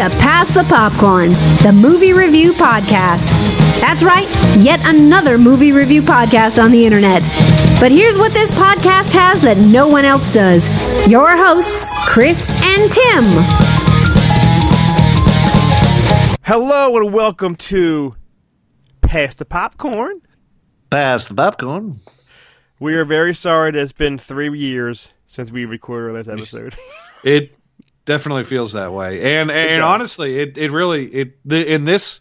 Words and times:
to 0.00 0.08
Pass 0.16 0.54
the 0.54 0.64
Popcorn, 0.64 1.32
the 1.62 1.78
movie 1.78 2.14
review 2.14 2.54
podcast. 2.54 3.28
That's 3.82 4.02
right, 4.02 4.26
yet 4.56 4.80
another 4.84 5.36
movie 5.36 5.72
review 5.72 6.00
podcast 6.00 6.62
on 6.62 6.70
the 6.70 6.86
internet. 6.86 7.20
But 7.78 7.92
here's 7.92 8.16
what 8.16 8.32
this 8.32 8.50
podcast 8.50 9.12
has 9.12 9.42
that 9.42 9.58
no 9.58 9.88
one 9.88 10.06
else 10.06 10.32
does 10.32 10.70
your 11.06 11.36
hosts, 11.36 11.90
Chris 12.08 12.50
and 12.64 12.90
Tim. 12.90 13.24
Hello 16.44 16.96
and 16.96 17.12
welcome 17.12 17.54
to 17.56 18.16
Pass 19.02 19.34
the 19.34 19.44
Popcorn. 19.44 20.22
Pass 20.88 21.28
the 21.28 21.34
popcorn. 21.34 22.00
We 22.78 22.94
are 22.94 23.04
very 23.04 23.34
sorry 23.34 23.72
that 23.72 23.78
it's 23.78 23.92
been 23.92 24.16
three 24.16 24.58
years 24.58 25.12
since 25.26 25.52
we 25.52 25.66
recorded 25.66 26.06
our 26.06 26.12
last 26.14 26.28
episode. 26.30 26.74
It 27.22 27.59
definitely 28.10 28.42
feels 28.44 28.72
that 28.72 28.92
way, 28.92 29.38
and 29.38 29.50
and 29.50 29.82
honestly, 29.82 30.38
it 30.40 30.58
it 30.58 30.70
really 30.72 31.06
it 31.06 31.38
the, 31.44 31.64
in 31.74 31.84
this 31.84 32.20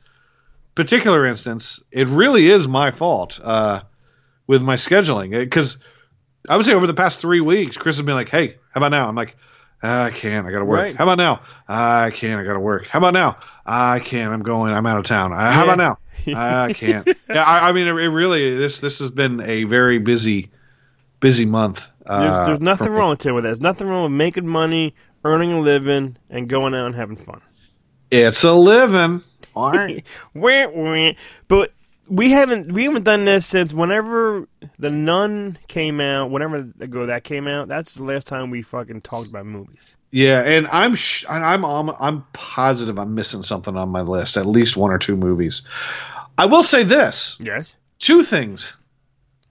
particular 0.75 1.25
instance, 1.25 1.79
it 1.91 2.07
really 2.07 2.49
is 2.49 2.67
my 2.67 2.91
fault 2.91 3.39
uh, 3.43 3.81
with 4.47 4.61
my 4.61 4.75
scheduling 4.75 5.31
because 5.31 5.77
I 6.47 6.55
would 6.55 6.65
say 6.65 6.73
over 6.73 6.87
the 6.87 6.93
past 6.93 7.19
three 7.19 7.41
weeks, 7.41 7.75
Chris 7.77 7.97
has 7.97 8.05
been 8.05 8.15
like, 8.15 8.29
"Hey, 8.29 8.55
how 8.73 8.79
about 8.79 8.91
now?" 8.91 9.07
I'm 9.07 9.15
like, 9.15 9.35
"Ah, 9.83 10.05
"I 10.05 10.11
can't. 10.11 10.45
I 10.47 10.51
got 10.51 10.59
to 10.59 10.65
work." 10.65 10.79
Right. 10.79 10.95
How 10.95 11.03
about 11.05 11.17
now? 11.17 11.41
"Ah, 11.67 12.03
I 12.03 12.11
can't. 12.11 12.39
I 12.39 12.43
got 12.43 12.53
to 12.53 12.59
work. 12.59 12.85
How 12.87 12.99
about 12.99 13.13
now? 13.13 13.37
"Ah, 13.65 13.93
I 13.93 13.99
can't. 13.99 14.31
I'm 14.33 14.43
going. 14.43 14.71
I'm 14.73 14.85
out 14.85 14.97
of 14.99 15.05
town. 15.05 15.33
Uh, 15.33 15.37
How 15.37 15.65
Yeah. 15.65 15.73
about 15.73 15.77
now? 15.77 15.97
"Ah, 16.35 16.63
I 16.65 16.73
can't. 16.73 17.07
yeah, 17.29 17.43
I, 17.43 17.69
I 17.69 17.71
mean, 17.73 17.87
it, 17.87 17.95
it 17.95 18.09
really 18.09 18.55
this 18.55 18.79
this 18.79 18.99
has 18.99 19.09
been 19.11 19.41
a 19.41 19.63
very 19.65 19.97
busy 19.97 20.51
busy 21.19 21.45
month. 21.45 21.89
Uh, 22.05 22.21
There's, 22.21 22.47
there's 22.47 22.59
nothing 22.61 22.87
for 22.87 22.93
me. 22.93 22.99
wrong 22.99 23.09
with 23.11 23.25
it. 23.27 23.41
There's 23.43 23.61
nothing 23.61 23.87
wrong 23.87 24.03
with 24.03 24.13
making 24.17 24.47
money, 24.47 24.95
earning 25.23 25.51
a 25.51 25.59
living, 25.59 26.17
and 26.29 26.47
going 26.47 26.73
out 26.73 26.87
and 26.87 26.95
having 26.95 27.15
fun. 27.15 27.41
It's 28.11 28.43
a 28.43 28.53
living. 28.53 29.23
Wah, 29.55 29.87
wah. 30.33 31.11
But 31.47 31.73
we 32.07 32.31
haven't 32.31 32.71
we 32.71 32.85
haven't 32.85 33.03
done 33.03 33.25
this 33.25 33.45
since 33.45 33.73
whenever 33.73 34.47
the 34.77 34.89
Nun 34.89 35.57
came 35.67 35.99
out. 36.01 36.31
Whenever 36.31 36.57
ago 36.79 37.05
that 37.07 37.23
came 37.23 37.47
out, 37.47 37.67
that's 37.67 37.95
the 37.95 38.03
last 38.03 38.27
time 38.27 38.49
we 38.49 38.61
fucking 38.61 39.01
talked 39.01 39.27
about 39.27 39.45
movies. 39.45 39.95
Yeah, 40.11 40.41
and 40.41 40.67
I'm 40.67 40.95
sh- 40.95 41.25
and 41.29 41.43
I'm 41.43 41.63
I'm 41.63 41.89
I'm 41.99 42.25
positive 42.33 42.97
I'm 42.97 43.15
missing 43.15 43.43
something 43.43 43.75
on 43.75 43.89
my 43.89 44.01
list. 44.01 44.37
At 44.37 44.45
least 44.45 44.75
one 44.75 44.91
or 44.91 44.97
two 44.97 45.15
movies. 45.15 45.61
I 46.37 46.45
will 46.45 46.63
say 46.63 46.83
this: 46.83 47.37
Yes, 47.39 47.75
two 47.99 48.23
things 48.23 48.75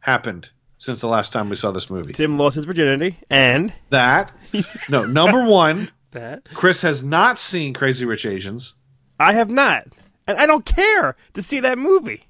happened 0.01 0.49
since 0.79 1.01
the 1.01 1.09
last 1.09 1.33
time 1.33 1.49
we 1.51 1.57
saw 1.57 1.71
this 1.71 1.91
movie. 1.91 2.13
Tim 2.13 2.39
lost 2.39 2.57
his 2.57 2.65
virginity, 2.65 3.19
and 3.29 3.73
That 3.91 4.33
no, 4.89 5.05
number 5.05 5.45
one, 5.45 5.91
that 6.13 6.45
Chris 6.55 6.83
has 6.83 7.05
not 7.05 7.39
seen 7.39 7.75
Crazy 7.75 8.05
Rich 8.07 8.25
Asians. 8.27 8.75
I 9.21 9.33
have 9.35 9.51
not, 9.51 9.85
and 10.27 10.39
I 10.39 10.47
don't 10.47 10.65
care 10.65 11.17
to 11.35 11.43
see 11.43 11.61
that 11.61 11.79
movie. 11.79 12.25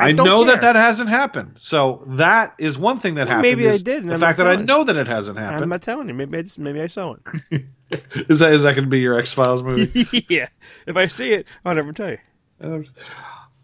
I, 0.00 0.12
don't 0.12 0.24
know 0.26 0.44
that 0.44 0.60
care. 0.60 0.72
that 0.74 0.76
hasn't 0.76 1.08
happened. 1.08 1.56
So 1.58 2.04
that 2.06 2.54
is 2.58 2.78
one 2.78 3.00
thing 3.00 3.16
that 3.16 3.26
Well, 3.26 3.38
happened. 3.38 3.58
maybe 3.58 3.68
I 3.68 3.78
did, 3.78 4.06
The 4.06 4.14
I'm 4.14 4.20
fact 4.20 4.38
that 4.38 4.46
I 4.46 4.54
know 4.54 4.84
that 4.84 4.94
it 4.96 5.08
hasn't 5.08 5.40
happened. 5.40 5.64
I'm 5.64 5.68
not 5.70 5.82
telling 5.82 6.06
you. 6.06 6.14
Maybe 6.14 6.38
I 6.38 6.42
just 6.42 6.56
maybe 6.56 6.80
I 6.80 6.86
saw 6.86 7.16
it. 7.50 7.64
Is 8.28 8.38
that 8.38 8.52
is 8.52 8.62
that 8.62 8.74
going 8.74 8.84
to 8.84 8.90
be 8.90 9.00
your 9.00 9.18
X 9.18 9.32
Files 9.32 9.62
movie? 9.62 10.06
yeah, 10.28 10.48
if 10.86 10.96
I 10.96 11.06
see 11.08 11.32
it, 11.32 11.46
I'll 11.64 11.74
never 11.74 11.92
tell 11.92 12.10
you. 12.10 12.84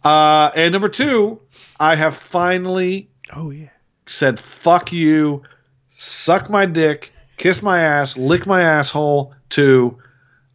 uh, 0.05 0.51
and 0.57 0.73
number 0.73 0.89
two, 0.89 1.41
I 1.79 1.95
have 1.95 2.17
finally 2.17 3.11
Oh 3.33 3.51
yeah. 3.51 3.69
Said 4.07 4.39
fuck 4.39 4.93
you, 4.93 5.43
suck 5.89 6.51
my 6.51 6.67
dick, 6.67 7.13
kiss 7.37 7.63
my 7.63 7.81
ass, 7.81 8.17
lick 8.17 8.47
my 8.47 8.63
asshole 8.63 9.35
to 9.51 9.99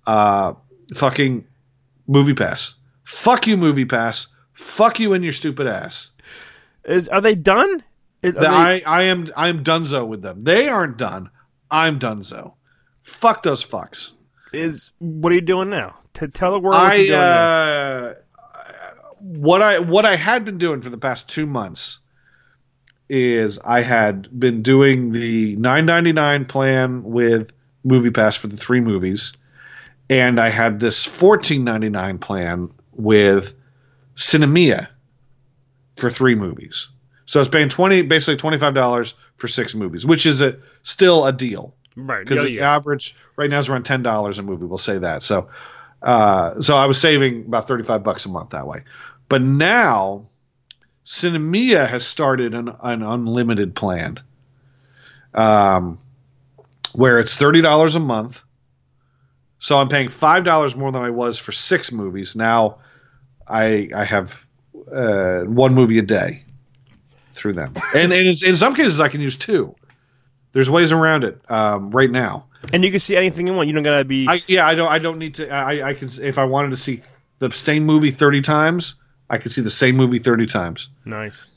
uh 0.08 0.54
fucking 0.96 1.46
movie 2.08 2.34
pass. 2.34 2.76
Fuck 3.06 3.48
you, 3.48 3.58
movie 3.58 3.86
pass. 3.86 4.28
Fuck 4.54 5.00
you 5.00 5.14
and 5.14 5.24
your 5.24 5.34
stupid 5.34 5.68
ass. 5.68 6.12
Is 6.86 7.08
are 7.10 7.22
they 7.22 7.36
done? 7.36 7.84
Are 8.24 8.32
The- 8.32 8.40
they- 8.40 8.48
I, 8.48 8.82
I 8.86 9.02
am 9.04 9.28
I 9.38 9.48
am 9.48 9.64
donezo 9.64 10.06
with 10.08 10.22
them. 10.22 10.42
They 10.42 10.68
aren't 10.68 10.98
done. 10.98 11.30
I'm 11.72 12.00
donezo. 12.00 12.54
Fuck 13.04 13.44
those 13.44 13.64
fucks. 13.64 14.14
is 14.54 14.92
what 15.00 15.32
are 15.32 15.36
you 15.36 15.42
doing 15.42 15.70
now? 15.70 15.96
To 16.16 16.28
tell 16.28 16.52
the 16.52 16.60
world 16.60 16.82
what 16.82 16.92
I 16.92 16.96
you're 16.96 17.06
doing 17.08 17.20
now. 17.20 18.06
uh, 18.10 18.14
what 19.20 19.62
I 19.62 19.80
what 19.80 20.06
I 20.06 20.16
had 20.16 20.44
been 20.46 20.58
doing 20.58 20.82
for 20.82 20.90
the 20.90 20.98
past 20.98 21.30
two 21.30 21.46
months 21.46 21.99
is 23.10 23.60
I 23.60 23.82
had 23.82 24.28
been 24.40 24.62
doing 24.62 25.12
the 25.12 25.56
nine 25.58 25.86
ninety 25.86 26.12
nine 26.14 26.46
plan 26.46 27.04
with 27.04 27.52
Movie 27.84 28.12
Pass 28.12 28.36
for 28.36 28.48
the 28.48 28.58
three 28.58 28.82
movies, 28.82 29.34
and 30.10 30.40
I 30.40 30.50
had 30.50 30.80
this 30.80 31.04
fourteen 31.06 31.64
ninety 31.64 31.90
nine 31.90 32.18
plan 32.20 32.70
with 32.94 33.54
Sinemia 34.16 34.88
for 35.98 36.10
three 36.10 36.36
movies. 36.36 36.90
So 37.26 37.40
I 37.40 37.42
was 37.42 37.50
paying 37.50 37.70
twenty 37.70 38.02
basically 38.02 38.38
twenty 38.38 38.58
five 38.58 38.74
dollars 38.74 39.14
for 39.38 39.48
six 39.48 39.74
movies, 39.76 40.06
which 40.06 40.26
is 40.26 40.42
a 40.42 40.58
still 40.84 41.26
a 41.26 41.32
deal 41.32 41.74
Right. 41.96 42.24
because 42.26 42.38
yeah, 42.38 42.44
the 42.44 42.52
yeah. 42.52 42.76
average 42.76 43.16
right 43.36 43.50
now 43.50 43.60
is 43.60 43.70
around 43.70 43.84
ten 43.84 44.04
dollars 44.04 44.40
a 44.40 44.44
movie. 44.44 44.66
We'll 44.66 44.78
say 44.78 44.98
that. 45.00 45.24
So, 45.24 45.50
uh, 46.02 46.62
so 46.62 46.76
I 46.78 46.86
was 46.86 47.00
saving 47.00 47.46
about 47.46 47.68
thirty 47.68 47.84
five 47.84 48.04
bucks 48.04 48.26
a 48.26 48.30
month 48.30 48.52
that 48.52 48.68
way. 48.68 48.84
But 49.28 49.42
now, 49.42 50.28
Sinemia 51.10 51.90
has 51.90 52.06
started 52.06 52.54
an, 52.54 52.70
an 52.84 53.02
unlimited 53.02 53.74
plan, 53.74 54.20
um, 55.34 56.00
where 56.94 57.18
it's 57.18 57.36
thirty 57.36 57.62
dollars 57.62 57.96
a 57.96 58.00
month. 58.00 58.44
So 59.58 59.80
I'm 59.80 59.88
paying 59.88 60.10
five 60.10 60.44
dollars 60.44 60.76
more 60.76 60.92
than 60.92 61.02
I 61.02 61.10
was 61.10 61.40
for 61.40 61.52
six 61.52 61.92
movies. 61.92 62.36
Now, 62.36 62.78
I 63.48 63.90
I 63.96 64.04
have 64.04 64.46
uh, 64.94 65.42
one 65.46 65.74
movie 65.74 65.98
a 65.98 66.04
day 66.04 66.44
through 67.34 67.54
them, 67.54 67.74
and, 67.96 68.14
and 68.14 68.28
it's, 68.28 68.44
in 68.44 68.56
some 68.56 68.76
cases 68.76 69.00
I 69.00 69.08
can 69.08 69.20
use 69.20 69.36
two. 69.36 69.74
There's 70.54 70.70
ways 70.70 70.92
around 70.92 71.24
it 71.24 71.42
um, 71.50 71.90
right 71.90 72.12
now. 72.12 72.46
and 72.72 72.86
you 72.86 72.92
can 72.92 73.00
see 73.00 73.16
anything 73.16 73.48
you 73.48 73.54
want. 73.56 73.68
You 73.68 73.74
don't 73.74 73.82
gotta 73.82 74.06
be. 74.06 74.28
I 74.30 74.44
yeah, 74.46 74.68
I 74.68 74.76
don't 74.76 74.90
I 74.90 75.00
don't 75.00 75.18
need 75.18 75.34
to 75.36 75.50
I 75.50 75.90
I 75.90 75.94
can 75.96 76.08
if 76.22 76.38
I 76.38 76.46
wanted 76.46 76.70
to 76.70 76.78
see 76.78 77.02
the 77.40 77.50
same 77.50 77.84
movie 77.84 78.12
30 78.12 78.42
times, 78.42 78.94
I 79.30 79.38
could 79.38 79.52
see 79.52 79.62
the 79.62 79.70
same 79.70 79.96
movie 79.96 80.20
30 80.20 80.48
times. 80.48 80.90
nice. 81.06 81.48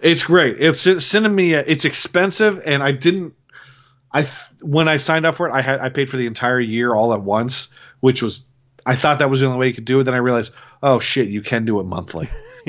It's 0.00 0.22
great. 0.22 0.60
It's 0.60 0.86
Sinemia. 0.86 1.64
It's 1.66 1.84
expensive 1.84 2.62
and 2.64 2.84
I 2.84 2.92
didn't 2.92 3.34
I 4.12 4.26
when 4.62 4.88
I 4.88 4.96
signed 4.96 5.26
up 5.26 5.36
for 5.36 5.48
it, 5.48 5.52
I 5.52 5.60
had 5.60 5.80
I 5.80 5.88
paid 5.88 6.08
for 6.08 6.16
the 6.16 6.26
entire 6.26 6.60
year 6.60 6.94
all 6.94 7.12
at 7.12 7.22
once, 7.22 7.72
which 8.00 8.22
was 8.22 8.42
I 8.86 8.96
thought 8.96 9.18
that 9.18 9.30
was 9.30 9.40
the 9.40 9.46
only 9.46 9.58
way 9.58 9.68
you 9.68 9.74
could 9.74 9.84
do 9.84 10.00
it. 10.00 10.04
Then 10.04 10.14
I 10.14 10.18
realized, 10.18 10.52
oh 10.82 10.98
shit, 10.98 11.28
you 11.28 11.42
can 11.42 11.64
do 11.64 11.78
it 11.80 11.84
monthly. 11.84 12.28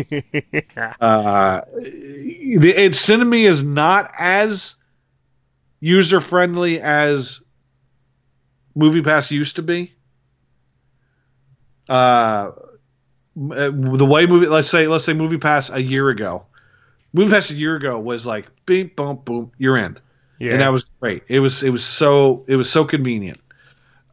uh, 1.01 1.61
the 1.71 2.73
it, 2.75 2.91
Sinemia 2.93 3.47
is 3.47 3.63
not 3.63 4.11
as 4.19 4.75
user 5.79 6.19
friendly 6.19 6.81
as 6.81 7.41
MoviePass 8.77 9.31
used 9.31 9.55
to 9.55 9.61
be. 9.61 9.93
Uh, 11.87 12.51
uh, 13.51 13.69
the 13.71 14.05
way 14.05 14.25
movie, 14.25 14.47
let's 14.47 14.69
say, 14.69 14.87
let's 14.87 15.05
say 15.05 15.13
movie 15.13 15.37
pass 15.37 15.69
a 15.69 15.81
year 15.81 16.09
ago, 16.09 16.45
movie 17.13 17.31
pass 17.31 17.49
a 17.49 17.55
year 17.55 17.75
ago 17.75 17.99
was 17.99 18.25
like, 18.25 18.47
beep, 18.65 18.95
boom, 18.95 19.17
boom, 19.25 19.51
you're 19.57 19.77
in 19.77 19.97
Yeah. 20.39 20.53
and 20.53 20.61
that 20.61 20.71
was 20.71 20.83
great. 20.99 21.23
It 21.27 21.39
was 21.39 21.63
it 21.63 21.69
was 21.71 21.85
so 21.85 22.43
it 22.47 22.55
was 22.55 22.69
so 22.71 22.83
convenient. 22.85 23.39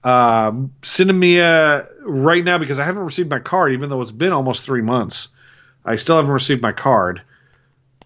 Um, 0.04 0.72
Sinemia 0.82 1.88
right 2.02 2.44
now 2.44 2.58
because 2.58 2.78
I 2.78 2.84
haven't 2.84 3.04
received 3.04 3.30
my 3.30 3.40
card, 3.40 3.72
even 3.72 3.90
though 3.90 4.02
it's 4.02 4.12
been 4.12 4.32
almost 4.32 4.64
three 4.64 4.82
months. 4.82 5.28
I 5.84 5.96
still 5.96 6.16
haven't 6.16 6.30
received 6.32 6.62
my 6.62 6.72
card. 6.72 7.22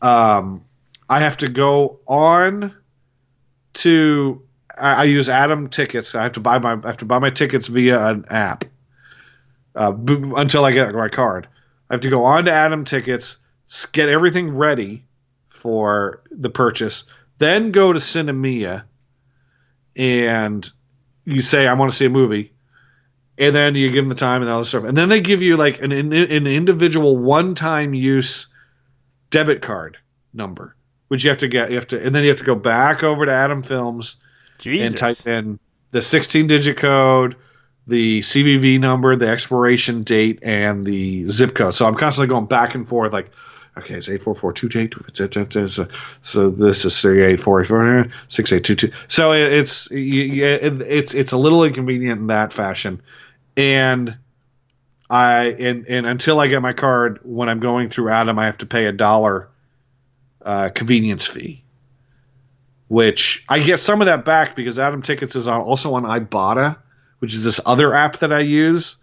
Um, 0.03 0.65
I 1.11 1.21
have 1.21 1.37
to 1.39 1.49
go 1.49 1.99
on 2.07 2.75
to. 3.75 4.43
I, 4.79 5.01
I 5.01 5.05
use 5.05 5.29
Atom 5.29 5.69
tickets. 5.69 6.15
I 6.15 6.23
have 6.23 6.33
to 6.33 6.41
buy 6.41 6.59
my 6.59 6.73
I 6.83 6.87
have 6.87 6.97
to 6.99 7.05
buy 7.05 7.19
my 7.19 7.31
tickets 7.31 7.67
via 7.67 8.07
an 8.09 8.25
app 8.31 8.65
uh, 9.75 9.93
b- 9.93 10.33
until 10.37 10.65
I 10.65 10.73
get 10.73 10.95
my 10.95 11.09
card. 11.09 11.49
I 11.89 11.95
have 11.95 12.01
to 12.03 12.11
go 12.11 12.25
on 12.25 12.45
to 12.45 12.53
Atom 12.53 12.85
tickets, 12.85 13.39
get 13.93 14.09
everything 14.09 14.57
ready 14.57 15.05
for 15.49 16.23
the 16.31 16.51
purchase, 16.51 17.05
then 17.39 17.71
go 17.71 17.93
to 17.93 17.99
Sinemia 17.99 18.85
and 19.97 20.71
you 21.25 21.43
say 21.43 21.67
I 21.67 21.75
want 21.75 21.91
to 21.91 21.97
see 21.97 22.07
a 22.07 22.11
movie, 22.11 22.53
and 23.39 23.55
then 23.55 23.75
you 23.75 23.91
give 23.91 24.05
them 24.05 24.09
the 24.09 24.15
time 24.15 24.43
and 24.43 24.51
all 24.51 24.61
this 24.61 24.69
stuff, 24.69 24.85
and 24.85 24.97
then 24.97 25.09
they 25.09 25.21
give 25.21 25.43
you 25.43 25.57
like 25.57 25.81
an 25.83 25.93
an 25.93 26.47
individual 26.47 27.17
one 27.17 27.55
time 27.55 27.95
use 27.95 28.47
debit 29.31 29.63
card 29.63 29.99
number, 30.33 30.77
which 31.09 31.25
you 31.25 31.31
have 31.31 31.39
to 31.39 31.49
get. 31.49 31.71
You 31.71 31.77
have 31.77 31.89
to, 31.89 32.05
and 32.05 32.15
then 32.15 32.23
you 32.23 32.29
have 32.29 32.39
to 32.39 32.45
go 32.45 32.55
back 32.55 33.03
over 33.03 33.27
to 33.27 33.33
Atom 33.33 33.63
Films 33.63 34.17
Jesus. 34.59 34.87
and 34.87 34.97
type 34.97 35.27
in 35.27 35.59
the 35.91 36.03
16 36.03 36.47
digit 36.47 36.77
code, 36.77 37.37
the 37.91 38.21
CVV 38.21 38.81
number, 38.81 39.15
the 39.17 39.29
expiration 39.29 40.03
date, 40.03 40.39
and 40.43 40.87
the 40.87 41.25
zip 41.25 41.55
code. 41.55 41.75
So 41.75 41.87
I'm 41.87 41.95
constantly 41.95 42.29
going 42.29 42.47
back 42.47 42.75
and 42.75 42.89
forth, 42.89 43.13
like, 43.13 43.31
okay, 43.77 43.95
it's 43.95 44.09
844 44.09 44.55
So 46.23 46.51
this 46.51 46.85
is 46.85 47.01
3844 47.01 48.07
6822. 48.29 48.93
So 49.09 49.33
it- 49.33 49.53
it's 49.53 49.89
it's 49.93 51.15
it's 51.15 51.33
a 51.33 51.37
little 51.37 51.65
inconvenient 51.65 52.21
in 52.21 52.27
that 52.29 52.53
fashion. 52.53 53.01
and 53.57 54.17
I 55.11 55.57
and 55.59 55.85
and 55.89 56.07
until 56.07 56.39
I 56.39 56.47
get 56.47 56.63
my 56.63 56.73
card, 56.73 57.19
when 57.25 57.49
I'm 57.49 57.59
going 57.59 57.89
through 57.89 58.11
Atom, 58.11 58.39
I 58.39 58.47
have 58.47 58.59
to 58.59 58.67
pay 58.67 58.87
a 58.87 58.93
dollar 58.93 59.49
uh, 60.45 60.71
convenience 60.73 61.27
fee, 61.27 61.65
which 62.87 63.45
I 63.49 63.59
get 63.59 63.81
some 63.81 64.01
of 64.01 64.07
that 64.07 64.25
back 64.25 64.55
because 64.55 64.79
Atom 64.79 65.03
Tickets 65.03 65.35
is 65.35 65.49
also 65.49 65.95
on 65.95 66.05
Ibotta, 66.05 66.77
which 67.21 67.33
is 67.35 67.45
this 67.45 67.61
other 67.65 67.95
app 67.95 68.19
that 68.19 68.33
I 68.33 68.41
use. 68.41 68.97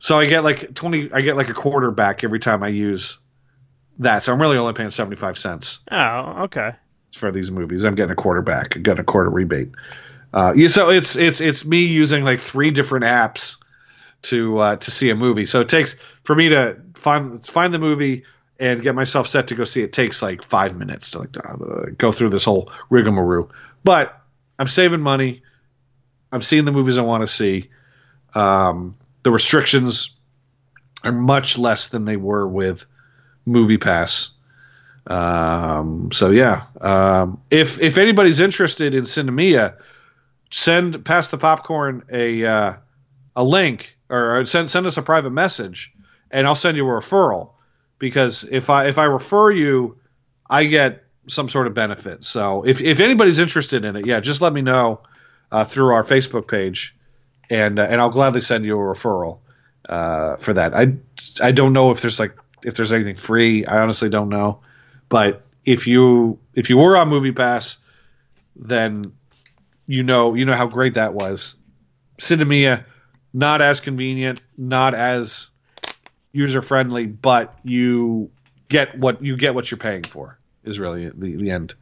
So 0.00 0.18
I 0.18 0.26
get 0.26 0.42
like 0.44 0.74
twenty, 0.74 1.10
I 1.12 1.20
get 1.20 1.36
like 1.36 1.48
a 1.48 1.54
quarter 1.54 1.90
back 1.90 2.24
every 2.24 2.40
time 2.40 2.62
I 2.64 2.68
use 2.68 3.18
that. 4.00 4.24
So 4.24 4.32
I'm 4.32 4.40
really 4.40 4.58
only 4.58 4.72
paying 4.72 4.90
seventy 4.90 5.16
five 5.16 5.38
cents 5.38 5.80
Oh, 5.90 6.34
okay. 6.44 6.72
for 7.14 7.30
these 7.30 7.50
movies. 7.50 7.84
I'm 7.84 7.94
getting 7.94 8.10
a 8.12 8.16
quarter 8.16 8.42
back, 8.42 8.74
I'm 8.76 8.82
getting 8.82 9.00
a 9.00 9.04
quarter 9.04 9.30
rebate. 9.30 9.70
Uh, 10.34 10.52
yeah, 10.56 10.68
so 10.68 10.90
it's 10.90 11.14
it's 11.14 11.40
it's 11.40 11.64
me 11.64 11.80
using 11.84 12.24
like 12.24 12.40
three 12.40 12.70
different 12.70 13.04
apps 13.04 13.62
to 14.22 14.58
uh, 14.58 14.76
to 14.76 14.90
see 14.90 15.10
a 15.10 15.14
movie. 15.14 15.46
So 15.46 15.60
it 15.60 15.68
takes 15.68 15.94
for 16.24 16.34
me 16.34 16.48
to 16.48 16.76
find 16.94 17.44
find 17.44 17.72
the 17.74 17.78
movie 17.78 18.24
and 18.58 18.82
get 18.82 18.94
myself 18.94 19.26
set 19.28 19.46
to 19.48 19.54
go 19.54 19.64
see 19.64 19.82
it 19.82 19.92
takes 19.92 20.22
like 20.22 20.42
five 20.42 20.76
minutes 20.76 21.10
to 21.10 21.18
like 21.18 21.36
uh, 21.44 21.86
go 21.98 22.12
through 22.12 22.30
this 22.30 22.44
whole 22.44 22.70
rigmarole. 22.90 23.50
But 23.84 24.18
I'm 24.58 24.68
saving 24.68 25.00
money. 25.00 25.42
I'm 26.32 26.42
seeing 26.42 26.64
the 26.64 26.72
movies 26.72 26.98
I 26.98 27.02
want 27.02 27.22
to 27.22 27.28
see. 27.28 27.68
Um, 28.34 28.96
the 29.22 29.30
restrictions 29.30 30.16
are 31.04 31.12
much 31.12 31.58
less 31.58 31.88
than 31.88 32.06
they 32.06 32.16
were 32.16 32.48
with 32.48 32.86
Movie 33.44 33.78
Pass. 33.78 34.34
Um, 35.06 36.10
so 36.12 36.30
yeah, 36.30 36.64
um, 36.80 37.40
if 37.50 37.80
if 37.80 37.98
anybody's 37.98 38.40
interested 38.40 38.94
in 38.94 39.04
Sinemia, 39.04 39.76
send 40.50 41.04
pass 41.04 41.28
the 41.28 41.38
popcorn 41.38 42.04
a 42.10 42.46
uh, 42.46 42.74
a 43.34 43.44
link 43.44 43.96
or 44.08 44.46
send 44.46 44.70
send 44.70 44.86
us 44.86 44.96
a 44.96 45.02
private 45.02 45.30
message, 45.30 45.92
and 46.30 46.46
I'll 46.46 46.54
send 46.54 46.76
you 46.76 46.88
a 46.88 46.90
referral 46.90 47.50
because 47.98 48.44
if 48.44 48.70
I 48.70 48.86
if 48.86 48.96
I 48.96 49.04
refer 49.04 49.50
you, 49.50 49.98
I 50.48 50.64
get 50.64 51.04
some 51.26 51.48
sort 51.48 51.66
of 51.66 51.74
benefit. 51.74 52.24
So 52.24 52.64
if 52.64 52.80
if 52.80 53.00
anybody's 53.00 53.40
interested 53.40 53.84
in 53.84 53.96
it, 53.96 54.06
yeah, 54.06 54.20
just 54.20 54.40
let 54.40 54.52
me 54.52 54.62
know 54.62 55.00
uh, 55.52 55.64
through 55.64 55.92
our 55.92 56.02
Facebook 56.02 56.48
page, 56.48 56.96
and 57.48 57.78
uh, 57.78 57.86
and 57.88 58.00
I'll 58.00 58.10
gladly 58.10 58.40
send 58.40 58.64
you 58.64 58.74
a 58.74 58.82
referral 58.82 59.38
uh, 59.88 60.36
for 60.36 60.54
that. 60.54 60.74
I 60.74 60.94
I 61.40 61.52
don't 61.52 61.72
know 61.72 61.92
if 61.92 62.00
there's 62.00 62.18
like 62.18 62.36
if 62.64 62.74
there's 62.74 62.90
anything 62.90 63.14
free. 63.14 63.64
I 63.66 63.80
honestly 63.80 64.08
don't 64.08 64.30
know, 64.30 64.60
but 65.08 65.42
if 65.64 65.86
you 65.86 66.38
if 66.54 66.70
you 66.70 66.78
were 66.78 66.96
on 66.96 67.08
Movie 67.08 67.32
Pass, 67.32 67.78
then 68.56 69.12
you 69.86 70.02
know 70.02 70.34
you 70.34 70.44
know 70.44 70.54
how 70.54 70.66
great 70.66 70.94
that 70.94 71.14
was. 71.14 71.56
Sinemia, 72.18 72.84
not 73.32 73.60
as 73.60 73.80
convenient, 73.80 74.40
not 74.56 74.94
as 74.94 75.50
user 76.32 76.62
friendly, 76.62 77.06
but 77.06 77.58
you 77.62 78.30
get 78.68 78.98
what 78.98 79.22
you 79.22 79.36
get 79.36 79.54
what 79.54 79.70
you're 79.70 79.78
paying 79.78 80.02
for 80.02 80.38
is 80.64 80.80
really 80.80 81.10
the 81.10 81.36
the 81.36 81.50
end. 81.50 81.74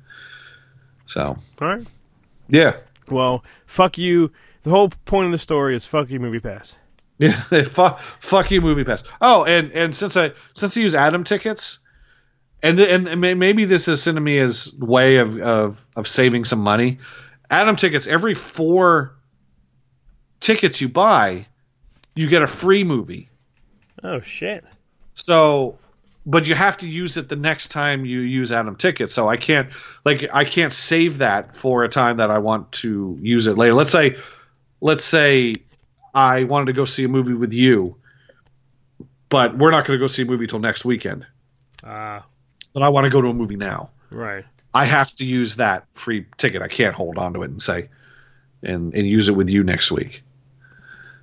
So 1.07 1.37
All 1.61 1.69
right. 1.69 1.87
yeah, 2.49 2.77
Well, 3.11 3.45
fuck 3.67 3.99
you. 3.99 4.31
The 4.63 4.71
whole 4.71 4.91
point 5.05 5.27
of 5.27 5.33
the 5.33 5.39
story 5.39 5.75
is 5.75 5.87
fuck 5.87 6.11
you, 6.11 6.21
Movie 6.21 6.41
Pass. 6.41 6.77
yeah. 7.19 7.41
fuck, 7.65 8.01
fuck 8.21 8.51
you, 8.51 8.61
Movie 8.61 8.85
Pass. 8.85 9.03
Oh, 9.21 9.45
and 9.45 9.71
and 9.73 9.95
since 9.95 10.17
I 10.17 10.33
since 10.53 10.77
I 10.77 10.81
use 10.81 10.95
Atom 10.95 11.25
tickets, 11.25 11.79
and 12.63 12.79
and 12.81 13.21
maybe 13.21 13.65
this 13.65 13.89
is 13.89 14.01
Sinemia's 14.01 14.73
way 14.79 15.17
of 15.17 15.39
of 15.41 15.85
of 15.97 16.09
saving 16.09 16.45
some 16.45 16.61
money. 16.61 16.99
Atom 17.51 17.77
tickets 17.77 18.07
every 18.07 18.35
four 18.35 19.17
tickets 20.41 20.81
you 20.81 20.89
buy, 20.89 21.47
you 22.15 22.29
get 22.29 22.43
a 22.43 22.47
free 22.47 22.85
movie. 22.85 23.29
Oh 24.03 24.21
shit. 24.21 24.65
So, 25.15 25.79
but 26.27 26.47
you 26.47 26.55
have 26.55 26.77
to 26.79 26.89
use 26.89 27.17
it 27.17 27.29
the 27.29 27.37
next 27.37 27.69
time 27.69 28.05
you 28.05 28.21
use 28.21 28.53
Atom 28.53 28.77
Ticket. 28.77 29.11
So 29.11 29.29
I 29.29 29.37
can't 29.37 29.69
like 30.05 30.29
I 30.35 30.45
can't 30.45 30.73
save 30.73 31.19
that 31.19 31.57
for 31.57 31.83
a 31.85 31.89
time 31.89 32.19
that 32.19 32.31
I 32.31 32.39
want 32.39 32.71
to 32.73 33.19
use 33.21 33.47
it 33.47 33.57
later. 33.57 33.75
Let's 33.75 33.93
say, 33.93 34.17
let's 34.81 35.05
say 35.05 35.55
I 36.15 36.45
wanted 36.45 36.67
to 36.67 36.73
go 36.73 36.85
see 36.85 37.05
a 37.05 37.09
movie 37.09 37.35
with 37.35 37.53
you, 37.53 37.97
but 39.29 39.57
we're 39.57 39.71
not 39.71 39.85
going 39.85 39.99
to 39.99 40.03
go 40.03 40.09
see 40.09 40.23
a 40.23 40.27
movie 40.27 40.47
till 40.47 40.59
next 40.59 40.85
weekend. 40.85 41.27
Ah, 41.85 42.25
But 42.75 42.83
I 42.83 42.89
want 42.91 43.05
to 43.05 43.11
go 43.11 43.23
to 43.23 43.29
a 43.29 43.35
movie 43.35 43.57
now. 43.57 43.91
right. 44.11 44.45
I 44.73 44.85
have 44.85 45.13
to 45.17 45.25
use 45.25 45.57
that 45.57 45.85
free 45.95 46.27
ticket. 46.37 46.63
I 46.63 46.69
can't 46.69 46.95
hold 46.95 47.19
on 47.19 47.33
to 47.35 47.43
it 47.43 47.51
and 47.51 47.61
say, 47.61 47.89
and 48.63 48.95
and 48.95 49.05
use 49.09 49.29
it 49.29 49.33
with 49.33 49.51
you 49.51 49.65
next 49.65 49.91
week. 49.91 50.23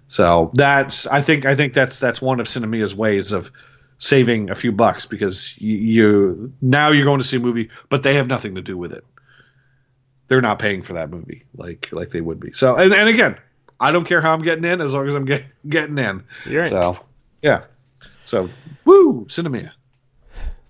So 0.10 0.52
that's 0.54 1.08
I 1.08 1.22
think 1.22 1.46
I 1.46 1.56
think 1.56 1.74
that's 1.74 2.00
that's 2.00 2.22
one 2.22 2.40
of 2.42 2.48
Sinemia's 2.48 2.94
ways 2.96 3.32
of 3.32 3.50
saving 4.00 4.50
a 4.50 4.56
few 4.56 4.72
bucks 4.72 5.06
because 5.06 5.58
you, 5.60 5.78
you 5.78 6.54
now 6.62 6.90
you're 6.92 7.06
going 7.06 7.20
to 7.20 7.26
see 7.26 7.38
a 7.38 7.40
movie, 7.40 7.70
but 7.90 8.04
they 8.04 8.14
have 8.14 8.28
nothing 8.28 8.56
to 8.56 8.62
do 8.62 8.78
with 8.78 8.94
it. 8.94 9.04
They're 10.28 10.42
not 10.42 10.60
paying 10.60 10.82
for 10.82 10.94
that 10.94 11.10
movie 11.10 11.44
like 11.56 11.90
like 11.92 12.10
they 12.10 12.22
would 12.22 12.40
be. 12.40 12.52
So 12.52 12.76
and, 12.76 12.94
and 12.94 13.10
again, 13.10 13.38
I 13.80 13.92
don't 13.92 14.06
care 14.06 14.22
how 14.22 14.34
I'm 14.34 14.42
getting 14.42 14.66
in 14.66 14.82
as 14.82 14.94
long 14.94 15.08
as 15.08 15.16
I'm 15.16 15.26
get, 15.26 15.46
getting 15.70 15.98
in. 15.98 16.24
You're 16.46 16.64
right. 16.64 16.70
So 16.72 17.00
yeah. 17.42 17.64
So 18.26 18.50
woo, 18.86 19.26
Sinemia. 19.30 19.72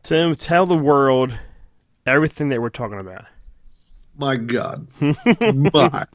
Tim, 0.03 0.35
tell 0.35 0.65
the 0.65 0.77
world 0.77 1.37
everything 2.05 2.49
that 2.49 2.61
we're 2.61 2.69
talking 2.69 2.99
about. 2.99 3.25
My 4.19 4.35
God. 4.37 4.87
my 5.01 6.05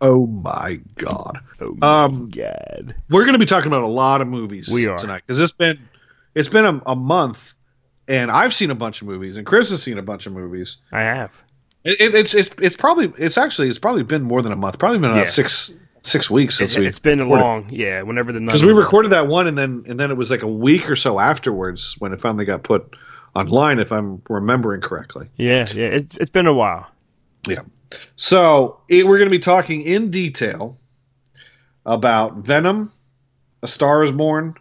oh 0.00 0.26
my 0.26 0.78
God. 0.96 1.40
Oh 1.60 1.76
Um, 1.82 2.28
God. 2.30 2.94
we're 3.10 3.22
going 3.24 3.32
to 3.32 3.38
be 3.38 3.46
talking 3.46 3.68
about 3.68 3.82
a 3.82 3.88
lot 3.88 4.20
of 4.20 4.28
movies 4.28 4.68
We 4.70 4.86
are. 4.86 4.98
tonight 4.98 5.22
because 5.26 5.40
it's 5.40 5.52
been 5.52 5.78
it's 6.38 6.48
been 6.48 6.64
a, 6.64 6.80
a 6.86 6.96
month 6.96 7.54
and 8.06 8.30
I've 8.30 8.54
seen 8.54 8.70
a 8.70 8.74
bunch 8.74 9.02
of 9.02 9.06
movies 9.08 9.36
and 9.36 9.44
Chris 9.46 9.70
has 9.70 9.82
seen 9.82 9.98
a 9.98 10.02
bunch 10.02 10.26
of 10.26 10.32
movies. 10.32 10.78
I 10.92 11.00
have. 11.02 11.42
It, 11.84 12.00
it, 12.00 12.14
it's 12.14 12.34
it's 12.34 12.50
it's 12.60 12.76
probably 12.76 13.12
it's 13.22 13.38
actually 13.38 13.68
it's 13.68 13.78
probably 13.78 14.02
been 14.02 14.22
more 14.22 14.42
than 14.42 14.52
a 14.52 14.56
month. 14.56 14.78
Probably 14.78 14.98
been 14.98 15.10
about 15.10 15.20
Yeah. 15.20 15.26
six 15.26 15.74
six 16.00 16.30
weeks 16.30 16.56
since 16.58 16.76
we. 16.76 16.86
It's 16.86 16.98
been 16.98 17.20
a 17.20 17.24
recorded. 17.24 17.42
long, 17.44 17.68
yeah. 17.70 18.02
Whenever 18.02 18.32
the 18.32 18.40
because 18.40 18.64
we 18.64 18.72
recorded 18.72 19.10
that 19.12 19.26
one 19.28 19.46
and 19.46 19.56
then 19.56 19.84
and 19.86 19.98
then 20.00 20.10
it 20.10 20.16
was 20.16 20.30
like 20.30 20.42
a 20.42 20.48
week 20.48 20.88
or 20.90 20.96
so 20.96 21.18
afterwards 21.20 21.94
when 21.98 22.12
it 22.12 22.20
finally 22.20 22.44
got 22.44 22.62
put 22.62 22.96
online 23.36 23.78
if 23.78 23.92
I'm 23.92 24.20
remembering 24.28 24.80
correctly. 24.80 25.28
Yeah, 25.36 25.66
yeah. 25.72 25.86
It's 25.86 26.16
it's 26.16 26.30
been 26.30 26.46
a 26.46 26.52
while. 26.54 26.86
Yeah. 27.46 27.62
So 28.16 28.80
it, 28.88 29.06
we're 29.06 29.18
going 29.18 29.30
to 29.30 29.34
be 29.34 29.38
talking 29.38 29.80
in 29.82 30.10
detail 30.10 30.76
about 31.86 32.38
Venom, 32.38 32.92
A 33.62 33.68
Star 33.68 34.02
Is 34.04 34.12
Born, 34.12 34.54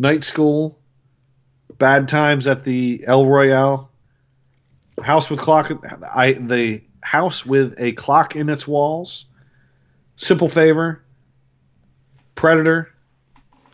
Night 0.00 0.24
School, 0.24 0.78
Bad 1.78 2.08
Times 2.08 2.46
at 2.46 2.64
the 2.64 3.04
El 3.06 3.26
Royale, 3.26 3.90
House 5.02 5.30
with 5.30 5.40
Clock, 5.40 5.70
I 6.14 6.32
the 6.32 6.82
House 7.02 7.44
with 7.44 7.74
a 7.78 7.92
Clock 7.92 8.34
in 8.34 8.48
its 8.48 8.66
Walls, 8.66 9.26
Simple 10.16 10.48
Favor, 10.48 11.02
Predator, 12.34 12.90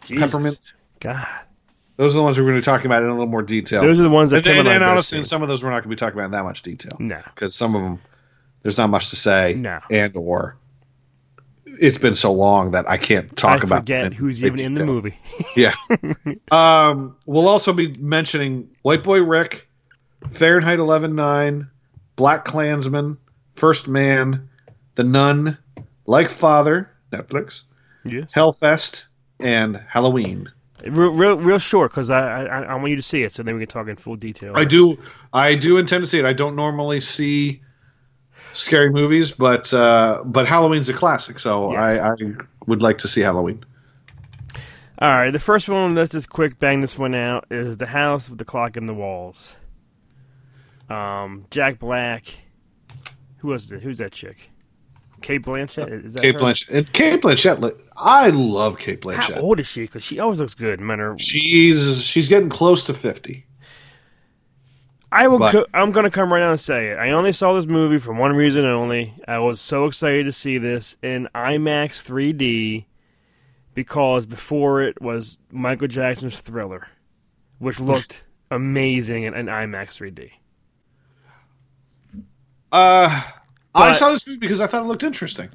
Jesus. 0.05 0.25
Peppermint. 0.25 0.73
God. 1.01 1.27
Those 1.97 2.15
are 2.15 2.19
the 2.19 2.25
ones 2.25 2.39
we're 2.39 2.45
going 2.45 2.57
to 2.57 2.61
be 2.61 2.65
talking 2.65 2.87
about 2.87 3.03
in 3.03 3.09
a 3.09 3.13
little 3.13 3.27
more 3.27 3.43
detail. 3.43 3.81
Those 3.83 3.99
are 3.99 4.03
the 4.03 4.11
ones 4.11 4.31
that 4.31 4.39
and, 4.39 4.47
and, 4.49 4.59
and, 4.59 4.69
I 4.69 4.75
and 4.75 4.85
honestly, 4.85 5.19
seen. 5.19 5.25
some 5.25 5.43
of 5.43 5.49
those 5.49 5.63
we're 5.63 5.71
not 5.71 5.77
going 5.77 5.85
to 5.85 5.89
be 5.91 5.97
talking 5.97 6.15
about 6.15 6.27
in 6.27 6.31
that 6.33 6.45
much 6.45 6.63
detail 6.63 6.97
No. 6.99 7.23
because 7.35 7.55
some 7.55 7.75
of 7.75 7.83
them 7.83 8.01
there's 8.63 8.77
not 8.79 8.91
much 8.91 9.11
to 9.11 9.17
say 9.17 9.55
No. 9.55 9.79
and 9.91 10.15
or 10.17 10.57
it's 11.81 11.99
been 11.99 12.17
so 12.17 12.33
long 12.33 12.71
that 12.73 12.89
I 12.89 12.97
can't 12.97 13.35
talk 13.37 13.63
I 13.63 13.67
about 13.67 13.81
forget 13.81 14.15
who's 14.15 14.43
even 14.43 14.61
in 14.61 14.75
the 14.75 14.87
movie. 14.87 15.19
Yeah. 15.57 15.75
um, 16.51 17.17
we'll 17.27 17.49
also 17.49 17.73
be 17.73 17.95
mentioning 17.99 18.69
White 18.83 19.03
Boy 19.03 19.23
Rick, 19.23 19.69
Fahrenheit 20.31 20.79
11.9, 20.79 21.69
Black 22.17 22.45
Klansman, 22.45 23.17
First 23.55 23.89
Man, 23.89 24.49
The 24.97 25.05
Nun, 25.05 25.57
Like 26.07 26.31
Father, 26.31 26.91
Netflix, 27.13 27.65
yes. 28.05 28.31
Hellfest, 28.33 29.07
and 29.41 29.77
Halloween. 29.89 30.51
Real, 30.85 31.11
real, 31.11 31.37
real 31.39 31.59
short 31.59 31.91
because 31.91 32.11
I, 32.11 32.45
I 32.45 32.63
I 32.63 32.75
want 32.75 32.91
you 32.91 32.97
to 32.97 33.03
see 33.03 33.23
it, 33.23 33.33
so 33.33 33.43
then 33.43 33.55
we 33.55 33.61
can 33.63 33.69
talk 33.69 33.89
in 33.89 33.97
full 33.97 34.15
detail. 34.15 34.53
I 34.55 34.65
do 34.65 34.99
I 35.33 35.55
do 35.55 35.79
intend 35.79 36.05
to 36.05 36.09
see 36.09 36.19
it. 36.19 36.25
I 36.27 36.35
don't 36.35 36.55
normally 36.55 37.01
see 37.01 37.63
scary 38.57 38.91
movies, 38.91 39.33
but 39.33 39.73
uh, 39.73 40.23
but 40.25 40.47
Halloween's 40.47 40.89
a 40.89 40.93
classic, 40.95 41.39
so 41.39 41.73
Yes. 41.73 41.81
I, 41.81 42.11
I 42.11 42.15
would 42.67 42.83
like 42.83 42.99
to 42.99 43.09
see 43.09 43.21
Halloween. 43.21 43.65
All 44.99 45.11
right, 45.11 45.31
the 45.31 45.39
first 45.39 45.69
one. 45.69 45.95
Let's 45.95 46.13
just 46.13 46.31
quick 46.31 46.59
bang 46.59 46.81
this 46.81 46.99
one 46.99 47.15
out. 47.15 47.47
Is 47.51 47.77
the 47.77 47.87
house 47.87 48.31
with 48.31 48.39
the 48.39 48.45
clock 48.45 48.77
in 48.77 48.87
the 48.87 48.95
walls. 48.95 49.55
Um, 50.89 51.47
Jack 51.51 51.79
Black. 51.79 52.25
Who 53.39 53.49
was 53.49 53.71
it? 53.73 53.83
Who's 53.83 53.99
that 53.99 54.13
chick? 54.13 54.51
Cate 55.21 55.43
Blanchett. 55.43 56.05
Is 56.05 56.15
that 56.15 56.23
Kate 56.23 56.35
her? 56.35 56.41
Blanchett 56.41 56.71
and 56.71 56.93
Cate 56.93 57.21
Blanchett. 57.21 57.79
I 57.97 58.31
love 58.31 58.79
Cate 58.79 59.01
Blanchett. 59.01 59.35
How 59.35 59.41
old 59.41 59.61
is 59.61 59.67
she? 59.67 59.83
Because 59.83 60.03
she 60.03 60.19
always 60.19 60.41
looks 60.41 60.55
good. 60.55 60.81
No 60.81 60.87
matter. 60.87 61.17
She's 61.19 62.05
she's 62.05 62.29
getting 62.29 62.49
close 62.49 62.85
to 62.85 62.95
fifty. 62.95 63.45
I 65.17 65.29
will. 65.29 65.39
but- 65.39 65.53
Co- 65.53 65.67
I'm 65.75 65.93
going 65.93 66.05
to 66.05 66.11
come 66.11 66.33
right 66.33 66.43
out 66.43 66.51
and 66.51 66.61
say 66.61 66.89
it. 66.91 66.99
I 66.99 67.11
only 67.11 67.33
saw 67.33 67.55
this 67.55 67.67
movie 67.67 67.99
for 67.99 68.13
one 68.13 68.35
reason 68.37 68.65
only. 68.65 69.15
I 69.27 69.39
was 69.39 69.61
so 69.61 69.87
excited 69.87 70.25
to 70.27 70.33
see 70.33 70.59
this 70.59 70.97
in 71.03 71.29
IMAX 71.35 72.03
3D. 72.03 72.85
because 73.75 74.27
before 74.27 74.83
it 74.83 75.01
was 75.03 75.39
Michael 75.51 75.89
Jackson's 75.89 76.41
Thriller, 76.41 76.89
which 77.59 77.79
looked 77.81 78.25
amazing 78.51 79.25
in, 79.25 79.35
in 79.35 79.47
IMAX 79.47 79.99
3D. 80.01 80.31
Uh, 82.73 83.23
I 83.75 83.93
saw 83.93 84.11
this 84.13 84.27
movie 84.27 84.39
because 84.39 84.61
I 84.61 84.67
thought 84.67 84.83
it 84.83 84.87
looked 84.89 85.03
interesting. 85.03 85.49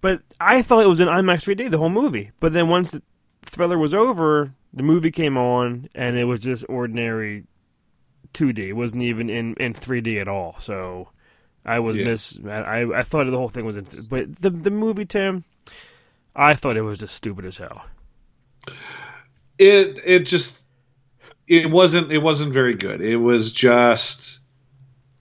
But 0.00 0.22
I 0.40 0.62
thought 0.62 0.82
it 0.84 0.88
was 0.88 1.00
in 1.00 1.08
IMAX 1.08 1.44
3D 1.44 1.70
the 1.70 1.78
whole 1.78 1.90
movie. 1.90 2.30
But 2.40 2.52
then 2.52 2.68
once 2.68 2.90
the 2.92 3.02
Thriller 3.42 3.78
was 3.78 3.92
over, 3.92 4.52
the 4.72 4.82
movie 4.82 5.10
came 5.10 5.36
on 5.36 5.88
and 5.94 6.16
it 6.16 6.24
was 6.24 6.40
just 6.40 6.64
ordinary 6.68 7.44
2D. 8.34 8.58
It 8.68 8.72
wasn't 8.74 9.02
even 9.02 9.28
in, 9.30 9.54
in 9.54 9.74
3D 9.74 10.20
at 10.20 10.28
all. 10.28 10.56
So 10.58 11.08
I 11.64 11.78
was 11.80 11.96
Yeah. 11.96 12.04
miss. 12.04 12.38
I 12.46 12.82
I 12.94 13.02
thought 13.02 13.24
the 13.30 13.36
whole 13.36 13.48
thing 13.48 13.64
was 13.64 13.76
in. 13.76 13.84
Th- 13.84 14.08
but 14.08 14.40
the 14.40 14.50
the 14.50 14.70
movie 14.70 15.04
Tim, 15.04 15.44
I 16.34 16.54
thought 16.54 16.76
it 16.76 16.82
was 16.82 16.98
just 17.00 17.14
stupid 17.14 17.44
as 17.44 17.56
hell. 17.58 17.84
It 19.58 20.00
it 20.04 20.20
just 20.20 20.62
it 21.48 21.70
wasn't 21.70 22.12
it 22.12 22.18
wasn't 22.18 22.52
very 22.52 22.74
good. 22.74 23.00
It 23.00 23.16
was 23.16 23.52
just 23.52 24.38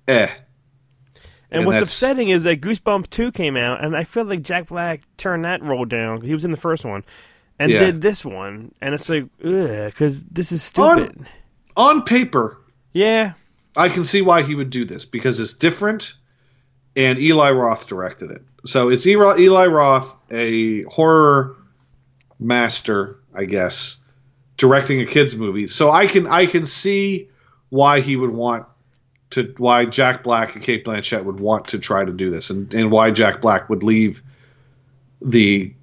eh. 0.08 0.30
And 1.51 1.62
And 1.62 1.66
what's 1.66 1.75
that's- 1.78 1.89
upsetting 1.92 2.30
is 2.30 2.44
that 2.44 2.62
Goosebumps 2.62 3.10
2 3.10 3.32
came 3.32 3.58
out, 3.58 3.84
and 3.84 3.96
I 3.98 4.04
feel 4.04 4.24
like 4.24 4.44
Jack 4.44 4.68
Black 4.68 5.01
turned 5.18 5.46
that 5.46 5.63
role 5.63 5.84
down. 5.86 6.22
He 6.22 6.32
was 6.32 6.46
in 6.46 6.51
the 6.51 6.58
first 6.58 6.86
one, 6.86 7.04
and 7.58 7.72
Yeah. 7.72 7.86
did 7.86 8.01
this 8.01 8.24
one, 8.24 8.72
and 8.82 8.94
it's 8.94 9.10
like, 9.10 9.24
ugh, 9.44 9.86
because 9.88 10.24
this 10.25 10.51
is 10.51 10.62
stupid. 10.62 11.25
On 11.75 12.04
paper, 12.04 12.60
yeah, 12.93 13.34
I 13.75 13.89
can 13.89 14.03
see 14.03 14.22
why 14.22 14.43
he 14.43 14.55
would 14.55 14.69
do 14.69 14.86
this 14.86 15.05
because 15.05 15.39
it's 15.39 15.53
different, 15.53 16.13
and 16.96 17.19
Eli 17.19 17.51
Roth 17.51 17.88
directed 17.88 18.31
it. 18.31 18.41
So 18.65 18.89
it's 18.89 19.08
Eli, 19.08 19.65
Roth, 19.67 20.15
a 20.31 20.84
horror 20.84 21.55
master, 22.39 23.17
I 23.34 23.46
guess, 23.46 24.03
directing 24.58 25.01
a 25.01 25.05
kids 25.05 25.36
movie. 25.36 25.67
So 25.67 25.91
I 25.91 26.08
can 26.08 26.27
I 26.27 26.46
can 26.46 26.65
see 26.65 27.29
why 27.69 28.01
he 28.01 28.15
would 28.15 28.31
want 28.31 28.65
to 29.31 29.53
why 29.58 29.86
Jack 29.86 30.24
Black 30.24 30.55
and 30.55 30.63
Cate 30.63 30.84
Blanchett 30.84 31.24
would 31.24 31.39
want 31.39 31.65
to 31.69 31.79
try 31.79 32.03
to 32.03 32.12
do 32.12 32.29
this, 32.29 32.50
and 32.50 32.74
and 32.74 32.91
why 32.91 33.12
Jack 33.12 33.41
Black 33.41 33.69
would 33.69 33.84
leave 33.84 34.22
the 35.22 35.74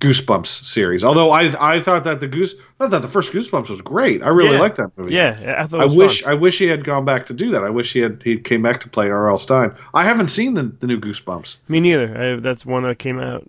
Goosebumps 0.00 0.64
series. 0.64 1.04
Although 1.04 1.30
I 1.30 1.74
I 1.76 1.80
thought 1.80 2.04
that 2.04 2.20
the 2.20 2.28
Goose 2.28 2.54
I 2.80 2.88
thought 2.88 3.02
the 3.02 3.08
first 3.08 3.32
Goosebumps 3.32 3.70
was 3.70 3.80
great. 3.80 4.22
I 4.22 4.28
really 4.30 4.52
Yeah. 4.54 4.58
liked 4.60 4.76
that 4.78 4.90
movie. 4.96 5.12
yeah. 5.14 5.56
I 5.58 5.66
thought. 5.66 5.80
It 5.80 5.92
I 5.92 5.94
wish 5.96 6.22
fun. 6.22 6.32
I 6.32 6.34
wish 6.34 6.58
he 6.58 6.66
had 6.66 6.82
gone 6.84 7.04
back 7.04 7.26
to 7.26 7.32
do 7.34 7.50
that. 7.50 7.62
I 7.64 7.70
wish 7.70 7.92
he 7.92 8.00
had 8.00 8.20
he 8.22 8.36
came 8.36 8.62
back 8.62 8.80
to 8.80 8.88
play 8.88 9.10
R.L. 9.10 9.38
Stine. 9.38 9.74
I 9.94 10.04
haven't 10.04 10.28
seen 10.28 10.54
the, 10.54 10.64
the 10.64 10.86
new 10.88 10.98
Goosebumps, 10.98 11.58
Me 11.68 11.78
neither. 11.80 12.34
I, 12.34 12.40
that's 12.40 12.66
one 12.66 12.82
that 12.82 12.98
came 12.98 13.18
out. 13.20 13.48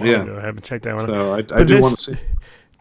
Yeah. 0.00 0.22
ago. 0.22 0.38
I 0.40 0.46
haven't 0.46 0.62
checked 0.64 0.84
that 0.84 0.94
one. 0.94 1.04
out. 1.04 1.08
so 1.08 1.32
I, 1.34 1.38
I 1.38 1.42
do 1.42 1.64
this- 1.64 1.82
want 1.82 1.98
to 1.98 2.14
see. 2.14 2.20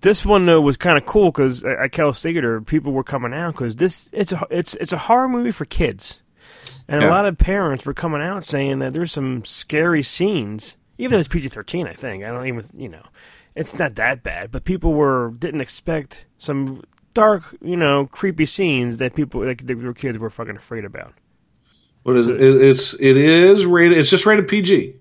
This 0.01 0.25
one 0.25 0.45
though 0.45 0.61
was 0.61 0.77
kind 0.77 0.97
of 0.97 1.05
cool 1.05 1.31
because 1.31 1.65
uh, 1.65 1.75
at 1.81 1.91
Cal 1.91 2.13
Theater 2.13 2.61
people 2.61 2.93
were 2.93 3.03
coming 3.03 3.33
out 3.33 3.53
because 3.55 3.75
this 3.75 4.09
it's 4.13 4.31
a 4.31 4.45
it's 4.49 4.73
it's 4.75 4.93
a 4.93 4.97
horror 4.97 5.27
movie 5.27 5.51
for 5.51 5.65
kids, 5.65 6.21
and 6.87 7.03
a 7.03 7.09
lot 7.09 7.25
of 7.25 7.37
parents 7.37 7.85
were 7.85 7.93
coming 7.93 8.21
out 8.21 8.43
saying 8.45 8.79
that 8.79 8.93
there's 8.93 9.11
some 9.11 9.43
scary 9.43 10.01
scenes. 10.03 10.77
Even 10.97 11.11
though 11.13 11.19
it's 11.19 11.27
PG 11.27 11.49
thirteen, 11.49 11.85
I 11.85 11.93
think 11.93 12.23
I 12.23 12.27
don't 12.29 12.47
even 12.47 12.65
you 12.77 12.87
know, 12.87 13.03
it's 13.59 13.77
not 13.77 13.95
that 13.95 14.23
bad. 14.23 14.51
But 14.51 14.63
people 14.65 14.93
were 14.93 15.33
didn't 15.37 15.61
expect 15.61 16.25
some 16.37 16.81
dark 17.13 17.43
you 17.61 17.77
know 17.77 18.07
creepy 18.07 18.45
scenes 18.45 18.97
that 18.97 19.15
people 19.15 19.45
like 19.45 19.65
their 19.67 19.93
kids 19.93 20.17
were 20.17 20.29
fucking 20.29 20.57
afraid 20.57 20.85
about. 20.85 21.13
What 22.03 22.15
is 22.17 22.27
it? 22.27 22.41
it? 22.41 22.61
It's 22.61 22.93
it 22.95 23.17
is 23.17 23.65
rated. 23.65 23.97
It's 23.97 24.09
just 24.09 24.25
rated 24.25 24.47
PG. 24.47 24.95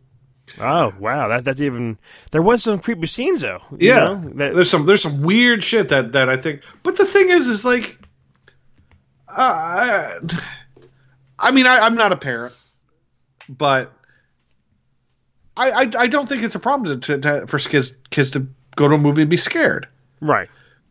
Oh 0.60 0.92
wow, 0.98 1.28
that 1.28 1.44
that's 1.44 1.60
even 1.60 1.98
there 2.32 2.42
was 2.42 2.62
some 2.62 2.78
creepy 2.78 3.06
scenes 3.06 3.42
though. 3.42 3.60
you 3.78 3.88
Yeah, 3.88 4.00
know, 4.00 4.16
that, 4.36 4.54
there's 4.54 4.70
some 4.70 4.86
there's 4.86 5.02
some 5.02 5.22
weird 5.22 5.62
shit 5.62 5.88
that 5.90 6.12
that 6.12 6.28
I 6.28 6.36
think. 6.36 6.62
But 6.82 6.96
the 6.96 7.04
thing 7.06 7.28
is, 7.30 7.48
is 7.48 7.64
like, 7.64 7.98
uh, 9.28 9.34
I, 9.36 10.18
I 11.38 11.50
mean, 11.50 11.66
I, 11.66 11.80
I'm 11.80 11.94
not 11.94 12.12
a 12.12 12.16
parent, 12.16 12.54
but 13.48 13.92
I, 15.58 15.70
I 15.82 15.90
I 15.98 16.06
don't 16.06 16.28
think 16.28 16.42
it's 16.42 16.54
a 16.54 16.60
problem 16.60 17.00
to, 17.00 17.18
to, 17.18 17.46
for 17.46 17.58
kids 17.58 17.96
kids 18.10 18.30
to 18.32 18.46
go 18.76 18.88
to 18.88 18.94
a 18.94 18.98
movie 18.98 19.22
and 19.22 19.30
be 19.30 19.36
scared. 19.36 19.88
right 20.20 20.48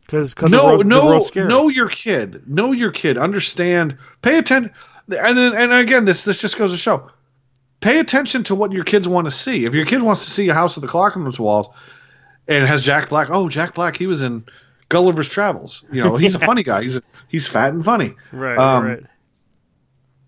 because 0.07 0.35
no, 0.49 0.77
no, 0.77 1.19
know 1.35 1.67
your 1.67 1.89
kid. 1.89 2.47
Know 2.47 2.71
your 2.71 2.91
kid. 2.91 3.17
Understand. 3.17 3.97
Pay 4.21 4.37
attention. 4.37 4.73
And 5.11 5.37
and 5.37 5.73
again, 5.73 6.05
this 6.05 6.23
this 6.23 6.41
just 6.41 6.57
goes 6.57 6.71
to 6.71 6.77
show. 6.77 7.11
Pay 7.81 7.99
attention 7.99 8.43
to 8.43 8.55
what 8.55 8.71
your 8.71 8.83
kids 8.83 9.07
want 9.07 9.27
to 9.27 9.31
see. 9.31 9.65
If 9.65 9.73
your 9.73 9.85
kid 9.85 10.01
wants 10.01 10.23
to 10.25 10.31
see 10.31 10.47
a 10.47 10.53
house 10.53 10.75
with 10.75 10.85
a 10.85 10.87
clock 10.87 11.15
on 11.17 11.27
its 11.27 11.39
walls, 11.39 11.67
and 12.47 12.65
has 12.65 12.85
Jack 12.85 13.09
Black. 13.09 13.29
Oh, 13.29 13.49
Jack 13.49 13.75
Black. 13.75 13.97
He 13.97 14.07
was 14.07 14.21
in 14.21 14.45
Gulliver's 14.89 15.29
Travels. 15.29 15.83
You 15.91 16.03
know, 16.03 16.15
he's 16.15 16.35
a 16.35 16.39
funny 16.45 16.63
guy. 16.63 16.83
He's 16.83 16.95
a, 16.95 17.03
he's 17.27 17.47
fat 17.47 17.73
and 17.73 17.83
funny. 17.83 18.15
right, 18.31 18.57
um, 18.57 18.85
right. 18.85 19.03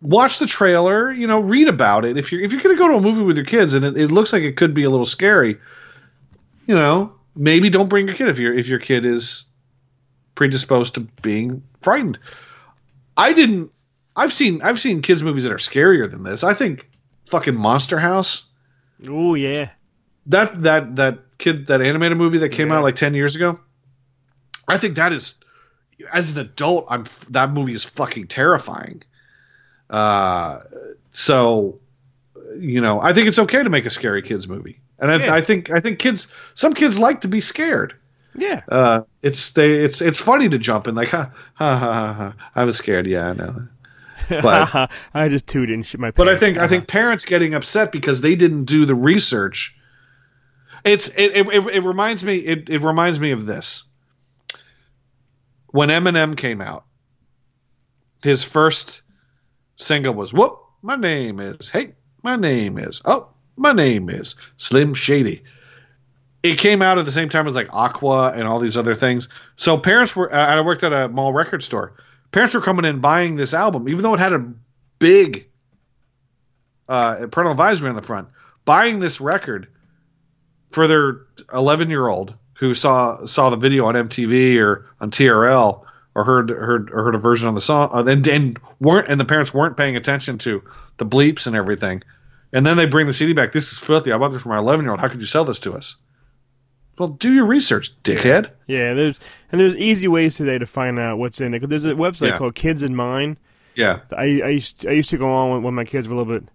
Watch 0.01 0.39
the 0.39 0.45
trailer. 0.45 1.11
You 1.11 1.27
know, 1.27 1.39
read 1.39 1.67
about 1.67 2.05
it. 2.05 2.17
If 2.17 2.31
you're 2.31 2.41
if 2.41 2.51
you're 2.51 2.61
going 2.61 2.75
to 2.75 2.79
go 2.79 2.87
to 2.87 2.95
a 2.95 3.01
movie 3.01 3.21
with 3.21 3.35
your 3.35 3.45
kids 3.45 3.73
and 3.73 3.83
it, 3.83 3.97
it 3.97 4.07
looks 4.11 4.31
like 4.31 4.43
it 4.43 4.55
could 4.55 4.73
be 4.73 4.83
a 4.83 4.89
little 4.89 5.05
scary, 5.05 5.57
you 6.67 6.75
know, 6.75 7.11
maybe 7.35 7.69
don't 7.69 7.89
bring 7.89 8.07
your 8.07 8.15
kid 8.15 8.29
if 8.29 8.39
your 8.39 8.53
if 8.53 8.67
your 8.67 8.79
kid 8.79 9.05
is 9.05 9.45
predisposed 10.35 10.93
to 10.95 11.01
being 11.21 11.61
frightened. 11.81 12.17
I 13.17 13.33
didn't. 13.33 13.71
I've 14.15 14.33
seen 14.33 14.61
I've 14.61 14.79
seen 14.79 15.01
kids 15.01 15.21
movies 15.21 15.43
that 15.43 15.51
are 15.51 15.57
scarier 15.57 16.09
than 16.09 16.23
this. 16.23 16.43
I 16.43 16.53
think 16.53 16.89
fucking 17.29 17.55
Monster 17.55 17.99
House. 17.99 18.45
Oh 19.07 19.33
yeah. 19.35 19.69
That 20.27 20.61
that 20.63 20.95
that 20.95 21.19
kid 21.39 21.67
that 21.67 21.81
animated 21.81 22.17
movie 22.17 22.37
that 22.37 22.49
came 22.49 22.69
Yeah. 22.69 22.77
out 22.77 22.83
like 22.83 22.95
ten 22.95 23.13
years 23.13 23.35
ago. 23.35 23.59
I 24.69 24.77
think 24.77 24.95
that 24.95 25.11
is, 25.11 25.35
as 26.13 26.35
an 26.35 26.41
adult, 26.41 26.85
I'm 26.89 27.05
that 27.29 27.51
movie 27.51 27.73
is 27.73 27.83
fucking 27.83 28.27
terrifying. 28.27 29.03
Uh, 29.89 30.59
so, 31.11 31.79
you 32.57 32.79
know, 32.81 33.01
I 33.01 33.13
think 33.13 33.27
it's 33.27 33.39
okay 33.39 33.63
to 33.63 33.69
make 33.69 33.85
a 33.85 33.89
scary 33.89 34.21
kids 34.21 34.47
movie, 34.47 34.79
and 34.99 35.11
I, 35.11 35.15
Yeah. 35.17 35.33
I 35.33 35.41
think 35.41 35.69
I 35.71 35.79
think 35.79 35.99
kids 35.99 36.27
some 36.53 36.73
kids 36.73 36.99
like 36.99 37.21
to 37.21 37.27
be 37.27 37.41
scared. 37.41 37.95
Yeah. 38.35 38.61
Uh, 38.69 39.01
it's 39.23 39.51
they 39.51 39.73
it's 39.83 40.01
it's 40.01 40.19
funny 40.19 40.49
to 40.49 40.57
jump 40.59 40.87
in 40.87 40.95
like 40.95 41.07
ha 41.09 41.31
ha 41.55 41.75
ha 41.77 41.89
ha. 41.89 42.13
ha. 42.13 42.33
I 42.55 42.63
was 42.65 42.77
scared. 42.77 43.07
Yeah, 43.07 43.29
I 43.29 43.33
know. 43.33 43.67
But- 44.29 44.91
I 45.15 45.27
just 45.29 45.47
tooted 45.47 45.73
and 45.73 45.85
shit 45.85 45.99
my 45.99 46.11
But 46.11 46.29
I 46.29 46.37
think 46.37 46.57
I 46.59 46.67
think 46.67 46.87
parents 46.87 47.25
getting 47.25 47.55
upset 47.55 47.91
because 47.91 48.21
they 48.21 48.35
didn't 48.35 48.65
do 48.65 48.85
the 48.85 48.95
research. 48.95 49.75
It's 50.85 51.07
it 51.09 51.31
it, 51.35 51.47
it, 51.47 51.67
it 51.75 51.83
reminds 51.83 52.23
me 52.23 52.37
it, 52.37 52.69
it 52.69 52.81
reminds 52.81 53.19
me 53.19 53.31
of 53.31 53.45
this. 53.47 53.85
When 55.71 55.89
Eminem 55.89 56.37
came 56.37 56.61
out, 56.61 56.85
his 58.23 58.43
first 58.43 59.01
single 59.79 60.13
was 60.13 60.33
"Whoop, 60.33 60.59
my 60.81 60.95
name 60.95 61.39
is 61.39 61.69
Hey, 61.69 61.93
my 62.23 62.35
name 62.35 62.77
is 62.77 63.01
Oh, 63.05 63.27
my 63.57 63.71
name 63.71 64.09
is 64.09 64.35
Slim 64.57 64.93
Shady." 64.93 65.43
It 66.43 66.57
came 66.57 66.81
out 66.81 66.97
at 66.97 67.05
the 67.05 67.11
same 67.11 67.27
time 67.27 67.47
as 67.47 67.55
like 67.55 67.67
Aqua 67.73 68.31
and 68.33 68.47
all 68.47 68.59
these 68.59 68.77
other 68.77 68.95
things. 68.95 69.27
So 69.55 69.77
parents 69.77 70.15
were. 70.15 70.33
I 70.33 70.61
worked 70.61 70.83
at 70.83 70.93
a 70.93 71.09
mall 71.09 71.33
record 71.33 71.63
store. 71.63 71.93
Parents 72.31 72.53
were 72.53 72.61
coming 72.61 72.85
in 72.85 72.99
buying 72.99 73.35
this 73.35 73.53
album, 73.53 73.89
even 73.89 74.03
though 74.03 74.13
it 74.13 74.19
had 74.19 74.33
a 74.33 74.53
big 74.99 75.49
uh, 76.87 77.27
parental 77.31 77.51
advisory 77.51 77.89
on 77.89 77.95
the 77.95 78.01
front, 78.01 78.27
buying 78.65 78.99
this 78.99 79.19
record 79.19 79.67
for 80.71 80.87
their 80.87 81.21
11 81.53 81.89
year 81.89 82.07
old 82.07 82.33
who 82.59 82.75
saw 82.75 83.25
saw 83.25 83.49
the 83.49 83.57
video 83.57 83.85
on 83.85 83.95
MTV 83.95 84.57
or 84.61 84.85
on 84.99 85.11
TRL 85.11 85.83
or 86.15 86.23
heard 86.23 86.49
heard 86.49 86.89
or 86.91 87.03
heard 87.03 87.15
a 87.15 87.19
version 87.19 87.47
on 87.47 87.55
the 87.55 87.61
song 87.61 87.89
uh, 87.93 88.03
and, 88.05 88.27
and 88.27 88.59
weren't 88.79 89.07
and 89.07 89.19
the 89.19 89.25
parents 89.25 89.53
weren't 89.53 89.77
paying 89.77 89.95
attention 89.95 90.37
to 90.39 90.63
the 90.97 91.05
bleeps 91.05 91.47
and 91.47 91.55
everything, 91.55 92.01
and 92.51 92.65
then 92.65 92.77
they 92.77 92.85
bring 92.85 93.07
the 93.07 93.13
CD 93.13 93.33
back. 93.33 93.51
This 93.51 93.71
is 93.71 93.77
filthy. 93.79 94.11
I 94.11 94.17
bought 94.17 94.29
this 94.33 94.41
for 94.41 94.49
my 94.49 94.57
11 94.57 94.83
year 94.85 94.91
old. 94.91 94.99
How 94.99 95.07
could 95.07 95.19
you 95.19 95.25
sell 95.25 95.45
this 95.45 95.59
to 95.59 95.73
us? 95.73 95.95
Well, 96.97 97.09
do 97.09 97.31
your 97.33 97.45
research, 97.45 97.93
dickhead. 98.03 98.49
Yeah, 98.67 98.93
there's 98.93 99.19
and 99.51 99.61
there's 99.61 99.75
easy 99.75 100.07
ways 100.09 100.35
today 100.35 100.57
to 100.57 100.65
find 100.65 100.99
out 100.99 101.17
what's 101.17 101.39
in 101.39 101.53
it. 101.53 101.67
there's 101.69 101.85
a 101.85 101.93
website 101.93 102.31
Yeah. 102.31 102.37
called 102.37 102.55
Kids 102.55 102.83
in 102.83 102.95
Mind. 102.95 103.37
Yeah, 103.75 103.99
I 104.11 104.41
I 104.43 104.49
used 104.49 104.85
I 104.87 104.91
used 104.91 105.09
to 105.11 105.17
go 105.17 105.29
on 105.31 105.51
when, 105.51 105.63
when 105.63 105.73
my 105.75 105.85
kids 105.85 106.07
were 106.09 106.15
a 106.15 106.17
little 106.17 106.39
bit 106.39 106.49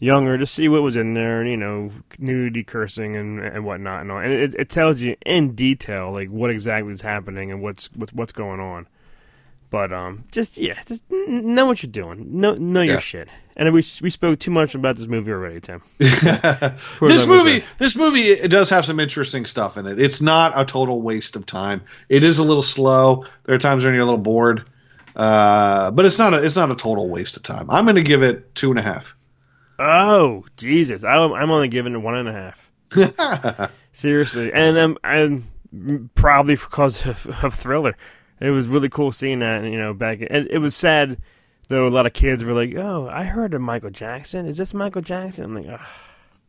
younger 0.00 0.36
to 0.38 0.46
see 0.46 0.68
what 0.68 0.82
was 0.82 0.96
in 0.96 1.14
there, 1.14 1.40
and 1.40 1.50
you 1.50 1.56
know, 1.56 1.90
nudity, 2.18 2.62
cursing, 2.64 3.16
and 3.16 3.40
and 3.40 3.64
whatnot, 3.64 4.00
and 4.02 4.10
all. 4.12 4.18
And 4.18 4.32
it, 4.32 4.54
it 4.54 4.68
tells 4.68 5.00
you 5.00 5.16
in 5.24 5.54
detail 5.54 6.12
like 6.12 6.28
what 6.28 6.50
exactly 6.50 6.92
is 6.92 7.00
happening 7.00 7.50
and 7.50 7.62
what's 7.62 7.90
what's 7.94 8.12
what's 8.12 8.32
going 8.32 8.60
on. 8.60 8.86
But 9.70 9.92
um, 9.92 10.24
just 10.30 10.56
yeah, 10.58 10.78
just 10.86 11.02
know 11.10 11.66
what 11.66 11.82
you're 11.82 11.90
doing. 11.90 12.40
Know 12.40 12.54
know 12.54 12.82
Yeah. 12.82 12.92
your 12.92 13.00
shit. 13.00 13.28
And 13.56 13.72
we 13.72 13.84
we 14.02 14.10
spoke 14.10 14.40
too 14.40 14.50
much 14.50 14.74
about 14.74 14.96
this 14.96 15.06
movie 15.06 15.30
already, 15.30 15.60
Tim. 15.60 15.80
this 15.98 17.26
movie 17.26 17.60
was 17.60 17.62
this 17.78 17.96
movie 17.96 18.30
it 18.30 18.50
does 18.50 18.68
have 18.70 18.84
some 18.84 18.98
interesting 19.00 19.44
stuff 19.44 19.76
in 19.76 19.86
it 19.86 20.00
it's 20.00 20.20
not 20.20 20.52
a 20.58 20.64
total 20.64 21.00
waste 21.02 21.36
of 21.36 21.46
time 21.46 21.80
it 22.08 22.24
is 22.24 22.38
a 22.38 22.42
little 22.42 22.62
slow 22.64 23.24
there 23.44 23.54
are 23.54 23.58
times 23.58 23.84
when 23.84 23.94
you're 23.94 24.02
a 24.02 24.06
little 24.06 24.18
bored 24.18 24.64
uh, 25.16 25.90
but 25.92 26.04
it's 26.04 26.18
not 26.18 26.34
a 26.34 26.42
it's 26.42 26.56
not 26.56 26.70
a 26.72 26.74
total 26.74 27.08
waste 27.08 27.36
of 27.36 27.42
time 27.44 27.70
i'm 27.70 27.84
going 27.84 27.94
to 27.96 28.02
give 28.02 28.22
it 28.24 28.52
two 28.56 28.70
and 28.70 28.78
a 28.78 28.82
half 28.82 29.13
Oh 29.78 30.44
Jesus! 30.56 31.04
I'm 31.04 31.32
I'm 31.32 31.50
only 31.50 31.68
giving 31.68 31.94
it 31.94 31.98
one 31.98 32.16
and 32.16 32.28
a 32.28 32.32
half. 32.32 33.70
Seriously, 33.92 34.52
and 34.52 34.78
um, 34.78 34.98
and 35.02 35.44
probably 36.14 36.54
because 36.54 37.06
of, 37.06 37.26
of 37.44 37.54
Thriller. 37.54 37.96
It 38.40 38.50
was 38.50 38.68
really 38.68 38.88
cool 38.88 39.12
seeing 39.12 39.38
that, 39.38 39.64
you 39.64 39.78
know, 39.78 39.94
back. 39.94 40.18
And 40.28 40.46
it 40.48 40.58
was 40.58 40.74
sad 40.74 41.18
though. 41.68 41.86
A 41.86 41.88
lot 41.88 42.06
of 42.06 42.12
kids 42.12 42.44
were 42.44 42.52
like, 42.52 42.74
"Oh, 42.76 43.08
I 43.10 43.24
heard 43.24 43.54
of 43.54 43.60
Michael 43.60 43.90
Jackson. 43.90 44.46
Is 44.46 44.56
this 44.56 44.74
Michael 44.74 45.02
Jackson?" 45.02 45.44
I'm 45.44 45.54
like. 45.54 45.80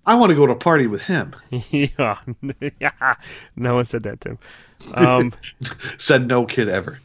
I 0.08 0.14
want 0.14 0.30
to 0.30 0.36
go 0.36 0.46
to 0.46 0.54
a 0.54 0.56
party 0.56 0.86
with 0.86 1.02
him. 1.02 1.36
yeah, 1.72 2.20
no 3.56 3.74
one 3.74 3.86
said 3.86 4.04
that, 4.04 4.22
Tim. 4.22 4.38
Um, 4.94 5.34
Said 5.98 6.28
no 6.28 6.46
kid 6.46 6.70
ever. 6.70 7.00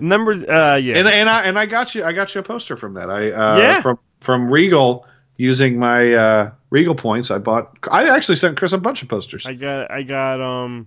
Number, 0.00 0.32
uh, 0.32 0.76
yeah, 0.76 0.96
And 0.98 1.08
and 1.08 1.28
I 1.28 1.42
and 1.44 1.58
I 1.58 1.66
got 1.66 1.94
you 1.94 2.04
I 2.04 2.12
got 2.12 2.34
you 2.34 2.40
a 2.40 2.44
poster 2.44 2.76
from 2.76 2.94
that. 2.94 3.10
I 3.10 3.30
uh, 3.30 3.58
Yeah. 3.58 3.80
from 3.82 3.98
from 4.18 4.50
Regal 4.52 5.06
using 5.36 5.78
my 5.78 6.12
uh, 6.14 6.50
Regal 6.70 6.94
points. 6.94 7.30
I 7.30 7.38
bought. 7.38 7.76
I 7.90 8.08
actually 8.14 8.36
sent 8.36 8.56
Chris 8.58 8.72
a 8.72 8.78
bunch 8.78 9.02
of 9.02 9.08
posters. 9.08 9.46
I 9.46 9.54
got, 9.54 9.90
I 9.90 10.02
got, 10.02 10.40
um, 10.40 10.86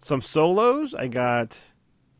some 0.00 0.20
solos. 0.20 0.94
I 0.94 1.08
got 1.08 1.58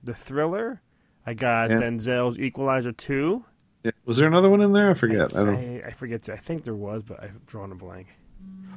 the 0.05 0.13
Thriller. 0.15 0.81
I 1.27 1.35
got 1.35 1.71
Yeah. 1.71 1.79
Denzel's 1.81 2.39
Equalizer 2.39 2.93
two. 2.93 3.45
Yeah. 3.85 3.93
Was 4.05 4.19
there 4.19 4.29
another 4.29 4.51
one 4.51 4.61
in 4.61 4.73
there? 4.73 4.91
I 4.91 4.95
forget. 4.95 5.35
I 5.35 5.43
don't. 5.45 5.57
I, 5.57 5.83
I 5.87 5.91
forget. 5.93 6.23
To, 6.25 6.35
I 6.35 6.37
think 6.37 6.65
there 6.65 6.75
was, 6.75 7.03
but 7.03 7.23
I've 7.23 7.47
drawn 7.47 7.73
a 7.73 7.75
blank. 7.75 8.09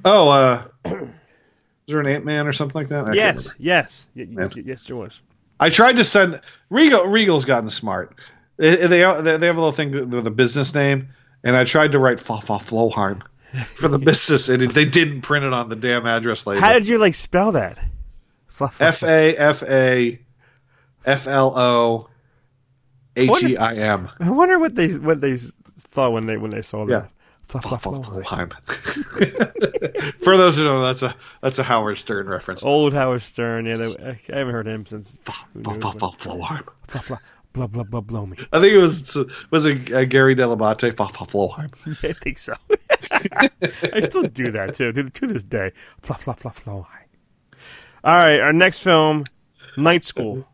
Oh, 0.05 0.29
uh, 0.29 0.65
was 0.85 1.07
there 1.87 1.99
an 1.99 2.07
Ant 2.07 2.23
Man 2.25 2.47
or 2.47 2.53
something 2.53 2.79
like 2.79 2.87
that? 2.89 3.09
I 3.09 3.13
yes, 3.13 3.53
yes, 3.57 4.07
y- 4.15 4.27
yes, 4.65 4.85
there 4.87 4.95
was. 4.95 5.21
I 5.63 5.69
tried 5.69 5.95
to 5.95 6.03
send 6.03 6.41
Regal. 6.69 7.05
Regal's 7.05 7.45
gotten 7.45 7.69
smart. 7.69 8.13
They 8.57 8.75
they, 8.85 8.99
have 8.99 9.25
a 9.25 9.39
little 9.39 9.71
thing 9.71 10.09
with 10.09 10.27
a 10.27 10.31
business 10.31 10.75
name, 10.75 11.07
and 11.41 11.55
I 11.55 11.63
tried 11.63 11.93
to 11.93 11.99
write 11.99 12.19
Fa 12.19 12.41
Fa 12.41 12.55
Floheim 12.55 13.21
for 13.77 13.87
the 13.87 13.97
business, 13.97 14.49
and 14.49 14.61
they 14.61 14.83
didn't 14.83 15.21
print 15.21 15.45
it 15.45 15.53
on 15.53 15.69
the 15.69 15.77
damn 15.77 16.05
address 16.05 16.45
label. 16.45 16.59
How 16.59 16.73
did 16.73 16.85
you 16.85 16.97
like 16.97 17.15
spell 17.15 17.53
that? 17.53 17.79
F 18.59 19.03
A 19.03 19.37
F 19.37 19.63
A 19.63 20.19
F 21.05 21.27
L 21.27 21.57
O 21.57 22.09
H 23.15 23.43
E 23.43 23.55
I 23.55 23.75
M. 23.75 24.09
I 24.19 24.31
wonder 24.31 24.59
what 24.59 24.75
they 24.75 24.89
what 24.95 25.21
they 25.21 25.37
thought 25.77 26.11
when 26.11 26.25
they 26.25 26.35
when 26.35 26.51
they 26.51 26.61
saw 26.61 26.85
that. 26.87 27.09
Fluff, 27.47 27.65
fluff. 27.65 27.83
Floheim. 27.83 28.51
For 30.23 30.37
those 30.37 30.57
who 30.57 30.63
don't 30.63 30.77
know, 30.77 30.85
that's 30.85 31.03
a 31.03 31.13
that's 31.41 31.59
a 31.59 31.63
Howard 31.63 31.97
Stern 31.97 32.27
reference. 32.27 32.63
Old 32.63 32.93
Howard 32.93 33.21
Stern. 33.21 33.65
Yeah, 33.65 33.77
they, 33.77 33.95
I 33.97 34.37
haven't 34.37 34.53
heard 34.53 34.67
him 34.67 34.85
since. 34.85 35.17
who 35.53 35.63
Fa 35.63 35.69
knows 35.73 35.81
Fa 35.81 35.89
when. 35.89 35.99
Fa 35.99 36.07
Floheim. 36.07 36.67
Fluff, 36.87 37.05
fluff, 37.05 37.21
blah 37.51 37.67
blah 37.67 37.83
blah 37.83 38.01
blow 38.01 38.25
me. 38.25 38.37
I 38.51 38.59
think 38.59 38.73
it 38.73 38.79
was 38.79 39.17
was 39.51 39.65
it 39.65 39.93
uh, 39.93 40.05
Gary 40.05 40.35
Dell'Abate. 40.35 40.95
Fa 40.97 41.07
Fa 41.09 41.25
Floheim. 41.25 41.69
I 42.09 42.13
think 42.13 42.39
so. 42.39 42.53
I 43.93 44.01
still 44.01 44.23
do 44.23 44.51
that 44.51 44.75
too 44.75 44.91
to, 44.91 45.09
to 45.09 45.27
this 45.27 45.43
day. 45.43 45.71
Fluff 46.01 46.23
fluff 46.23 46.39
fluff 46.39 46.57
fluff. 46.57 46.87
All 48.05 48.17
right, 48.17 48.39
our 48.39 48.53
next 48.53 48.79
film, 48.79 49.23
Night 49.77 50.03
School. 50.03 50.47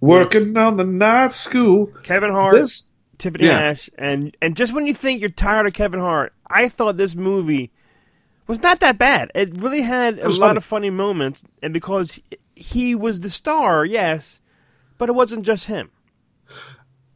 Working 0.00 0.56
on 0.56 0.76
the 0.76 0.84
night 0.84 1.32
school. 1.32 1.86
Kevin 2.02 2.30
Hart, 2.30 2.52
This 2.52 2.92
Tiffany 3.18 3.46
yeah. 3.46 3.58
Ash, 3.58 3.90
and 3.98 4.36
and 4.40 4.56
just 4.56 4.72
when 4.72 4.86
you 4.86 4.94
think 4.94 5.20
you're 5.20 5.30
tired 5.30 5.66
of 5.66 5.72
Kevin 5.72 6.00
Hart, 6.00 6.32
I 6.46 6.68
thought 6.68 6.96
this 6.96 7.14
movie 7.14 7.70
was 8.46 8.62
not 8.62 8.80
that 8.80 8.98
bad. 8.98 9.30
It 9.34 9.54
really 9.54 9.82
had 9.82 10.18
a 10.18 10.28
lot 10.28 10.38
funny. 10.38 10.56
of 10.56 10.64
funny 10.64 10.90
moments, 10.90 11.44
and 11.62 11.72
because 11.72 12.20
he 12.54 12.94
was 12.94 13.20
the 13.20 13.30
star, 13.30 13.84
yes, 13.84 14.40
but 14.98 15.08
it 15.08 15.14
wasn't 15.14 15.44
just 15.44 15.66
him. 15.66 15.90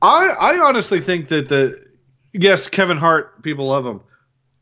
I 0.03 0.29
I 0.29 0.59
honestly 0.59 1.01
think 1.01 1.29
that 1.29 1.49
the 1.49 1.81
yes 2.33 2.69
Kevin 2.69 2.97
Hart 2.97 3.43
people 3.43 3.67
love 3.67 3.87
him. 3.87 4.01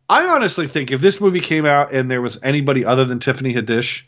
I 0.08 0.24
honestly 0.26 0.66
think 0.66 0.90
if 0.90 1.00
this 1.00 1.20
movie 1.20 1.40
came 1.40 1.66
out 1.66 1.92
and 1.92 2.10
there 2.10 2.22
was 2.22 2.38
anybody 2.42 2.84
other 2.84 3.04
than 3.04 3.18
Tiffany 3.20 3.52
Haddish 3.52 4.04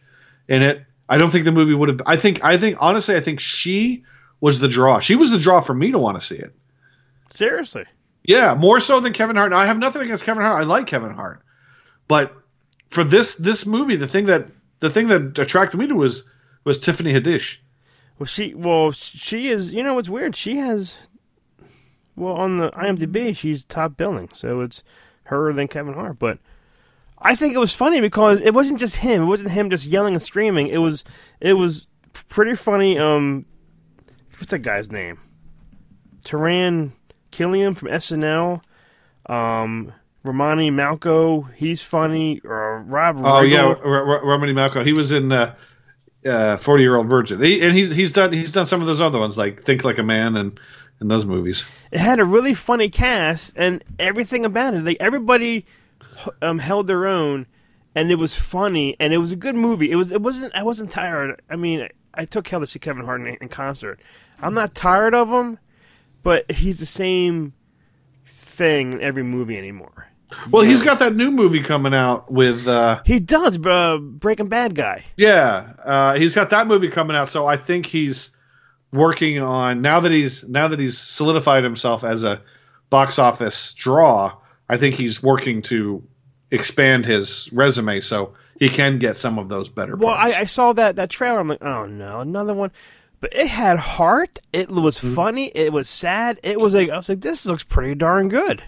in 0.49 0.63
it, 0.63 0.85
I 1.09 1.19
don't 1.19 1.31
think 1.31 1.45
the 1.45 1.53
movie 1.53 1.75
would 1.75 1.89
have. 1.91 2.03
I 2.07 2.17
think 2.17 2.45
I 2.45 2.57
think 2.57 2.79
honestly 2.81 3.17
I 3.17 3.21
think 3.21 3.41
she 3.41 4.05
was 4.41 4.59
the 4.59 4.69
draw. 4.69 5.01
She 5.01 5.17
was 5.17 5.31
the 5.31 5.39
draw 5.39 5.61
for 5.61 5.75
me 5.75 5.93
to 5.93 5.99
want 5.99 6.19
to 6.19 6.23
see 6.23 6.37
it. 6.37 6.55
Seriously. 7.31 7.85
Yeah, 8.25 8.55
more 8.55 8.81
so 8.81 9.01
than 9.01 9.13
Kevin 9.13 9.37
Hart. 9.37 9.51
Now, 9.51 9.59
I 9.59 9.67
have 9.67 9.79
nothing 9.79 10.03
against 10.03 10.25
Kevin 10.25 10.43
Hart. 10.43 10.61
I 10.61 10.65
like 10.65 10.87
Kevin 10.87 11.13
Hart, 11.13 11.43
but 12.07 12.35
for 12.91 13.03
this 13.05 13.37
this 13.37 13.65
movie, 13.67 13.97
the 13.97 14.09
thing 14.09 14.27
that 14.27 14.49
the 14.81 14.91
thing 14.91 15.09
that 15.09 15.39
attracted 15.39 15.79
me 15.79 15.87
to 15.87 15.95
was 15.95 16.29
was 16.65 16.79
Tiffany 16.79 17.13
Haddish. 17.13 17.57
Well, 18.19 18.27
she 18.27 18.55
well 18.55 18.93
she 18.93 19.49
is. 19.49 19.73
You 19.73 19.83
know 19.83 19.95
what's 19.95 20.09
weird? 20.09 20.37
She 20.37 20.57
has 20.57 20.99
well 22.17 22.35
on 22.35 22.59
the 22.59 22.71
IMDb 22.73 23.35
she's 23.35 23.65
top 23.65 23.97
billing, 23.97 24.29
so 24.35 24.61
it's 24.61 24.83
her 25.25 25.53
than 25.53 25.69
Kevin 25.69 25.95
Hart. 25.95 26.19
But 26.19 26.39
I 27.19 27.35
think 27.35 27.55
it 27.55 27.59
was 27.59 27.75
funny 27.75 28.01
because 28.01 28.41
it 28.41 28.53
wasn't 28.53 28.81
just 28.81 28.97
him. 28.97 29.23
It 29.23 29.27
wasn't 29.27 29.53
him 29.53 29.71
just 29.71 29.87
yelling 29.87 30.15
and 30.15 30.23
screaming. 30.23 30.69
It 30.69 30.79
was 30.79 31.05
it 31.41 31.55
was 31.55 31.87
pretty 32.29 32.55
funny. 32.55 32.99
Um, 32.99 33.47
what's 34.39 34.51
that 34.51 34.59
guy's 34.59 34.91
name? 34.91 35.19
Taran 36.25 36.93
Killam 37.31 37.77
from 37.77 37.89
SNL. 37.89 38.63
Um, 39.27 39.93
Romany 40.25 40.71
Malco, 40.71 41.53
he's 41.55 41.83
funny. 41.83 42.41
Uh, 42.45 42.49
Rob. 42.49 43.17
Oh 43.19 43.23
Riggle. 43.23 43.51
yeah, 43.51 43.63
R- 43.65 43.77
R- 44.19 44.27
Romany 44.27 44.53
Malco. 44.53 44.85
He 44.85 44.93
was 44.93 45.13
in 45.13 45.33
uh, 45.33 45.55
uh, 46.27 46.57
Forty 46.59 46.83
Year 46.83 46.97
Old 46.97 47.09
Virgin, 47.09 47.43
he, 47.43 47.61
and 47.67 47.75
he's 47.75 47.91
he's 47.91 48.13
done 48.13 48.33
he's 48.33 48.53
done 48.53 48.67
some 48.67 48.81
of 48.81 48.87
those 48.87 49.01
other 49.01 49.19
ones 49.19 49.39
like 49.39 49.63
Think 49.63 49.85
Like 49.85 49.99
a 49.99 50.03
Man 50.03 50.37
and 50.37 50.59
and 51.01 51.11
those 51.11 51.25
movies. 51.25 51.67
it 51.91 52.01
had 52.01 52.21
a 52.21 52.25
really 52.25 52.53
funny 52.53 52.91
cast 52.91 53.55
and 53.57 53.83
everything 53.99 54.45
about 54.45 54.75
it. 54.75 54.85
Like 54.85 54.99
everybody 55.01 55.65
um, 56.43 56.59
held 56.59 56.87
their 56.87 57.07
own, 57.07 57.47
and 57.95 58.11
it 58.11 58.17
was 58.17 58.35
funny 58.35 58.97
and 59.01 59.15
it 59.15 59.19
was 59.19 59.33
a 59.33 59.37
good 59.37 59.57
movie. 59.57 59.91
It 59.91 59.97
was. 59.97 60.13
It 60.13 60.21
wasn't. 60.21 60.55
I 60.55 60.63
wasn't 60.63 60.91
tired. 60.91 61.41
I 61.49 61.57
mean, 61.57 61.89
I 62.13 62.27
took 62.27 62.47
hell 62.49 62.61
to 62.61 62.67
see 62.67 62.79
Kevin 62.79 63.05
Hart 63.07 63.23
in, 63.23 63.29
in 63.41 63.49
concert. 63.49 64.01
I'm 64.43 64.53
not 64.55 64.75
tired 64.75 65.15
of 65.15 65.29
him, 65.29 65.59
but 66.23 66.51
he's 66.51 66.81
the 66.81 66.87
same 66.87 67.53
thing 68.25 68.93
in 68.95 69.01
every 69.03 69.23
movie 69.23 69.57
anymore. 69.59 70.07
Well, 70.51 70.65
he's 70.65 70.83
got 70.83 71.01
that 71.01 71.17
new 71.17 71.33
movie 71.33 71.61
coming 71.61 71.93
out 71.93 72.31
with 72.31 72.69
uh, 72.69 73.03
He 73.05 73.19
does, 73.19 73.59
uh, 73.67 73.99
Breaking 74.01 74.47
Bad 74.49 74.77
guy. 74.77 75.05
yeah, 75.17 75.73
uh, 75.85 76.15
he's 76.15 76.35
got 76.37 76.51
that 76.51 76.69
movie 76.69 76.89
coming 76.89 77.17
out. 77.17 77.29
So 77.29 77.47
I 77.47 77.57
think 77.57 77.85
he's 77.87 78.31
working 78.93 79.41
on 79.41 79.81
now 79.83 79.99
that 80.01 80.13
he's 80.13 80.49
now 80.49 80.69
that 80.69 80.79
he's 80.79 80.97
solidified 80.99 81.65
himself 81.65 82.05
as 82.05 82.23
a 82.23 82.41
box 82.91 83.19
office 83.19 83.73
draw. 83.75 84.37
I 84.69 84.77
think 84.77 84.95
he's 84.95 85.21
working 85.21 85.63
to 85.63 86.01
expand 86.53 87.07
his 87.07 87.49
resume 87.53 88.01
so 88.01 88.35
he 88.61 88.69
can 88.69 88.99
get 88.99 89.17
some 89.17 89.37
of 89.37 89.49
those 89.49 89.69
better. 89.69 89.97
Well, 89.97 90.15
parts. 90.15 90.35
I, 90.37 90.41
I 90.41 90.45
saw 90.45 90.73
that 90.75 90.95
that 90.95 91.11
trailer. 91.11 91.41
I'm 91.41 91.49
like, 91.49 91.63
oh 91.63 91.87
no, 91.87 92.21
another 92.21 92.55
one. 92.55 92.71
But 93.21 93.35
it 93.37 93.49
had 93.49 93.79
heart. 93.79 94.39
It 94.53 94.71
was 94.71 94.99
Mm-hmm. 94.99 95.15
funny. 95.15 95.47
It 95.55 95.73
was 95.73 95.89
sad. 95.89 96.41
It 96.43 96.59
was 96.61 96.75
like 96.75 96.89
I 96.91 96.97
was 96.97 97.09
like, 97.09 97.21
this 97.21 97.45
looks 97.47 97.63
pretty 97.65 97.95
darn 97.95 98.29
good. 98.29 98.63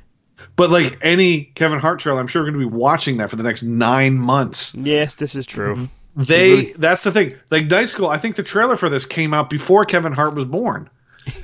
But 0.56 0.70
like 0.70 0.98
any 1.02 1.44
Kevin 1.54 1.78
Hart 1.78 2.00
trailer, 2.00 2.20
I'm 2.20 2.26
sure 2.26 2.42
we're 2.42 2.50
going 2.50 2.60
to 2.64 2.70
be 2.70 2.76
watching 2.76 3.16
that 3.18 3.30
for 3.30 3.36
the 3.36 3.42
next 3.44 3.62
nine 3.62 4.18
months. 4.18 4.74
Yes, 4.74 5.14
this 5.14 5.34
is 5.36 5.46
true. 5.46 5.88
They 6.16 6.72
that's 6.72 7.04
the 7.04 7.12
thing. 7.12 7.34
Like 7.50 7.66
Night 7.66 7.88
School, 7.88 8.08
I 8.08 8.18
think 8.18 8.36
the 8.36 8.42
trailer 8.42 8.76
for 8.76 8.88
this 8.90 9.06
came 9.06 9.32
out 9.32 9.48
before 9.48 9.84
Kevin 9.86 10.12
Hart 10.12 10.34
was 10.34 10.44
born. 10.44 10.90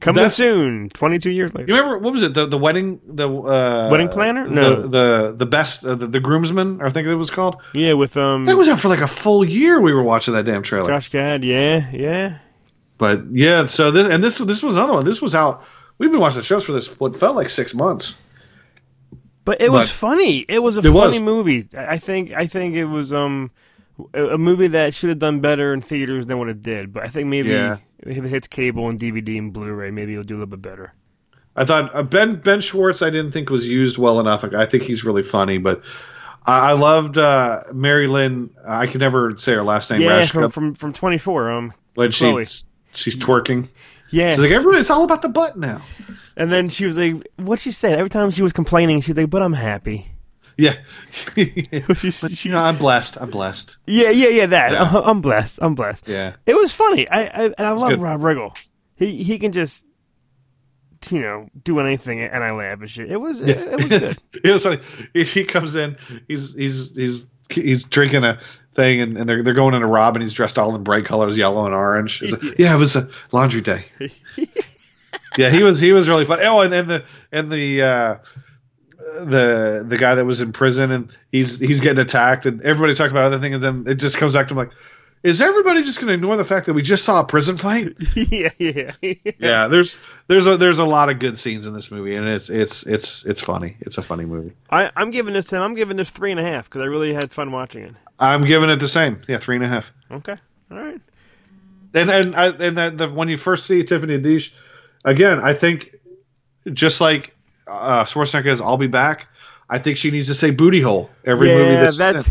Coming 0.00 0.16
That's- 0.16 0.36
soon, 0.36 0.90
22 0.90 1.30
years 1.30 1.54
later. 1.54 1.68
You 1.68 1.74
remember 1.74 1.98
what 1.98 2.12
was 2.12 2.22
it? 2.22 2.34
The 2.34 2.46
the 2.46 2.58
wedding 2.58 3.00
the 3.06 3.28
uh, 3.28 3.88
Wedding 3.90 4.08
Planner? 4.10 4.46
No. 4.46 4.82
the 4.82 4.88
the 4.88 5.34
the 5.38 5.46
best 5.46 5.84
uh, 5.86 5.94
the, 5.94 6.06
the 6.06 6.20
groomsman. 6.20 6.82
I 6.82 6.90
think 6.90 7.08
it 7.08 7.14
was 7.14 7.30
called. 7.30 7.56
Yeah, 7.72 7.94
with 7.94 8.16
um 8.16 8.44
That 8.44 8.56
was 8.58 8.68
out 8.68 8.78
for 8.78 8.88
like 8.88 9.00
a 9.00 9.08
full 9.08 9.42
year. 9.44 9.80
We 9.80 9.94
were 9.94 10.02
watching 10.02 10.34
that 10.34 10.44
damn 10.44 10.62
trailer. 10.62 10.88
Josh 10.88 11.08
Gad. 11.08 11.44
Yeah, 11.44 11.90
yeah. 11.92 12.38
But 12.98 13.22
yeah, 13.32 13.64
so 13.66 13.90
this 13.90 14.06
and 14.08 14.22
this 14.22 14.36
this 14.38 14.62
was 14.62 14.74
another 14.76 14.92
one. 14.92 15.04
This 15.06 15.22
was 15.22 15.34
out. 15.34 15.64
We've 15.98 16.10
been 16.10 16.20
watching 16.20 16.38
the 16.40 16.44
shows 16.44 16.64
for 16.64 16.72
this. 16.72 16.88
What 17.00 17.16
felt 17.16 17.34
like 17.36 17.48
six 17.48 17.74
months. 17.74 18.20
But 19.46 19.60
it 19.60 19.70
was 19.72 19.88
But- 20.00 20.08
funy. 20.18 20.44
It 20.48 20.58
was 20.62 20.76
a 20.76 20.80
It 20.80 20.92
funny 20.92 21.18
was. 21.18 21.20
movie. 21.22 21.68
I 21.76 21.94
I 21.94 21.98
think 21.98 22.32
I 22.32 22.46
think 22.46 22.74
it 22.74 22.84
was 22.84 23.12
um 23.12 23.50
a 24.12 24.34
a 24.34 24.38
movie 24.38 24.68
that 24.68 24.92
should 24.92 25.08
have 25.08 25.18
done 25.20 25.40
better 25.40 25.72
in 25.72 25.80
theaters 25.80 26.26
than 26.26 26.38
what 26.38 26.48
it 26.48 26.62
did. 26.62 26.92
But 26.92 27.04
I 27.04 27.06
think 27.08 27.28
maybe 27.28 27.48
Yeah. 27.50 27.78
If 28.00 28.24
it 28.24 28.28
hits 28.28 28.48
cable 28.48 28.88
and 28.88 28.98
DVD 28.98 29.38
and 29.38 29.52
Blu-ray, 29.52 29.90
maybe 29.90 30.12
it'll 30.12 30.24
do 30.24 30.34
a 30.36 30.38
little 30.38 30.56
bit 30.56 30.62
better. 30.62 30.92
I 31.56 31.64
thought 31.64 31.94
uh, 31.94 32.02
Ben 32.02 32.36
Ben 32.36 32.60
Schwartz. 32.60 33.00
I 33.02 33.10
didn't 33.10 33.32
think 33.32 33.48
was 33.48 33.66
used 33.66 33.96
well 33.96 34.20
enough. 34.20 34.44
I 34.44 34.66
think 34.66 34.82
he's 34.82 35.04
really 35.04 35.22
funny, 35.22 35.58
but 35.58 35.82
I, 36.46 36.70
I 36.70 36.72
loved 36.72 37.16
uh, 37.16 37.62
Mary 37.72 38.06
Lynn. 38.06 38.50
I 38.66 38.86
can 38.86 39.00
never 39.00 39.32
say 39.38 39.54
her 39.54 39.62
last 39.62 39.90
name. 39.90 40.02
Yeah, 40.02 40.20
Rashka, 40.20 40.32
from 40.32 40.50
from 40.50 40.74
from 40.74 40.92
24. 40.92 41.50
Um, 41.50 41.72
when 41.94 42.12
Chloe. 42.12 42.44
she 42.44 42.64
she's 42.92 43.16
twerking. 43.16 43.68
yeah. 44.10 44.32
She's 44.32 44.40
like, 44.40 44.50
everybody, 44.50 44.80
it's 44.80 44.90
all 44.90 45.04
about 45.04 45.22
the 45.22 45.28
butt 45.30 45.56
now. 45.56 45.80
and 46.36 46.52
then 46.52 46.68
she 46.68 46.84
was 46.84 46.98
like, 46.98 47.26
"What 47.36 47.58
she 47.58 47.70
said?" 47.70 47.98
Every 47.98 48.10
time 48.10 48.30
she 48.30 48.42
was 48.42 48.52
complaining, 48.52 49.00
she 49.00 49.12
was 49.12 49.18
like, 49.18 49.30
"But 49.30 49.42
I'm 49.42 49.54
happy." 49.54 50.10
Yeah. 50.58 50.74
She- 51.10 52.12
but 52.20 52.44
you 52.44 52.52
know, 52.52 52.58
I'm 52.58 52.78
blessed. 52.78 53.18
I'm 53.20 53.30
blessed. 53.30 53.76
Yeah, 53.86 54.10
yeah, 54.10 54.28
yeah. 54.28 54.46
That 54.46 54.72
Yeah. 54.72 55.00
I'm 55.04 55.20
blessed. 55.20 55.58
I'm 55.62 55.74
blessed. 55.74 56.08
Yeah. 56.08 56.34
It 56.46 56.54
was 56.54 56.72
funny. 56.72 57.08
I, 57.08 57.22
I 57.24 57.44
and 57.44 57.54
I 57.66 57.70
love 57.72 57.90
good. 57.90 58.00
Rob 58.00 58.20
Riggle. 58.20 58.56
He 58.96 59.22
he 59.22 59.38
can 59.38 59.52
just 59.52 59.84
you 61.10 61.20
know 61.20 61.48
do 61.62 61.78
anything, 61.80 62.20
and 62.22 62.42
I 62.42 62.52
laugh 62.52 62.80
and 62.80 62.90
shit. 62.90 63.10
It 63.10 63.18
was 63.18 63.38
it, 63.40 63.50
it 63.50 63.74
was 63.76 63.86
good. 63.86 64.18
it 64.44 64.50
was 64.50 64.62
funny. 64.64 64.80
He, 65.12 65.24
he 65.24 65.44
comes 65.44 65.74
in. 65.74 65.96
He's 66.26 66.54
he's 66.54 66.96
he's 66.96 67.26
he's 67.50 67.84
drinking 67.84 68.24
a 68.24 68.40
thing, 68.74 69.00
and, 69.02 69.16
and 69.18 69.28
they're 69.28 69.42
they're 69.42 69.54
going 69.54 69.74
in 69.74 69.82
a 69.82 69.86
rob, 69.86 70.16
and 70.16 70.22
he's 70.22 70.34
dressed 70.34 70.58
all 70.58 70.74
in 70.74 70.82
bright 70.82 71.04
colors, 71.04 71.36
yellow 71.36 71.66
and 71.66 71.74
orange. 71.74 72.22
Like, 72.22 72.58
yeah, 72.58 72.74
it 72.74 72.78
was 72.78 72.96
a 72.96 73.08
laundry 73.32 73.60
day. 73.60 73.84
yeah, 75.36 75.50
he 75.50 75.62
was 75.62 75.78
he 75.78 75.92
was 75.92 76.08
really 76.08 76.24
fun. 76.24 76.40
Oh, 76.42 76.60
and 76.60 76.72
then 76.72 76.88
the 76.88 77.04
and 77.30 77.52
the. 77.52 77.82
Uh, 77.82 78.16
the 79.20 79.84
the 79.86 79.96
guy 79.96 80.14
that 80.14 80.24
was 80.24 80.40
in 80.40 80.52
prison 80.52 80.90
and 80.90 81.10
he's 81.30 81.60
he's 81.60 81.80
getting 81.80 82.00
attacked 82.00 82.46
and 82.46 82.62
everybody 82.64 82.94
talks 82.94 83.10
about 83.10 83.24
other 83.24 83.38
things 83.38 83.54
and 83.54 83.62
then 83.62 83.92
it 83.92 83.96
just 83.96 84.16
comes 84.16 84.32
back 84.32 84.48
to 84.48 84.54
him 84.54 84.58
like 84.58 84.70
is 85.22 85.40
everybody 85.40 85.82
just 85.82 85.98
going 85.98 86.08
to 86.08 86.14
ignore 86.14 86.36
the 86.36 86.44
fact 86.44 86.66
that 86.66 86.74
we 86.74 86.82
just 86.82 87.04
saw 87.04 87.20
a 87.20 87.24
prison 87.24 87.56
fight? 87.56 87.96
yeah, 88.14 88.50
yeah, 88.58 88.92
yeah. 89.00 89.66
There's 89.66 90.00
there's 90.28 90.46
a 90.46 90.56
there's 90.56 90.78
a 90.78 90.84
lot 90.84 91.08
of 91.08 91.18
good 91.18 91.36
scenes 91.36 91.66
in 91.66 91.74
this 91.74 91.90
movie, 91.90 92.14
and 92.14 92.28
it's 92.28 92.48
it's 92.48 92.86
it's 92.86 93.24
it's 93.24 93.40
funny. 93.40 93.76
It's 93.80 93.98
a 93.98 94.02
funny 94.02 94.24
movie. 94.24 94.54
I, 94.70 94.90
I'm 94.94 95.10
giving 95.10 95.34
this 95.34 95.52
I'm 95.52 95.74
giving 95.74 95.96
this 95.96 96.10
three 96.10 96.30
and 96.30 96.38
a 96.38 96.44
half 96.44 96.66
because 96.66 96.82
I 96.82 96.84
really 96.84 97.12
had 97.12 97.30
fun 97.30 97.50
watching 97.50 97.82
it. 97.82 97.94
I'm 98.20 98.44
giving 98.44 98.70
it 98.70 98.76
the 98.76 98.86
same. 98.86 99.20
Yeah, 99.26 99.38
three 99.38 99.56
and 99.56 99.64
a 99.64 99.68
half. 99.68 99.92
Okay, 100.12 100.36
all 100.70 100.78
right. 100.78 101.00
And 101.94 102.10
and 102.10 102.36
I, 102.36 102.46
and 102.48 102.78
that 102.78 102.98
the, 102.98 103.10
when 103.10 103.28
you 103.28 103.36
first 103.36 103.66
see 103.66 103.82
Tiffany 103.82 104.18
Haddish, 104.18 104.52
again, 105.04 105.40
I 105.42 105.54
think 105.54 105.96
just 106.72 107.00
like 107.00 107.35
uh, 107.66 108.04
Schwarzenegger's 108.04 108.60
"I'll 108.60 108.76
be 108.76 108.86
back," 108.86 109.28
I 109.68 109.78
think 109.78 109.98
she 109.98 110.10
needs 110.10 110.28
to 110.28 110.34
say 110.34 110.50
"booty 110.50 110.80
hole" 110.80 111.10
every 111.24 111.48
yeah, 111.48 111.54
movie 111.54 111.76
that's. 111.76 111.96
that's 111.96 112.30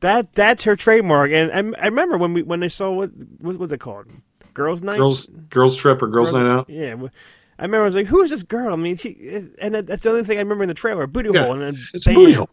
that 0.00 0.34
that's 0.34 0.64
her 0.64 0.76
trademark. 0.76 1.30
And 1.30 1.52
I, 1.52 1.82
I 1.82 1.86
remember 1.86 2.16
when 2.18 2.32
we 2.32 2.42
when 2.42 2.60
they 2.60 2.68
saw 2.68 2.90
what 2.90 3.10
what 3.40 3.58
was 3.58 3.72
it 3.72 3.78
called, 3.78 4.06
Girls 4.54 4.82
Night, 4.82 4.96
Girls 4.96 5.28
Girls 5.50 5.76
Trip 5.76 6.00
or 6.02 6.08
Girls, 6.08 6.32
Night 6.32 6.46
Out. 6.46 6.68
Yeah, 6.68 6.96
I 7.58 7.64
remember 7.64 7.82
I 7.82 7.84
was 7.84 7.94
like, 7.94 8.06
who's 8.06 8.30
this 8.30 8.42
girl? 8.42 8.72
I 8.72 8.76
mean, 8.76 8.96
she 8.96 9.50
and 9.60 9.74
that's 9.74 10.02
the 10.02 10.10
only 10.10 10.24
thing 10.24 10.38
I 10.38 10.40
remember 10.40 10.64
in 10.64 10.68
the 10.68 10.74
trailer. 10.74 11.06
Booty 11.06 11.30
Yeah, 11.32 11.44
hole, 11.44 11.52
and 11.52 11.62
then 11.62 11.86
It's 11.92 12.06
a 12.06 12.10
bam, 12.10 12.16
booty 12.16 12.32
hole. 12.32 12.48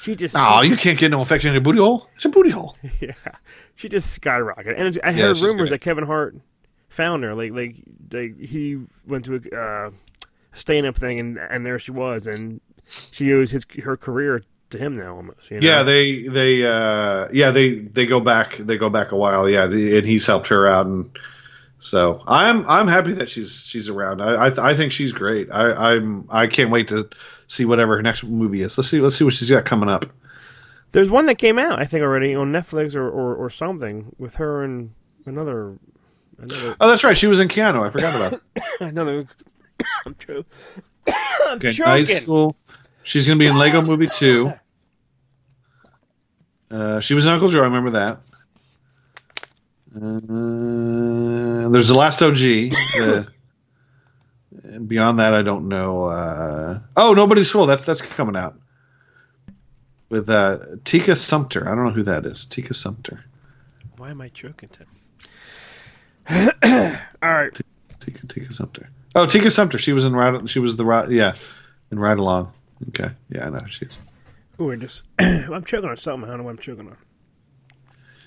She 0.00 0.16
just 0.16 0.34
Oh, 0.36 0.62
you 0.62 0.76
can't 0.76 0.98
get 0.98 1.10
no 1.10 1.20
affection 1.20 1.50
in 1.50 1.56
a 1.56 1.60
booty 1.60 1.78
hole. 1.78 2.08
It's 2.16 2.24
a 2.24 2.30
booty 2.30 2.50
hole. 2.50 2.76
yeah, 3.00 3.12
she 3.76 3.88
just 3.88 4.20
skyrocketed. 4.20 4.74
And 4.76 4.98
I 5.04 5.12
heard 5.12 5.36
she's 5.36 5.44
rumors 5.44 5.70
that 5.70 5.80
Kevin 5.80 6.04
Hart 6.04 6.36
found 6.88 7.22
her. 7.22 7.34
Like 7.34 7.52
like 7.52 7.76
like 8.10 8.40
he 8.40 8.80
went 9.06 9.26
to 9.26 9.36
a 9.36 9.56
uh, 9.56 9.90
stand 10.52 10.86
up 10.86 10.96
thing, 10.96 11.20
and 11.20 11.38
and 11.38 11.64
there 11.64 11.78
she 11.78 11.90
was, 11.90 12.26
and 12.26 12.60
she 12.88 13.32
owes 13.32 13.50
his 13.50 13.66
her 13.84 13.96
career 13.96 14.42
to 14.70 14.78
him 14.78 14.92
now 14.94 15.16
almost. 15.16 15.50
You 15.50 15.60
know? 15.60 15.66
Yeah, 15.66 15.82
they 15.82 16.22
they 16.22 16.64
uh 16.64 17.28
yeah 17.32 17.50
they 17.50 17.76
they 17.76 18.06
go 18.06 18.20
back 18.20 18.56
they 18.56 18.78
go 18.78 18.90
back 18.90 19.12
a 19.12 19.16
while. 19.16 19.48
Yeah, 19.48 19.64
and 19.64 20.06
he's 20.06 20.26
helped 20.26 20.48
her 20.48 20.66
out, 20.66 20.86
and 20.86 21.10
so 21.78 22.22
I'm 22.26 22.68
I'm 22.68 22.88
happy 22.88 23.12
that 23.12 23.30
she's 23.30 23.64
she's 23.66 23.88
around. 23.88 24.20
I 24.20 24.46
I, 24.48 24.70
I 24.70 24.74
think 24.74 24.92
she's 24.92 25.12
great. 25.12 25.48
I 25.50 25.94
I'm 25.94 26.26
I 26.30 26.46
can't 26.46 26.70
wait 26.70 26.88
to 26.88 27.08
see 27.46 27.64
whatever 27.64 27.96
her 27.96 28.02
next 28.02 28.24
movie 28.24 28.62
is. 28.62 28.76
Let's 28.78 28.88
see 28.88 29.00
let's 29.00 29.16
see 29.16 29.24
what 29.24 29.34
she's 29.34 29.50
got 29.50 29.64
coming 29.64 29.88
up. 29.88 30.06
There's 30.92 31.10
one 31.10 31.26
that 31.26 31.36
came 31.38 31.58
out, 31.58 31.80
I 31.80 31.84
think, 31.84 32.02
already 32.02 32.34
on 32.34 32.52
Netflix 32.52 32.96
or, 32.96 33.08
or, 33.08 33.36
or 33.36 33.48
something 33.48 34.14
with 34.18 34.36
her 34.36 34.64
and 34.64 34.92
another 35.24 35.78
another 36.38 36.76
Oh, 36.80 36.88
that's 36.88 37.04
right. 37.04 37.16
She 37.16 37.28
was 37.28 37.38
in 37.38 37.48
Keanu. 37.48 37.86
I 37.86 37.90
forgot 37.90 38.16
about 38.16 38.32
it. 38.32 38.62
another. 38.80 39.26
I'm 40.06 40.14
true. 40.14 40.44
I'm 41.06 41.56
Okay, 41.58 41.70
choking. 41.72 41.92
Night 41.92 42.08
School. 42.08 42.56
She's 43.02 43.26
gonna 43.26 43.38
be 43.38 43.46
in 43.46 43.56
Lego 43.58 43.82
Movie 43.82 44.08
two. 44.12 44.52
Uh, 46.70 47.00
she 47.00 47.14
was 47.14 47.26
in 47.26 47.32
Uncle 47.32 47.48
Joe. 47.48 47.60
I 47.60 47.64
remember 47.64 47.90
that. 47.90 48.18
Uh, 49.96 51.68
there's 51.68 51.88
the 51.88 51.96
last 51.96 52.22
OG. 52.22 52.36
The, 52.36 53.26
and 54.64 54.88
beyond 54.88 55.18
that, 55.18 55.34
I 55.34 55.42
don't 55.42 55.68
know. 55.68 56.04
Uh, 56.04 56.78
oh, 56.96 57.12
nobody's 57.12 57.50
fool. 57.50 57.66
That's 57.66 57.84
that's 57.84 58.02
coming 58.02 58.36
out 58.36 58.54
with 60.10 60.30
uh, 60.30 60.58
Tika 60.84 61.16
Sumpter. 61.16 61.68
I 61.68 61.74
don't 61.74 61.84
know 61.86 61.90
who 61.90 62.04
that 62.04 62.24
is. 62.24 62.46
Tika 62.46 62.74
Sumpter. 62.74 63.24
Why 63.96 64.10
am 64.10 64.20
I 64.20 64.28
choking? 64.28 64.68
Tim? 64.68 64.86
All 67.22 67.32
right. 67.34 67.58
Tika 67.98 68.26
Tika 68.28 68.52
Sumpter. 68.52 68.88
Oh, 69.14 69.26
Tika 69.26 69.50
Sumpter. 69.50 69.78
She 69.78 69.92
was 69.92 70.04
in 70.04 70.14
Ride. 70.14 70.48
She 70.48 70.58
was 70.58 70.76
the 70.76 70.84
ride. 70.84 71.10
Yeah, 71.10 71.34
in 71.90 71.98
Ride 71.98 72.18
Along. 72.18 72.52
Okay. 72.88 73.10
Yeah, 73.28 73.46
I 73.46 73.50
know 73.50 73.58
she 73.68 73.86
is. 73.86 73.98
Ooh, 74.60 74.76
just 74.76 75.02
I'm 75.18 75.64
choking 75.64 75.88
on 75.88 75.96
something. 75.96 76.28
I 76.28 76.32
don't 76.32 76.38
know 76.38 76.44
what 76.44 76.50
I'm 76.50 76.58
choking 76.58 76.96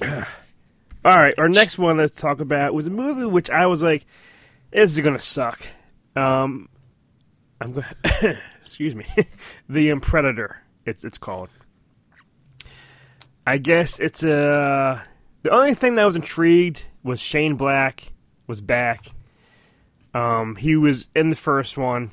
on. 0.02 0.26
All 1.06 1.18
right, 1.18 1.34
our 1.38 1.50
next 1.50 1.78
one 1.78 1.98
let's 1.98 2.20
talk 2.20 2.40
about 2.40 2.74
was 2.74 2.88
a 2.88 2.90
movie 2.90 3.26
which 3.26 3.50
I 3.50 3.66
was 3.66 3.84
like, 3.84 4.06
"This 4.72 4.92
is 4.92 5.00
gonna 5.00 5.20
suck." 5.20 5.66
Um, 6.16 6.70
I'm 7.62 7.74
going. 7.74 7.86
excuse 8.62 8.96
me, 8.96 9.06
The 9.70 9.94
Predator. 10.00 10.62
It's 10.86 11.04
it's 11.04 11.18
called. 11.18 11.50
I 13.46 13.58
guess 13.58 14.00
it's 14.00 14.24
uh 14.24 15.04
the 15.44 15.50
only 15.50 15.74
thing 15.74 15.96
that 15.96 16.06
was 16.06 16.16
intrigued 16.16 16.86
was 17.04 17.20
Shane 17.20 17.56
Black 17.56 18.12
was 18.48 18.62
back. 18.62 19.12
Um, 20.14 20.56
he 20.56 20.76
was 20.76 21.08
in 21.16 21.30
the 21.30 21.36
first 21.36 21.78
one, 21.78 22.12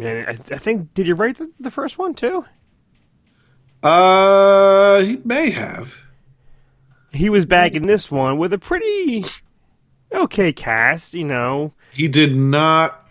and 0.00 0.26
I, 0.26 0.30
I 0.30 0.58
think 0.58 0.94
did 0.94 1.06
you 1.06 1.14
write 1.14 1.38
the, 1.38 1.50
the 1.60 1.70
first 1.70 1.96
one 1.98 2.14
too? 2.14 2.44
Uh, 3.82 5.00
he 5.02 5.20
may 5.24 5.50
have. 5.50 5.96
he 7.12 7.28
was 7.30 7.46
back 7.46 7.74
in 7.74 7.86
this 7.86 8.10
one 8.10 8.38
with 8.38 8.52
a 8.52 8.58
pretty 8.58 9.24
okay 10.12 10.52
cast, 10.52 11.14
you 11.14 11.24
know. 11.24 11.72
He 11.92 12.08
did 12.08 12.34
not. 12.34 13.08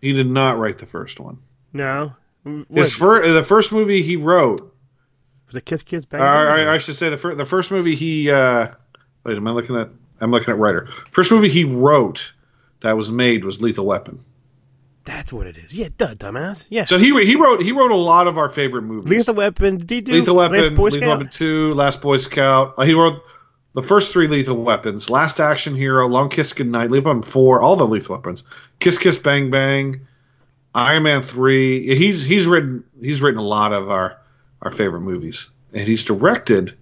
He 0.00 0.12
did 0.12 0.26
not 0.28 0.58
write 0.58 0.78
the 0.78 0.86
first 0.86 1.20
one. 1.20 1.38
No, 1.72 2.14
what, 2.42 2.66
His 2.70 2.94
fir- 2.94 3.30
the 3.32 3.44
first 3.44 3.72
movie 3.72 4.02
he 4.02 4.16
wrote. 4.16 4.74
was 5.46 5.54
it 5.56 5.64
Kiss 5.64 5.82
Kiss 5.82 6.04
Bang? 6.04 6.20
Uh? 6.20 6.24
I, 6.24 6.74
I 6.74 6.78
should 6.78 6.96
say 6.96 7.08
the 7.08 7.16
first 7.18 7.38
the 7.38 7.46
first 7.46 7.70
movie 7.70 7.94
he. 7.94 8.30
Uh, 8.30 8.68
wait, 9.24 9.36
am 9.36 9.46
I 9.46 9.52
looking 9.52 9.76
at? 9.76 9.90
I'm 10.22 10.30
looking 10.30 10.50
at 10.52 10.58
writer. 10.58 10.88
First 11.10 11.30
movie 11.30 11.48
he 11.48 11.64
wrote 11.64 12.32
that 12.80 12.96
was 12.96 13.10
made 13.10 13.44
was 13.44 13.60
Lethal 13.60 13.86
Weapon. 13.86 14.24
That's 15.04 15.32
what 15.32 15.46
it 15.48 15.58
is. 15.58 15.76
Yeah, 15.76 15.88
duh, 15.96 16.14
dumbass. 16.14 16.66
Yes. 16.70 16.88
So 16.88 16.96
he 16.96 17.06
he 17.24 17.34
wrote 17.34 17.62
he 17.62 17.72
wrote 17.72 17.90
a 17.90 17.96
lot 17.96 18.28
of 18.28 18.38
our 18.38 18.48
favorite 18.48 18.82
movies. 18.82 19.10
Lethal 19.10 19.34
Weapon. 19.34 19.78
Did 19.78 19.90
he 19.90 20.00
do 20.00 20.12
Lethal 20.12 20.36
Last 20.36 20.52
Weapon, 20.52 20.74
Boy 20.74 20.84
Lethal 20.84 20.98
Scout? 20.98 21.08
Weapon 21.08 21.28
Two, 21.28 21.74
Last 21.74 22.00
Boy 22.00 22.16
Scout. 22.18 22.74
Uh, 22.78 22.84
he 22.84 22.94
wrote 22.94 23.20
the 23.74 23.82
first 23.82 24.12
three 24.12 24.28
Lethal 24.28 24.62
Weapons, 24.62 25.10
Last 25.10 25.40
Action 25.40 25.74
Hero, 25.74 26.06
Long 26.06 26.28
Kiss 26.28 26.52
Goodnight, 26.52 26.90
Lethal 26.90 27.10
Weapon 27.10 27.22
Four, 27.22 27.60
all 27.60 27.74
the 27.74 27.86
Lethal 27.86 28.14
Weapons, 28.14 28.44
Kiss 28.78 28.96
Kiss 28.96 29.18
Bang 29.18 29.50
Bang, 29.50 30.06
Iron 30.74 31.02
Man 31.02 31.22
Three. 31.22 31.96
He's 31.96 32.22
he's 32.24 32.46
written 32.46 32.84
he's 33.00 33.20
written 33.20 33.40
a 33.40 33.44
lot 33.46 33.72
of 33.72 33.90
our 33.90 34.16
our 34.62 34.70
favorite 34.70 35.00
movies, 35.00 35.50
and 35.72 35.88
he's 35.88 36.04
directed. 36.04 36.76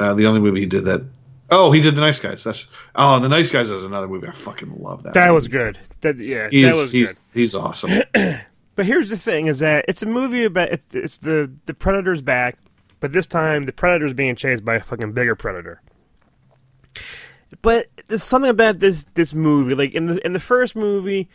Uh, 0.00 0.14
the 0.14 0.26
only 0.26 0.40
movie 0.40 0.60
he 0.60 0.66
did 0.66 0.84
that. 0.86 1.04
Oh, 1.52 1.70
he 1.72 1.80
did 1.80 1.94
the 1.96 2.00
Nice 2.00 2.18
Guys. 2.20 2.42
That's 2.44 2.66
oh, 2.94 3.18
the 3.20 3.28
Nice 3.28 3.50
Guys 3.50 3.70
is 3.70 3.82
another 3.82 4.08
movie 4.08 4.26
I 4.28 4.32
fucking 4.32 4.80
love. 4.80 5.02
That 5.02 5.14
That 5.14 5.26
movie. 5.26 5.34
was 5.34 5.48
good. 5.48 5.78
That 6.00 6.16
yeah, 6.18 6.48
He's 6.50 6.64
that 6.64 6.76
was 6.80 6.90
good. 6.90 6.98
he's 6.98 7.28
he's 7.34 7.54
awesome. 7.54 7.90
But 8.76 8.86
here's 8.86 9.10
the 9.10 9.16
thing: 9.18 9.46
is 9.48 9.58
that 9.58 9.84
it's 9.88 10.00
a 10.02 10.06
movie 10.06 10.44
about 10.44 10.70
it's, 10.70 10.86
it's 10.94 11.18
the 11.18 11.50
the 11.66 11.74
predator's 11.74 12.22
back, 12.22 12.56
but 13.00 13.12
this 13.12 13.26
time 13.26 13.64
the 13.66 13.72
predator's 13.72 14.14
being 14.14 14.36
chased 14.36 14.64
by 14.64 14.76
a 14.76 14.80
fucking 14.80 15.12
bigger 15.12 15.34
predator. 15.34 15.82
But 17.62 17.88
there's 18.06 18.22
something 18.22 18.50
about 18.50 18.78
this 18.78 19.04
this 19.14 19.34
movie, 19.34 19.74
like 19.74 19.92
in 19.92 20.06
the 20.06 20.24
in 20.24 20.32
the 20.32 20.38
first 20.40 20.76
movie, 20.76 21.28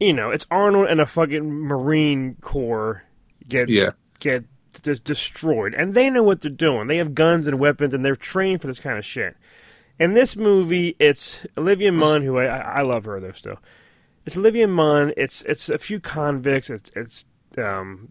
you 0.00 0.12
know, 0.12 0.30
it's 0.30 0.44
Arnold 0.50 0.88
and 0.88 1.00
a 1.00 1.06
fucking 1.06 1.48
Marine 1.48 2.34
Corps 2.42 3.02
get 3.48 3.68
Yeah. 3.70 3.90
get 4.18 4.44
just 4.80 5.04
destroyed, 5.04 5.74
and 5.74 5.94
they 5.94 6.10
know 6.10 6.22
what 6.22 6.40
they're 6.40 6.50
doing. 6.50 6.86
They 6.86 6.96
have 6.98 7.14
guns 7.14 7.46
and 7.46 7.58
weapons, 7.58 7.94
and 7.94 8.04
they're 8.04 8.16
trained 8.16 8.60
for 8.60 8.66
this 8.66 8.80
kind 8.80 8.98
of 8.98 9.04
shit. 9.04 9.36
In 9.98 10.14
this 10.14 10.36
movie, 10.36 10.96
it's 10.98 11.46
Olivia 11.56 11.92
Munn, 11.92 12.22
who 12.22 12.38
I, 12.38 12.46
I 12.46 12.82
love 12.82 13.04
her 13.04 13.20
though 13.20 13.32
still. 13.32 13.58
It's 14.26 14.36
Olivia 14.36 14.66
Munn. 14.66 15.12
It's 15.16 15.42
it's 15.42 15.68
a 15.68 15.78
few 15.78 16.00
convicts. 16.00 16.70
It's 16.70 16.90
it's 16.96 17.24
um, 17.58 18.10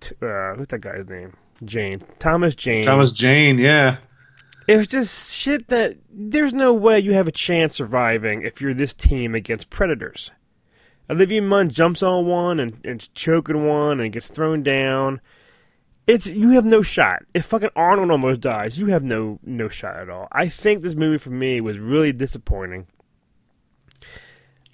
t- 0.00 0.14
uh, 0.22 0.54
what's 0.54 0.70
that 0.70 0.80
guy's 0.80 1.08
name? 1.08 1.34
Jane 1.64 2.00
Thomas 2.18 2.54
Jane. 2.54 2.84
Thomas 2.84 3.12
Jane, 3.12 3.58
yeah. 3.58 3.96
It 4.66 4.76
was 4.76 4.86
just 4.86 5.34
shit 5.34 5.68
that 5.68 5.96
there's 6.10 6.54
no 6.54 6.72
way 6.72 6.98
you 6.98 7.12
have 7.12 7.28
a 7.28 7.32
chance 7.32 7.74
surviving 7.74 8.42
if 8.42 8.60
you're 8.60 8.72
this 8.72 8.94
team 8.94 9.34
against 9.34 9.70
predators. 9.70 10.30
Olivia 11.10 11.42
Munn 11.42 11.68
jumps 11.68 12.02
on 12.02 12.26
one 12.26 12.58
and, 12.58 12.80
and 12.84 13.12
choking 13.14 13.66
one 13.66 14.00
and 14.00 14.12
gets 14.12 14.28
thrown 14.28 14.62
down. 14.62 15.20
It's 16.06 16.26
you 16.26 16.50
have 16.50 16.64
no 16.66 16.82
shot. 16.82 17.22
If 17.32 17.46
fucking 17.46 17.70
Arnold 17.74 18.10
almost 18.10 18.40
dies, 18.40 18.78
you 18.78 18.86
have 18.88 19.02
no 19.02 19.38
no 19.42 19.68
shot 19.68 19.96
at 19.96 20.10
all. 20.10 20.28
I 20.32 20.48
think 20.48 20.82
this 20.82 20.94
movie 20.94 21.18
for 21.18 21.30
me 21.30 21.60
was 21.60 21.78
really 21.78 22.12
disappointing. 22.12 22.86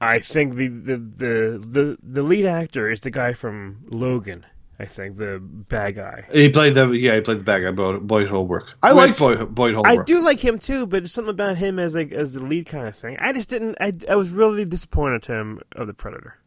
I 0.01 0.19
think 0.19 0.55
the 0.57 0.69
the 0.69 0.97
the 0.97 1.65
the, 1.65 1.99
the 2.03 2.23
lead 2.23 2.47
actor 2.47 2.91
is 2.91 3.01
the 3.01 3.11
guy 3.11 3.33
from 3.33 3.85
Logan. 3.91 4.47
I 4.81 4.87
think 4.87 5.19
the 5.19 5.39
bad 5.43 5.97
guy. 5.97 6.25
He 6.33 6.49
played 6.49 6.73
the 6.73 6.89
yeah, 6.89 7.15
he 7.17 7.21
played 7.21 7.41
the 7.41 7.45
bad 7.45 7.61
guy, 7.61 7.71
Boyd, 7.71 8.29
Holbrook. 8.29 8.79
I 8.83 8.93
like 8.93 9.19
Boyd, 9.19 9.55
Boyd 9.55 9.75
Holbrook. 9.75 10.01
I 10.01 10.03
do 10.03 10.23
like 10.23 10.41
him 10.41 10.59
too, 10.59 10.87
but 10.87 11.03
it's 11.03 11.13
something 11.13 11.31
about 11.31 11.59
him 11.59 11.79
as 11.79 11.95
like 11.95 12.13
as 12.13 12.33
the 12.33 12.43
lead 12.43 12.65
kind 12.65 12.89
of 12.89 12.97
thing. 12.97 13.19
I 13.21 13.35
just 13.35 13.51
didn't. 13.51 13.77
I, 13.79 13.93
I 14.09 14.17
was 14.17 14.33
really 14.33 14.65
disappointed 14.65 15.23
to 15.25 15.35
him 15.35 15.61
of 15.77 15.87
the 15.87 15.93
Predator. 15.93 16.39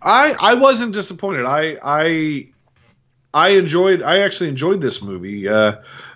I 0.00 0.34
I 0.40 0.54
wasn't 0.54 0.94
disappointed. 0.94 1.44
I 1.44 1.76
I 1.82 2.48
I 3.34 3.50
enjoyed. 3.50 4.02
I 4.02 4.18
actually 4.18 4.48
enjoyed 4.48 4.80
this 4.80 5.02
movie. 5.02 5.48
Uh, 5.48 5.74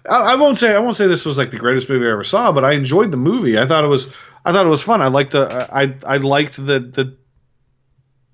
I, 0.08 0.32
I, 0.32 0.34
won't 0.36 0.58
say 0.58 0.74
I 0.74 0.78
won't 0.78 0.96
say 0.96 1.06
this 1.06 1.26
was 1.26 1.36
like 1.36 1.50
the 1.50 1.58
greatest 1.58 1.88
movie 1.88 2.06
I 2.06 2.12
ever 2.12 2.24
saw, 2.24 2.50
but 2.52 2.64
I 2.64 2.72
enjoyed 2.72 3.10
the 3.10 3.16
movie. 3.16 3.58
I 3.58 3.66
thought 3.66 3.84
it 3.84 3.88
was. 3.88 4.14
I 4.44 4.52
thought 4.52 4.64
it 4.64 4.70
was 4.70 4.82
fun. 4.82 5.02
I 5.02 5.08
liked 5.08 5.32
the. 5.32 5.68
I 5.72 5.94
I 6.06 6.16
liked 6.16 6.56
the 6.56 6.80
the 6.80 7.16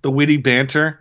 the 0.03 0.11
witty 0.11 0.37
banter. 0.37 1.01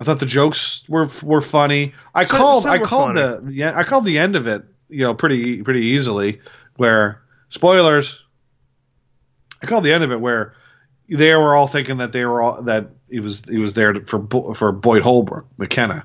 I 0.00 0.04
thought 0.04 0.20
the 0.20 0.26
jokes 0.26 0.88
were 0.88 1.10
were 1.22 1.40
funny. 1.40 1.94
I 2.14 2.24
some, 2.24 2.38
called 2.38 2.66
I 2.66 2.78
called 2.78 3.16
funny. 3.16 3.46
the 3.46 3.52
yeah 3.52 3.76
I 3.76 3.82
called 3.82 4.04
the 4.04 4.18
end 4.18 4.36
of 4.36 4.46
it 4.46 4.62
you 4.88 5.00
know 5.00 5.14
pretty 5.14 5.62
pretty 5.62 5.82
easily 5.82 6.40
where 6.76 7.22
spoilers. 7.48 8.22
I 9.62 9.66
called 9.66 9.84
the 9.84 9.92
end 9.92 10.04
of 10.04 10.12
it 10.12 10.20
where 10.20 10.54
they 11.08 11.34
were 11.34 11.54
all 11.54 11.66
thinking 11.66 11.96
that 11.98 12.12
they 12.12 12.24
were 12.26 12.42
all 12.42 12.62
that 12.62 12.90
he 13.10 13.20
was 13.20 13.42
he 13.48 13.58
was 13.58 13.74
there 13.74 13.94
for 14.06 14.26
for 14.54 14.72
Boyd 14.72 15.02
Holbrook 15.02 15.46
McKenna. 15.56 16.04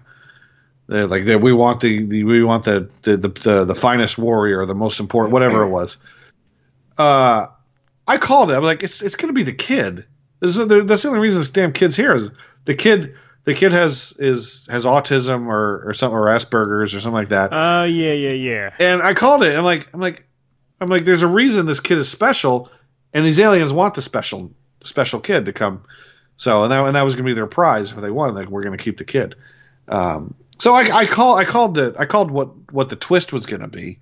They're 0.91 1.08
like 1.08 1.23
they, 1.23 1.38
we 1.38 1.54
want 1.54 1.80
the, 1.80 2.06
the 2.06 2.25
we 2.25 2.43
want 2.43 2.65
the 2.65 2.89
the, 3.04 3.15
the 3.15 3.30
the 3.30 3.63
the 3.63 3.75
finest 3.75 4.17
warrior, 4.17 4.65
the 4.65 4.75
most 4.75 4.99
important, 4.99 5.32
whatever 5.32 5.63
it 5.63 5.69
was. 5.69 5.95
Uh, 6.97 7.47
I 8.10 8.17
called 8.17 8.51
it. 8.51 8.56
I'm 8.56 8.63
like, 8.63 8.84
it's 8.84 9.01
it's 9.01 9.15
gonna 9.15 9.32
be 9.32 9.43
the 9.43 9.54
kid. 9.54 10.04
That's 10.41 10.58
the 10.58 11.08
only 11.08 11.19
reason 11.19 11.39
this 11.39 11.49
damn 11.49 11.71
kid's 11.71 11.95
here 11.95 12.13
is 12.13 12.30
the 12.65 12.75
kid. 12.75 13.15
The 13.45 13.54
kid 13.54 13.71
has 13.71 14.13
is 14.19 14.67
has 14.69 14.84
autism 14.84 15.47
or 15.47 15.82
or 15.88 15.93
something 15.93 16.17
or 16.17 16.25
Asperger's 16.25 16.93
or 16.93 16.99
something 16.99 17.13
like 17.13 17.30
that. 17.30 17.54
Oh 17.54 17.58
uh, 17.58 17.84
yeah, 17.86 18.12
yeah, 18.12 18.34
yeah. 18.34 18.73
And 18.77 19.01
I 19.01 19.13
called 19.13 19.43
it. 19.43 19.56
I'm 19.56 19.63
like, 19.63 19.88
I'm 19.93 20.01
like, 20.01 20.27
I'm 20.82 20.89
like, 20.89 21.06
there's 21.06 21.23
a 21.23 21.27
reason 21.27 21.67
this 21.67 21.80
kid 21.80 21.99
is 21.99 22.10
special, 22.10 22.69
and 23.13 23.25
these 23.25 23.39
aliens 23.39 23.71
want 23.71 23.93
the 23.93 24.01
special 24.01 24.51
special 24.84 25.21
kid 25.21 25.45
to 25.45 25.54
come. 25.54 25.86
So 26.36 26.63
and 26.63 26.71
that 26.73 26.86
and 26.86 26.97
that 26.97 27.06
was 27.06 27.15
going 27.15 27.25
to 27.25 27.30
be 27.30 27.34
their 27.34 27.47
prize 27.47 27.93
if 27.93 27.97
they 28.01 28.12
won. 28.12 28.36
Like 28.36 28.49
we're 28.49 28.63
going 28.63 28.77
to 28.77 28.84
keep 28.84 28.97
the 28.97 29.06
kid. 29.06 29.36
Um, 29.88 30.36
so 30.62 30.76
I, 30.76 30.95
I 30.95 31.06
call 31.08 31.38
I 31.38 31.43
called 31.43 31.76
it 31.80 31.95
I 31.97 32.06
called 32.06 32.30
what 32.30 32.71
what 32.71 32.89
the 32.89 32.95
twist 32.95 33.34
was 33.34 33.47
going 33.47 33.62
to 33.62 33.67
be. 33.67 33.97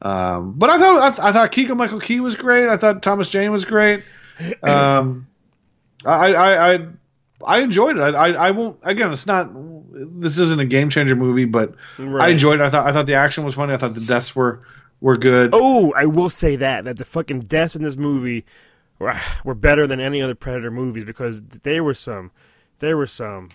Um, 0.00 0.52
but 0.52 0.70
I 0.70 0.78
thought 0.78 1.02
I, 1.02 1.10
th- 1.10 1.20
I 1.20 1.32
thought 1.32 1.50
Keegan 1.50 1.76
Michael 1.76 1.98
Key 1.98 2.20
was 2.20 2.36
great. 2.36 2.68
I 2.68 2.76
thought 2.76 3.02
Thomas 3.02 3.28
Jane 3.28 3.50
was 3.50 3.64
great. 3.64 4.04
Um, 4.62 5.26
I, 6.04 6.32
I, 6.32 6.74
I 6.74 6.86
I 7.44 7.58
enjoyed 7.60 7.96
it. 7.96 8.02
I, 8.02 8.10
I, 8.10 8.28
I 8.48 8.50
won't 8.52 8.78
again. 8.84 9.12
It's 9.12 9.26
not. 9.26 9.50
This 9.90 10.38
isn't 10.38 10.60
a 10.60 10.64
game 10.64 10.90
changer 10.90 11.16
movie, 11.16 11.44
but 11.44 11.74
right. 11.98 12.28
I 12.28 12.28
enjoyed 12.28 12.60
it. 12.60 12.62
I 12.62 12.70
thought 12.70 12.86
I 12.86 12.92
thought 12.92 13.06
the 13.06 13.14
action 13.14 13.42
was 13.42 13.54
funny. 13.54 13.72
I 13.72 13.76
thought 13.76 13.94
the 13.94 14.00
deaths 14.00 14.36
were 14.36 14.60
were 15.00 15.16
good. 15.16 15.50
Oh, 15.54 15.92
I 15.96 16.04
will 16.04 16.30
say 16.30 16.54
that 16.54 16.84
that 16.84 16.98
the 16.98 17.04
fucking 17.04 17.40
deaths 17.40 17.74
in 17.74 17.82
this 17.82 17.96
movie 17.96 18.44
were 19.44 19.54
better 19.54 19.86
than 19.86 20.00
any 20.00 20.22
other 20.22 20.36
Predator 20.36 20.70
movies 20.70 21.04
because 21.04 21.42
there 21.42 21.82
were 21.82 21.94
some, 21.94 22.30
there 22.78 22.96
were 22.96 23.06
some 23.06 23.48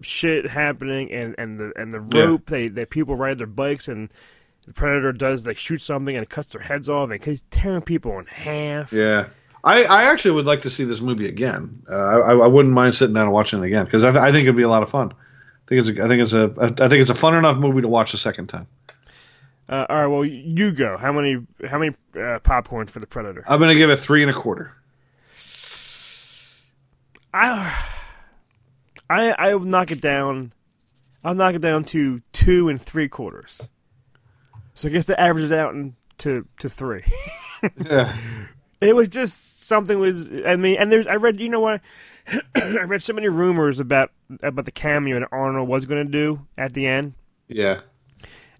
shit 0.00 0.48
happening 0.48 1.10
and, 1.12 1.34
and 1.38 1.58
the 1.58 1.72
and 1.76 1.92
the 1.92 2.00
rope 2.00 2.50
yeah. 2.50 2.56
they 2.56 2.68
they 2.68 2.84
people 2.84 3.16
ride 3.16 3.38
their 3.38 3.46
bikes 3.46 3.88
and 3.88 4.10
the 4.66 4.72
predator 4.72 5.12
does 5.12 5.46
like 5.46 5.56
shoot 5.56 5.80
something 5.80 6.14
and 6.14 6.22
it 6.22 6.30
cuts 6.30 6.48
their 6.48 6.62
heads 6.62 6.88
off 6.88 7.10
and 7.10 7.24
he's 7.24 7.42
tearing 7.50 7.82
people 7.82 8.18
in 8.18 8.26
half. 8.26 8.92
Yeah. 8.92 9.26
I, 9.64 9.84
I 9.84 10.04
actually 10.04 10.32
would 10.32 10.46
like 10.46 10.62
to 10.62 10.70
see 10.70 10.84
this 10.84 11.00
movie 11.00 11.28
again. 11.28 11.82
Uh, 11.90 11.94
I, 11.94 12.32
I 12.32 12.46
wouldn't 12.46 12.72
mind 12.72 12.94
sitting 12.94 13.14
down 13.14 13.24
and 13.24 13.32
watching 13.32 13.60
it 13.60 13.66
again 13.66 13.86
because 13.86 14.04
I, 14.04 14.12
th- 14.12 14.22
I 14.22 14.30
think 14.30 14.42
it'd 14.44 14.56
be 14.56 14.62
a 14.62 14.68
lot 14.68 14.84
of 14.84 14.90
fun. 14.90 15.12
I 15.12 15.68
think 15.68 15.80
it's 15.80 15.88
a, 15.88 16.04
I 16.04 16.08
think 16.08 16.22
it's 16.22 16.32
a 16.32 16.54
I 16.60 16.88
think 16.88 17.00
it's 17.00 17.10
a 17.10 17.14
fun 17.14 17.34
enough 17.34 17.58
movie 17.58 17.82
to 17.82 17.88
watch 17.88 18.14
a 18.14 18.16
second 18.16 18.46
time. 18.46 18.66
Uh, 19.68 19.84
all 19.88 19.96
right, 19.96 20.06
well 20.06 20.24
you 20.24 20.70
go. 20.70 20.96
How 20.96 21.12
many 21.12 21.44
how 21.68 21.78
many 21.78 21.94
uh, 22.18 22.38
popcorn 22.38 22.86
for 22.86 23.00
the 23.00 23.06
Predator? 23.06 23.44
I'm 23.48 23.58
gonna 23.58 23.74
give 23.74 23.90
it 23.90 23.96
three 23.96 24.22
and 24.22 24.30
a 24.30 24.34
quarter. 24.34 24.72
I 27.34 27.97
I 29.10 29.30
I'll 29.32 29.60
knock 29.60 29.90
it 29.90 30.00
down. 30.00 30.52
I'll 31.24 31.34
knock 31.34 31.54
it 31.54 31.60
down 31.60 31.84
to 31.84 32.22
two 32.32 32.68
and 32.68 32.80
three 32.80 33.08
quarters. 33.08 33.68
So 34.74 34.88
I 34.88 34.92
guess 34.92 35.06
the 35.06 35.20
average 35.20 35.44
is 35.44 35.52
out 35.52 35.74
to 36.18 36.46
to 36.60 36.68
three. 36.68 37.04
yeah. 37.84 38.16
It 38.80 38.94
was 38.94 39.08
just 39.08 39.66
something 39.66 39.98
was 39.98 40.30
I 40.46 40.54
mean 40.54 40.76
and 40.76 40.92
there's 40.92 41.08
I 41.08 41.16
read 41.16 41.40
you 41.40 41.48
know 41.48 41.58
what 41.58 41.80
I 42.54 42.84
read 42.84 43.02
so 43.02 43.12
many 43.12 43.28
rumors 43.28 43.80
about 43.80 44.12
about 44.40 44.66
the 44.66 44.70
cameo 44.70 45.18
that 45.18 45.28
Arnold 45.32 45.68
was 45.68 45.84
going 45.84 46.06
to 46.06 46.12
do 46.12 46.46
at 46.56 46.74
the 46.74 46.86
end. 46.86 47.14
Yeah. 47.48 47.80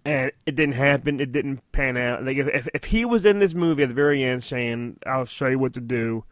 And 0.05 0.33
it 0.47 0.57
didn't 0.57 0.75
happen. 0.75 1.21
It 1.21 1.31
didn't 1.31 1.61
pan 1.71 1.97
out. 1.97 2.25
Like 2.25 2.37
if 2.37 2.67
if 2.75 2.85
he 2.87 3.05
was 3.05 3.25
in 3.25 3.39
this 3.39 3.55
movie 3.55 3.83
at 3.85 3.91
the 3.91 3.95
very 3.95 4.25
end 4.25 4.43
saying, 4.43 4.99
"I'll 5.07 5.25
show 5.25 5.49
you 5.49 5.59
what 5.59 5.75
to 5.75 5.81
do," 5.81 6.25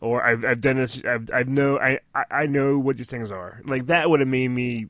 or 0.00 0.24
I've 0.24 0.44
I've 0.44 0.60
done 0.60 0.76
this. 0.76 1.02
I've 1.04 1.30
I've 1.32 1.48
know 1.48 1.78
I 1.78 1.98
I 2.30 2.46
know 2.46 2.78
what 2.78 2.96
these 2.96 3.08
things 3.08 3.30
are. 3.30 3.60
Like 3.64 3.86
that 3.86 4.10
would 4.10 4.20
have 4.20 4.28
made 4.28 4.48
me 4.48 4.88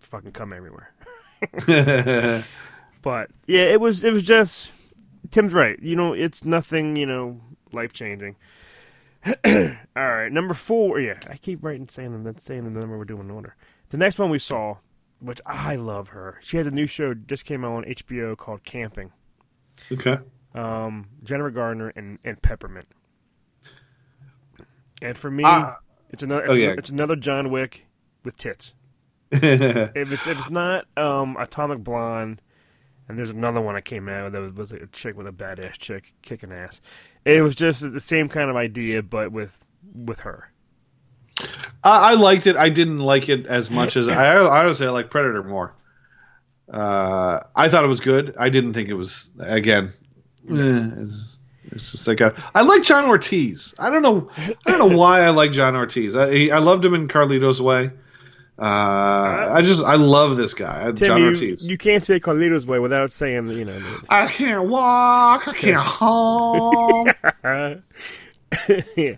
fucking 0.00 0.32
come 0.32 0.52
everywhere. 0.52 0.92
but 3.02 3.30
yeah, 3.46 3.62
it 3.62 3.80
was 3.80 4.04
it 4.04 4.12
was 4.12 4.22
just 4.22 4.72
Tim's 5.30 5.54
right. 5.54 5.80
You 5.82 5.96
know, 5.96 6.12
it's 6.12 6.44
nothing. 6.44 6.96
You 6.96 7.06
know, 7.06 7.40
life 7.72 7.92
changing. 7.92 8.36
All 9.44 9.74
right, 9.94 10.30
number 10.30 10.54
four. 10.54 11.00
Yeah, 11.00 11.18
I 11.28 11.36
keep 11.36 11.62
writing 11.64 11.88
saying 11.88 12.12
them. 12.12 12.24
that 12.24 12.40
saying 12.40 12.64
the 12.64 12.70
number 12.70 12.96
we're 12.96 13.04
doing 13.04 13.28
in 13.28 13.30
order. 13.30 13.56
The 13.90 13.96
next 13.96 14.18
one 14.18 14.30
we 14.30 14.38
saw, 14.38 14.78
which 15.20 15.40
I 15.46 15.76
love 15.76 16.08
her. 16.08 16.38
She 16.40 16.56
has 16.56 16.66
a 16.66 16.70
new 16.70 16.86
show 16.86 17.14
just 17.14 17.44
came 17.44 17.64
out 17.64 17.72
on 17.72 17.84
HBO 17.84 18.36
called 18.36 18.64
Camping. 18.64 19.12
Okay. 19.90 20.18
Um, 20.54 21.08
Jennifer 21.24 21.50
Garner 21.50 21.92
and, 21.94 22.18
and 22.24 22.40
Peppermint. 22.40 22.86
And 25.02 25.16
for 25.16 25.30
me, 25.30 25.44
uh, 25.44 25.72
it's 26.10 26.22
another 26.22 26.42
it's, 26.42 26.50
oh, 26.50 26.54
yeah. 26.54 26.74
it's 26.76 26.90
another 26.90 27.16
John 27.16 27.50
Wick 27.50 27.86
with 28.24 28.36
tits. 28.36 28.74
if 29.32 30.12
it's 30.12 30.26
if 30.26 30.38
it's 30.38 30.50
not 30.50 30.86
um, 30.96 31.36
Atomic 31.38 31.80
Blonde, 31.80 32.40
and 33.08 33.18
there's 33.18 33.30
another 33.30 33.60
one 33.60 33.74
that 33.74 33.84
came 33.84 34.08
out 34.08 34.32
that 34.32 34.40
was, 34.40 34.52
was 34.52 34.72
a 34.72 34.86
chick 34.88 35.16
with 35.16 35.26
a 35.26 35.32
badass 35.32 35.72
chick 35.72 36.14
kicking 36.22 36.52
ass. 36.52 36.80
It 37.24 37.42
was 37.42 37.54
just 37.54 37.80
the 37.92 38.00
same 38.00 38.28
kind 38.28 38.50
of 38.50 38.56
idea, 38.56 39.02
but 39.02 39.32
with 39.32 39.64
with 39.94 40.20
her. 40.20 40.50
I, 41.84 42.12
I 42.12 42.14
liked 42.14 42.46
it. 42.46 42.56
I 42.56 42.68
didn't 42.68 42.98
like 42.98 43.28
it 43.28 43.46
as 43.46 43.70
much 43.70 43.96
as 43.96 44.08
I. 44.08 44.36
I 44.36 44.60
honestly 44.62 44.86
I 44.86 44.90
like 44.90 45.10
Predator 45.10 45.42
more. 45.42 45.74
Uh, 46.70 47.40
I 47.54 47.68
thought 47.68 47.84
it 47.84 47.88
was 47.88 48.00
good. 48.00 48.34
I 48.38 48.48
didn't 48.48 48.72
think 48.72 48.88
it 48.88 48.94
was 48.94 49.32
again. 49.40 49.92
Eh, 50.50 50.90
it's 51.72 51.92
just 51.92 52.06
like 52.08 52.20
a, 52.20 52.34
I 52.54 52.62
like 52.62 52.82
John 52.82 53.04
Ortiz. 53.06 53.74
I 53.78 53.90
don't 53.90 54.02
know. 54.02 54.30
I 54.36 54.54
don't 54.66 54.78
know 54.78 54.96
why 54.98 55.22
I 55.22 55.30
like 55.30 55.52
John 55.52 55.76
Ortiz. 55.76 56.16
I 56.16 56.48
I 56.48 56.58
loved 56.58 56.84
him 56.84 56.94
in 56.94 57.08
Carlito's 57.08 57.60
Way. 57.60 57.90
Uh, 58.58 59.50
I 59.52 59.60
just 59.62 59.84
I 59.84 59.96
love 59.96 60.38
this 60.38 60.54
guy, 60.54 60.84
Tim, 60.92 60.94
John 60.94 61.20
you, 61.20 61.26
Ortiz. 61.28 61.68
You 61.68 61.76
can't 61.76 62.02
say 62.02 62.18
Carlito's 62.18 62.66
Way 62.66 62.78
without 62.78 63.10
saying 63.12 63.50
you 63.50 63.64
know. 63.64 64.00
I 64.08 64.28
can't 64.28 64.68
walk. 64.68 65.46
I 65.48 65.52
can't 65.52 65.76
home. 65.76 67.12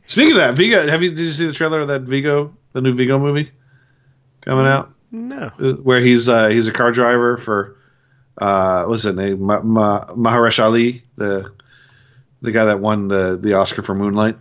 Speaking 0.07 0.33
of 0.33 0.39
that, 0.39 0.55
Viggo, 0.57 0.89
have 0.89 1.03
you 1.03 1.11
did 1.11 1.21
you 1.21 1.31
see 1.31 1.47
the 1.47 1.53
trailer 1.53 1.81
of 1.81 1.89
that 1.89 2.03
Viggo, 2.03 2.57
the 2.73 2.81
new 2.81 2.95
Viggo 2.95 3.19
movie 3.19 3.53
coming 4.41 4.67
out? 4.67 4.93
No. 5.13 5.53
Uh, 5.59 5.73
where 5.75 6.01
he's 6.01 6.29
uh, 6.29 6.49
he's 6.49 6.67
a 6.67 6.73
car 6.73 6.91
driver 6.91 7.37
for 7.37 7.77
uh, 8.39 8.85
what's 8.85 9.03
his 9.03 9.15
name? 9.15 9.41
Ma- 9.43 9.63
Ma- 9.63 10.05
Ali, 10.59 11.05
the 11.17 11.53
the 12.43 12.53
guy 12.53 12.67
that 12.67 12.81
won 12.81 13.09
the 13.09 13.39
the 13.41 13.55
Oscar 13.55 13.83
for 13.83 13.95
Moonlight? 13.95 14.37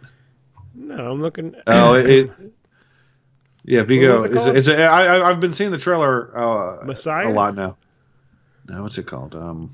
No, 0.75 1.11
I'm 1.11 1.21
looking. 1.21 1.55
Oh, 1.65 1.95
it, 1.95 2.09
it 2.09 2.31
yeah, 3.65 3.83
Viggo. 3.83 4.23
It 4.23 4.35
it's, 4.35 4.45
it's 4.45 4.67
a, 4.67 4.83
I, 4.85 5.29
I've 5.29 5.39
been 5.39 5.53
seeing 5.53 5.71
the 5.71 5.77
trailer 5.77 6.37
uh, 6.37 6.85
Messiah 6.85 7.29
a 7.29 7.31
lot 7.31 7.55
now. 7.55 7.77
Now 8.67 8.83
what's 8.83 8.97
it 8.97 9.05
called? 9.07 9.35
Um, 9.35 9.71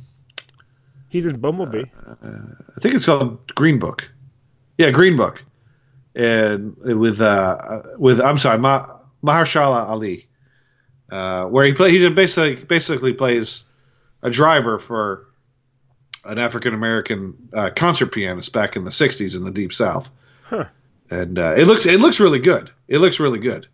he's 1.10 1.26
in 1.26 1.40
Bumblebee. 1.40 1.84
Uh, 2.08 2.12
uh, 2.24 2.40
I 2.76 2.80
think 2.80 2.96
it's 2.96 3.06
called 3.06 3.54
Green 3.56 3.80
Book. 3.80 4.10
Yeah, 4.78 4.92
Green 4.92 5.18
Book, 5.18 5.44
and 6.16 6.76
with 6.78 7.22
uh, 7.22 7.82
with 7.98 8.22
I'm 8.22 8.38
sorry, 8.38 8.58
Ma, 8.58 9.00
Mahershala 9.24 9.88
Ali, 9.88 10.28
uh, 11.12 11.46
where 11.46 11.66
he 11.66 11.74
play 11.74 11.92
he 11.92 12.10
basically 12.10 12.64
basically 12.66 13.14
plays 13.14 13.66
a 14.24 14.30
driver 14.30 14.80
for 14.80 15.28
an 16.26 16.40
African 16.40 16.74
American 16.74 17.50
uh, 17.54 17.70
concert 17.76 18.08
pianist 18.08 18.54
back 18.54 18.76
in 18.76 18.84
the 18.84 18.92
'60s 18.92 19.36
in 19.36 19.44
the 19.44 19.52
Deep 19.52 19.74
South, 19.74 20.10
huh. 20.44 20.66
and 21.10 21.38
uh, 21.38 21.56
it 21.58 21.68
looks 21.68 21.86
it 21.86 22.00
looks 22.00 22.20
really 22.20 22.40
good. 22.40 22.70
It 22.88 23.00
looks 23.00 23.20
really 23.20 23.40
good. 23.40 23.68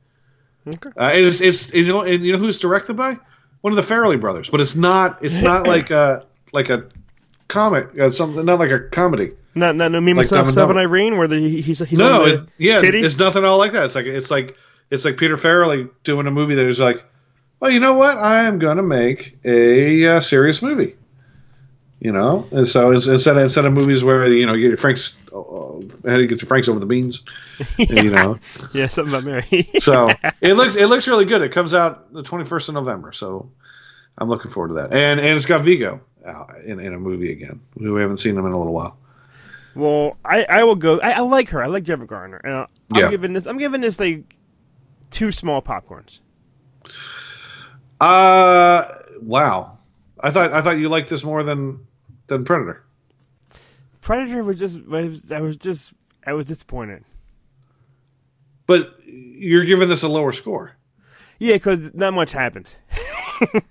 Okay. 0.68 0.90
Uh, 0.98 1.12
it's, 1.14 1.42
it's 1.42 1.74
you 1.74 1.88
know 1.88 2.02
and 2.02 2.26
you 2.26 2.34
know 2.34 2.40
who's 2.40 2.60
directed 2.60 2.96
by 2.96 3.18
one 3.62 3.78
of 3.78 3.78
the 3.78 3.94
Farrelly 3.94 4.20
brothers, 4.20 4.50
but 4.50 4.62
it's 4.62 4.76
not 4.76 5.24
it's 5.24 5.40
not 5.40 5.68
like 5.68 5.92
a 5.92 6.26
like 6.52 6.70
a 6.70 6.88
comic 7.48 7.98
uh, 8.00 8.12
something 8.12 8.46
not 8.46 8.60
like 8.60 8.72
a 8.72 8.80
comedy. 8.90 9.32
Not 9.56 9.76
not 9.76 9.92
no 9.92 10.02
me 10.02 10.14
like 10.14 10.28
Seven 10.28 10.78
Irene 10.78 11.18
where 11.18 11.28
the 11.28 11.40
he's, 11.62 11.80
he's 11.80 11.92
no 11.92 12.26
it, 12.26 12.48
yeah 12.58 12.80
titty? 12.80 13.02
it's 13.02 13.18
nothing 13.18 13.44
all 13.44 13.58
like 13.58 13.72
that. 13.74 13.86
It's 13.86 13.96
like 13.96 14.06
it's 14.06 14.32
like 14.32 14.56
it's 14.90 15.06
like 15.06 15.18
Peter 15.18 15.38
Farrelly 15.38 15.90
doing 16.04 16.28
a 16.28 16.32
movie 16.32 16.56
that 16.56 16.66
is 16.66 16.80
like, 16.80 17.04
well 17.60 17.72
you 17.72 17.80
know 17.80 17.94
what 17.94 18.18
I 18.18 18.44
am 18.44 18.60
gonna 18.60 18.84
make 18.84 19.38
a 19.44 20.06
uh, 20.06 20.20
serious 20.20 20.62
movie. 20.62 20.96
You 22.02 22.14
know, 22.14 22.48
and 22.52 22.66
so 22.66 22.92
instead 22.92 23.36
of, 23.36 23.44
instead 23.44 23.66
of 23.66 23.74
movies 23.74 24.06
where 24.06 24.26
you 24.28 24.46
know 24.46 24.54
you 24.54 24.70
get 24.70 24.80
Frank's 24.80 25.18
uh, 25.34 25.36
how 25.38 26.16
do 26.16 26.22
you 26.22 26.28
get 26.28 26.40
to 26.40 26.46
Frank's 26.46 26.70
over 26.70 26.80
the 26.80 26.86
beans? 26.86 27.24
You 27.78 28.10
know, 28.12 28.40
Yeah, 28.74 28.88
something 28.88 29.14
about 29.14 29.26
Mary. 29.26 29.70
so 29.80 30.10
it 30.40 30.54
looks 30.54 30.76
it 30.78 30.86
looks 30.88 31.10
really 31.10 31.26
good. 31.26 31.42
It 31.42 31.52
comes 31.52 31.74
out 31.74 32.14
the 32.14 32.24
21st 32.24 32.70
of 32.70 32.76
November, 32.76 33.12
so 33.12 33.52
I'm 34.18 34.30
looking 34.30 34.50
forward 34.50 34.70
to 34.70 34.74
that. 34.76 34.94
And 34.94 35.20
and 35.20 35.36
it's 35.36 35.46
got 35.46 35.64
Viggo 35.64 36.00
in, 36.66 36.80
in 36.80 36.94
a 36.94 36.98
movie 37.00 37.34
again. 37.34 37.60
We 37.76 38.00
haven't 38.00 38.20
seen 38.20 38.38
him 38.38 38.46
in 38.46 38.54
a 38.54 38.58
little 38.58 38.74
while. 38.74 38.98
well, 39.76 40.16
I, 40.24 40.46
I 40.50 40.64
will 40.64 40.76
go. 40.76 41.02
I, 41.02 41.12
I 41.12 41.20
like 41.20 41.50
her. 41.50 41.62
I 41.62 41.68
like 41.68 41.84
Jennifer 41.84 42.06
Garner. 42.06 42.38
And 42.38 42.54
uh, 42.54 42.68
I'm 42.94 43.02
Yeah. 43.02 43.10
giving 43.10 43.34
this. 43.34 43.46
I'm 43.46 43.58
giving 43.58 43.82
this 43.82 44.00
like 44.00 44.38
two 45.12 45.34
small 45.34 45.62
popcorns. 45.62 46.22
Uh, 48.00 48.86
wow. 49.22 49.78
I 50.22 50.32
thought 50.32 50.54
I 50.54 50.62
thought 50.62 50.78
you 50.78 50.90
liked 50.90 51.10
this 51.10 51.24
more 51.24 51.44
than 51.44 51.86
than 52.30 52.46
Predator. 52.46 52.84
Predator 54.02 54.44
was 54.44 54.58
just. 54.58 54.86
Was, 54.86 55.32
I 55.32 55.42
was 55.42 55.58
just. 55.58 55.94
I 56.26 56.34
was 56.34 56.48
disappointed. 56.48 57.04
But 58.66 58.96
you're 59.06 59.66
giving 59.66 59.90
this 59.90 60.04
a 60.04 60.08
lower 60.08 60.32
score. 60.32 60.76
Yeah, 61.40 61.54
because 61.54 61.94
not 61.94 62.14
much 62.14 62.32
happened. 62.32 62.74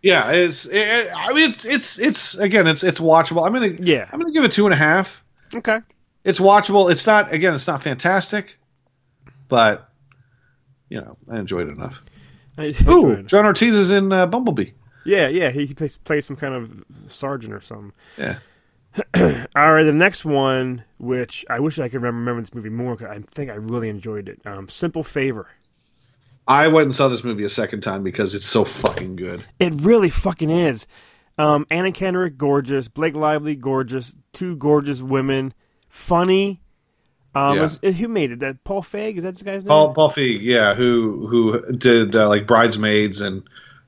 Yeah, 0.03 0.31
it's. 0.31 0.64
It, 0.64 1.11
I 1.14 1.33
mean, 1.35 1.51
it's 1.51 1.66
it's 1.66 1.99
it's 1.99 2.35
again, 2.38 2.66
it's 2.66 2.83
it's 2.83 3.01
watchable. 3.01 3.47
I'm 3.47 3.53
gonna 3.53 3.77
Yeah. 3.79 4.09
I'm 4.11 4.18
gonna 4.18 4.33
give 4.33 4.44
it 4.44 4.51
two 4.51 4.64
and 4.64 4.73
a 4.73 4.77
half. 4.79 5.23
Okay. 5.55 5.81
It's 6.25 6.38
watchable. 6.38 6.90
It's 6.90 7.07
not 7.07 7.33
again, 7.35 7.53
it's 7.53 7.66
not 7.66 7.83
fantastic, 7.83 8.59
but 9.49 9.90
you 10.88 11.01
know, 11.01 11.18
I 11.31 11.38
enjoyed 11.38 11.68
it 11.68 11.73
enough. 11.73 12.03
Ooh, 12.88 13.23
John 13.25 13.44
Ortiz 13.44 13.75
is 13.75 13.90
in 13.90 14.11
uh, 14.11 14.27
Bumblebee. 14.27 14.71
Yeah, 15.09 15.29
yeah. 15.29 15.51
He, 15.51 15.66
he 15.66 15.75
plays 15.75 15.97
plays 15.99 16.27
some 16.27 16.37
kind 16.37 16.55
of 16.55 16.85
sergeant 17.11 17.55
or 17.55 17.61
something. 17.61 17.92
Yeah. 18.16 18.38
All 19.55 19.73
right, 19.73 19.85
the 19.85 19.92
next 19.92 20.25
one, 20.25 20.83
which 20.99 21.44
I 21.49 21.61
wish 21.61 21.79
I 21.79 21.88
could 21.88 22.03
remember 22.03 22.40
this 22.40 22.55
movie 22.55 22.68
more. 22.71 22.97
'cause 22.97 23.09
I 23.11 23.21
think 23.29 23.51
I 23.51 23.55
really 23.55 23.88
enjoyed 23.88 24.29
it. 24.29 24.40
Um, 24.44 24.68
Simple 24.68 25.03
Favor. 25.03 25.47
I 26.47 26.68
went 26.68 26.85
and 26.87 26.94
saw 26.94 27.09
this 27.09 27.23
movie 27.25 27.44
a 27.44 27.51
second 27.51 27.83
time 27.83 28.03
because 28.03 28.35
it's 28.35 28.47
so 28.47 28.64
fucking 28.64 29.16
good. 29.16 29.44
It 29.61 29.75
really 29.83 30.09
fucking 30.11 30.51
is. 30.51 30.87
Um, 31.37 31.66
Anna 31.71 31.92
Kendrick, 31.92 32.37
gorgeous. 32.38 32.88
Blake 32.88 33.14
Lively, 33.14 33.55
gorgeous. 33.55 34.14
Two 34.33 34.57
gorgeous 34.57 35.01
women. 35.03 35.53
Funny. 35.88 36.61
Um, 37.35 37.57
Yeah. 37.57 37.62
was- 37.62 37.79
who 37.99 38.09
made 38.09 38.33
it? 38.33 38.40
That 38.40 38.64
Paul 38.64 38.83
Feig? 38.83 39.18
Is 39.18 39.23
that 39.25 39.35
this 39.35 39.42
guy's 39.42 39.62
name? 39.62 39.68
Paul 39.68 39.92
Paul 39.94 40.11
Feig, 40.11 40.38
yeah, 40.42 40.75
who 40.75 41.27
who 41.29 41.73
did 41.73 42.16
uh, 42.16 42.29
like 42.29 42.47
Bridesmaids 42.47 43.21
and 43.21 43.42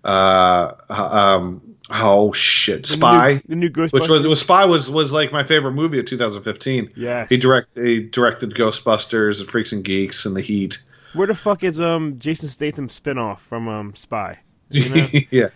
uh 0.05 0.73
um 0.89 1.61
oh 1.91 2.33
shit, 2.33 2.83
The 2.83 2.89
Spy, 2.89 3.33
new, 3.33 3.41
the 3.49 3.57
new 3.57 3.71
Ghostbusters. 3.71 3.93
which 3.93 4.09
was, 4.09 4.27
was 4.27 4.41
Spy 4.41 4.65
was 4.65 4.91
was 4.91 5.13
like 5.13 5.33
my 5.33 5.43
favorite 5.45 5.73
movie 5.73 5.99
of 5.99 6.07
2015. 6.07 6.91
yes. 6.97 7.29
He 7.29 7.37
direct 7.37 7.75
he 7.75 8.01
directed 8.01 8.55
Ghostbusters 8.55 9.41
and 9.41 9.49
Freaks 9.49 9.73
and 9.73 9.85
Geeks 9.85 10.25
and 10.27 10.37
The 10.37 10.41
Heat. 10.41 10.83
Where 11.15 11.27
the 11.27 11.35
fuck 11.35 11.65
is 11.65 11.81
um 11.81 12.19
Jason 12.19 12.49
Statham 12.49 12.89
spinoff 12.89 13.39
from 13.41 13.69
um 13.69 13.95
Spy? 13.95 14.39
You 14.71 14.89
know? 14.89 15.07
yeah, 15.31 15.49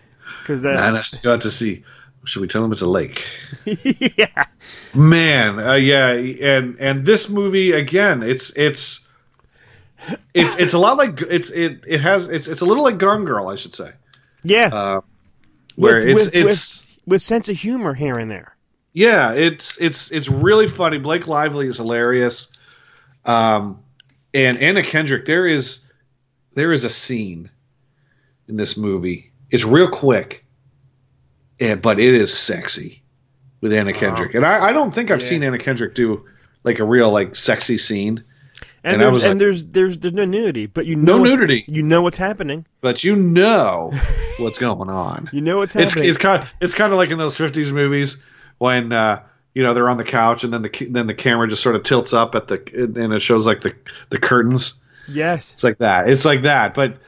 Because 0.43 0.63
that 0.63 0.75
man 0.75 0.95
has 0.97 1.11
to 1.11 1.23
go 1.23 1.35
out 1.35 1.41
to 1.43 1.51
sea. 1.51 1.85
Should 2.25 2.41
we 2.41 2.49
tell 2.49 2.65
him 2.65 2.73
it's 2.73 2.81
a 2.81 2.87
lake? 2.89 3.25
yeah. 3.67 4.47
Man, 4.95 5.59
uh, 5.61 5.75
yeah, 5.75 6.09
and 6.13 6.77
and 6.81 7.05
this 7.05 7.29
movie 7.29 7.73
again, 7.73 8.23
it's 8.23 8.51
it's 8.57 9.07
it's 10.33 10.57
it's 10.57 10.73
a 10.73 10.79
lot 10.79 10.97
like 10.97 11.21
it's 11.23 11.51
it 11.51 11.85
it 11.87 12.01
has 12.01 12.29
it's 12.29 12.49
it's 12.49 12.63
a 12.63 12.65
little 12.65 12.83
like 12.83 12.97
Gone 12.99 13.25
Girl, 13.27 13.49
I 13.49 13.57
should 13.57 13.75
say, 13.75 13.93
Yeah. 14.45 14.67
uh, 14.73 15.01
where 15.77 15.97
With- 15.97 16.09
it's 16.09 16.25
with- 16.27 16.35
it's 16.47 16.87
with 17.07 17.23
sense 17.23 17.49
of 17.49 17.57
humor 17.57 17.95
here 17.95 18.15
and 18.19 18.31
there. 18.31 18.55
yeah, 18.93 19.33
it's 19.33 19.77
it's 19.81 20.11
it's 20.13 20.29
really 20.29 20.69
funny. 20.69 20.99
Blake 20.99 21.27
Lively 21.27 21.67
is 21.67 21.77
hilarious, 21.79 22.53
um, 23.25 23.81
and 24.33 24.57
Anna 24.59 24.83
Kendrick. 24.83 25.25
There 25.25 25.47
is 25.47 25.85
there 26.55 26.71
is 26.73 26.85
a 26.85 26.91
scene 26.91 27.51
in 28.49 28.57
this 28.57 28.77
movie. 28.77 29.33
It's 29.51 29.65
real 29.65 29.89
quick, 29.89 30.45
and, 31.61 31.81
but 31.83 31.99
it 32.01 32.15
is 32.15 32.33
sexy 32.37 33.03
with 33.61 33.73
Anna 33.73 33.93
Kendrick. 33.93 34.35
And 34.35 34.45
I, 34.45 34.67
I 34.69 34.73
don't 34.73 34.93
think 34.95 35.11
I've 35.11 35.21
Yeah. 35.21 35.27
seen 35.27 35.43
Anna 35.43 35.59
Kendrick 35.59 35.95
do 35.95 36.25
like 36.63 36.79
a 36.79 36.85
real 36.85 37.11
like 37.11 37.35
sexy 37.37 37.79
scene. 37.79 38.23
And, 38.85 38.95
And 38.95 39.03
there's 39.03 39.25
and 39.25 39.33
like- 39.35 39.39
there's 39.41 39.67
there's 39.67 39.99
there's 39.99 40.13
no 40.13 40.25
nudity, 40.27 40.67
but 40.67 40.85
you 40.87 40.95
know 40.97 41.19
what's- 41.19 41.35
nudity. 41.35 41.65
You 41.69 41.83
know 41.83 42.03
what's 42.03 42.19
happening. 42.19 42.67
but 42.83 43.03
you 43.03 43.17
know 43.17 43.91
what's 44.39 44.59
going 44.59 44.91
on. 44.91 45.31
You 45.33 45.41
know 45.41 45.59
what's 45.59 45.73
happening. 45.73 46.05
it's 46.09 46.19
kind 46.19 46.43
of, 46.43 46.55
it's 46.61 46.75
kind 46.75 46.93
of 46.93 46.99
like 46.99 47.11
in 47.11 47.19
those 47.19 47.37
fifties 47.37 47.73
movies 47.73 48.23
when 48.59 48.93
uh, 48.93 49.21
you 49.55 49.63
know 49.63 49.73
they're 49.73 49.89
on 49.89 49.97
the 49.97 50.05
couch 50.05 50.45
and 50.45 50.53
then 50.53 50.63
the 50.63 50.87
then 50.91 51.07
the 51.07 51.15
camera 51.15 51.49
just 51.49 51.63
sort 51.63 51.77
of 51.77 51.83
tilts 51.83 52.13
up 52.13 52.35
at 52.35 52.49
the 52.49 52.61
and 52.97 53.13
it 53.13 53.21
shows 53.23 53.47
like 53.47 53.63
the 53.63 53.75
the 54.11 54.19
curtains. 54.19 54.83
yes. 55.09 55.53
It's 55.55 55.65
like 55.65 55.79
that. 55.79 56.09
It's 56.11 56.25
like 56.27 56.43
that. 56.43 56.75
But 56.75 56.99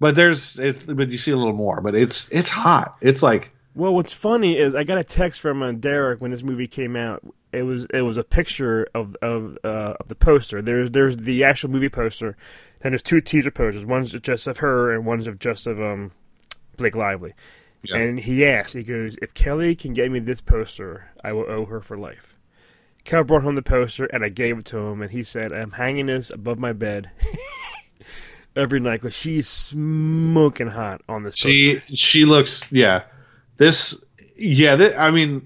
but 0.00 0.14
there's 0.16 0.58
it's, 0.58 0.84
but 0.86 1.10
you 1.10 1.18
see 1.18 1.30
a 1.30 1.36
little 1.36 1.52
more. 1.52 1.80
But 1.80 1.94
it's 1.94 2.28
it's 2.32 2.50
hot. 2.50 2.96
It's 3.02 3.22
like 3.22 3.52
Well, 3.74 3.94
what's 3.94 4.12
funny 4.12 4.58
is 4.58 4.74
I 4.74 4.84
got 4.84 4.98
a 4.98 5.04
text 5.04 5.40
from 5.40 5.62
uh, 5.62 5.72
Derek 5.72 6.20
when 6.20 6.32
this 6.32 6.42
movie 6.42 6.66
came 6.66 6.96
out. 6.96 7.22
It 7.52 7.62
was 7.62 7.86
it 7.92 8.02
was 8.02 8.16
a 8.16 8.24
picture 8.24 8.88
of 8.94 9.16
of 9.22 9.58
uh, 9.64 9.94
of 10.00 10.08
the 10.08 10.14
poster. 10.14 10.60
There's 10.60 10.90
there's 10.90 11.18
the 11.18 11.44
actual 11.44 11.70
movie 11.70 11.88
poster, 11.88 12.36
and 12.80 12.92
there's 12.92 13.02
two 13.02 13.20
teaser 13.20 13.50
posters. 13.50 13.86
One's 13.86 14.12
just 14.12 14.46
of 14.46 14.58
her, 14.58 14.92
and 14.92 15.04
one's 15.06 15.26
of 15.26 15.38
just 15.38 15.66
of 15.66 15.80
um 15.80 16.12
Blake 16.76 16.96
Lively. 16.96 17.34
Yeah. 17.84 17.96
And 17.96 18.20
he 18.20 18.44
asked, 18.44 18.74
he 18.74 18.82
goes, 18.82 19.16
"If 19.22 19.34
Kelly 19.34 19.74
can 19.74 19.94
get 19.94 20.10
me 20.10 20.18
this 20.18 20.40
poster, 20.40 21.10
I 21.24 21.32
will 21.32 21.48
owe 21.48 21.64
her 21.66 21.80
for 21.80 21.96
life." 21.96 22.34
Kelly 23.04 23.24
brought 23.24 23.42
home 23.42 23.54
the 23.54 23.62
poster, 23.62 24.04
and 24.06 24.24
I 24.24 24.28
gave 24.28 24.58
it 24.58 24.64
to 24.66 24.78
him, 24.78 25.00
and 25.00 25.10
he 25.10 25.22
said, 25.22 25.52
"I'm 25.52 25.72
hanging 25.72 26.06
this 26.06 26.30
above 26.30 26.58
my 26.58 26.72
bed." 26.72 27.10
Every 28.56 28.80
night, 28.80 29.00
because 29.00 29.16
she's 29.16 29.48
smoking 29.48 30.66
hot 30.66 31.02
on 31.08 31.22
this. 31.22 31.34
poster. 31.34 31.48
she 31.48 31.80
she 31.94 32.24
looks 32.24 32.70
yeah. 32.72 33.02
This 33.60 34.02
yeah. 34.36 34.94
I 34.98 35.10
mean 35.10 35.42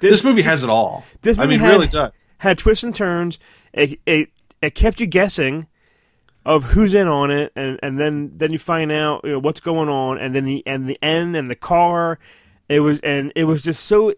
this, 0.00 0.22
movie 0.22 0.42
has 0.42 0.62
it 0.62 0.70
all. 0.70 1.04
this 1.22 1.38
I 1.38 1.42
movie 1.42 1.54
mean 1.56 1.60
had- 1.60 1.70
really 1.72 1.86
does. 1.88 2.12
had 2.38 2.56
twists 2.56 2.84
and 2.84 2.94
turns. 2.94 3.38
It, 3.72 3.98
it 4.06 4.28
it 4.62 4.74
kept 4.76 5.00
you 5.00 5.06
guessing 5.06 5.66
of 6.46 6.62
who's 6.64 6.94
in 6.94 7.08
on 7.08 7.30
it, 7.32 7.52
and, 7.56 7.80
and 7.82 7.98
then 7.98 8.30
then 8.36 8.52
you 8.52 8.58
find 8.60 8.92
out 8.92 9.22
you 9.24 9.32
know, 9.32 9.38
what's 9.40 9.58
going 9.60 9.88
on, 9.88 10.18
and 10.18 10.32
then 10.34 10.44
the 10.44 10.62
and 10.66 10.88
the 10.88 10.98
end 11.02 11.34
and 11.36 11.50
the 11.50 11.56
car. 11.56 12.18
It 12.68 12.78
was 12.80 13.00
and 13.00 13.32
it 13.34 13.44
was 13.44 13.62
just 13.62 13.84
so 13.86 14.14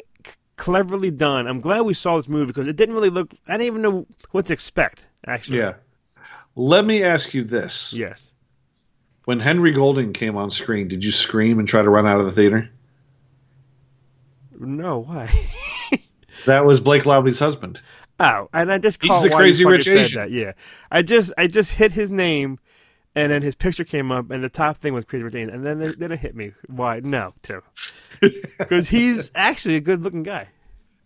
cleverly 0.57 1.11
done. 1.11 1.47
I'm 1.47 1.61
glad 1.61 1.81
we 1.83 1.95
saw 1.95 2.17
this 2.17 2.29
movie 2.29 2.45
because 2.47 2.69
it 2.69 2.77
didn't 2.77 2.95
really 2.95 3.09
look. 3.11 3.33
I 3.49 3.53
didn't 3.53 3.67
even 3.69 3.81
know 3.83 4.07
what 4.33 4.45
to 4.47 4.53
expect. 4.53 5.09
Actually, 5.27 5.59
Yeah. 5.61 5.75
Let 6.57 6.85
me 6.85 7.03
ask 7.03 7.33
you 7.33 7.45
this. 7.45 7.95
Yes. 7.95 8.32
When 9.25 9.41
Henry 9.41 9.73
Golding 9.73 10.13
came 10.13 10.37
on 10.37 10.51
screen, 10.51 10.89
did 10.89 11.05
you 11.05 11.13
scream 11.13 11.59
and 11.59 11.69
try 11.69 11.83
to 11.83 11.91
run 11.91 12.07
out 12.07 12.19
of 12.19 12.27
the 12.27 12.33
theater? 12.33 12.69
No, 14.59 15.01
why? 15.01 15.31
That 16.47 16.65
was 16.65 16.81
Blake 16.81 17.07
Lively's 17.07 17.39
husband. 17.39 17.81
Oh, 18.19 18.49
and 18.53 18.73
I 18.73 18.79
just 18.79 19.03
He's 19.03 19.23
the 19.23 19.31
crazy 19.31 19.65
rich 19.65 19.87
Asian. 19.87 20.21
That. 20.21 20.31
Yeah, 20.31 20.53
I 20.91 21.03
just 21.03 21.33
I 21.39 21.47
just 21.47 21.73
hit 21.73 21.93
his 21.93 22.13
name, 22.13 22.59
and 23.15 23.33
then 23.33 23.43
his 23.43 23.55
picture 23.55 23.85
came 23.85 24.11
up, 24.13 24.31
and 24.31 24.43
the 24.43 24.49
top 24.49 24.77
thing 24.77 24.95
was 24.95 25.05
Crazy 25.05 25.25
Rich 25.25 25.35
Asian, 25.35 25.51
and 25.51 25.65
then 25.67 25.81
it, 25.81 25.99
then 25.99 26.13
it 26.13 26.19
hit 26.19 26.35
me. 26.35 26.53
Why? 26.69 27.01
No, 27.01 27.33
Tim, 27.43 27.63
because 28.21 28.89
he's 28.91 29.31
actually 29.35 29.77
a 29.77 29.81
good 29.81 30.03
looking 30.03 30.23
guy. 30.23 30.49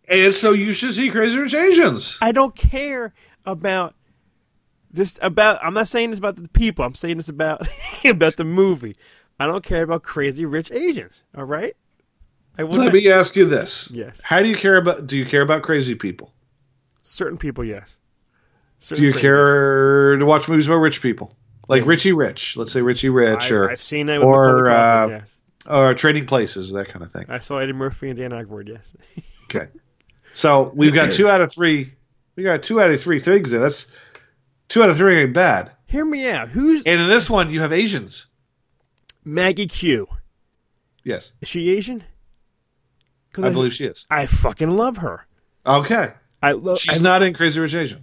And 0.08 0.32
so 0.32 0.52
you 0.52 0.72
should 0.72 0.94
see 0.94 1.10
Crazy 1.10 1.38
Rich 1.38 1.54
Asians. 1.54 2.18
I 2.22 2.32
don't 2.32 2.54
care 2.54 3.12
about 3.44 3.94
this 4.96 5.18
about. 5.22 5.64
I'm 5.64 5.74
not 5.74 5.88
saying 5.88 6.10
this 6.10 6.18
about 6.18 6.36
the 6.36 6.48
people. 6.50 6.84
I'm 6.84 6.94
saying 6.94 7.16
this 7.16 7.28
about 7.28 7.66
about 8.04 8.36
the 8.36 8.44
movie. 8.44 8.96
I 9.38 9.46
don't 9.46 9.64
care 9.64 9.82
about 9.82 10.02
Crazy 10.02 10.44
Rich 10.44 10.72
Asians. 10.72 11.22
All 11.36 11.44
right. 11.44 11.76
I 12.58 12.62
Let 12.62 12.92
me 12.92 13.10
ask 13.10 13.36
you 13.36 13.44
this. 13.44 13.90
Yes. 13.90 14.22
How 14.22 14.40
do 14.40 14.48
you 14.48 14.56
care 14.56 14.76
about 14.76 15.06
do 15.06 15.16
you 15.16 15.26
care 15.26 15.42
about 15.42 15.62
crazy 15.62 15.94
people? 15.94 16.32
certain 17.06 17.38
people, 17.38 17.64
yes. 17.64 17.98
Do 18.88 19.02
you 19.02 19.12
Certain 19.12 19.20
care 19.20 20.16
to 20.16 20.26
watch 20.26 20.48
movies 20.48 20.66
about 20.66 20.76
rich 20.76 21.00
people? 21.00 21.34
Like 21.68 21.86
Richie 21.86 22.12
Rich, 22.12 22.56
let's 22.56 22.72
say 22.72 22.82
Richie 22.82 23.08
Rich 23.08 23.40
things. 23.40 23.50
or 23.50 23.70
I, 23.70 23.72
I've 23.72 23.82
seen 23.82 24.06
that 24.06 24.20
with 24.20 24.28
or, 24.28 24.70
uh, 24.70 25.08
yes. 25.08 25.40
or 25.66 25.94
Trading 25.94 26.26
Places, 26.26 26.70
that 26.72 26.88
kind 26.88 27.04
of 27.04 27.10
thing. 27.10 27.26
I 27.28 27.40
saw 27.40 27.58
Eddie 27.58 27.72
Murphy 27.72 28.10
and 28.10 28.18
Dan 28.18 28.30
Aykroyd. 28.30 28.68
Yes. 28.68 28.92
Okay. 29.44 29.68
So 30.34 30.70
we've 30.74 30.94
got 30.94 31.12
two 31.12 31.28
out 31.28 31.40
of 31.40 31.52
three. 31.52 31.92
We 32.36 32.42
got 32.42 32.62
two 32.62 32.80
out 32.80 32.90
of 32.90 33.00
three 33.00 33.18
things 33.18 33.50
there. 33.50 33.60
That's 33.60 33.90
two 34.68 34.82
out 34.82 34.90
of 34.90 34.96
three 34.96 35.18
ain't 35.22 35.32
bad. 35.32 35.72
Hear 35.86 36.04
me 36.04 36.28
out. 36.28 36.48
Who's 36.48 36.82
And 36.84 37.00
in 37.00 37.08
this 37.08 37.30
one, 37.30 37.50
you 37.50 37.60
have 37.60 37.72
Asians. 37.72 38.26
Maggie 39.24 39.66
Q? 39.66 40.08
Yes, 41.04 41.32
Is 41.40 41.48
she 41.48 41.70
Asian? 41.70 42.02
'Cause 43.32 43.44
I 43.44 43.50
believe 43.50 43.74
she 43.74 43.84
is. 43.84 44.06
I 44.10 44.26
fucking 44.26 44.70
love 44.70 44.96
her. 44.98 45.26
Okay, 45.66 46.12
I 46.42 46.52
love. 46.52 46.78
she's 46.80 47.00
I, 47.00 47.02
not 47.02 47.22
in 47.22 47.34
Crazy 47.34 47.60
Rich 47.60 47.74
Asians. 47.74 48.00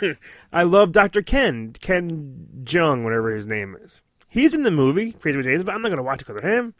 I 0.52 0.62
love 0.62 0.92
Dr. 0.92 1.22
Ken 1.22 1.72
Ken 1.80 2.46
Jeong, 2.64 3.04
whatever 3.04 3.34
his 3.34 3.46
name 3.46 3.76
is. 3.82 4.00
He's 4.28 4.54
in 4.54 4.62
the 4.62 4.70
movie 4.70 5.12
Crazy 5.12 5.36
Rich 5.36 5.46
Asians, 5.46 5.64
but 5.64 5.74
I'm 5.74 5.82
not 5.82 5.90
gonna 5.90 6.02
watch 6.02 6.22
it 6.22 6.26
because 6.26 6.42
of 6.42 6.50
him. 6.50 6.74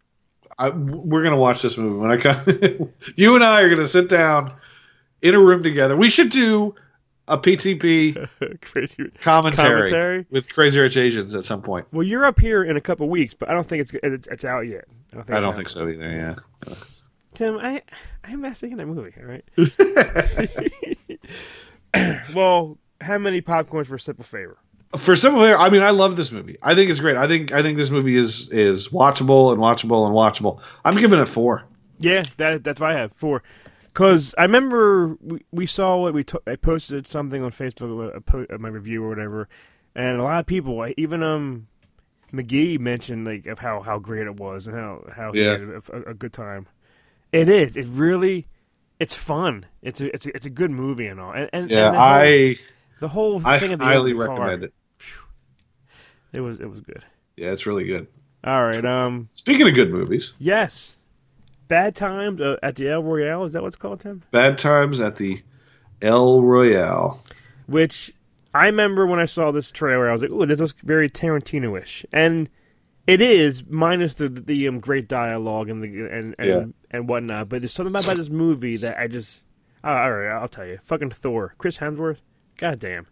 I, 0.59 0.71
we're 0.71 1.23
gonna 1.23 1.37
watch 1.37 1.61
this 1.63 1.77
movie 1.77 1.97
when 1.97 2.11
I 2.11 2.17
come. 2.17 2.93
you 3.17 3.35
and 3.35 3.45
I 3.45 3.61
are 3.63 3.69
gonna 3.69 3.87
sit 3.89 4.09
down 4.09 4.55
in 5.23 5.35
a 5.35 5.39
room 5.41 5.63
together. 5.63 5.97
We 5.97 6.09
should 6.11 6.31
do 6.31 6.75
a 7.29 7.39
PTP 7.39 8.61
Crazy. 8.63 9.11
commentary, 9.21 9.91
Commentary? 9.91 10.27
with 10.31 10.53
Crazy 10.53 10.79
Rich 10.81 10.97
Asians 10.97 11.35
at 11.35 11.45
some 11.45 11.63
point. 11.63 11.87
Well, 11.93 12.07
you're 12.07 12.25
up 12.25 12.39
here 12.39 12.63
in 12.63 12.77
a 12.77 12.81
couple 12.81 13.09
weeks, 13.09 13.35
but 13.35 13.49
I 13.49 13.53
don't 13.53 13.69
think 13.69 13.81
it's 13.83 13.95
it's, 14.03 14.27
it's 14.27 14.45
out 14.45 14.61
yet. 14.61 14.85
I 15.13 15.17
don't 15.17 15.27
think, 15.27 15.37
I 15.39 15.41
don't 15.41 15.55
think 15.55 15.69
so 15.69 15.89
either. 15.89 16.11
Yeah. 16.11 16.75
Tim, 17.35 17.59
I 17.59 17.83
I'm 18.25 18.41
not 18.41 18.57
seeing 18.57 18.77
that 18.77 18.87
movie. 18.87 19.13
All 19.21 19.27
right. 19.27 19.45
well, 22.35 22.79
how 23.01 23.19
many 23.19 23.43
popcorns 23.43 23.87
for 23.87 23.97
a 23.97 24.01
simple 24.01 24.25
favor? 24.25 24.59
For 24.97 25.13
of 25.13 25.25
it, 25.25 25.57
I 25.59 25.69
mean, 25.69 25.83
I 25.83 25.91
love 25.91 26.17
this 26.17 26.31
movie. 26.33 26.57
I 26.63 26.75
think 26.75 26.91
it's 26.91 27.01
great. 27.01 27.17
I 27.17 27.27
think 27.27 27.53
I 27.53 27.63
think 27.63 27.77
this 27.77 27.91
movie 27.91 28.17
is 28.17 28.49
is 28.51 28.89
watchable 28.89 29.53
and 29.53 29.61
watchable 29.61 30.07
and 30.07 30.15
watchable. 30.15 30.61
I'm 30.85 30.97
giving 30.97 31.21
it 31.21 31.27
four. 31.27 31.65
Yeah, 31.99 32.25
that 32.37 32.63
that's 32.65 32.81
what 32.81 32.93
I 32.93 33.01
have 33.01 33.13
four. 33.13 33.43
Because 33.97 34.35
I 34.37 34.43
remember 34.43 35.17
we, 35.23 35.41
we 35.53 35.65
saw 35.65 36.07
it. 36.07 36.13
We 36.13 36.23
to, 36.25 36.43
I 36.47 36.57
posted 36.57 37.07
something 37.07 37.43
on 37.43 37.51
Facebook, 37.51 38.15
a 38.15 38.21
po- 38.21 38.45
uh, 38.51 38.59
my 38.59 38.69
review 38.69 39.03
or 39.03 39.09
whatever, 39.09 39.49
and 39.95 40.21
a 40.21 40.23
lot 40.23 40.39
of 40.39 40.45
people, 40.45 40.87
even 40.99 41.23
um, 41.23 41.67
McGee 42.31 42.79
mentioned 42.79 43.25
like 43.25 43.47
of 43.47 43.59
how, 43.59 43.81
how 43.81 43.99
great 43.99 44.27
it 44.27 44.37
was 44.37 44.67
and 44.67 44.77
how 44.77 45.03
how 45.17 45.33
he 45.33 45.43
Yeah. 45.43 45.53
had 45.53 45.61
a, 45.63 45.83
a, 45.93 46.03
a 46.11 46.15
good 46.15 46.35
time. 46.35 46.67
It 47.33 47.49
is. 47.49 47.79
It 47.79 47.87
really. 47.89 48.49
It's 49.01 49.15
fun. 49.15 49.65
It's 49.81 50.03
a 50.03 50.13
it's 50.15 50.27
a, 50.27 50.37
it's 50.37 50.45
a 50.45 50.51
good 50.51 50.71
movie 50.71 51.07
and 51.07 51.19
all. 51.19 51.33
And, 51.33 51.49
and 51.55 51.71
Yeah, 51.71 51.87
and 51.87 51.95
the 51.95 51.99
whole, 51.99 52.07
I 52.07 52.57
the 53.01 53.09
whole 53.09 53.47
I 53.47 53.59
thing 53.59 53.73
at 53.73 53.79
the 53.79 53.85
highly 53.87 54.11
end 54.11 54.21
of 54.21 54.27
the 54.27 54.27
car, 54.27 54.39
recommend 54.47 54.65
it. 54.65 54.75
It 56.35 56.41
was 56.41 56.61
it 56.61 56.69
was 56.69 56.81
good. 56.81 57.03
Yeah, 57.39 57.53
it's 57.53 57.65
really 57.65 57.85
good. 57.87 58.09
All 58.45 58.63
right. 58.63 58.85
Um. 58.85 59.29
Speaking 59.31 59.67
of 59.67 59.75
good 59.75 59.91
movies, 59.91 60.35
Yes. 60.39 60.96
Bad 61.69 61.95
times 61.97 62.41
uh, 62.41 62.57
at 62.63 62.77
the 62.77 62.89
El 62.91 63.03
Royale. 63.03 63.45
Is 63.45 63.53
that 63.53 63.63
what's 63.63 63.77
called, 63.77 64.01
Tim? 64.01 64.23
Bad 64.31 64.59
Times 64.59 65.01
at 65.01 65.17
the 65.17 65.43
El 66.03 66.43
Royale. 66.43 67.23
which 67.67 68.13
I 68.55 68.67
remember 68.67 69.07
when 69.07 69.19
I 69.21 69.25
saw 69.25 69.51
this 69.51 69.71
trailer, 69.71 70.09
I 70.09 70.13
was 70.13 70.23
like, 70.23 70.31
"Ooh, 70.31 70.47
this 70.47 70.61
looks 70.61 70.75
very 70.83 71.09
Tarantino-ish," 71.11 72.07
and 72.13 72.49
it 73.07 73.21
is, 73.21 73.65
minus 73.69 74.15
the 74.17 74.29
the 74.29 74.69
um, 74.69 74.79
great 74.81 75.09
dialogue 75.09 75.69
and 75.69 75.83
the 75.83 75.89
and 76.07 76.35
and, 76.39 76.49
Yeah. 76.49 76.65
and 76.91 77.09
whatnot. 77.09 77.49
But 77.49 77.61
there's 77.61 77.73
something 77.73 77.93
about, 77.93 78.05
about 78.05 78.17
this 78.17 78.31
movie 78.31 78.77
that 78.79 78.99
I 78.99 79.09
just, 79.09 79.45
uh, 79.85 79.89
all 79.89 80.13
right, 80.13 80.33
I'll 80.33 80.49
tell 80.49 80.67
you, 80.67 80.79
fucking 80.85 81.11
Thor, 81.11 81.55
Chris 81.59 81.79
Hemsworth, 81.79 82.21
goddamn. 82.59 83.07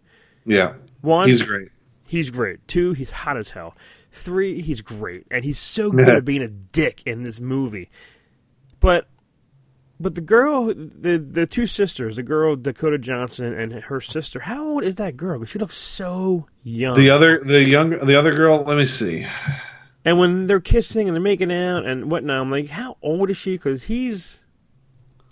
Yeah, 0.47 0.75
One, 1.01 1.29
he's 1.29 1.43
great. 1.43 1.69
he's 2.07 2.31
great. 2.31 2.67
Two, 2.69 2.93
he's 2.93 3.11
hot 3.11 3.37
as 3.37 3.51
hell. 3.51 3.75
Three, 4.13 4.61
he's 4.63 4.81
great, 4.83 5.27
and 5.31 5.45
he's 5.45 5.59
so 5.59 5.91
good 5.91 6.09
at 6.09 6.25
being 6.25 6.43
a 6.43 6.49
dick 6.49 7.03
in 7.07 7.25
this 7.25 7.41
movie. 7.41 7.91
But, 8.85 9.09
but 9.99 10.15
the 10.15 10.21
girl, 10.21 10.67
the 10.67 11.17
the 11.17 11.47
two 11.47 11.67
sisters, 11.67 12.17
the 12.17 12.23
girl 12.23 12.55
Dakota 12.55 12.99
Johnson 12.99 13.59
and 13.59 13.73
her 13.81 13.99
sister. 13.99 14.41
How 14.41 14.63
old 14.63 14.85
is 14.85 14.97
that 14.97 15.17
girl? 15.17 15.43
She 15.47 15.59
looks 15.59 15.75
so 15.75 16.49
young. 16.65 16.95
The 16.95 17.09
other, 17.09 17.39
the 17.39 17.65
young, 17.65 17.97
the 17.97 18.15
other 18.15 18.35
girl. 18.35 18.63
Let 18.63 18.77
me 18.77 18.85
see. 18.85 19.27
and 20.05 20.19
when 20.19 20.49
they're 20.49 20.61
kissing 20.61 21.09
and 21.09 21.17
they're 21.17 21.23
making 21.23 21.51
out 21.51 21.87
and 21.87 22.13
whatnot, 22.13 22.43
I'm 22.43 22.51
like, 22.51 22.69
how 22.69 22.99
old 23.01 23.31
is 23.31 23.39
she? 23.39 23.53
Because 23.53 23.85
he's 23.85 24.41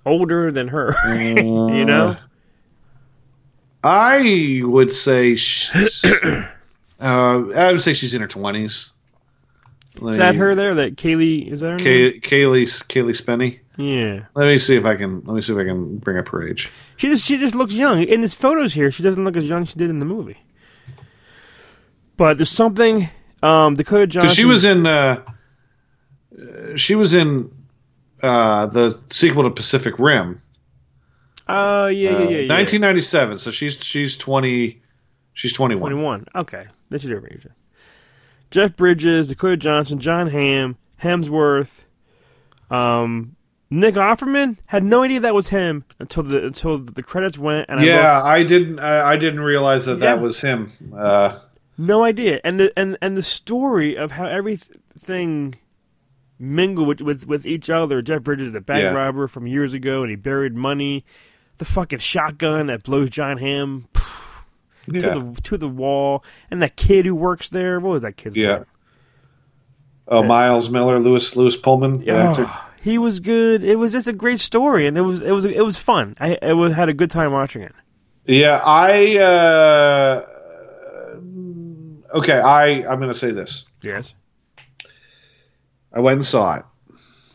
older 0.06 0.50
than 0.50 0.68
her. 0.68 0.94
you 1.14 1.84
know? 1.84 2.16
I 3.84 4.62
would 4.64 4.94
say, 4.94 5.36
she's, 5.36 6.02
uh, 6.22 6.44
I 7.00 7.70
would 7.70 7.82
say 7.82 7.92
she's 7.92 8.14
in 8.14 8.22
her 8.22 8.28
twenties. 8.28 8.92
Is 10.00 10.16
that 10.16 10.34
her 10.36 10.54
there? 10.54 10.74
That 10.74 10.96
Cailee? 10.96 11.50
Is 11.52 11.60
that 11.60 11.70
her 11.72 11.76
name? 11.76 12.12
Kay, 12.12 12.20
Cailee, 12.20 12.64
Cailee 12.88 13.14
Spaeny. 13.16 13.58
Yeah. 13.76 14.26
Let 14.34 14.46
me 14.46 14.58
see 14.58 14.76
if 14.76 14.84
I 14.84 14.96
can. 14.96 15.22
Let 15.24 15.34
me 15.34 15.42
see 15.42 15.52
if 15.52 15.58
I 15.58 15.64
can 15.64 15.98
bring 15.98 16.18
up 16.18 16.28
her 16.28 16.46
age. 16.46 16.70
She 16.96 17.08
just 17.08 17.24
she 17.26 17.38
just 17.38 17.54
looks 17.54 17.72
young. 17.74 18.02
In 18.02 18.20
this 18.20 18.34
photos 18.34 18.72
here, 18.72 18.90
she 18.90 19.02
doesn't 19.02 19.22
look 19.24 19.36
as 19.36 19.46
young 19.46 19.62
as 19.62 19.68
she 19.70 19.74
did 19.78 19.90
in 19.90 19.98
the 19.98 20.04
movie. 20.04 20.38
But 22.16 22.36
there's 22.38 22.50
something 22.50 23.08
um, 23.42 23.74
Dakota 23.74 24.06
Johnson. 24.06 24.34
She 24.34 24.44
was 24.44 24.64
in. 24.64 24.86
Uh, 24.86 25.22
uh, 26.38 26.76
she 26.76 26.94
was 26.94 27.14
in 27.14 27.50
uh, 28.22 28.66
the 28.66 29.00
sequel 29.10 29.44
to 29.44 29.50
Pacific 29.50 29.98
Rim. 29.98 30.40
Oh 31.48 31.86
yeah, 31.88 32.10
yeah, 32.10 32.16
Uh, 32.16 32.20
yeah, 32.20 32.28
yeah. 32.40 32.54
1997. 32.54 33.38
So 33.38 33.50
she's 33.50 33.82
she's 33.82 34.16
20. 34.16 34.80
She's 35.34 35.52
21. 35.54 35.90
21. 35.92 36.26
Okay, 36.36 36.64
that's 36.90 37.04
your 37.04 37.20
range. 37.20 37.46
Jeff 38.52 38.76
Bridges, 38.76 39.28
Dakota 39.28 39.56
Johnson, 39.56 39.98
Jon 39.98 40.28
Hamm, 40.28 40.76
Hemsworth, 41.02 41.80
um, 42.70 43.34
Nick 43.70 43.94
Offerman. 43.96 44.58
Had 44.66 44.84
no 44.84 45.02
idea 45.02 45.20
that 45.20 45.34
was 45.34 45.48
him 45.48 45.84
until 45.98 46.22
the 46.22 46.44
until 46.44 46.78
the 46.78 47.02
credits 47.02 47.38
went. 47.38 47.66
And 47.68 47.80
I 47.80 47.84
Yeah, 47.84 48.14
looked. 48.18 48.26
I 48.28 48.42
didn't. 48.44 48.78
I, 48.78 49.10
I 49.12 49.16
didn't 49.16 49.40
realize 49.40 49.86
that 49.86 49.98
Yeah. 49.98 50.14
that 50.14 50.20
was 50.20 50.40
him. 50.40 50.70
Uh, 50.96 51.38
no 51.78 52.04
idea. 52.04 52.40
And 52.44 52.60
the 52.60 52.72
and 52.78 52.96
and 53.00 53.16
the 53.16 53.22
story 53.22 53.96
of 53.96 54.12
how 54.12 54.26
everything 54.26 55.54
mingled 56.38 56.86
with 56.88 57.00
with, 57.00 57.26
with 57.26 57.46
each 57.46 57.70
other. 57.70 58.02
Jeff 58.02 58.22
Bridges, 58.22 58.48
is 58.48 58.54
a 58.54 58.60
bank 58.60 58.82
Yeah. 58.82 58.92
robber 58.92 59.26
from 59.28 59.46
years 59.46 59.72
ago, 59.74 60.02
and 60.02 60.10
he 60.10 60.16
buried 60.16 60.54
money. 60.54 61.04
The 61.58 61.64
fucking 61.64 62.00
shotgun 62.00 62.66
that 62.66 62.82
blows 62.82 63.08
Jon 63.10 63.38
Hamm 63.38 63.86
yeah. 64.86 65.00
to 65.00 65.20
the 65.20 65.42
to 65.42 65.56
the 65.56 65.68
wall, 65.68 66.24
and 66.50 66.62
that 66.62 66.76
kid 66.76 67.06
who 67.06 67.14
works 67.14 67.50
there. 67.50 67.80
What 67.80 67.90
was 67.90 68.02
that 68.02 68.16
kid's 68.16 68.36
Yeah. 68.36 68.56
name? 68.56 68.66
Oh, 70.08 70.22
Miles 70.22 70.68
Miller, 70.68 70.98
Lewis 70.98 71.36
Lewis 71.36 71.56
Pullman, 71.56 72.02
yeah. 72.02 72.34
Oh, 72.36 72.68
he 72.82 72.98
was 72.98 73.20
good. 73.20 73.62
It 73.62 73.76
was 73.76 73.92
just 73.92 74.08
a 74.08 74.12
great 74.12 74.40
story, 74.40 74.86
and 74.86 74.98
it 74.98 75.02
was 75.02 75.20
it 75.20 75.30
was 75.30 75.44
it 75.44 75.64
was 75.64 75.78
fun. 75.78 76.16
I 76.20 76.36
it 76.42 76.54
was, 76.54 76.74
had 76.74 76.88
a 76.88 76.92
good 76.92 77.10
time 77.10 77.32
watching 77.32 77.62
it. 77.62 77.72
Yeah, 78.26 78.60
I. 78.64 79.16
Uh, 79.18 80.26
okay, 82.14 82.40
I 82.40 82.64
I'm 82.90 82.98
going 82.98 83.12
to 83.12 83.14
say 83.14 83.30
this. 83.30 83.66
Yes. 83.82 84.14
I 85.92 86.00
went 86.00 86.16
and 86.16 86.24
saw 86.24 86.56
it. 86.56 86.64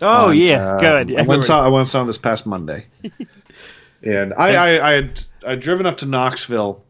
Oh 0.01 0.29
on, 0.29 0.37
yeah, 0.37 0.73
uh, 0.73 0.79
good. 0.79 1.11
I 1.11 1.21
went 1.21 1.31
and 1.31 1.43
saw 1.45 1.63
I 1.63 1.69
went 1.69 1.87
saw 1.87 2.03
it 2.03 2.07
this 2.07 2.17
past 2.17 2.45
Monday, 2.45 2.85
and 4.03 4.33
I 4.33 4.53
I 4.53 4.89
I 4.89 4.91
had 4.93 5.21
I'd 5.45 5.59
driven 5.61 5.85
up 5.85 5.97
to 5.97 6.05
Knoxville 6.05 6.83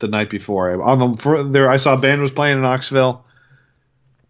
the 0.00 0.08
night 0.08 0.30
before. 0.30 0.82
On 0.82 0.98
the 0.98 1.22
for, 1.22 1.42
there, 1.42 1.68
I 1.68 1.76
saw 1.76 1.94
a 1.94 1.98
band 1.98 2.20
was 2.20 2.32
playing 2.32 2.56
in 2.56 2.62
Knoxville. 2.62 3.24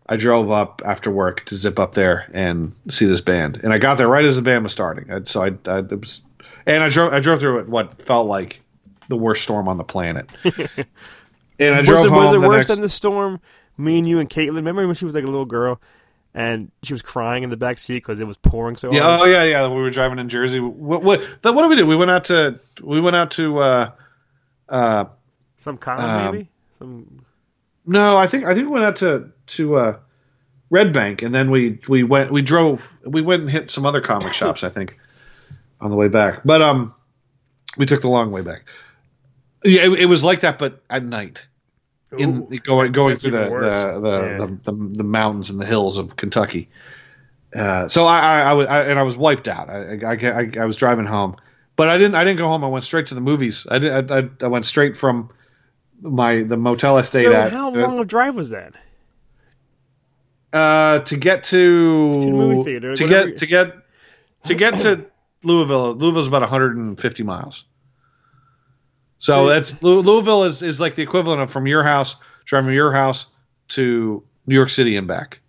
I 0.07 0.17
drove 0.17 0.51
up 0.51 0.83
after 0.85 1.11
work 1.11 1.45
to 1.47 1.57
zip 1.57 1.79
up 1.79 1.95
there 1.95 2.29
and 2.35 2.75
see 2.89 3.07
this 3.07 3.21
band, 3.21 3.61
and 3.63 3.73
I 3.73 3.79
got 3.79 3.97
there 3.97 4.09
right 4.09 4.25
as 4.25 4.37
the 4.37 4.43
band 4.43 4.65
was 4.65 4.73
starting. 4.73 5.25
So 5.27 5.43
I, 5.43 5.53
I 5.71 5.79
it 5.79 6.01
was, 6.01 6.27
and 6.67 6.83
I 6.83 6.89
drove 6.89 7.13
I 7.13 7.21
drove 7.21 7.41
through 7.41 7.65
what 7.67 8.03
felt 8.03 8.27
like 8.27 8.61
the 9.09 9.17
worst 9.17 9.43
storm 9.45 9.69
on 9.69 9.79
the 9.79 9.85
planet. 9.85 10.29
and 10.45 11.75
I 11.75 11.79
was 11.79 11.89
drove 11.89 12.07
it, 12.07 12.09
home 12.11 12.25
was 12.25 12.35
it 12.35 12.41
worse 12.41 12.57
next, 12.57 12.69
than 12.69 12.81
the 12.81 12.89
storm? 12.89 13.41
Me 13.79 13.99
and 13.99 14.09
you 14.09 14.19
and 14.19 14.29
Caitlin. 14.29 14.57
Remember 14.57 14.85
when 14.87 14.97
she 14.97 15.05
was 15.05 15.15
like 15.15 15.25
a 15.25 15.29
little 15.29 15.47
girl, 15.47 15.81
and 16.35 16.73
she 16.83 16.93
was 16.93 17.03
crying 17.03 17.45
in 17.45 17.51
the 17.51 17.57
back 17.57 17.79
seat 17.79 17.95
because 17.95 18.19
it 18.19 18.27
was 18.27 18.37
pouring 18.37 18.77
so 18.77 18.93
Yeah, 18.93 19.03
hard. 19.03 19.21
oh 19.21 19.25
yeah, 19.27 19.45
yeah. 19.45 19.69
We 19.69 19.81
were 19.81 19.91
driving 19.91 20.19
in 20.19 20.29
Jersey. 20.29 20.59
What 20.59 21.03
what 21.03 21.23
what 21.43 21.63
did 21.63 21.69
we 21.69 21.77
do? 21.77 21.87
We 21.87 21.97
went 21.97 22.11
out 22.11 22.25
to 22.25 22.59
we 22.83 23.01
went 23.01 23.15
out 23.15 23.31
to 23.33 23.59
uh 23.61 23.91
uh 24.69 25.05
Some 25.61 25.79
comic 25.79 26.03
Um, 26.03 26.35
maybe. 26.35 26.51
Some 26.79 27.25
no, 27.87 28.17
I 28.17 28.27
think 28.27 28.45
I 28.45 28.55
think 28.55 28.67
we 28.67 28.73
went 28.73 28.85
out 28.85 28.97
to 28.97 29.31
to 29.47 29.77
uh 29.77 29.99
Red 30.71 30.93
Bank 30.93 31.23
and 31.23 31.35
then 31.35 31.51
we 31.51 31.79
we 31.89 32.03
went 32.03 32.33
we 32.33 32.43
drove 32.43 32.93
we 33.05 33.23
went 33.23 33.43
and 33.43 33.51
hit 33.51 33.71
some 33.71 33.87
other 33.87 34.01
comic 34.01 34.33
shops, 34.41 34.65
I 34.65 34.69
think, 34.69 34.99
on 35.81 35.91
the 35.91 35.97
way 35.97 36.09
back. 36.09 36.41
But 36.45 36.63
um 36.63 36.95
we 37.77 37.87
took 37.87 38.01
the 38.01 38.09
long 38.09 38.33
way 38.33 38.43
back. 38.43 38.65
Yeah, 39.65 39.83
it, 39.83 40.01
it 40.01 40.07
was 40.07 40.25
like 40.25 40.41
that 40.41 40.59
but 40.59 40.83
at 40.91 41.05
night. 41.05 41.45
In 42.17 42.43
Ooh, 42.51 42.59
going 42.65 42.91
going 42.91 43.17
through 43.17 43.31
the 43.33 43.45
the 43.45 44.01
the, 44.01 44.21
Yeah. 44.23 44.37
the 44.39 44.47
the 44.73 44.97
the 44.99 45.05
mountains 45.05 45.51
and 45.51 45.61
the 45.61 45.67
hills 45.67 45.97
of 45.97 46.17
Kentucky. 46.17 46.69
Uh, 47.55 47.89
so 47.89 48.07
I, 48.07 48.19
I, 48.19 48.41
I 48.43 48.53
was, 48.53 48.67
I, 48.69 48.83
and 48.83 48.99
I 48.99 49.03
was 49.03 49.17
wiped 49.17 49.49
out. 49.49 49.69
I, 49.69 49.99
I, 50.05 50.13
I, 50.15 50.51
I 50.61 50.65
was 50.67 50.77
driving 50.77 51.05
home, 51.07 51.35
but 51.75 51.89
I 51.89 51.99
didn't, 51.99 52.15
I 52.15 52.23
didn't 52.23 52.39
go 52.39 52.47
home. 52.47 52.63
I 52.63 52.69
went 52.69 52.85
straight 52.85 53.09
to 53.09 53.17
the 53.17 53.21
movies. 53.21 53.67
I 53.69 53.79
did, 53.81 54.13
I, 54.13 54.19
I, 54.19 54.29
I 54.43 54.47
went 54.47 54.67
straight 54.67 54.97
from 54.97 55.31
my 56.01 56.43
the 56.43 56.57
motel 56.57 56.97
I 56.97 57.03
stayed 57.03 57.25
so 57.25 57.33
at 57.35 57.53
how 57.53 57.71
long 57.71 57.99
a 57.99 58.05
drive 58.05 58.35
was 58.37 58.51
that? 58.51 58.75
uh, 60.53 60.99
to 61.01 61.17
get 61.17 61.45
to, 61.45 62.13
To 62.15 62.21
the 62.21 62.31
movie 62.33 62.65
theater, 62.65 62.95
to 62.95 63.05
whatever- 63.05 63.27
get 63.29 63.37
to 63.39 63.47
get 63.47 63.75
to 64.45 64.55
get 64.55 64.75
to 64.79 65.07
Louisville. 65.45 65.95
Louisville's 65.95 66.29
about 66.29 66.43
150 66.43 67.23
miles. 67.23 67.65
So 69.19 69.49
that's 69.49 69.83
Louisville 69.83 70.45
is, 70.45 70.63
is 70.63 70.81
like 70.81 70.95
the 70.95 71.03
equivalent 71.03 71.43
of 71.43 71.51
from 71.51 71.67
your 71.67 71.83
house 71.83 72.17
driving 72.47 72.69
from 72.69 72.75
your 72.75 72.91
house 72.93 73.27
to 73.69 74.23
New 74.47 74.55
York 74.55 74.71
City 74.71 74.97
and 74.97 75.07
back. 75.07 75.41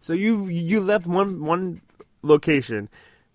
So 0.00 0.12
you 0.12 0.46
you 0.46 0.80
left 0.80 1.06
one 1.06 1.44
one 1.44 1.80
location, 2.22 2.88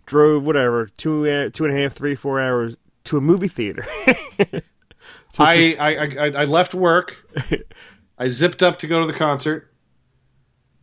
drove 0.06 0.46
whatever 0.46 0.88
two 0.98 1.30
uh, 1.30 1.50
two 1.52 1.66
and 1.66 1.78
a 1.78 1.82
half 1.82 1.94
three 1.94 2.16
four 2.16 2.40
hours 2.40 2.78
to 3.06 3.18
a 3.18 3.22
movie 3.22 3.50
theater. 3.50 3.86
I, 5.40 5.76
I, 5.80 5.90
I 5.90 6.42
I 6.42 6.46
left 6.46 6.74
work. 6.74 7.18
I 8.18 8.28
zipped 8.28 8.62
up 8.62 8.80
to 8.80 8.88
go 8.88 9.02
to 9.02 9.08
the 9.08 9.18
concert. 9.18 9.72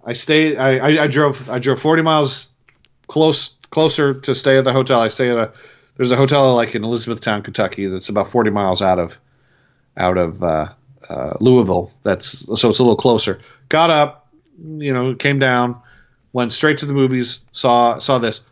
I 0.04 0.12
stayed. 0.12 0.56
I, 0.56 0.78
I, 0.78 1.04
I 1.04 1.06
drove. 1.06 1.50
I 1.50 1.58
drove 1.58 1.80
forty 1.80 2.02
miles 2.02 2.52
close 3.08 3.56
closer 3.70 4.14
to 4.14 4.34
stay 4.34 4.58
at 4.58 4.64
the 4.64 4.72
hotel. 4.72 5.00
I 5.00 5.08
stay 5.08 5.30
at 5.30 5.36
a 5.36 5.52
there's 5.98 6.12
a 6.12 6.16
hotel 6.16 6.54
like 6.54 6.74
in 6.74 6.84
Elizabethtown, 6.84 7.42
Kentucky, 7.42 7.86
that's 7.86 8.08
about 8.08 8.30
40 8.30 8.50
miles 8.50 8.80
out 8.80 8.98
of 8.98 9.18
out 9.96 10.16
of 10.16 10.42
uh, 10.42 10.68
uh, 11.10 11.34
Louisville. 11.40 11.92
That's 12.04 12.46
so 12.58 12.70
it's 12.70 12.78
a 12.78 12.82
little 12.82 12.96
closer. 12.96 13.40
Got 13.68 13.90
up, 13.90 14.28
you 14.78 14.94
know, 14.94 15.14
came 15.16 15.40
down, 15.40 15.78
went 16.32 16.52
straight 16.52 16.78
to 16.78 16.86
the 16.86 16.94
movies. 16.94 17.40
Saw 17.50 17.98
saw 17.98 18.18
this 18.18 18.42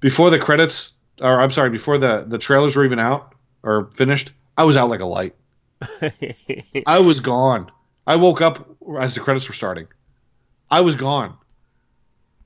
before 0.00 0.30
the 0.30 0.38
credits, 0.38 0.94
or 1.20 1.40
I'm 1.40 1.52
sorry, 1.52 1.70
before 1.70 1.96
the 1.96 2.24
the 2.26 2.38
trailers 2.38 2.74
were 2.74 2.84
even 2.84 2.98
out 2.98 3.34
or 3.62 3.88
finished. 3.94 4.32
I 4.60 4.64
was 4.64 4.76
out 4.76 4.90
like 4.90 5.00
a 5.00 5.06
light. 5.06 5.34
I 6.86 6.98
was 6.98 7.20
gone. 7.20 7.72
I 8.06 8.16
woke 8.16 8.42
up 8.42 8.68
as 8.98 9.14
the 9.14 9.20
credits 9.22 9.48
were 9.48 9.54
starting. 9.54 9.86
I 10.70 10.82
was 10.82 10.96
gone 10.96 11.34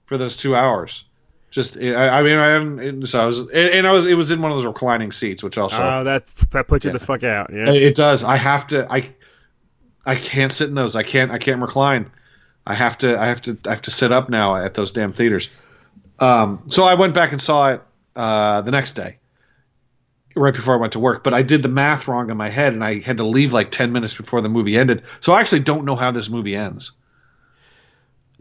for 0.06 0.16
those 0.16 0.36
two 0.36 0.54
hours. 0.54 1.02
Just, 1.50 1.76
I, 1.76 2.20
I 2.20 2.22
mean, 2.22 3.02
I 3.02 3.06
so 3.06 3.20
I 3.20 3.26
was, 3.26 3.40
and, 3.40 3.50
and, 3.52 3.84
I 3.84 3.92
was, 3.92 4.06
it 4.06 4.14
was 4.14 4.30
in 4.30 4.40
one 4.40 4.52
of 4.52 4.56
those 4.56 4.64
reclining 4.64 5.10
seats, 5.10 5.42
which 5.42 5.58
also, 5.58 5.82
oh, 5.82 6.04
that 6.04 6.24
that 6.52 6.68
puts 6.68 6.84
you 6.84 6.92
yeah. 6.92 6.98
the 6.98 7.04
fuck 7.04 7.24
out. 7.24 7.50
Yeah, 7.52 7.72
it 7.72 7.96
does. 7.96 8.22
I 8.22 8.36
have 8.36 8.68
to, 8.68 8.86
I, 8.92 9.12
I 10.06 10.14
can't 10.14 10.52
sit 10.52 10.68
in 10.68 10.76
those. 10.76 10.94
I 10.94 11.02
can't, 11.02 11.32
I 11.32 11.38
can't 11.38 11.60
recline. 11.60 12.12
I 12.64 12.74
have 12.74 12.96
to, 12.98 13.20
I 13.20 13.26
have 13.26 13.42
to, 13.42 13.58
I 13.66 13.70
have 13.70 13.82
to 13.82 13.90
sit 13.90 14.12
up 14.12 14.30
now 14.30 14.54
at 14.54 14.74
those 14.74 14.92
damn 14.92 15.12
theaters. 15.12 15.48
Um, 16.20 16.62
so 16.68 16.84
I 16.84 16.94
went 16.94 17.12
back 17.12 17.32
and 17.32 17.42
saw 17.42 17.70
it 17.72 17.82
uh, 18.14 18.60
the 18.60 18.70
next 18.70 18.92
day, 18.92 19.18
right 20.34 20.54
before 20.54 20.74
I 20.74 20.78
went 20.78 20.92
to 20.94 20.98
work. 20.98 21.24
But 21.24 21.34
I 21.34 21.42
did 21.42 21.62
the 21.62 21.68
math 21.68 22.08
wrong 22.08 22.30
in 22.30 22.36
my 22.36 22.48
head, 22.48 22.72
and 22.72 22.84
I 22.84 23.00
had 23.00 23.18
to 23.18 23.24
leave 23.24 23.52
like 23.52 23.70
ten 23.70 23.92
minutes 23.92 24.14
before 24.14 24.40
the 24.40 24.48
movie 24.48 24.76
ended. 24.76 25.02
So 25.20 25.32
I 25.32 25.40
actually 25.40 25.60
don't 25.60 25.84
know 25.84 25.96
how 25.96 26.10
this 26.10 26.28
movie 26.28 26.56
ends. 26.56 26.92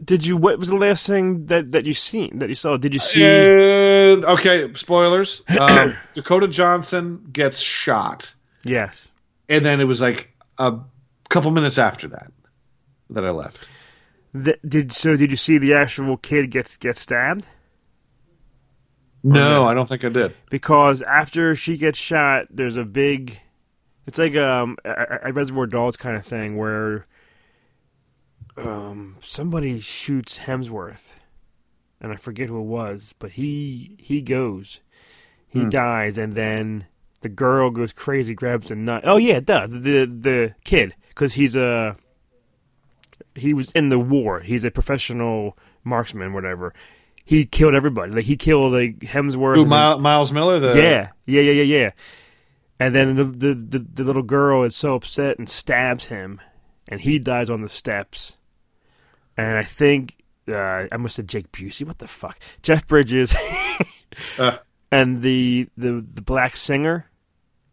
Did 0.02 0.26
you? 0.26 0.36
What 0.36 0.58
was 0.58 0.68
the 0.68 0.76
last 0.76 1.06
thing 1.06 1.46
that 1.46 1.72
that 1.72 1.86
you 1.86 1.94
seen 1.94 2.38
that 2.40 2.48
you 2.48 2.54
saw? 2.56 2.76
Did 2.76 2.92
you 2.92 2.98
see? 2.98 3.24
Uh, 3.24 4.32
okay, 4.32 4.72
spoilers. 4.74 5.42
Um, 5.60 5.96
Dakota 6.14 6.48
Johnson 6.48 7.24
gets 7.32 7.60
shot. 7.60 8.34
Yes, 8.64 9.10
and 9.48 9.64
then 9.64 9.80
it 9.80 9.84
was 9.84 10.00
like 10.00 10.34
a 10.58 10.78
couple 11.28 11.50
minutes 11.52 11.78
after 11.78 12.08
that 12.08 12.32
that 13.10 13.24
I 13.24 13.30
left. 13.30 13.60
The, 14.32 14.58
did 14.66 14.92
so? 14.92 15.16
Did 15.16 15.30
you 15.30 15.36
see 15.36 15.58
the 15.58 15.74
actual 15.74 16.16
kid 16.16 16.50
gets 16.50 16.76
get 16.76 16.96
stabbed? 16.96 17.46
No, 19.24 19.64
I 19.64 19.72
don't 19.72 19.88
think 19.88 20.04
I 20.04 20.10
did. 20.10 20.34
Because 20.50 21.00
after 21.02 21.56
she 21.56 21.78
gets 21.78 21.98
shot, 21.98 22.46
there's 22.50 22.76
a 22.76 22.84
big. 22.84 23.40
It's 24.06 24.18
like 24.18 24.36
um, 24.36 24.76
a, 24.84 25.20
a 25.24 25.32
Reservoir 25.32 25.66
Dogs 25.66 25.96
kind 25.96 26.16
of 26.16 26.26
thing 26.26 26.58
where 26.58 27.06
um, 28.58 29.16
somebody 29.20 29.80
shoots 29.80 30.40
Hemsworth, 30.40 31.14
and 32.00 32.12
I 32.12 32.16
forget 32.16 32.48
who 32.48 32.58
it 32.58 32.64
was, 32.64 33.14
but 33.18 33.32
he 33.32 33.96
he 33.98 34.20
goes, 34.20 34.80
he 35.48 35.62
hmm. 35.62 35.70
dies, 35.70 36.18
and 36.18 36.34
then 36.34 36.86
the 37.22 37.30
girl 37.30 37.70
goes 37.70 37.92
crazy, 37.92 38.34
grabs 38.34 38.70
a 38.70 38.76
nut. 38.76 39.04
Oh 39.06 39.16
yeah, 39.16 39.40
duh, 39.40 39.66
the 39.66 40.04
the 40.04 40.54
kid, 40.64 40.94
because 41.08 41.32
he's 41.32 41.56
a 41.56 41.96
he 43.34 43.54
was 43.54 43.70
in 43.72 43.88
the 43.88 43.98
war. 43.98 44.40
He's 44.40 44.64
a 44.64 44.70
professional 44.70 45.56
marksman, 45.82 46.32
whatever. 46.32 46.74
He 47.24 47.46
killed 47.46 47.74
everybody. 47.74 48.12
Like 48.12 48.24
he 48.24 48.36
killed 48.36 48.72
like 48.72 48.98
Hemsworth. 48.98 49.56
Who, 49.56 49.64
Miles 49.64 50.32
Miller? 50.32 50.58
The 50.58 50.74
yeah, 50.76 51.10
yeah, 51.26 51.40
yeah, 51.40 51.62
yeah, 51.62 51.78
yeah. 51.78 51.90
And 52.78 52.94
then 52.94 53.16
the, 53.16 53.24
the 53.24 53.54
the 53.54 53.78
the 53.78 54.04
little 54.04 54.22
girl 54.22 54.64
is 54.64 54.76
so 54.76 54.94
upset 54.94 55.38
and 55.38 55.48
stabs 55.48 56.06
him, 56.06 56.40
and 56.88 57.00
he 57.00 57.18
dies 57.18 57.48
on 57.48 57.62
the 57.62 57.68
steps 57.68 58.36
and 59.36 59.56
I 59.56 59.64
think 59.64 60.16
uh, 60.48 60.86
I 60.90 60.96
must 60.98 61.16
have 61.16 61.26
Jake 61.26 61.50
Busey. 61.52 61.86
What 61.86 61.98
the 61.98 62.08
fuck? 62.08 62.38
Jeff 62.62 62.86
Bridges 62.86 63.36
uh, 64.38 64.58
and 64.90 65.22
the 65.22 65.68
the 65.76 66.04
the 66.12 66.22
black 66.22 66.56
singer. 66.56 67.10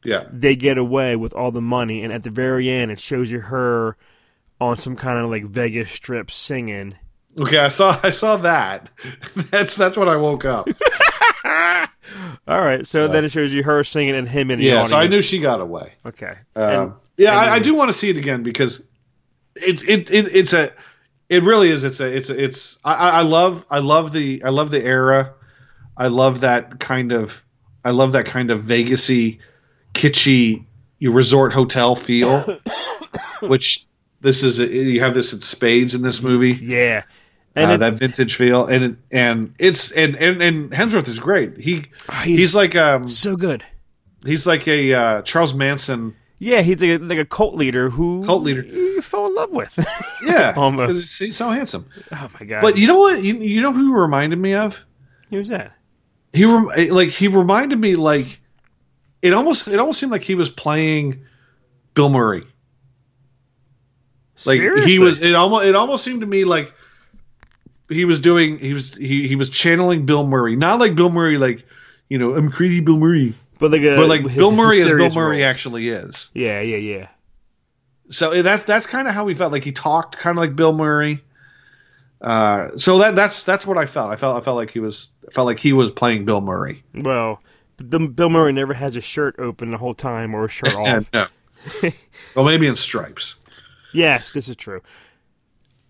Yeah, 0.04 0.24
they 0.32 0.56
get 0.56 0.78
away 0.78 1.16
with 1.16 1.34
all 1.34 1.52
the 1.52 1.62
money, 1.62 2.04
and 2.04 2.12
at 2.12 2.24
the 2.24 2.32
very 2.32 2.70
end, 2.70 2.92
it 2.92 3.00
shows 3.00 3.30
you 3.30 3.40
her 3.40 3.98
on 4.60 4.78
some 4.78 4.96
kind 4.96 5.18
of 5.18 5.30
like 5.30 5.46
Vegas 5.46 5.92
strip 5.92 6.32
singing. 6.32 6.96
Okay, 7.40 7.58
I 7.58 7.70
saw 7.70 8.00
I 8.04 8.10
saw 8.10 8.38
that. 8.38 8.90
that's 9.52 9.76
that's 9.76 9.98
when 9.98 10.10
I 10.10 10.16
woke 10.16 10.46
up. 10.46 10.68
all 12.48 12.62
right, 12.62 12.86
so, 12.86 13.08
so, 13.08 13.08
then 13.08 13.26
it 13.26 13.32
shows 13.32 13.54
you 13.54 13.64
her 13.64 13.84
singing 13.84 14.16
and 14.16 14.28
him 14.28 14.52
in 14.52 14.60
the 14.60 14.66
yeah. 14.66 14.74
Audience. 14.74 14.90
So 14.90 14.98
I 14.98 15.08
knew 15.08 15.22
she 15.22 15.40
got 15.40 15.62
away. 15.62 15.94
Okay. 16.06 16.36
Um, 16.56 16.64
and, 16.64 16.94
yeah, 17.18 17.40
and 17.40 17.50
I, 17.50 17.56
I, 17.56 17.60
do 17.60 17.74
want 17.74 17.90
to 17.90 17.94
see 17.94 18.10
it 18.10 18.18
again 18.18 18.44
because 18.44 18.86
it's 19.56 19.84
it, 19.84 20.12
it 20.12 20.36
it's 20.36 20.54
a 20.54 20.72
it 21.32 21.44
really 21.44 21.70
is. 21.70 21.86
It's 21.86 22.02
a. 22.02 22.14
It's 22.14 22.30
a, 22.30 22.44
it's. 22.44 22.78
I, 22.84 22.94
I 22.94 23.22
love. 23.22 23.66
I 23.72 23.80
love 23.80 24.12
the. 24.12 24.44
I 24.44 24.50
love 24.50 24.70
the 24.70 24.84
era. 24.84 25.34
I 25.96 26.10
love 26.10 26.42
that 26.42 26.82
kind 26.82 27.14
of. 27.14 27.42
I 27.86 27.92
love 27.92 28.12
that 28.12 28.26
kind 28.26 28.52
of 28.52 28.64
Vegasy, 28.64 29.40
kitschy, 29.94 30.66
resort 31.00 31.54
hotel 31.54 31.96
feel, 31.96 32.60
which 33.40 33.86
this 34.20 34.44
is. 34.44 34.60
You 34.60 35.00
have 35.00 35.14
this 35.14 35.34
at 35.34 35.42
Spades 35.42 35.96
in 35.96 36.02
this 36.02 36.22
movie. 36.22 36.54
Yeah. 36.54 37.04
And 37.56 37.72
uh, 37.72 37.78
that 37.78 37.94
vintage 37.96 38.36
feel, 38.36 38.66
and 38.66 38.98
and 39.12 39.54
it's 39.60 39.92
and 39.92 40.16
and, 40.16 40.42
and 40.42 40.72
Hemsworth 40.72 41.10
is 41.10 41.20
great. 41.20 41.58
He 41.58 41.86
oh, 42.10 42.14
he's, 42.14 42.40
he's, 42.40 42.56
like 42.56 42.76
um 42.76 43.08
so 43.08 43.36
good. 43.36 43.64
He's 44.26 44.48
like 44.48 44.68
a 44.68 44.94
uh, 44.94 45.22
Charles 45.24 45.54
Manson 45.54 46.16
yeah, 46.44 46.64
he's 46.64 46.82
like 46.82 47.00
a, 47.00 47.04
like 47.04 47.20
a 47.20 47.26
cult 47.26 47.54
leader 47.54 47.92
who 47.92 48.26
cult 48.26 48.42
leader 48.42 48.64
you 48.64 49.00
fell 49.04 49.28
in 49.28 49.36
love 49.36 49.52
with. 49.52 49.78
yeah, 50.26 50.56
almost. 50.58 51.20
He's 51.20 51.38
so 51.38 51.52
handsome. 51.52 51.86
Oh 52.12 52.30
my 52.40 52.48
god! 52.48 52.62
But 52.62 52.78
you 52.78 52.88
know 52.88 53.00
what? 53.00 53.22
You, 53.22 53.36
you 53.36 53.62
know 53.62 53.72
who 53.72 53.94
he 53.94 53.94
reminded 53.94 54.40
me 54.40 54.56
of? 54.56 54.76
Who's 55.30 55.50
that? 55.50 55.74
He 56.34 56.48
like 56.48 57.10
he 57.10 57.28
reminded 57.28 57.80
me 57.80 57.96
like 57.96 58.40
it 59.22 59.34
almost 59.34 59.68
it 59.68 59.78
almost 59.78 60.00
seemed 60.00 60.12
like 60.12 60.24
he 60.24 60.34
was 60.34 60.50
playing 60.50 61.24
Bill 61.94 62.10
Murray. 62.10 62.48
Like 64.44 64.62
Seriously? 64.62 64.92
he 64.92 64.98
was 64.98 65.22
it 65.22 65.36
almost 65.36 65.66
it 65.66 65.76
almost 65.76 66.04
seemed 66.04 66.22
to 66.22 66.28
me 66.28 66.44
like 66.44 66.74
he 67.92 68.06
was 68.06 68.20
doing 68.20 68.58
he 68.58 68.74
was 68.74 68.96
he, 68.96 69.28
he 69.28 69.36
was 69.36 69.50
channeling 69.50 70.06
Bill 70.06 70.26
Murray. 70.26 70.56
Not 70.56 70.80
like 70.80 70.96
Bill 70.96 71.10
Murray 71.10 71.38
like, 71.38 71.66
you 72.10 72.18
know, 72.18 72.36
I'm 72.36 72.50
crazy 72.50 72.80
Bill 72.80 72.98
Murray. 72.98 73.36
But 73.60 73.72
like, 73.72 73.82
but 73.84 74.08
like 74.08 74.24
Bill 74.36 74.52
Murray 74.52 74.82
as 74.82 74.92
Bill 74.92 75.12
Murray 75.12 75.38
roles. 75.38 75.50
actually 75.50 75.90
is. 75.90 76.30
Yeah, 76.34 76.62
yeah, 76.62 76.78
yeah. 76.78 77.08
So 78.10 78.42
that's 78.42 78.64
that's 78.64 78.88
kind 78.88 79.08
of 79.08 79.14
how 79.14 79.24
we 79.24 79.36
felt. 79.36 79.52
Like 79.52 79.64
he 79.64 79.72
talked 79.72 80.18
kind 80.18 80.38
of 80.38 80.42
like 80.42 80.56
Bill 80.56 80.74
Murray. 80.74 81.24
Uh, 82.20 82.78
so 82.78 82.98
that 83.00 83.16
that's 83.16 83.44
that's 83.44 83.66
what 83.66 83.78
I 83.78 83.86
felt. 83.86 84.10
I 84.12 84.16
felt 84.16 84.36
I 84.36 84.42
felt 84.42 84.58
like 84.58 84.72
he 84.72 84.80
was 84.80 85.12
felt 85.32 85.46
like 85.46 85.60
he 85.60 85.74
was 85.74 85.92
playing 85.92 86.26
Bill 86.26 86.42
Murray. 86.42 86.84
Well, 86.96 87.42
Bill 87.78 88.30
Murray 88.30 88.54
never 88.54 88.74
has 88.74 88.96
a 88.96 89.02
shirt 89.02 89.36
open 89.38 89.72
the 89.72 89.78
whole 89.78 89.94
time 89.94 90.34
or 90.34 90.46
a 90.46 90.50
shirt 90.50 90.74
off. 90.76 91.10
no. 91.14 91.28
well, 92.36 92.46
maybe 92.46 92.68
in 92.68 92.76
stripes. 92.76 93.36
Yes, 93.94 94.32
this 94.32 94.48
is 94.50 94.56
true. 94.56 94.82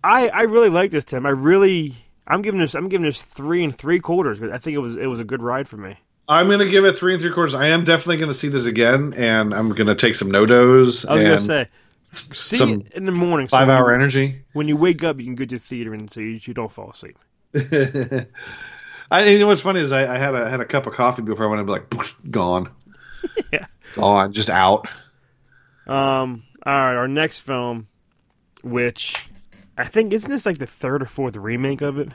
I 0.04 0.30
I 0.30 0.42
really 0.44 0.70
like 0.70 0.92
this 0.92 1.06
Tim. 1.06 1.26
I 1.26 1.30
really 1.30 1.96
I'm 2.28 2.42
giving 2.42 2.60
this 2.60 2.76
I'm 2.76 2.88
giving 2.88 3.06
this 3.06 3.22
three 3.22 3.64
and 3.64 3.76
three 3.76 4.00
quarters. 4.00 4.42
I 4.42 4.58
think 4.58 4.76
it 4.76 4.80
was 4.80 4.96
it 4.96 5.08
was 5.08 5.20
a 5.20 5.24
good 5.24 5.42
ride 5.42 5.68
for 5.68 5.78
me. 5.78 5.98
I'm 6.28 6.50
gonna 6.50 6.70
give 6.70 6.86
it 6.86 6.94
three 6.94 7.14
and 7.14 7.22
three 7.22 7.32
quarters. 7.32 7.54
I 7.54 7.68
am 7.68 7.84
definitely 7.84 8.18
gonna 8.18 8.34
see 8.34 8.48
this 8.48 8.66
again, 8.66 9.14
and 9.16 9.54
I'm 9.54 9.70
gonna 9.74 9.96
take 9.96 10.16
some 10.16 10.30
NoDoz. 10.30 11.08
I 11.08 11.16
was 11.16 11.24
gonna 11.24 11.42
say, 11.42 11.66
see 12.14 12.56
some 12.58 12.84
in 12.94 13.06
the 13.06 13.12
morning. 13.12 13.48
Five 13.48 13.68
so 13.68 13.74
hour 13.74 13.88
when, 13.88 13.96
energy. 13.96 14.44
When 14.54 14.68
you 14.68 14.78
wake 14.78 15.04
up, 15.04 15.20
you 15.20 15.26
can 15.26 15.36
go 15.36 15.46
to 15.46 15.56
the 15.56 15.60
theater 15.60 15.94
and 15.94 16.10
so 16.10 16.22
you, 16.22 16.40
you 16.42 16.54
don't 16.54 16.72
fall 16.72 16.92
asleep. 16.92 17.18
I, 19.12 19.26
you 19.26 19.40
know 19.40 19.48
what's 19.48 19.60
funny 19.60 19.82
is 19.82 19.92
I, 19.92 20.16
I, 20.16 20.18
had 20.18 20.34
a 20.34 20.50
had 20.50 20.62
a 20.62 20.66
cup 20.66 20.88
of 20.88 20.94
coffee 20.94 21.22
before 21.22 21.46
I 21.46 21.50
went 21.50 21.60
to 21.60 21.66
be 21.66 21.72
like 21.72 22.16
gone, 22.32 22.70
yeah, 23.52 23.66
gone, 23.94 24.32
just 24.32 24.50
out. 24.50 24.88
Um. 25.88 26.44
All 26.64 26.74
right, 26.74 26.96
our 26.96 27.08
next 27.08 27.42
film, 27.42 27.88
which 28.64 29.31
I 29.82 29.88
think 29.88 30.14
isn't 30.14 30.30
this 30.30 30.46
like 30.46 30.58
the 30.58 30.68
third 30.68 31.02
or 31.02 31.06
fourth 31.06 31.36
remake 31.36 31.82
of 31.82 31.98
it? 31.98 32.10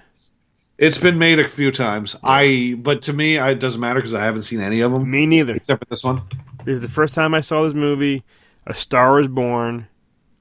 It's 0.79 0.99
been 0.99 1.19
made 1.19 1.41
a 1.41 1.49
few 1.49 1.73
times. 1.73 2.17
I 2.23 2.77
but 2.79 3.03
to 3.03 3.13
me, 3.13 3.39
it 3.39 3.61
doesn't 3.61 3.81
matter 3.81 3.99
because 3.99 4.15
I 4.15 4.23
haven't 4.23 4.43
seen 4.43 4.61
any 4.61 4.83
of 4.83 4.93
them. 4.93 5.11
Me 5.11 5.27
neither, 5.27 5.57
except 5.57 5.83
for 5.83 5.91
this 5.91 6.05
one. 6.05 6.23
This 6.65 6.77
is 6.77 6.83
the 6.83 6.89
first 6.89 7.15
time 7.15 7.35
I 7.35 7.41
saw 7.41 7.65
this 7.65 7.75
movie. 7.75 8.25
A 8.67 8.75
Star 8.75 9.21
is 9.21 9.29
Born. 9.29 9.89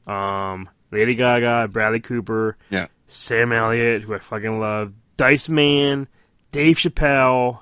Um, 0.08 0.70
Lady 0.92 1.16
Gaga, 1.16 1.70
Bradley 1.72 2.00
Cooper, 2.00 2.58
yeah, 2.70 2.88
Sam 3.08 3.52
Elliott, 3.52 4.04
who 4.04 4.14
I 4.14 4.20
fucking 4.20 4.60
love, 4.60 4.94
Dice 5.18 5.50
Man, 5.50 6.08
Dave 6.52 6.78
Chappelle. 6.78 7.60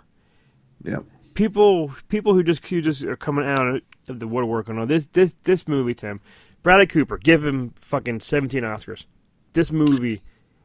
Yeah, 0.84 1.00
people, 1.34 1.94
people 2.10 2.34
who 2.34 2.44
just 2.44 2.66
who 2.68 2.82
just 2.82 3.04
are 3.04 3.16
coming 3.16 3.46
out 3.46 3.82
of 4.10 4.20
the 4.20 4.28
woodwork 4.28 4.68
on 4.70 4.86
this 4.88 5.08
this 5.14 5.36
this 5.44 5.68
movie. 5.68 5.94
Tim, 5.94 6.20
Bradley 6.64 6.88
Cooper, 6.88 7.18
give 7.18 7.46
him 7.46 7.74
fucking 7.80 8.20
seventeen 8.20 8.64
Oscars. 8.64 9.06
This 9.54 9.72
movie 9.72 10.22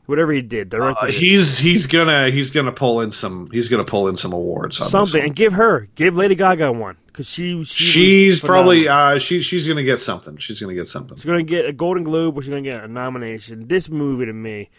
whatever 0.09 0.33
he 0.33 0.41
did. 0.41 0.73
Uh, 0.73 0.95
he's 1.07 1.59
he's 1.59 1.87
gonna 1.87 2.31
he's 2.31 2.51
gonna 2.51 2.73
pull 2.73 3.03
in 3.03 3.13
some 3.13 3.51
he's 3.51 3.69
gonna 3.69 3.85
pull 3.85 4.09
in 4.09 4.17
some 4.17 4.33
awards. 4.33 4.79
something 4.79 5.23
and 5.23 5.37
give 5.37 5.53
her 5.53 5.87
give 5.95 6.17
Lady 6.17 6.35
Gaga 6.35 6.73
one 6.73 6.97
because 7.07 7.29
she, 7.29 7.63
she 7.65 7.85
she's 7.85 8.41
probably 8.41 8.89
uh, 8.89 9.19
she 9.19 9.43
she's 9.43 9.69
gonna 9.69 9.85
get 9.85 10.01
something. 10.01 10.39
She's 10.39 10.61
gonna 10.61 10.75
get 10.75 10.89
something. 10.89 11.17
She's 11.17 11.27
gonna 11.27 11.43
get 11.43 11.67
a 11.67 11.73
Golden 11.73 12.05
Globe 12.05 12.37
or 12.37 12.43
she's 12.43 12.49
gonna 12.49 12.63
get 12.63 12.83
a 12.83 12.89
nomination. 12.89 13.69
This 13.69 13.91
movie 13.91 14.27
to 14.27 14.33
me, 14.33 14.71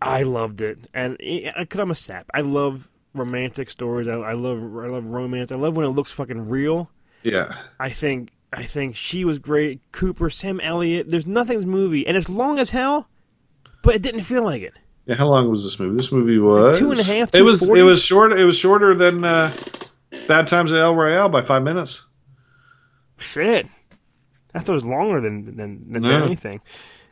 I 0.00 0.22
loved 0.22 0.62
it, 0.62 0.78
and 0.94 1.18
because 1.18 1.80
I'm 1.80 1.90
a 1.90 1.94
sap, 1.94 2.30
I 2.32 2.40
love 2.40 2.88
romantic 3.14 3.68
stories. 3.68 4.08
I, 4.08 4.14
I 4.14 4.32
love 4.32 4.58
I 4.58 4.86
love 4.86 5.04
romance. 5.04 5.52
I 5.52 5.56
love 5.56 5.76
when 5.76 5.84
it 5.84 5.90
looks 5.90 6.10
fucking 6.10 6.48
real. 6.48 6.90
Yeah. 7.22 7.54
I 7.78 7.90
think 7.90 8.32
I 8.52 8.62
think 8.62 8.96
she 8.96 9.24
was 9.24 9.38
great. 9.38 9.80
Cooper, 9.92 10.30
Sam 10.30 10.60
Elliott. 10.60 11.10
There's 11.10 11.26
nothing 11.26 11.54
in 11.54 11.60
this 11.60 11.66
movie, 11.66 12.06
and 12.06 12.16
it's 12.16 12.28
long 12.28 12.58
as 12.58 12.70
hell, 12.70 13.08
but 13.84 13.94
it 13.94 14.02
didn't 14.02 14.22
feel 14.22 14.42
like 14.42 14.62
it. 14.62 14.74
Yeah, 15.06 15.14
how 15.16 15.28
long 15.28 15.48
was 15.50 15.62
this 15.64 15.78
movie? 15.78 15.94
This 15.96 16.10
movie 16.10 16.38
was 16.38 16.78
two 16.78 16.90
and 16.90 16.98
a 16.98 17.04
half, 17.04 17.34
It 17.34 17.42
was 17.42 17.60
240? 17.60 17.80
it 17.80 17.84
was 17.84 18.02
short. 18.02 18.32
It 18.32 18.44
was 18.44 18.58
shorter 18.58 18.94
than 18.96 19.22
uh, 19.24 19.52
Bad 20.26 20.48
Times 20.48 20.72
at 20.72 20.80
El 20.80 20.94
Royale 20.96 21.28
by 21.28 21.42
five 21.42 21.62
minutes. 21.62 22.06
Shit, 23.18 23.66
I 24.54 24.58
thought 24.58 24.72
it 24.72 24.74
was 24.74 24.84
longer 24.86 25.20
than 25.20 25.56
than, 25.56 25.92
than 25.92 26.02
No. 26.02 26.24
anything. 26.24 26.60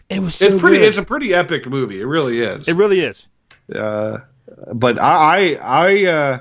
It 0.08 0.20
was 0.20 0.34
so 0.34 0.46
It's 0.46 0.60
pretty. 0.60 0.78
good. 0.78 0.86
It's 0.88 0.98
a 0.98 1.02
pretty 1.04 1.32
epic 1.34 1.66
movie. 1.68 2.00
It 2.00 2.06
really 2.06 2.40
is. 2.40 2.66
it 2.68 2.74
really 2.74 3.00
is. 3.00 3.26
uh, 3.74 4.18
but 4.74 5.00
I 5.00 5.54
I 5.54 5.58
I, 5.62 6.04
uh, 6.06 6.38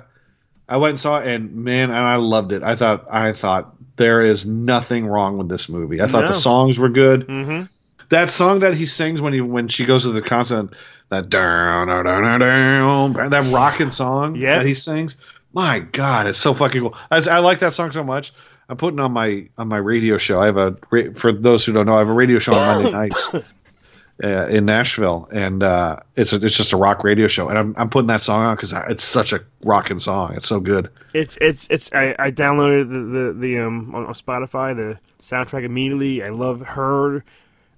I 0.68 0.78
went 0.78 0.92
and 0.92 1.00
saw 1.00 1.20
it, 1.20 1.28
and 1.28 1.54
man, 1.54 1.90
and 1.90 2.00
I 2.00 2.16
loved 2.16 2.54
it. 2.54 2.64
I 2.64 2.76
thought 2.76 3.06
I 3.12 3.34
thought 3.34 3.76
there 3.98 4.22
is 4.22 4.46
nothing 4.46 5.06
wrong 5.06 5.38
with 5.38 5.48
this 5.50 5.70
movie. 5.70 6.02
I 6.02 6.08
thought 6.08 6.22
No. 6.22 6.28
the 6.28 6.34
songs 6.34 6.80
were 6.80 6.90
good. 6.90 7.28
Mm-hmm. 7.28 7.64
That 8.12 8.30
song 8.30 8.60
that 8.60 8.74
he 8.76 8.86
sings 8.86 9.22
when 9.22 9.34
he 9.34 9.42
when 9.42 9.68
she 9.70 9.86
goes 9.86 10.04
to 10.04 10.10
the 10.12 10.22
concert, 10.22 10.70
that 11.10 11.30
down 11.30 11.88
down 11.88 12.06
down 12.06 12.40
down, 12.40 13.30
that 13.30 13.52
rocking 13.52 13.90
song 13.92 14.36
Yeah. 14.36 14.58
that 14.58 14.66
he 14.66 14.74
sings. 14.74 15.16
My 15.54 15.80
God, 15.80 16.28
it's 16.28 16.40
so 16.40 16.54
fucking 16.54 16.82
cool. 16.82 16.96
I, 17.10 17.18
I 17.30 17.40
like 17.40 17.60
that 17.60 17.74
song 17.74 17.92
so 17.92 18.04
much. 18.04 18.32
I'm 18.70 18.78
putting 18.78 19.00
on 19.00 19.12
my 19.14 19.48
on 19.58 19.68
my 19.70 19.78
radio 19.78 20.18
show. 20.18 20.42
I 20.42 20.46
have 20.46 20.58
a 20.58 20.76
for 21.14 21.32
those 21.32 21.66
who 21.66 21.74
don't 21.74 21.86
know, 21.86 21.96
I 21.96 22.00
have 22.00 22.10
a 22.10 22.14
radio 22.14 22.40
show 22.40 22.54
on 22.54 22.84
Monday 22.84 22.92
nights 22.92 23.34
uh, 24.24 24.48
in 24.50 24.66
Nashville, 24.66 25.28
and 25.34 25.64
uh, 25.64 25.98
it's 26.18 26.34
a, 26.34 26.38
it's 26.46 26.56
just 26.56 26.74
a 26.74 26.78
rock 26.78 27.04
radio 27.06 27.28
show, 27.28 27.48
and 27.50 27.58
I'm 27.58 27.74
I'm 27.78 27.90
putting 27.90 28.08
that 28.08 28.22
song 28.22 28.44
on 28.46 28.56
because 28.56 28.74
it's 28.90 29.04
such 29.04 29.34
a 29.34 29.40
rocking 29.64 30.00
song. 30.00 30.34
It's 30.36 30.48
so 30.48 30.60
good. 30.60 30.90
It's 31.14 31.38
it's 31.42 31.68
it's. 31.70 31.90
I, 31.94 32.16
I 32.20 32.32
downloaded 32.32 32.90
the 32.92 33.00
the, 33.00 33.34
the 33.34 33.60
um 33.60 33.96
on, 33.96 34.06
on 34.06 34.14
Spotify 34.14 34.76
the 34.76 34.98
soundtrack 35.22 35.64
immediately. 35.64 36.24
I 36.24 36.30
love 36.30 36.62
her. 36.62 37.24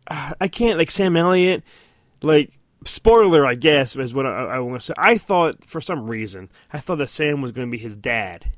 Uh, 0.08 0.34
I 0.42 0.48
can't 0.48 0.78
like 0.78 0.92
Sam 0.92 1.16
Elliott. 1.18 1.64
Like 2.22 2.52
spoiler, 2.86 3.46
I 3.46 3.56
guess 3.56 3.96
is 3.96 4.14
what 4.14 4.26
I, 4.26 4.30
I 4.56 4.60
want 4.60 4.82
to 4.82 4.86
say. 4.88 4.94
I 4.98 5.18
thought 5.18 5.64
for 5.66 5.80
some 5.82 6.10
reason 6.10 6.50
I 6.72 6.80
thought 6.80 6.98
that 6.98 7.10
Sam 7.10 7.42
was 7.42 7.52
going 7.52 7.68
to 7.68 7.72
be 7.72 7.78
his 7.78 7.98
dad. 7.98 8.52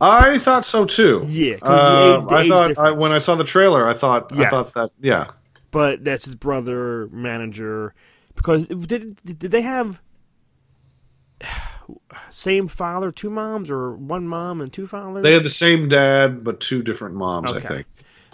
I 0.00 0.38
thought 0.38 0.64
so 0.64 0.86
too. 0.86 1.24
Yeah, 1.28 1.56
'cause 1.56 1.68
the 1.68 1.68
Uh, 1.68 2.18
age- 2.22 2.28
the 2.28 2.34
I 2.34 2.48
thought 2.48 2.78
I, 2.78 2.90
when 2.92 3.12
I 3.12 3.18
saw 3.18 3.34
the 3.34 3.44
trailer, 3.44 3.86
I 3.88 3.92
thought 3.94 4.32
I 4.36 4.48
thought 4.48 4.72
that 4.74 4.90
yeah. 5.00 5.26
but 5.70 6.02
that's 6.04 6.24
his 6.24 6.34
brother 6.36 7.08
manager 7.12 7.94
because 8.34 8.66
did 8.66 9.16
did 9.24 9.40
they 9.50 9.62
have 9.62 10.00
same 12.30 12.68
father 12.68 13.10
two 13.12 13.30
moms 13.30 13.70
or 13.70 13.92
one 13.94 14.26
mom 14.26 14.60
and 14.60 14.72
two 14.72 14.86
fathers 14.86 15.22
They 15.22 15.32
had 15.32 15.42
the 15.44 15.50
same 15.50 15.88
dad, 15.88 16.44
but 16.44 16.60
two 16.60 16.82
different 16.82 17.14
moms. 17.14 17.52
I 17.52 17.60
think. 17.60 17.86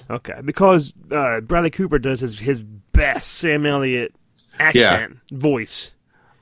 Okay 0.08 0.40
because 0.44 0.94
uh, 1.10 1.40
bradley 1.40 1.70
cooper 1.70 1.98
does 1.98 2.20
his 2.20 2.38
his 2.38 2.62
best 2.62 3.32
sam 3.34 3.66
elliott 3.66 4.14
accent 4.58 5.18
voice 5.32 5.90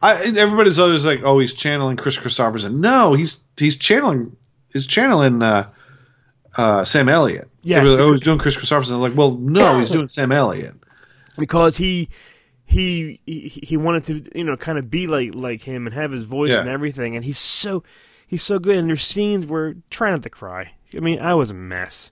I, 0.02 0.16
everybody's 0.36 0.78
always 0.78 1.02
like, 1.06 1.22
"Oh, 1.24 1.38
he's 1.38 1.54
channeling 1.54 1.96
Kris 1.96 2.18
Kristofferson." 2.18 2.74
No, 2.74 3.14
he's 3.14 3.42
he's 3.56 3.78
channeling 3.78 4.36
he's 4.70 4.86
channeling 4.86 5.40
uh, 5.40 5.70
uh, 6.58 6.84
Sam 6.84 7.08
Elliott. 7.08 7.48
Yeah, 7.62 7.82
like, 7.82 7.98
oh, 7.98 8.12
he's 8.12 8.20
doing 8.20 8.38
Kris 8.38 8.54
Kristofferson. 8.54 8.92
I'm 8.96 9.00
like, 9.00 9.16
well, 9.16 9.30
no, 9.38 9.78
he's 9.78 9.88
doing 9.88 10.08
Sam 10.08 10.30
Elliott. 10.30 10.74
because 11.38 11.78
he 11.78 12.10
he 12.66 13.18
he, 13.24 13.48
he 13.62 13.76
wanted 13.78 14.04
to 14.04 14.38
you 14.38 14.44
know 14.44 14.58
kind 14.58 14.76
of 14.78 14.90
be 14.90 15.06
like 15.06 15.34
like 15.34 15.62
him 15.62 15.86
and 15.86 15.94
have 15.94 16.12
his 16.12 16.24
voice 16.24 16.50
Yeah. 16.50 16.60
and 16.60 16.68
everything 16.68 17.16
and 17.16 17.24
he's 17.24 17.38
so 17.38 17.82
he's 18.26 18.42
so 18.42 18.58
good 18.58 18.76
and 18.76 18.88
there's 18.88 19.02
scenes 19.02 19.46
where 19.46 19.74
try 19.90 20.10
not 20.10 20.22
to 20.22 20.30
cry 20.30 20.72
i 20.96 21.00
mean 21.00 21.18
i 21.20 21.34
was 21.34 21.50
a 21.50 21.54
mess 21.54 22.10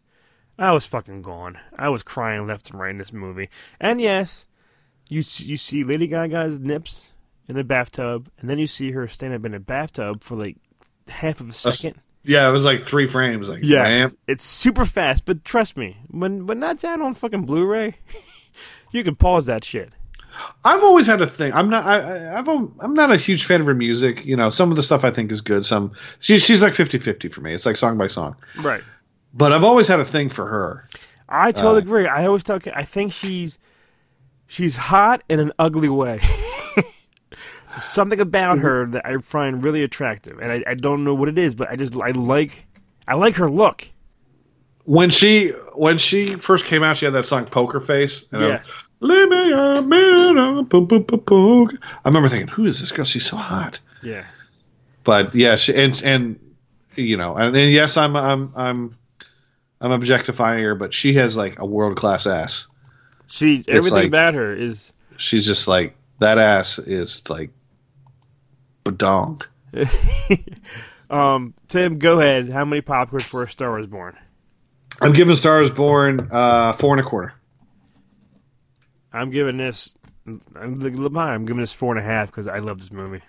i 0.63 0.73
was 0.73 0.87
fucking 0.87 1.23
gone 1.23 1.59
i 1.79 1.89
was 1.89 2.03
crying 2.03 2.47
left 2.47 2.71
and 2.71 2.81
right 2.81 2.91
in 2.91 2.99
this 2.99 3.13
movie 3.13 3.49
and 3.81 4.01
yes 4.01 4.47
you 5.09 5.19
you 5.39 5.57
see 5.57 5.83
lady 5.85 6.07
gaga's 6.07 6.61
nips 6.61 7.11
in 7.49 7.57
a 7.59 7.65
bathtub 7.65 8.29
and 8.39 8.49
then 8.49 8.59
you 8.59 8.67
see 8.67 8.93
her 8.93 9.07
stand 9.09 9.35
up 9.35 9.45
in 9.45 9.55
a 9.55 9.61
bathtub 9.61 10.23
for 10.23 10.37
like 10.37 10.57
half 11.09 11.41
of 11.41 11.49
a 11.49 11.53
second 11.53 12.01
Yeah, 12.25 12.49
it 12.49 12.53
was 12.53 12.65
like 12.65 12.85
three 12.85 13.07
frames. 13.09 13.49
Like, 13.49 13.65
Yes, 13.65 14.11
bam. 14.13 14.19
it's 14.29 14.45
super 14.45 14.85
fast, 14.85 15.25
but 15.27 15.45
trust 15.45 15.77
me, 15.77 15.97
when 16.09 16.47
when 16.47 16.61
that's 16.61 16.85
out 16.85 17.01
on 17.01 17.15
fucking 17.15 17.45
Blu-ray, 17.47 17.97
you 18.93 19.03
can 19.03 19.17
pause 19.17 19.47
that 19.47 19.65
shit. 19.65 19.91
I've 20.65 20.85
always 20.85 21.07
had 21.09 21.21
a 21.21 21.27
thing. 21.27 21.53
I'm 21.53 21.69
not. 21.69 21.85
I, 21.85 21.99
I, 21.99 22.39
I've. 22.39 22.49
I'm 22.49 22.95
not 22.95 23.11
a 23.11 23.17
huge 23.17 23.45
fan 23.45 23.61
of 23.61 23.67
her 23.67 23.75
music. 23.75 24.25
You 24.25 24.37
know, 24.37 24.51
some 24.51 24.71
of 24.71 24.77
the 24.77 24.85
stuff 24.85 25.03
I 25.05 25.11
think 25.11 25.33
is 25.33 25.41
good. 25.41 25.67
Some. 25.67 25.93
She's 26.21 26.45
she's 26.45 26.63
like 26.63 26.75
50-50 26.75 27.33
for 27.35 27.41
me. 27.41 27.53
It's 27.53 27.67
like 27.67 27.77
song 27.77 27.99
by 27.99 28.07
song. 28.07 28.37
Right. 28.61 28.83
But 29.35 29.53
I've 29.53 29.65
always 29.65 29.89
had 29.89 30.01
a 30.01 30.05
thing 30.05 30.29
for 30.29 30.47
her. 30.47 30.89
I 31.29 31.53
totally 31.53 31.77
Uh, 31.77 31.85
agree. 31.85 32.07
I 32.07 32.27
always 32.27 32.45
talk. 32.45 32.67
I 32.75 32.83
think 32.83 33.13
she's 33.13 33.59
she's 34.47 34.77
hot 34.77 35.23
in 35.29 35.41
an 35.41 35.53
ugly 35.59 35.89
way. 35.89 36.21
There's 36.77 37.85
something 37.85 38.21
about 38.21 38.59
her 38.59 38.87
that 38.89 39.07
I 39.07 39.17
find 39.19 39.65
really 39.65 39.83
attractive, 39.83 40.39
and 40.39 40.53
I, 40.53 40.63
I 40.67 40.75
don't 40.75 41.05
know 41.05 41.15
what 41.15 41.29
it 41.31 41.39
is, 41.39 41.55
but 41.55 41.71
I 41.71 41.77
just 41.77 41.97
I 41.97 42.11
like 42.11 42.67
I 43.09 43.15
like 43.15 43.35
her 43.37 43.49
look. 43.51 43.89
When 44.85 45.09
she 45.09 45.49
when 45.75 45.97
she 45.97 46.35
first 46.37 46.67
came 46.67 46.83
out, 46.83 46.99
she 46.99 47.07
had 47.07 47.15
that 47.15 47.25
song 47.25 47.47
"Poker 47.47 47.81
Face." 47.81 48.31
And 48.33 48.45
I- 48.45 48.49
Yes. 48.49 48.71
Leave 49.01 49.29
me. 49.31 49.53
I 49.53 49.79
remember 52.05 52.29
thinking, 52.29 52.49
"Who 52.49 52.67
is 52.67 52.79
this 52.81 52.93
girl? 52.93 53.05
She's 53.05 53.27
so 53.27 53.37
hot." 53.37 53.81
Yeah. 54.03 54.25
But 55.05 55.35
yeah, 55.35 55.57
she, 55.57 55.75
and 55.75 56.01
and 56.05 56.39
you 56.95 57.17
know, 57.17 57.35
and, 57.35 57.57
and 57.57 57.73
yes, 57.73 57.97
I'm 57.97 58.15
I'm 58.17 58.53
I'm 58.55 58.97
I'm 59.83 59.91
objectifying 59.91 60.63
her, 60.63 60.75
but 60.77 60.95
she 60.95 61.13
has 61.15 61.37
like 61.37 61.59
a 61.59 61.67
world 61.67 61.97
class 61.97 62.27
ass. 62.27 62.69
She 63.27 63.65
everything 63.69 63.93
like- 63.93 64.07
about 64.09 64.35
her 64.35 64.55
is 64.55 64.93
She's 65.19 65.47
just 65.47 65.69
like 65.69 65.95
that 66.21 66.39
ass 66.39 66.79
is 66.79 67.29
like 67.29 67.51
badong. 68.85 69.43
um 71.11 71.53
Tim, 71.69 71.99
go 71.99 72.21
ahead. 72.21 72.51
How 72.51 72.65
many 72.65 72.81
popcorns 72.81 73.23
for 73.23 73.43
a 73.43 73.49
Star 73.49 73.71
Wars 73.71 73.87
Born? 73.87 74.17
I'm 75.01 75.13
giving 75.13 75.35
Stars 75.37 75.71
Born 75.71 76.29
uh, 76.31 76.73
four 76.75 76.93
and 76.93 77.01
a 77.01 77.09
quarter. 77.09 77.35
I'm 79.13 79.31
giving 79.31 79.57
this 79.57 79.97
I'm, 80.27 80.41
I'm 80.55 81.45
giving 81.45 81.61
this 81.61 81.73
four 81.73 81.97
and 81.97 82.05
a 82.05 82.09
half 82.09 82.29
because 82.29 82.47
I 82.47 82.59
love 82.59 82.79
this 82.79 82.93
movie. 82.93 83.23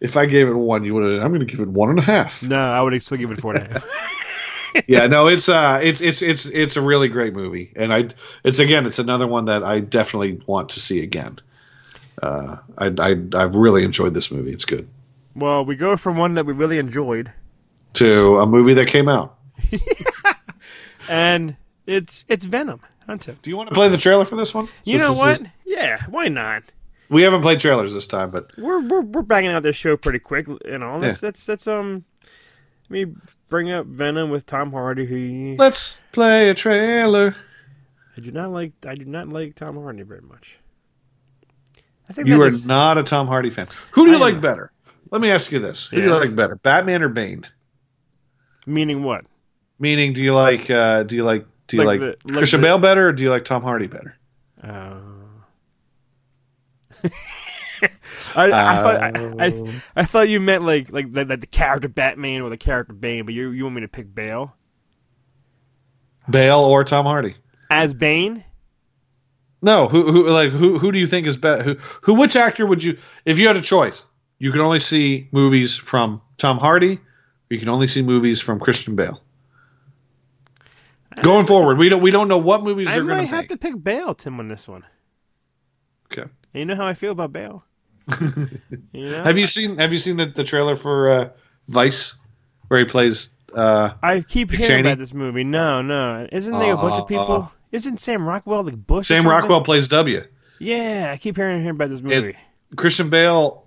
If 0.00 0.16
I 0.16 0.26
gave 0.26 0.48
it 0.48 0.54
one, 0.54 0.84
you 0.84 0.94
would. 0.94 1.20
I'm 1.20 1.28
going 1.28 1.40
to 1.40 1.46
give 1.46 1.60
it 1.60 1.68
one 1.68 1.90
and 1.90 1.98
a 1.98 2.02
half. 2.02 2.42
No, 2.42 2.72
I 2.72 2.80
would 2.80 3.00
still 3.02 3.18
give 3.18 3.30
it 3.30 3.40
four 3.40 3.54
and 3.54 3.66
a 3.66 3.72
half. 3.72 3.86
yeah, 4.86 5.06
no, 5.06 5.26
it's 5.26 5.48
uh, 5.48 5.80
it's 5.82 6.00
it's 6.00 6.22
it's 6.22 6.46
it's 6.46 6.76
a 6.76 6.80
really 6.82 7.08
great 7.08 7.34
movie, 7.34 7.72
and 7.76 7.92
I, 7.92 8.08
it's 8.44 8.58
again, 8.58 8.86
it's 8.86 8.98
another 8.98 9.26
one 9.26 9.46
that 9.46 9.62
I 9.64 9.80
definitely 9.80 10.40
want 10.46 10.70
to 10.70 10.80
see 10.80 11.02
again. 11.02 11.38
Uh, 12.22 12.56
I 12.78 12.86
I 12.98 13.10
I've 13.34 13.54
really 13.54 13.84
enjoyed 13.84 14.14
this 14.14 14.30
movie. 14.30 14.52
It's 14.52 14.64
good. 14.64 14.88
well, 15.34 15.64
we 15.64 15.76
go 15.76 15.96
from 15.96 16.16
one 16.16 16.34
that 16.34 16.46
we 16.46 16.52
really 16.52 16.78
enjoyed, 16.78 17.32
To 17.94 18.38
a 18.38 18.46
movie 18.46 18.74
that 18.74 18.86
came 18.88 19.08
out. 19.08 19.38
and 21.08 21.56
it's 21.86 22.24
it's 22.28 22.44
Venom. 22.44 22.80
Huh, 23.06 23.16
Tim? 23.16 23.38
Do 23.42 23.50
you 23.50 23.56
want 23.56 23.68
to 23.68 23.74
play 23.74 23.88
the 23.88 23.96
trailer 23.96 24.24
for 24.24 24.36
this 24.36 24.54
one? 24.54 24.68
You 24.84 24.98
Since 24.98 25.02
know 25.02 25.10
this 25.10 25.18
what? 25.18 25.30
is- 25.32 25.46
Yeah, 25.64 26.02
why 26.08 26.28
not? 26.28 26.62
we 27.08 27.22
haven't 27.22 27.42
played 27.42 27.58
trailers 27.58 27.92
this 27.92 28.06
time, 28.06 28.30
but 28.30 28.56
We're 28.56 28.80
we're 28.80 29.00
we're 29.02 29.22
banging 29.22 29.50
out 29.50 29.62
this 29.64 29.76
show 29.76 29.96
pretty 29.96 30.20
quick, 30.20 30.46
you 30.64 30.78
know. 30.78 30.96
Let's 30.96 31.22
let's 31.22 31.48
let's 31.48 31.66
um, 31.66 32.04
let 32.88 32.90
me 33.08 33.14
bring 33.50 33.70
up 33.70 33.84
Venom 33.86 34.30
with 34.30 34.46
Tom 34.46 34.72
Hardy. 34.72 35.04
Who 35.04 35.56
let's 35.58 35.98
play 36.12 36.48
a 36.48 36.54
trailer. 36.54 37.34
I 38.16 38.20
do 38.20 38.30
not 38.30 38.50
like. 38.50 38.72
I 38.86 38.94
do 38.94 39.04
not 39.04 39.28
like 39.28 39.54
Tom 39.54 39.76
Hardy 39.76 40.02
very 40.02 40.22
much. 40.22 40.58
I 42.08 42.12
think 42.12 42.26
You 42.28 42.40
are 42.42 42.46
is- 42.46 42.64
not 42.66 42.96
a 42.98 43.02
Tom 43.02 43.26
Hardy 43.26 43.50
fan. 43.50 43.66
Who 43.92 44.06
do 44.06 44.12
you 44.12 44.16
I 44.16 44.20
like 44.20 44.34
am. 44.36 44.40
better? 44.40 44.72
Let 45.10 45.20
me 45.20 45.30
ask 45.30 45.52
you 45.52 45.58
this: 45.58 45.86
Who 45.88 45.96
do 45.98 46.02
you 46.08 46.14
like 46.18 46.34
better, 46.34 46.56
Batman 46.56 47.02
or 47.02 47.08
Bane? 47.08 47.46
meaning 48.66 49.02
what? 49.02 49.24
Meaning, 49.78 50.12
do 50.12 50.22
you 50.22 50.34
like 50.34 50.70
uh, 50.70 51.02
do 51.02 51.16
you 51.16 51.24
like 51.24 51.46
do 51.66 51.76
you 51.78 51.84
Like 51.84 52.00
like, 52.00 52.18
the- 52.22 52.28
like 52.28 52.38
Christian 52.38 52.60
the- 52.60 52.66
Bale 52.68 52.78
better, 52.78 53.08
or 53.08 53.12
do 53.12 53.22
you 53.22 53.30
like 53.30 53.44
Tom 53.44 53.62
Hardy 53.62 53.86
better? 53.86 54.16
Uh... 54.62 55.00
I, 58.34 58.44
I, 58.44 58.82
thought, 58.82 58.96
I, 58.96 59.08
I, 59.38 59.46
um, 59.48 59.82
I 59.96 60.04
thought 60.04 60.28
you 60.28 60.40
meant 60.40 60.64
like 60.64 60.92
like 60.92 61.12
the, 61.12 61.24
like 61.24 61.40
the 61.40 61.46
character 61.46 61.88
Batman 61.88 62.42
or 62.42 62.50
the 62.50 62.56
character 62.56 62.92
Bane, 62.92 63.24
but 63.24 63.34
you 63.34 63.50
you 63.50 63.64
want 63.64 63.76
me 63.76 63.80
to 63.82 63.88
pick 63.88 64.14
Bale 64.14 64.54
Bale 66.28 66.60
or 66.60 66.84
Tom 66.84 67.06
Hardy? 67.06 67.36
as 67.70 67.94
Bane? 67.94 68.44
No, 69.62 69.88
who 69.88 70.10
who 70.10 70.28
like 70.28 70.50
who 70.50 70.78
who 70.78 70.90
do 70.90 70.98
you 70.98 71.06
think 71.06 71.26
is 71.26 71.36
better? 71.36 71.62
Who 71.62 71.76
who 72.02 72.14
which 72.14 72.36
actor 72.36 72.66
would 72.66 72.82
you 72.82 72.98
if 73.24 73.38
you 73.38 73.46
had 73.46 73.56
a 73.56 73.62
choice? 73.62 74.04
You 74.38 74.52
can 74.52 74.60
only 74.60 74.80
see 74.80 75.28
movies 75.32 75.76
from 75.76 76.22
Tom 76.38 76.58
Hardy, 76.58 76.94
or 76.94 77.00
you 77.50 77.58
can 77.58 77.68
only 77.68 77.86
see 77.86 78.02
movies 78.02 78.40
from 78.40 78.58
Christian 78.58 78.96
Bale. 78.96 79.22
Going 81.22 81.46
forward, 81.46 81.76
we 81.76 81.90
don't 81.90 82.00
we 82.00 82.10
don't 82.10 82.28
know 82.28 82.38
what 82.38 82.62
movies 82.62 82.88
I 82.88 82.92
they're 82.92 83.04
going 83.04 83.20
to 83.20 83.26
have 83.26 83.40
make. 83.42 83.48
to 83.50 83.58
pick 83.58 83.82
Bale, 83.82 84.14
Tim, 84.14 84.40
on 84.40 84.48
this 84.48 84.66
one. 84.66 84.84
Okay. 86.06 86.22
And 86.22 86.60
you 86.60 86.64
know 86.64 86.76
how 86.76 86.86
I 86.86 86.94
feel 86.94 87.12
about 87.12 87.32
Bale. 87.32 87.64
You 88.92 89.10
know? 89.10 89.22
Have 89.24 89.38
you 89.38 89.46
seen 89.46 89.78
Have 89.78 89.92
you 89.92 89.98
seen 89.98 90.16
the, 90.16 90.26
the 90.26 90.44
trailer 90.44 90.76
for 90.76 91.10
uh, 91.10 91.28
Vice, 91.68 92.18
where 92.68 92.80
he 92.80 92.86
plays? 92.86 93.30
Uh, 93.54 93.90
I 94.02 94.20
keep 94.20 94.50
Dick 94.50 94.60
hearing 94.60 94.70
Cheney? 94.70 94.88
about 94.88 94.98
this 94.98 95.12
movie. 95.14 95.44
No, 95.44 95.82
no. 95.82 96.26
Isn't 96.30 96.52
there 96.52 96.74
a 96.74 96.76
bunch 96.76 96.94
of 96.94 97.00
Uh, 97.02 97.04
people? 97.06 97.52
Isn't 97.72 97.98
Sam 97.98 98.26
Rockwell 98.26 98.62
the 98.64 98.72
Bush? 98.72 99.06
Sam? 99.08 99.26
Rockwell 99.26 99.62
plays 99.62 99.88
W. 99.88 100.22
Yeah, 100.58 101.10
I 101.12 101.16
keep 101.16 101.36
hearing 101.36 101.58
hearing 101.60 101.76
about 101.76 101.88
this 101.90 102.02
movie. 102.02 102.36
Christian 102.76 103.10
Bale 103.10 103.64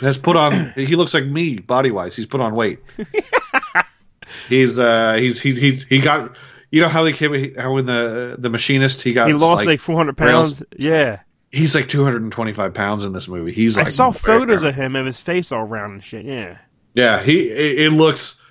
has 0.00 0.18
put 0.18 0.36
on. 0.36 0.72
he 0.76 0.96
looks 0.96 1.14
like 1.14 1.24
me 1.26 1.58
body 1.58 1.90
wise. 1.90 2.16
He's 2.16 2.26
put 2.26 2.40
on 2.40 2.54
weight. 2.54 2.78
he's 4.48 4.78
uh 4.78 5.14
he's 5.14 5.40
he's 5.40 5.58
he's 5.58 5.84
he 5.84 5.98
got. 6.00 6.36
You 6.72 6.80
know 6.80 6.88
how 6.88 7.02
they 7.02 7.12
came 7.12 7.54
how 7.56 7.76
in 7.78 7.86
the 7.86 8.36
the 8.38 8.48
machinist 8.48 9.02
he 9.02 9.12
got 9.12 9.26
he 9.26 9.34
lost 9.34 9.66
like, 9.66 9.80
400 9.80 10.18
rails- 10.20 10.54
pounds. 10.54 10.62
Yeah. 10.76 11.20
He's 11.50 11.74
like 11.74 11.88
225 11.88 12.74
pounds 12.74 13.04
in 13.04 13.12
this 13.12 13.26
movie. 13.28 13.52
He's 13.52 13.76
like 13.76 13.86
I 13.86 13.90
saw 13.90 14.10
photos 14.12 14.62
of 14.62 14.74
him 14.74 14.94
of 14.96 15.04
his 15.06 15.20
face 15.20 15.50
all 15.50 15.64
round 15.64 15.94
and 15.94 16.04
shit. 16.04 16.24
Yeah. 16.24 16.58
Yeah, 16.94 17.20
he 17.22 17.48
it, 17.50 17.86
it 17.86 17.90
looks. 17.92 18.44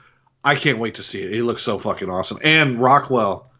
I 0.43 0.55
can't 0.55 0.79
wait 0.79 0.95
to 0.95 1.03
see 1.03 1.21
it. 1.21 1.31
He 1.33 1.41
looks 1.41 1.63
so 1.63 1.77
fucking 1.79 2.09
awesome. 2.09 2.39
And 2.43 2.79
Rockwell. 2.81 3.51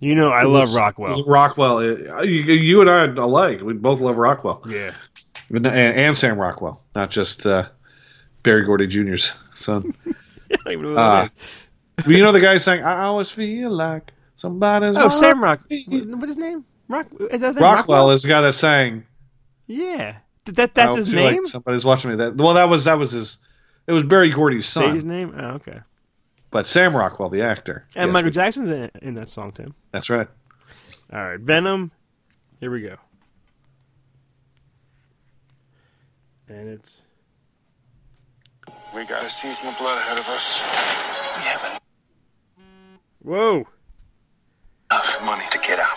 You 0.00 0.14
know, 0.14 0.30
I 0.30 0.42
love 0.42 0.68
looks- 0.68 0.76
Rockwell. 0.76 1.24
Rockwell. 1.24 1.82
You, 1.82 2.28
you 2.52 2.80
and 2.82 2.90
I 2.90 3.04
alike. 3.06 3.62
We 3.62 3.72
both 3.72 4.00
love 4.00 4.16
Rockwell 4.18 4.62
Yeah. 4.68 4.92
and, 5.50 5.66
and 5.66 6.16
Sam 6.16 6.38
Rockwell, 6.38 6.82
not 6.94 7.10
just 7.10 7.46
uh, 7.46 7.68
Berry 8.42 8.64
Gordy 8.64 8.86
Jr.'s 8.86 9.32
son. 9.54 9.94
I 10.06 10.56
don't 10.64 10.72
even 10.72 10.82
know 10.82 10.88
who 10.90 10.96
Uh, 10.98 11.20
that 11.22 11.26
is. 11.98 12.06
Well, 12.06 12.16
you 12.16 12.22
know 12.22 12.32
the 12.32 12.40
guy 12.40 12.58
saying, 12.58 12.84
"I 12.84 13.04
always 13.04 13.30
feel 13.30 13.70
like 13.70 14.12
somebody's." 14.36 14.98
Oh, 14.98 15.08
Sam 15.08 15.42
Rock. 15.42 15.60
What's 15.88 16.26
his 16.26 16.36
name? 16.36 16.62
Rock. 16.88 17.06
Is 17.30 17.40
that 17.40 17.48
his? 17.48 17.56
Rockwell 17.56 18.10
is 18.10 18.22
the 18.22 18.28
guy 18.28 18.40
that 18.42 18.52
sang. 18.54 19.04
Yeah. 19.66 20.16
Th- 20.44 20.54
That 20.56 20.74
that's 20.74 20.92
"I 20.92 20.96
his 20.96 21.12
feel 21.12 21.24
like 21.24 21.32
name. 21.34 21.46
somebody's 21.46 21.84
watching 21.84 22.10
me. 22.10 22.16
That 22.16 22.36
well, 22.36 22.54
that 22.54 22.68
was 22.68 22.84
that 22.84 22.98
was 22.98 23.12
his. 23.12 23.38
It 23.86 23.92
was 23.92 24.02
Berry 24.04 24.30
Gordy's 24.30 24.66
son. 24.66 24.94
his 24.94 25.04
name. 25.04 25.34
Oh, 25.38 25.50
okay. 25.54 25.80
but 26.50 26.66
Sam 26.66 26.94
Rockwell, 26.96 27.28
the 27.28 27.42
actor. 27.42 27.86
And 27.96 28.08
Yes, 28.08 28.12
Michael 28.12 28.28
we- 28.28 28.32
Jackson's 28.32 28.70
in, 28.70 28.90
in 29.02 29.14
that 29.14 29.28
song 29.28 29.52
too. 29.52 29.74
That's 29.92 30.08
right. 30.10 30.28
All 31.12 31.24
right, 31.24 31.40
Venom. 31.40 31.90
Here 32.60 32.70
we 32.70 32.82
go. 32.82 32.96
And 36.48 36.68
it's 36.68 37.02
We 38.94 39.04
got 39.06 39.24
a 39.24 39.28
season 39.30 39.68
of 39.68 39.78
blood 39.78 39.98
ahead 39.98 40.18
of 40.18 40.26
us. 40.28 40.60
We 41.36 41.42
have 41.44 41.80
whoa. 43.22 43.66
enough 44.90 45.24
money 45.24 45.44
to 45.50 45.58
get 45.58 45.78
out. 45.78 45.96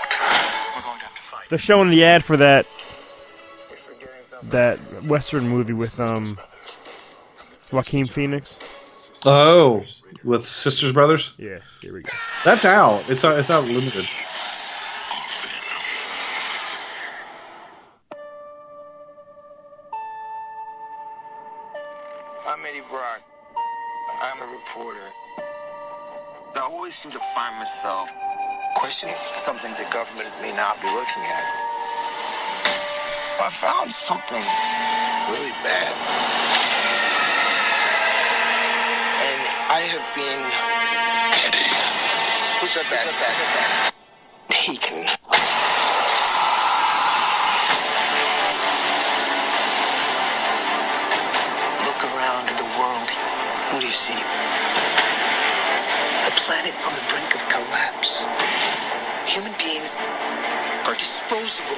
We're 0.75 0.81
going 0.81 0.97
to 0.99 1.05
have 1.05 1.15
to 1.15 1.21
fight. 1.21 1.38
They're 1.49 1.57
showing 1.59 1.89
the 1.89 2.03
ad 2.03 2.23
for 2.23 2.37
that 2.37 2.65
We're 3.69 3.75
forgetting 3.75 4.23
something. 4.25 4.49
that 4.51 4.77
Western 5.03 5.47
movie 5.49 5.73
with 5.73 5.99
um 5.99 6.39
Joaquin 7.71 8.05
Phoenix. 8.05 8.55
Oh, 9.25 9.83
with 10.23 10.45
Sisters 10.45 10.93
Brothers. 10.93 11.33
Yeah, 11.37 11.59
here 11.81 11.93
we 11.93 12.01
go. 12.03 12.11
That's 12.45 12.65
out. 12.65 13.03
It's 13.09 13.23
out. 13.25 13.37
It's 13.37 13.49
out 13.49 13.65
limited. 13.65 14.05
I'm 22.47 22.59
Eddie 22.67 22.81
Brock. 22.89 23.21
I'm 24.21 24.41
a 24.49 24.51
reporter. 24.53 25.07
I 26.55 26.59
always 26.61 26.95
seem 26.95 27.11
to 27.11 27.19
find 27.35 27.55
myself 27.57 28.09
questioning 28.79 29.15
something 29.35 29.69
the 29.73 29.83
government 29.91 30.31
may 30.41 30.55
not 30.55 30.79
be 30.81 30.87
looking 30.87 31.23
at. 31.27 31.45
I 33.43 33.49
found 33.51 33.91
something 33.91 34.39
really 35.27 35.51
bad. 35.67 35.91
And 39.19 39.41
I 39.67 39.83
have 39.83 40.07
been. 40.15 40.39
Eddie. 41.43 41.67
Who 42.61 42.67
said 42.71 42.87
that? 42.87 43.91
Taken. 44.47 45.03
Look 51.83 51.99
around 52.15 52.47
at 52.47 52.55
the 52.55 52.69
world. 52.79 53.11
What 53.73 53.81
do 53.81 53.85
you 53.85 53.91
see? 53.91 54.58
Planet 56.49 56.73
on 56.81 56.93
the 56.97 57.05
brink 57.13 57.29
of 57.37 57.45
collapse. 57.45 58.25
Human 59.29 59.53
beings 59.61 60.01
are 60.89 60.97
disposable. 60.97 61.77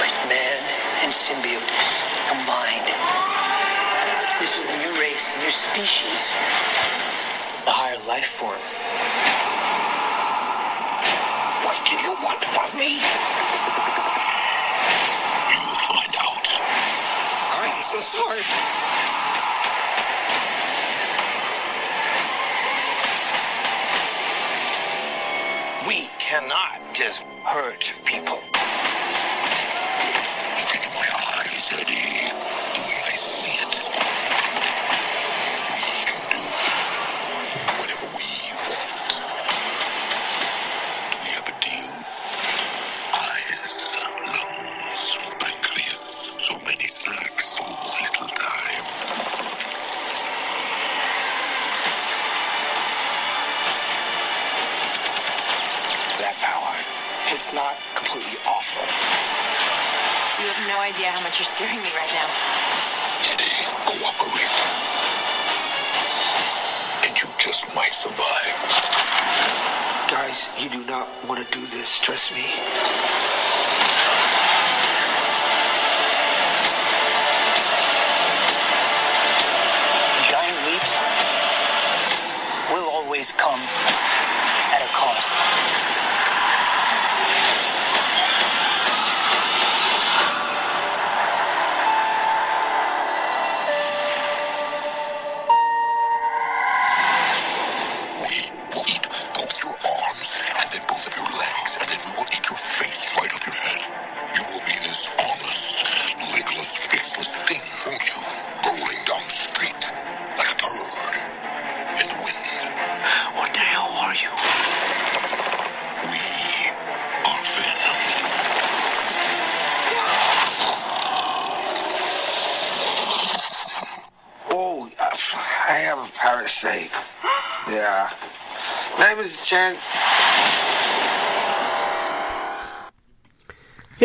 But 0.00 0.08
man 0.24 0.58
and 1.04 1.12
symbiote 1.12 1.68
combined. 2.32 2.88
This 4.40 4.56
is 4.56 4.72
a 4.72 4.76
new 4.80 4.98
race, 4.98 5.36
a 5.36 5.44
new 5.44 5.52
species. 5.52 6.32
A 7.68 7.70
higher 7.76 8.00
life 8.08 8.40
form. 8.40 8.56
What 11.68 11.76
do 11.84 11.92
you 11.92 12.16
want 12.24 12.40
from 12.40 12.72
me? 12.80 12.96
You'll 15.52 15.76
find 15.76 16.16
out. 16.24 16.46
I'm 17.52 17.84
so 17.84 18.00
sorry. 18.00 18.40
We 25.86 26.06
cannot 26.28 26.94
just 26.94 27.22
hurt 27.42 27.90
people. 28.04 28.47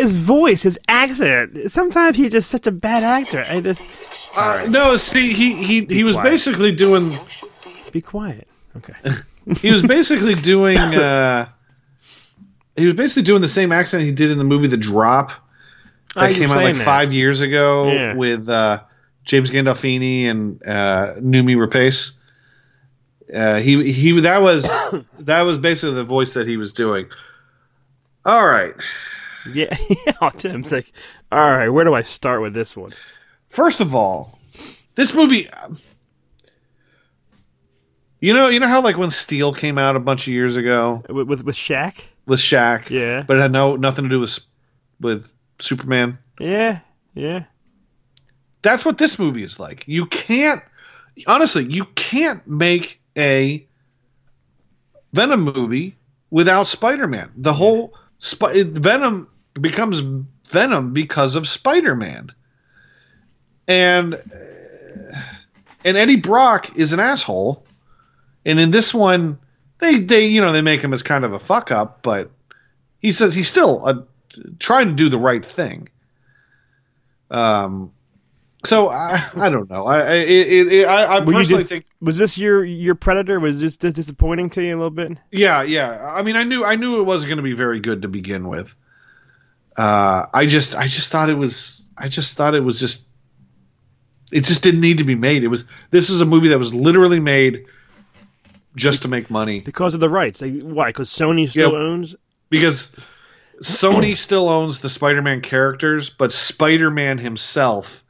His 0.03 0.15
voice, 0.15 0.61
his 0.63 0.77
accent. 0.87 1.71
Sometimes 1.71 2.17
he's 2.17 2.31
just 2.31 2.49
such 2.49 2.67
a 2.67 2.71
bad 2.71 3.03
actor. 3.03 3.43
I 3.49 3.61
just 3.61 3.81
Uh, 4.35 4.65
no, 4.69 4.97
see, 4.97 5.33
he 5.33 5.53
he 5.63 5.85
he 5.85 6.03
was 6.03 6.15
quiet. 6.15 6.29
basically 6.31 6.71
doing 6.75 7.17
be 7.91 8.01
quiet. 8.01 8.47
Okay. 8.77 8.93
he 9.61 9.71
was 9.71 9.81
basically 9.83 10.35
doing 10.35 10.77
uh 10.77 11.47
he 12.75 12.85
was 12.85 12.95
basically 12.95 13.23
doing 13.23 13.41
the 13.41 13.47
same 13.59 13.71
accent 13.71 14.03
he 14.03 14.11
did 14.11 14.31
in 14.31 14.37
the 14.39 14.43
movie 14.43 14.67
The 14.67 14.77
Drop, 14.77 15.31
I 16.15 16.27
that 16.33 16.35
came 16.39 16.49
out 16.51 16.63
like 16.63 16.75
that. 16.75 16.83
five 16.85 17.13
years 17.13 17.41
ago 17.41 17.91
Yeah. 17.91 18.15
with 18.15 18.49
uh, 18.49 18.81
James 19.25 19.51
Gandolfini 19.51 20.23
and 20.25 20.61
uh, 20.67 21.15
Noomi 21.19 21.55
Rapace. 21.55 22.13
Uh, 23.33 23.59
he 23.59 23.91
he 23.93 24.19
that 24.21 24.41
was 24.41 24.63
that 25.19 25.41
was 25.43 25.57
basically 25.59 25.95
the 25.95 26.03
voice 26.03 26.33
that 26.33 26.47
he 26.47 26.57
was 26.57 26.73
doing. 26.73 27.05
All 28.25 28.45
right. 28.45 28.73
Yeah, 29.51 29.75
oh, 30.21 30.29
Tim's 30.29 30.71
like, 30.71 30.91
all 31.31 31.39
right, 31.39 31.69
where 31.69 31.83
do 31.85 31.93
I 31.93 32.01
start 32.03 32.41
with 32.41 32.53
this 32.53 32.77
one? 32.77 32.91
First 33.49 33.81
of 33.81 33.93
all, 33.93 34.39
this 34.95 35.13
movie. 35.13 35.49
You 38.19 38.33
know, 38.33 38.47
you 38.47 38.59
know 38.59 38.67
how 38.67 38.81
like 38.81 38.97
when 38.97 39.11
Steel 39.11 39.53
came 39.53 39.77
out 39.77 39.95
a 39.95 39.99
bunch 39.99 40.27
of 40.27 40.33
years 40.33 40.55
ago 40.55 41.03
With 41.09 41.27
with, 41.27 41.43
with 41.43 41.55
Shaq? 41.55 42.05
with 42.25 42.39
Shaq, 42.39 42.89
Yeah, 42.89 43.23
but 43.27 43.37
it 43.37 43.41
had 43.41 43.51
no 43.51 43.75
nothing 43.75 44.05
to 44.05 44.09
do 44.09 44.19
with 44.21 44.39
with 45.01 45.31
Superman. 45.59 46.17
yeah, 46.39 46.79
yeah. 47.13 47.43
That's 48.61 48.85
what 48.85 48.97
this 48.97 49.19
movie 49.19 49.43
is 49.43 49.59
like. 49.59 49.83
You 49.87 50.05
can't, 50.05 50.63
honestly, 51.27 51.65
you 51.65 51.83
can't 51.95 52.47
make 52.47 53.01
a 53.17 53.67
Venom 55.11 55.41
movie 55.41 55.97
without 56.31 56.65
Spider-Man. 56.67 57.33
The 57.35 57.51
whole 57.53 57.93
Sp- 58.23 58.55
Venom 58.71 59.27
becomes 59.59 60.01
Venom 60.47 60.93
because 60.93 61.35
of 61.35 61.47
Spider-Man, 61.47 62.31
and 63.67 64.15
uh, 64.15 65.21
and 65.85 65.97
Eddie 65.97 66.17
Brock 66.17 66.77
is 66.77 66.93
an 66.93 66.99
asshole. 66.99 67.65
And 68.45 68.59
in 68.59 68.71
this 68.71 68.93
one, 68.93 69.39
they 69.79 69.99
they 69.99 70.25
you 70.25 70.41
know 70.41 70.51
they 70.51 70.61
make 70.61 70.81
him 70.81 70.93
as 70.93 71.03
kind 71.03 71.25
of 71.25 71.33
a 71.33 71.39
fuck 71.39 71.71
up, 71.71 72.01
but 72.01 72.31
he 72.99 73.11
says 73.11 73.35
he's 73.35 73.47
still 73.47 73.85
a, 73.87 74.05
trying 74.59 74.87
to 74.87 74.93
do 74.93 75.09
the 75.09 75.17
right 75.17 75.45
thing. 75.45 75.89
Um, 77.31 77.91
so 78.63 78.89
I, 78.89 79.23
I 79.35 79.49
don't 79.49 79.69
know. 79.69 79.85
I 79.85 79.99
I 79.99 80.13
it, 80.13 80.73
it, 80.73 80.85
I, 80.85 81.17
I 81.17 81.19
personally 81.19 81.45
just, 81.45 81.69
think 81.69 81.85
was 82.01 82.17
this 82.17 82.37
your 82.37 82.63
your 82.63 82.95
Predator? 82.95 83.39
Was 83.39 83.59
this 83.59 83.77
dis- 83.77 83.93
disappointing 83.93 84.49
to 84.51 84.63
you 84.63 84.75
a 84.75 84.77
little 84.77 84.89
bit? 84.89 85.17
yeah 85.31 85.63
yeah. 85.63 86.13
I 86.13 86.21
mean 86.21 86.35
I 86.35 86.43
knew 86.43 86.63
I 86.63 86.75
knew 86.75 86.99
it 86.99 87.03
wasn't 87.03 87.29
going 87.29 87.37
to 87.37 87.43
be 87.43 87.53
very 87.53 87.79
good 87.79 88.01
to 88.03 88.07
begin 88.07 88.47
with. 88.49 88.75
Uh, 89.77 90.25
I 90.33 90.45
just 90.45 90.75
I 90.75 90.87
just 90.87 91.11
thought 91.11 91.29
it 91.29 91.37
was 91.37 91.87
I 91.97 92.07
just 92.07 92.37
thought 92.37 92.53
it 92.55 92.63
was 92.63 92.79
just 92.79 93.09
it 94.31 94.43
just 94.45 94.63
didn't 94.63 94.81
need 94.81 94.97
to 94.99 95.03
be 95.03 95.15
made. 95.15 95.43
It 95.43 95.47
was 95.47 95.65
this 95.91 96.09
is 96.09 96.21
a 96.21 96.25
movie 96.25 96.49
that 96.49 96.59
was 96.59 96.73
literally 96.73 97.19
made 97.19 97.65
just 98.75 99.03
to 99.03 99.07
make 99.07 99.29
money 99.29 99.59
Because 99.59 99.93
of 99.93 99.99
the 99.99 100.09
rights. 100.09 100.41
Like, 100.41 100.61
why? 100.61 100.89
Because 100.89 101.09
Sony 101.09 101.47
still 101.49 101.71
Yeah. 101.73 101.77
owns. 101.77 102.15
because 102.49 102.91
Sony 103.63 104.17
still 104.17 104.49
owns 104.49 104.81
the 104.81 104.89
Spider-Man 104.89 105.41
characters, 105.41 106.09
but 106.09 106.31
Spider-Man 106.31 107.17
himself 107.19 108.03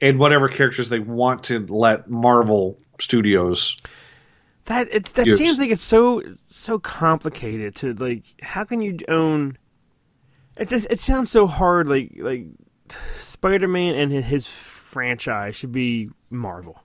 and 0.00 0.18
whatever 0.18 0.48
characters 0.48 0.88
they 0.88 1.00
want 1.00 1.44
to 1.44 1.60
let 1.68 2.08
Marvel 2.08 2.78
Studios. 3.00 3.76
That 4.66 4.88
it's 4.90 5.12
that 5.12 5.26
Yes. 5.26 5.36
seems 5.38 5.58
like 5.58 5.70
it's 5.70 5.82
so 5.82 6.22
so 6.44 6.78
complicated 6.78 7.74
to 7.76 7.92
like. 7.94 8.24
How 8.42 8.64
can 8.64 8.80
you 8.80 8.98
own? 9.08 9.58
It 10.56 10.68
just 10.68 10.86
it 10.90 11.00
sounds 11.00 11.30
so 11.30 11.46
hard. 11.46 11.88
Like 11.88 12.12
like 12.16 12.46
Spider 12.88 13.68
Man 13.68 13.94
and 13.94 14.12
his, 14.12 14.24
his 14.24 14.46
franchise 14.48 15.56
should 15.56 15.72
be 15.72 16.10
Marvel. 16.30 16.80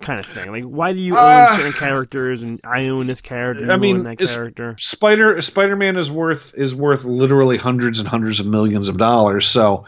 Kind 0.00 0.20
of 0.20 0.26
thing. 0.26 0.52
Like, 0.52 0.62
why 0.62 0.92
do 0.92 1.00
you 1.00 1.14
own 1.18 1.24
Uh, 1.24 1.56
certain 1.56 1.72
characters 1.72 2.42
and 2.42 2.60
I 2.62 2.86
own 2.86 3.08
this 3.08 3.20
character? 3.20 3.72
I 3.72 3.76
mean, 3.76 4.04
that 4.04 4.16
character. 4.18 4.76
Spider 4.78 5.42
Spider-Man 5.42 5.96
is 5.96 6.08
worth 6.08 6.54
is 6.56 6.72
worth 6.72 7.04
literally 7.04 7.56
hundreds 7.56 7.98
and 7.98 8.08
hundreds 8.08 8.38
of 8.38 8.46
millions 8.46 8.88
of 8.88 8.96
dollars. 8.96 9.48
So 9.48 9.84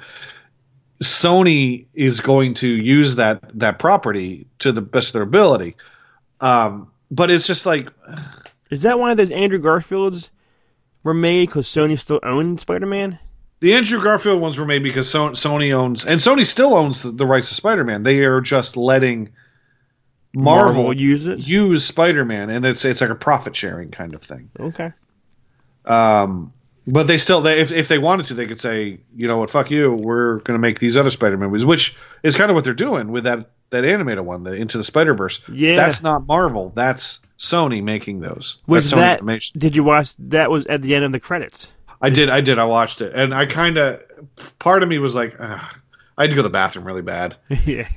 Sony 1.00 1.86
is 1.94 2.20
going 2.20 2.54
to 2.54 2.68
use 2.68 3.16
that 3.16 3.40
that 3.58 3.78
property 3.78 4.46
to 4.58 4.72
the 4.72 4.82
best 4.82 5.10
of 5.10 5.12
their 5.12 5.22
ability. 5.22 5.76
Um, 6.40 6.90
but 7.12 7.30
it's 7.30 7.46
just 7.46 7.64
like 7.64 7.88
Is 8.70 8.82
that 8.82 8.98
one 8.98 9.10
of 9.10 9.16
those 9.16 9.30
Andrew 9.30 9.60
Garfields 9.60 10.30
were 11.02 11.14
made 11.14 11.48
because 11.48 11.66
Sony 11.66 11.98
still 11.98 12.20
owned 12.22 12.60
Spider 12.60 12.86
Man? 12.86 13.18
The 13.60 13.74
Andrew 13.74 14.02
Garfield 14.02 14.40
ones 14.40 14.58
were 14.58 14.64
made 14.64 14.82
because 14.82 15.10
So- 15.10 15.30
Sony 15.30 15.72
owns, 15.74 16.04
and 16.04 16.18
Sony 16.18 16.46
still 16.46 16.74
owns 16.74 17.02
the, 17.02 17.10
the 17.10 17.26
rights 17.26 17.50
to 17.50 17.54
Spider-Man. 17.54 18.04
They 18.04 18.24
are 18.24 18.40
just 18.40 18.74
letting 18.76 19.28
Marvel, 20.32 20.84
Marvel 20.84 20.96
use 20.96 21.26
it? 21.26 21.40
use 21.40 21.84
Spider-Man, 21.84 22.48
and 22.50 22.64
it's 22.64 22.84
it's 22.86 23.00
like 23.02 23.10
a 23.10 23.14
profit 23.14 23.54
sharing 23.54 23.90
kind 23.90 24.14
of 24.14 24.22
thing. 24.22 24.48
Okay. 24.58 24.92
Um, 25.84 26.52
but 26.86 27.06
they 27.06 27.18
still, 27.18 27.40
they, 27.40 27.60
if 27.60 27.70
if 27.70 27.88
they 27.88 27.98
wanted 27.98 28.26
to, 28.26 28.34
they 28.34 28.46
could 28.46 28.60
say, 28.60 28.98
you 29.14 29.28
know 29.28 29.36
what, 29.38 29.50
fuck 29.50 29.70
you, 29.70 29.92
we're 29.92 30.36
going 30.38 30.54
to 30.56 30.58
make 30.58 30.78
these 30.78 30.96
other 30.96 31.10
Spider-Man 31.10 31.50
movies, 31.50 31.66
which 31.66 31.98
is 32.22 32.36
kind 32.36 32.50
of 32.50 32.54
what 32.54 32.64
they're 32.64 32.72
doing 32.74 33.12
with 33.12 33.24
that 33.24 33.50
that 33.70 33.84
animated 33.84 34.24
one, 34.24 34.42
the 34.44 34.54
Into 34.54 34.78
the 34.78 34.84
Spider 34.84 35.12
Verse. 35.14 35.40
Yeah. 35.52 35.76
that's 35.76 36.02
not 36.02 36.26
Marvel. 36.26 36.72
That's 36.74 37.20
Sony 37.40 37.82
making 37.82 38.20
those. 38.20 38.58
Was 38.66 38.90
that? 38.90 39.22
Did 39.56 39.74
you 39.74 39.82
watch? 39.82 40.14
That 40.18 40.50
was 40.50 40.66
at 40.66 40.82
the 40.82 40.94
end 40.94 41.04
of 41.06 41.12
the 41.12 41.18
credits. 41.20 41.72
I 42.00 42.10
did. 42.10 42.28
I 42.28 42.40
did. 42.42 42.58
I 42.58 42.64
watched 42.64 43.00
it, 43.00 43.14
and 43.14 43.34
I 43.34 43.46
kind 43.46 43.78
of 43.78 44.02
part 44.58 44.82
of 44.82 44.88
me 44.88 44.98
was 44.98 45.14
like, 45.14 45.34
Ugh. 45.40 45.60
I 46.18 46.24
had 46.24 46.30
to 46.30 46.36
go 46.36 46.42
to 46.42 46.48
the 46.48 46.50
bathroom 46.52 46.84
really 46.86 47.00
bad, 47.00 47.36
yeah. 47.64 47.88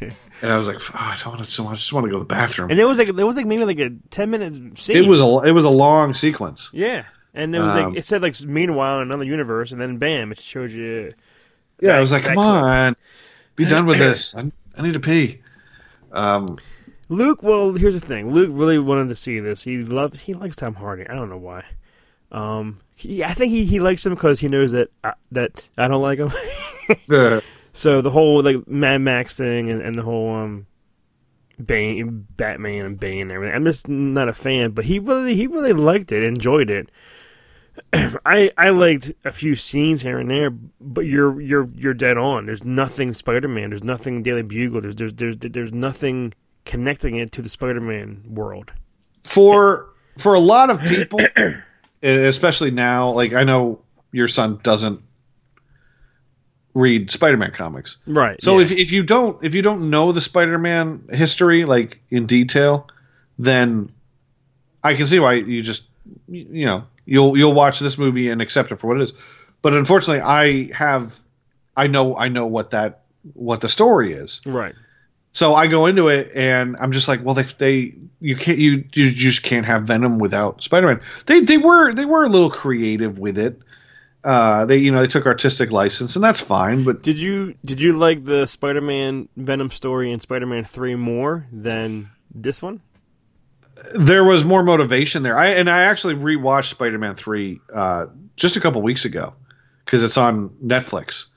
and 0.41 0.49
I 0.51 0.55
was 0.55 0.65
like, 0.65 0.77
oh, 0.77 0.91
I 0.93 1.17
don't 1.21 1.35
want 1.35 1.45
to. 1.49 1.67
I 1.67 1.73
just 1.73 1.91
want 1.91 2.05
to 2.05 2.09
go 2.09 2.17
to 2.19 2.23
the 2.23 2.25
bathroom. 2.25 2.71
And 2.71 2.79
it 2.79 2.85
was 2.85 2.97
like 2.97 3.09
it 3.09 3.13
was 3.15 3.35
like 3.35 3.45
maybe 3.45 3.65
like 3.65 3.79
a 3.79 3.89
ten 4.11 4.29
minute 4.29 4.77
scene. 4.77 4.95
It 4.95 5.07
was 5.07 5.19
a 5.19 5.25
it 5.39 5.51
was 5.51 5.65
a 5.65 5.69
long 5.69 6.13
sequence. 6.13 6.69
yeah. 6.73 7.03
And 7.33 7.53
it 7.53 7.59
was 7.59 7.73
Um, 7.73 7.89
like 7.89 7.97
it 7.97 8.05
said 8.05 8.21
like 8.21 8.39
meanwhile 8.43 9.01
in 9.01 9.07
another 9.09 9.25
universe, 9.25 9.71
and 9.73 9.81
then 9.81 9.97
bam, 9.97 10.31
it 10.31 10.39
showed 10.39 10.71
you. 10.71 11.13
Yeah, 11.81 11.97
I 11.97 11.99
was 11.99 12.11
like, 12.13 12.23
come 12.23 12.35
quick. 12.35 12.45
on, 12.45 12.95
be 13.57 13.65
done 13.65 13.87
with 13.87 13.97
this. 14.07 14.37
I, 14.37 14.49
I 14.77 14.83
need 14.83 14.93
to 14.93 14.99
pee. 15.01 15.41
Um, 16.13 16.57
Luke, 17.09 17.43
well, 17.43 17.73
here's 17.73 17.99
the 17.99 18.05
thing. 18.05 18.31
Luke 18.31 18.49
really 18.51 18.79
wanted 18.79 19.09
to 19.09 19.15
see 19.15 19.39
this. 19.39 19.63
He 19.63 19.77
loves, 19.77 20.21
he 20.21 20.33
likes 20.33 20.55
Tom 20.55 20.75
Hardy. 20.75 21.07
I 21.07 21.13
don't 21.13 21.29
know 21.29 21.37
why. 21.37 21.63
Um, 22.31 22.79
he, 22.95 23.23
I 23.23 23.33
think 23.33 23.51
he, 23.51 23.65
he 23.65 23.79
likes 23.79 24.05
him 24.05 24.13
because 24.13 24.39
he 24.39 24.47
knows 24.47 24.71
that 24.71 24.89
I, 25.03 25.13
that 25.31 25.61
I 25.77 25.87
don't 25.87 26.01
like 26.01 26.19
him. 26.19 26.31
uh, 27.11 27.41
so 27.73 28.01
the 28.01 28.09
whole 28.09 28.41
like 28.41 28.67
Mad 28.67 29.01
Max 29.01 29.37
thing 29.37 29.69
and, 29.69 29.81
and 29.81 29.95
the 29.95 30.01
whole 30.01 30.33
um, 30.33 30.65
Bane, 31.63 32.27
Batman 32.35 32.85
and 32.85 32.99
Bane 32.99 33.21
and 33.21 33.31
everything. 33.31 33.55
I'm 33.55 33.65
just 33.65 33.87
not 33.87 34.29
a 34.29 34.33
fan, 34.33 34.71
but 34.71 34.85
he 34.85 34.99
really 34.99 35.35
he 35.35 35.47
really 35.47 35.73
liked 35.73 36.11
it, 36.11 36.23
enjoyed 36.23 36.69
it. 36.69 36.89
I 38.25 38.51
I 38.57 38.69
liked 38.69 39.13
a 39.25 39.31
few 39.31 39.55
scenes 39.55 40.01
here 40.01 40.19
and 40.19 40.29
there, 40.29 40.51
but 40.79 41.05
you're 41.05 41.39
you're 41.41 41.67
you're 41.75 41.93
dead 41.93 42.17
on. 42.17 42.45
There's 42.45 42.63
nothing 42.63 43.13
Spider-Man. 43.13 43.69
There's 43.69 43.83
nothing 43.83 44.23
Daily 44.23 44.43
Bugle. 44.43 44.81
There's 44.81 44.95
there's 44.95 45.13
there's 45.13 45.37
there's 45.37 45.71
nothing 45.71 46.33
connecting 46.65 47.17
it 47.17 47.31
to 47.33 47.41
the 47.41 47.49
Spider-Man 47.49 48.23
world. 48.29 48.71
for 49.23 49.89
for 50.17 50.35
a 50.35 50.39
lot 50.39 50.69
of 50.69 50.79
people, 50.81 51.19
especially 52.03 52.71
now, 52.71 53.11
like 53.11 53.33
I 53.33 53.43
know 53.43 53.81
your 54.11 54.27
son 54.27 54.59
doesn't 54.61 55.01
read 56.73 57.11
Spider-Man 57.11 57.51
comics. 57.51 57.97
Right. 58.05 58.41
So 58.41 58.57
yeah. 58.57 58.65
if 58.65 58.71
if 58.71 58.91
you 58.91 59.03
don't 59.03 59.43
if 59.43 59.53
you 59.53 59.61
don't 59.61 59.89
know 59.89 60.11
the 60.11 60.21
Spider-Man 60.21 61.07
history 61.11 61.65
like 61.65 62.01
in 62.09 62.25
detail, 62.25 62.87
then 63.37 63.91
I 64.83 64.95
can 64.95 65.07
see 65.07 65.19
why 65.19 65.33
you 65.33 65.61
just 65.61 65.89
you 66.27 66.45
you 66.49 66.65
know 66.65 66.85
you'll 67.05 67.37
you'll 67.37 67.53
watch 67.53 67.79
this 67.79 67.97
movie 67.97 68.29
and 68.29 68.41
accept 68.41 68.71
it 68.71 68.79
for 68.79 68.87
what 68.87 68.97
it 68.97 69.03
is. 69.03 69.13
But 69.61 69.73
unfortunately, 69.73 70.21
I 70.21 70.73
have 70.73 71.19
I 71.75 71.87
know 71.87 72.17
I 72.17 72.29
know 72.29 72.45
what 72.45 72.71
that 72.71 73.03
what 73.33 73.61
the 73.61 73.69
story 73.69 74.13
is. 74.13 74.41
right. 74.45 74.75
So 75.33 75.55
I 75.55 75.67
go 75.67 75.87
into 75.87 76.07
it 76.07 76.31
and 76.35 76.77
I'm 76.79 76.91
just 76.91 77.07
like, 77.07 77.23
well, 77.23 77.35
they 77.35 77.43
they 77.43 77.95
you 78.21 78.35
can't 78.35 78.57
you 78.57 78.85
you 78.93 79.11
just 79.11 79.43
can't 79.43 79.65
have 79.65 79.83
Venom 79.83 80.19
without 80.19 80.63
Spider-Man. 80.63 81.01
They 81.25 81.41
they 81.41 81.57
were 81.57 81.93
they 81.93 82.05
were 82.05 82.23
a 82.23 82.29
little 82.29 82.49
creative 82.49 83.19
with 83.19 83.37
it. 83.37 83.59
Uh, 84.23 84.65
they 84.65 84.77
you 84.77 84.91
know 84.91 85.01
they 85.01 85.07
took 85.07 85.25
artistic 85.25 85.71
license 85.71 86.15
and 86.15 86.23
that's 86.23 86.39
fine, 86.39 86.83
but 86.83 87.01
Did 87.01 87.19
you 87.19 87.55
did 87.65 87.81
you 87.81 87.97
like 87.97 88.23
the 88.23 88.45
Spider-Man 88.45 89.27
Venom 89.35 89.69
story 89.69 90.11
in 90.11 90.19
Spider-Man 90.21 90.63
3 90.63 90.95
more 90.95 91.47
than 91.51 92.09
this 92.33 92.61
one? 92.61 92.81
there 93.95 94.23
was 94.23 94.43
more 94.43 94.63
motivation 94.63 95.23
there. 95.23 95.37
I 95.37 95.47
and 95.47 95.69
I 95.69 95.83
actually 95.83 96.15
rewatched 96.15 96.69
Spider-Man 96.69 97.15
three 97.15 97.59
uh, 97.73 98.07
just 98.35 98.55
a 98.55 98.61
couple 98.61 98.81
weeks 98.81 99.05
ago 99.05 99.33
because 99.85 100.03
it's 100.03 100.17
on 100.17 100.49
Netflix, 100.63 101.27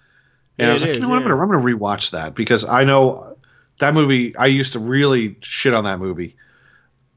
and 0.59 0.67
Yeah, 0.67 0.71
I 0.71 0.73
was 0.73 0.83
like, 0.83 0.91
is, 0.93 0.97
you 0.99 1.03
know 1.03 1.09
what, 1.09 1.17
I'm 1.23 1.29
gonna 1.29 1.43
I'm 1.43 1.51
gonna 1.51 1.65
rewatch 1.65 2.11
that 2.11 2.35
because 2.35 2.65
I 2.65 2.85
know 2.85 3.36
that 3.79 3.95
movie. 3.95 4.35
I 4.37 4.47
used 4.47 4.72
to 4.72 4.79
really 4.79 5.37
shit 5.41 5.74
on 5.74 5.85
that 5.85 5.99
movie, 5.99 6.37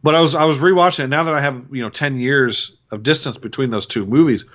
but 0.03 0.15
I 0.15 0.21
was 0.21 0.35
I 0.35 0.45
was 0.45 0.59
rewatching 0.59 1.05
it 1.05 1.07
now 1.07 1.23
that 1.23 1.33
I 1.33 1.41
have 1.41 1.65
you 1.71 1.81
know 1.81 1.89
ten 1.89 2.19
years 2.19 2.75
of 2.91 3.03
distance 3.03 3.37
between 3.37 3.71
those 3.71 3.85
two 3.85 4.05
movies. 4.05 4.45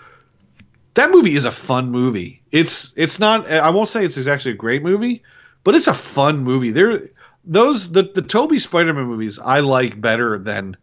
That 0.94 1.10
movie 1.10 1.34
is 1.34 1.44
a 1.44 1.50
fun 1.50 1.90
movie. 1.90 2.42
It's 2.50 2.96
it's 2.96 3.18
not. 3.18 3.50
I 3.50 3.70
won't 3.70 3.88
say 3.88 4.04
it's 4.04 4.26
actually 4.26 4.52
a 4.52 4.56
great 4.56 4.82
movie, 4.82 5.22
but 5.64 5.74
it's 5.74 5.88
a 5.88 5.94
fun 5.94 6.44
movie. 6.44 6.70
There, 6.70 7.08
those 7.44 7.92
the 7.92 8.02
the 8.02 8.22
Tobey 8.22 8.58
Spider-Man 8.58 9.06
movies 9.06 9.38
I 9.38 9.60
like 9.60 10.00
better 10.00 10.38
than 10.38 10.76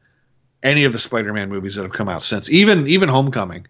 any 0.64 0.84
of 0.84 0.94
the 0.94 1.00
Spider-Man 1.00 1.50
movies 1.50 1.76
that 1.76 1.84
have 1.84 1.94
come 1.94 2.10
out 2.10 2.24
since. 2.24 2.50
Even 2.50 2.88
even 2.88 3.10
Homecoming, 3.10 3.68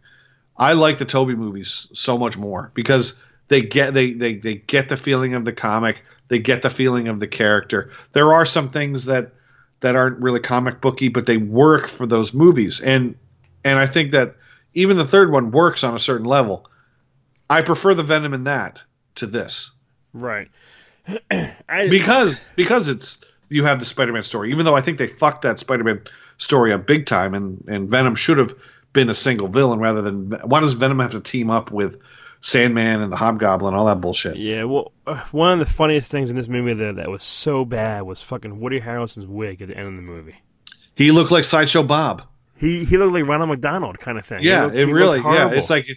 I 0.57 0.73
like 0.73 0.97
the 0.97 1.05
Tobey 1.05 1.35
movies 1.35 1.87
so 1.93 2.17
much 2.17 2.37
more 2.37 2.71
because 2.73 3.19
They 3.51 3.61
get 3.61 3.93
they 3.93 4.13
they 4.13 4.35
they 4.35 4.55
get 4.55 4.87
the 4.87 4.95
feeling 4.95 5.33
of 5.33 5.43
the 5.43 5.51
comic. 5.51 6.03
They 6.31 6.39
get 6.39 6.61
the 6.61 6.69
feeling 6.69 7.09
of 7.09 7.19
the 7.19 7.27
character. 7.27 7.91
There 8.13 8.31
are 8.31 8.45
some 8.45 8.69
things 8.69 9.05
that 9.05 9.33
that 9.81 9.97
aren't 9.97 10.23
really 10.23 10.39
comic 10.39 10.79
booky, 10.79 11.09
but 11.09 11.25
they 11.25 11.35
work 11.35 11.87
for 11.87 12.07
those 12.07 12.33
movies. 12.33 12.79
And 12.79 13.15
and 13.65 13.77
I 13.77 13.85
think 13.85 14.11
that 14.11 14.37
even 14.73 14.95
the 14.95 15.05
third 15.05 15.31
one 15.31 15.51
works 15.51 15.83
on 15.83 15.93
a 15.93 15.99
certain 15.99 16.25
level. 16.25 16.65
I 17.49 17.61
prefer 17.61 17.93
the 17.93 18.03
Venom 18.03 18.33
in 18.33 18.45
that 18.45 18.79
to 19.15 19.27
this 19.27 19.71
Right. 20.13 20.49
I, 21.69 21.87
because 21.89 22.51
because 22.55 22.89
it's 22.89 23.19
you 23.49 23.63
have 23.65 23.79
the 23.79 23.85
Spider-Man 23.85 24.23
story. 24.23 24.51
Even 24.51 24.65
though 24.65 24.75
I 24.75 24.81
think 24.81 24.97
they 24.97 25.07
fucked 25.07 25.41
that 25.41 25.59
Spider-Man 25.59 26.01
story 26.37 26.71
up 26.71 26.85
big 26.85 27.05
time, 27.05 27.33
and 27.33 27.63
and 27.67 27.89
Venom 27.89 28.15
should 28.15 28.37
have 28.37 28.53
been 28.93 29.09
a 29.09 29.15
single 29.15 29.47
villain 29.47 29.79
rather 29.79 30.01
than 30.01 30.31
why 30.45 30.59
does 30.59 30.73
Venom 30.73 30.99
have 30.99 31.11
to 31.11 31.19
team 31.19 31.49
up 31.49 31.71
with 31.71 31.99
Sandman 32.41 33.01
and 33.01 33.11
the 33.11 33.17
Hobgoblin, 33.17 33.73
all 33.73 33.85
that 33.85 34.01
bullshit? 34.01 34.35
yeah. 34.35 34.63
Well, 34.63 34.91
uh, 35.07 35.23
one 35.31 35.53
of 35.53 35.59
the 35.59 35.71
funniest 35.73 36.11
things 36.11 36.29
in 36.29 36.35
this 36.35 36.47
movie 36.47 36.73
that 36.73 36.95
that 36.95 37.09
was 37.09 37.23
so 37.23 37.65
bad 37.65 38.01
was 38.03 38.21
fucking 38.21 38.59
Woody 38.59 38.81
Harrelson's 38.81 39.27
wig 39.27 39.61
at 39.61 39.67
the 39.67 39.77
end 39.77 39.87
of 39.87 39.95
the 39.95 40.01
movie. 40.01 40.35
He 40.95 41.11
looked 41.11 41.31
like 41.31 41.43
Sideshow 41.43 41.83
Bob. 41.83 42.23
He 42.57 42.83
he 42.85 42.97
looked 42.97 43.13
like 43.13 43.27
Ronald 43.27 43.49
McDonald 43.49 43.99
kind 43.99 44.17
of 44.17 44.25
thing. 44.25 44.39
Yeah, 44.41 44.65
looked- 44.65 44.75
it 44.75 44.85
really. 44.87 45.19
Yeah, 45.19 45.51
it's 45.51 45.69
like 45.69 45.87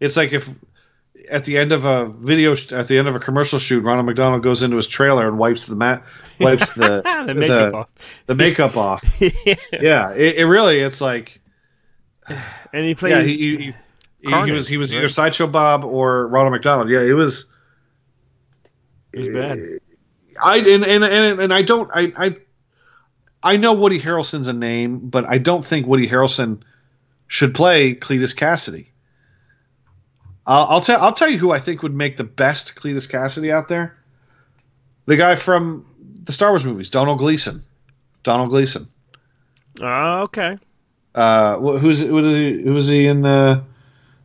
it's 0.00 0.16
like 0.16 0.32
if 0.32 0.48
at 1.30 1.44
the 1.46 1.56
end 1.58 1.72
of 1.72 1.84
a 1.86 2.06
video 2.06 2.54
sh- 2.54 2.72
at 2.72 2.86
the 2.88 2.98
end 2.98 3.08
of 3.08 3.14
a 3.14 3.18
commercial 3.18 3.58
shoot, 3.58 3.82
Ronald 3.82 4.04
McDonald 4.06 4.42
goes 4.42 4.62
into 4.62 4.76
his 4.76 4.86
trailer 4.86 5.26
and 5.26 5.38
wipes 5.38 5.66
the 5.66 5.76
mat 5.76 6.02
wipes 6.38 6.70
the 6.74 7.02
the 7.26 7.34
makeup 7.34 7.74
off. 7.74 7.88
the 8.26 8.34
makeup 8.34 8.76
off. 8.76 9.20
yeah. 9.20 9.54
Yeah, 9.72 10.12
it, 10.12 10.36
it 10.36 10.44
really 10.46 10.80
it's 10.80 11.00
like 11.00 11.40
And 12.72 12.84
he 12.86 12.94
plays. 12.94 13.12
yeah 13.16 13.22
he, 13.22 13.56
he, 13.56 13.74
he, 14.24 14.44
he 14.44 14.52
was 14.52 14.68
he 14.68 14.76
was 14.76 14.94
either? 14.94 15.08
Sideshow 15.08 15.46
Bob 15.46 15.84
or 15.84 16.26
Ronald 16.26 16.52
McDonald. 16.52 16.88
Yeah, 16.88 17.02
it 17.02 17.12
was. 17.12 17.50
it 19.12 19.20
was 19.20 19.28
bad. 19.30 19.60
I 20.42 20.58
and 20.58 20.84
and 20.84 21.04
and, 21.04 21.40
and 21.40 21.54
I 21.54 21.62
don't 21.62 21.90
I, 21.94 22.12
I 22.16 22.36
I 23.42 23.56
know 23.56 23.74
Woody 23.74 24.00
Harrelson's 24.00 24.48
a 24.48 24.52
name, 24.52 24.98
but 24.98 25.28
I 25.28 25.38
don't 25.38 25.64
think 25.64 25.86
Woody 25.86 26.08
Harrelson 26.08 26.62
should 27.26 27.54
play 27.54 27.94
Cletus 27.94 28.34
Cassidy. 28.34 28.90
I'll, 30.46 30.66
I'll 30.66 30.80
tell 30.80 31.00
I'll 31.00 31.12
tell 31.12 31.28
you 31.28 31.38
who 31.38 31.52
I 31.52 31.58
think 31.58 31.82
would 31.82 31.94
make 31.94 32.16
the 32.16 32.24
best 32.24 32.74
Cletus 32.74 33.08
Cassidy 33.08 33.52
out 33.52 33.68
there. 33.68 33.96
The 35.06 35.16
guy 35.16 35.36
from 35.36 35.86
the 36.24 36.32
Star 36.32 36.50
Wars 36.50 36.64
movies, 36.64 36.90
Donald 36.90 37.18
Gleeson. 37.18 37.62
Donald 38.22 38.50
Gleeson. 38.50 38.88
Oh, 39.82 40.22
okay. 40.22 40.58
Uh, 41.14 41.58
who's 41.58 42.00
who 42.00 42.18
is 42.18 42.32
he, 42.32 42.62
who 42.62 42.76
is 42.76 42.88
he 42.88 43.06
in? 43.06 43.24
Uh, 43.24 43.62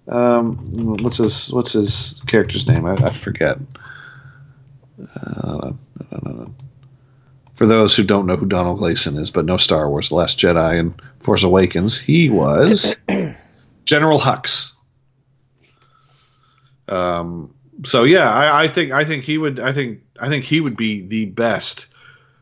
um, 0.10 0.98
what's 0.98 1.18
his 1.18 1.52
what's 1.54 1.74
his 1.74 2.22
character's 2.28 2.68
name? 2.68 2.86
I, 2.86 2.94
I 2.94 3.12
forget. 3.12 3.58
Uh, 5.16 5.72
for 7.54 7.68
those 7.68 7.96
who 7.96 8.04
don't 8.04 8.26
know 8.26 8.36
who 8.36 8.46
Donald 8.46 8.80
Gleeson 8.80 9.18
is, 9.18 9.32
but 9.32 9.46
know 9.46 9.58
Star 9.58 9.90
Wars: 9.90 10.10
The 10.10 10.16
Last 10.16 10.40
Jedi 10.40 10.80
and 10.80 11.00
Force 11.20 11.44
Awakens, 11.44 12.00
he 12.00 12.30
was 12.30 13.00
General 13.86 14.20
Hux. 14.20 14.74
Um. 16.88 17.54
So 17.86 18.04
yeah, 18.04 18.34
I, 18.34 18.64
I 18.64 18.68
think 18.68 18.92
I 18.92 19.06
think 19.06 19.24
he 19.24 19.38
would 19.38 19.60
I 19.60 19.72
think 19.72 20.02
I 20.20 20.28
think 20.28 20.44
he 20.44 20.60
would 20.60 20.76
be 20.76 21.02
the 21.02 21.26
best. 21.26 21.94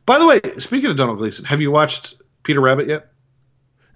By 0.06 0.20
the 0.20 0.26
way, 0.26 0.40
speaking 0.60 0.90
of 0.90 0.96
Donald 0.96 1.18
Gleeson, 1.18 1.46
have 1.46 1.60
you 1.60 1.70
watched 1.70 2.16
Peter 2.44 2.62
Rabbit 2.62 2.88
yet? 2.88 3.12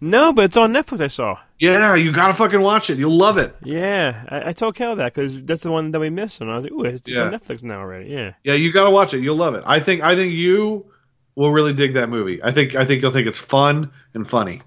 No, 0.03 0.33
but 0.33 0.45
it's 0.45 0.57
on 0.57 0.73
Netflix. 0.73 0.99
I 0.99 1.07
saw. 1.07 1.37
Yeah, 1.59 1.93
you 1.93 2.11
gotta 2.11 2.33
fucking 2.33 2.59
watch 2.59 2.89
it. 2.89 2.97
You'll 2.97 3.15
love 3.15 3.37
it. 3.37 3.55
Yeah, 3.63 4.25
I, 4.27 4.49
I 4.49 4.51
told 4.53 4.75
Kel 4.75 4.95
that 4.95 5.13
because 5.13 5.43
that's 5.43 5.61
the 5.61 5.71
one 5.71 5.91
that 5.91 5.99
we 5.99 6.09
missed, 6.09 6.41
and 6.41 6.51
I 6.51 6.55
was 6.55 6.65
like, 6.65 6.73
"Ooh, 6.73 6.83
it's, 6.83 7.07
it's 7.07 7.19
on 7.19 7.31
Netflix 7.31 7.63
now 7.63 7.79
already." 7.79 8.09
Yeah. 8.09 8.33
Yeah, 8.43 8.55
you 8.55 8.71
gotta 8.71 8.89
watch 8.89 9.13
it. 9.13 9.19
You'll 9.19 9.37
love 9.37 9.53
it. 9.53 9.63
I 9.65 9.79
think 9.79 10.01
I 10.01 10.15
think 10.15 10.33
you 10.33 10.87
will 11.35 11.51
really 11.51 11.73
dig 11.73 11.93
that 11.93 12.09
movie. 12.09 12.43
I 12.43 12.51
think 12.51 12.75
I 12.75 12.83
think 12.85 13.03
you'll 13.03 13.11
think 13.11 13.27
it's 13.27 13.37
fun 13.37 13.91
and 14.15 14.27
funny. 14.27 14.61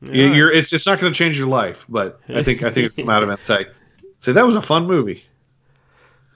Yeah. 0.00 0.32
you're 0.34 0.50
it's 0.52 0.72
it's 0.72 0.86
not 0.86 0.98
going 0.98 1.12
to 1.12 1.16
change 1.16 1.38
your 1.38 1.48
life, 1.48 1.86
but 1.88 2.20
I 2.28 2.42
think 2.42 2.62
I 2.62 2.70
think 2.70 2.86
it'll 2.86 3.04
come 3.04 3.10
out 3.10 3.22
of 3.22 3.28
it 3.28 3.32
and 3.32 3.42
say 3.42 3.66
say 4.20 4.32
that 4.32 4.46
was 4.46 4.56
a 4.56 4.62
fun 4.62 4.86
movie. 4.86 5.24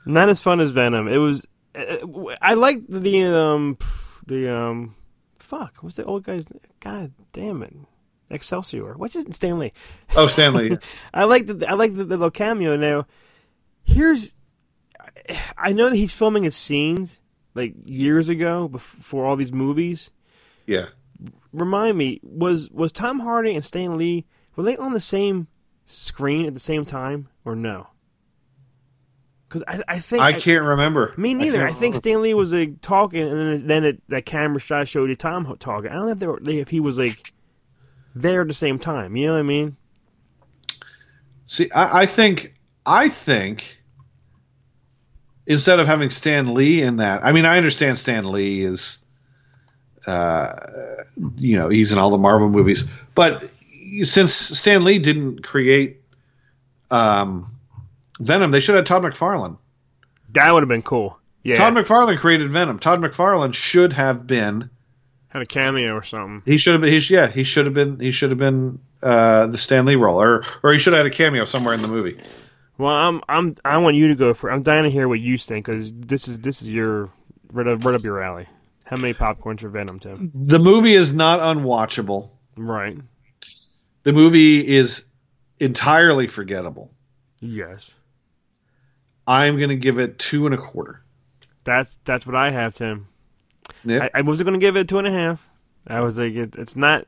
Not 0.06 0.28
as 0.28 0.42
fun 0.42 0.60
as 0.60 0.70
Venom. 0.70 1.08
It 1.08 1.18
was. 1.18 1.46
uh, 1.74 1.96
I 2.40 2.54
liked 2.54 2.90
the 2.90 3.24
um 3.24 3.78
the 4.26 4.54
um 4.54 4.94
fuck. 5.38 5.78
What's 5.82 5.96
the 5.96 6.04
old 6.04 6.24
guy's? 6.24 6.46
God 6.80 7.12
damn 7.32 7.62
it, 7.62 7.74
Excelsior. 8.30 8.94
What's 8.96 9.14
his 9.14 9.26
Stan 9.30 9.58
Lee? 9.58 9.72
Oh, 10.16 10.26
Stan 10.26 10.54
Lee. 10.54 10.76
I 11.14 11.24
like 11.24 11.46
the 11.46 11.68
I 11.68 11.74
like 11.74 11.94
the, 11.94 12.04
the 12.04 12.16
little 12.16 12.30
cameo 12.30 12.76
now. 12.76 13.06
Here's, 13.84 14.34
I 15.56 15.72
know 15.72 15.88
that 15.88 15.96
he's 15.96 16.12
filming 16.12 16.42
his 16.42 16.54
scenes 16.56 17.22
like 17.54 17.74
years 17.84 18.28
ago 18.28 18.68
before 18.68 19.24
all 19.24 19.36
these 19.36 19.52
movies. 19.52 20.10
yeah. 20.66 20.86
Remind 21.52 21.98
me, 21.98 22.20
was 22.22 22.70
was 22.70 22.92
Tom 22.92 23.20
Hardy 23.20 23.54
and 23.54 23.64
Stan 23.64 23.96
Lee 23.96 24.26
were 24.54 24.64
they 24.64 24.76
on 24.76 24.92
the 24.92 25.00
same 25.00 25.46
screen 25.86 26.46
at 26.46 26.52
the 26.52 26.60
same 26.60 26.84
time 26.84 27.28
or 27.44 27.56
no? 27.56 27.86
Because 29.48 29.62
I, 29.66 29.82
I 29.88 29.98
think 30.00 30.20
I 30.20 30.32
can't 30.32 30.64
remember. 30.64 31.14
me 31.16 31.32
neither. 31.32 31.64
I, 31.64 31.68
can't 31.68 31.78
think. 31.78 31.96
Stan 31.96 32.22
Lee 32.22 32.34
was 32.34 32.52
like 32.52 32.80
talking, 32.82 33.22
and 33.22 33.38
then 33.38 33.66
then 33.66 33.84
it, 33.84 34.02
that 34.08 34.26
camera 34.26 34.60
shot 34.60 34.88
showed 34.88 35.08
you 35.08 35.16
Tom 35.16 35.44
talking. 35.58 35.90
I 35.90 35.94
don't 35.94 36.06
know 36.06 36.12
if 36.12 36.18
they 36.18 36.26
were, 36.26 36.40
if 36.44 36.68
he 36.68 36.80
was 36.80 36.98
like 36.98 37.18
there 38.20 38.42
at 38.42 38.48
the 38.48 38.54
same 38.54 38.78
time. 38.78 39.16
You 39.16 39.26
know 39.26 39.32
what 39.34 39.40
I 39.40 39.42
mean? 39.42 39.76
See, 41.46 41.70
I, 41.72 42.00
I 42.02 42.06
think 42.06 42.54
I 42.84 43.08
think 43.08 43.78
instead 45.46 45.80
of 45.80 45.86
having 45.86 46.10
Stan 46.10 46.54
Lee 46.54 46.82
in 46.82 46.96
that, 46.98 47.24
I 47.24 47.32
mean, 47.32 47.46
I 47.46 47.56
understand 47.56 47.98
Stan 47.98 48.30
Lee 48.30 48.60
is, 48.60 49.04
uh, 50.06 50.52
you 51.36 51.58
know, 51.58 51.68
he's 51.68 51.92
in 51.92 51.98
all 51.98 52.10
the 52.10 52.18
Marvel 52.18 52.48
movies, 52.48 52.84
but 53.14 53.50
since 54.02 54.32
Stan 54.32 54.84
Lee 54.84 54.98
didn't 54.98 55.42
create 55.42 56.02
um, 56.90 57.50
Venom, 58.20 58.50
they 58.50 58.60
should 58.60 58.74
have 58.74 58.84
Todd 58.84 59.02
McFarlane. 59.02 59.56
That 60.32 60.52
would 60.52 60.62
have 60.62 60.68
been 60.68 60.82
cool. 60.82 61.18
Yeah, 61.44 61.56
Todd 61.56 61.74
McFarlane 61.74 62.18
created 62.18 62.50
Venom. 62.50 62.78
Todd 62.78 63.00
McFarlane 63.00 63.54
should 63.54 63.94
have 63.94 64.26
been. 64.26 64.68
Had 65.28 65.42
a 65.42 65.46
cameo 65.46 65.94
or 65.94 66.02
something. 66.02 66.42
He 66.50 66.58
should 66.58 66.72
have 66.72 66.80
been. 66.80 66.92
He's, 66.92 67.10
yeah, 67.10 67.28
he 67.28 67.44
should 67.44 67.66
have 67.66 67.74
been. 67.74 68.00
He 68.00 68.12
should 68.12 68.30
have 68.30 68.38
been 68.38 68.78
uh, 69.02 69.46
the 69.46 69.58
Stan 69.58 69.86
Lee 69.86 69.96
role, 69.96 70.20
or 70.20 70.44
or 70.62 70.72
he 70.72 70.78
should 70.78 70.92
have 70.92 71.04
had 71.04 71.12
a 71.12 71.14
cameo 71.14 71.44
somewhere 71.44 71.74
in 71.74 71.82
the 71.82 71.88
movie. 71.88 72.18
Well, 72.78 72.94
I'm 72.94 73.22
I'm 73.28 73.56
I 73.64 73.76
want 73.78 73.96
you 73.96 74.08
to 74.08 74.14
go 74.14 74.34
for. 74.34 74.50
I'm 74.50 74.62
dying 74.62 74.84
to 74.84 74.90
hear 74.90 75.08
what 75.08 75.20
you 75.20 75.36
think 75.36 75.66
because 75.66 75.92
this 75.92 76.28
is 76.28 76.38
this 76.40 76.62
is 76.62 76.68
your 76.68 77.10
right 77.52 77.66
up, 77.66 77.84
right 77.84 77.94
up 77.94 78.04
your 78.04 78.22
alley. 78.22 78.46
How 78.84 78.96
many 78.96 79.12
popcorns 79.12 79.60
for 79.60 79.68
Venom, 79.68 79.98
Tim? 79.98 80.32
The 80.34 80.58
movie 80.58 80.94
is 80.94 81.12
not 81.12 81.40
unwatchable. 81.40 82.30
Right. 82.56 82.96
The 84.04 84.12
movie 84.14 84.66
is 84.66 85.04
entirely 85.58 86.26
forgettable. 86.26 86.90
Yes. 87.40 87.90
I'm 89.26 89.58
going 89.58 89.68
to 89.68 89.76
give 89.76 89.98
it 89.98 90.18
two 90.18 90.46
and 90.46 90.54
a 90.54 90.58
quarter. 90.58 91.02
That's 91.64 91.98
that's 92.04 92.26
what 92.26 92.34
I 92.34 92.50
have, 92.50 92.74
Tim. 92.74 93.08
Yeah. 93.84 94.08
I, 94.14 94.18
I 94.18 94.22
was 94.22 94.42
going 94.42 94.54
to 94.54 94.58
give 94.58 94.76
it 94.76 94.88
two 94.88 94.98
and 94.98 95.06
a 95.06 95.10
half. 95.12 95.46
I 95.86 96.00
was 96.00 96.18
like, 96.18 96.34
it, 96.34 96.54
it's 96.56 96.76
not, 96.76 97.06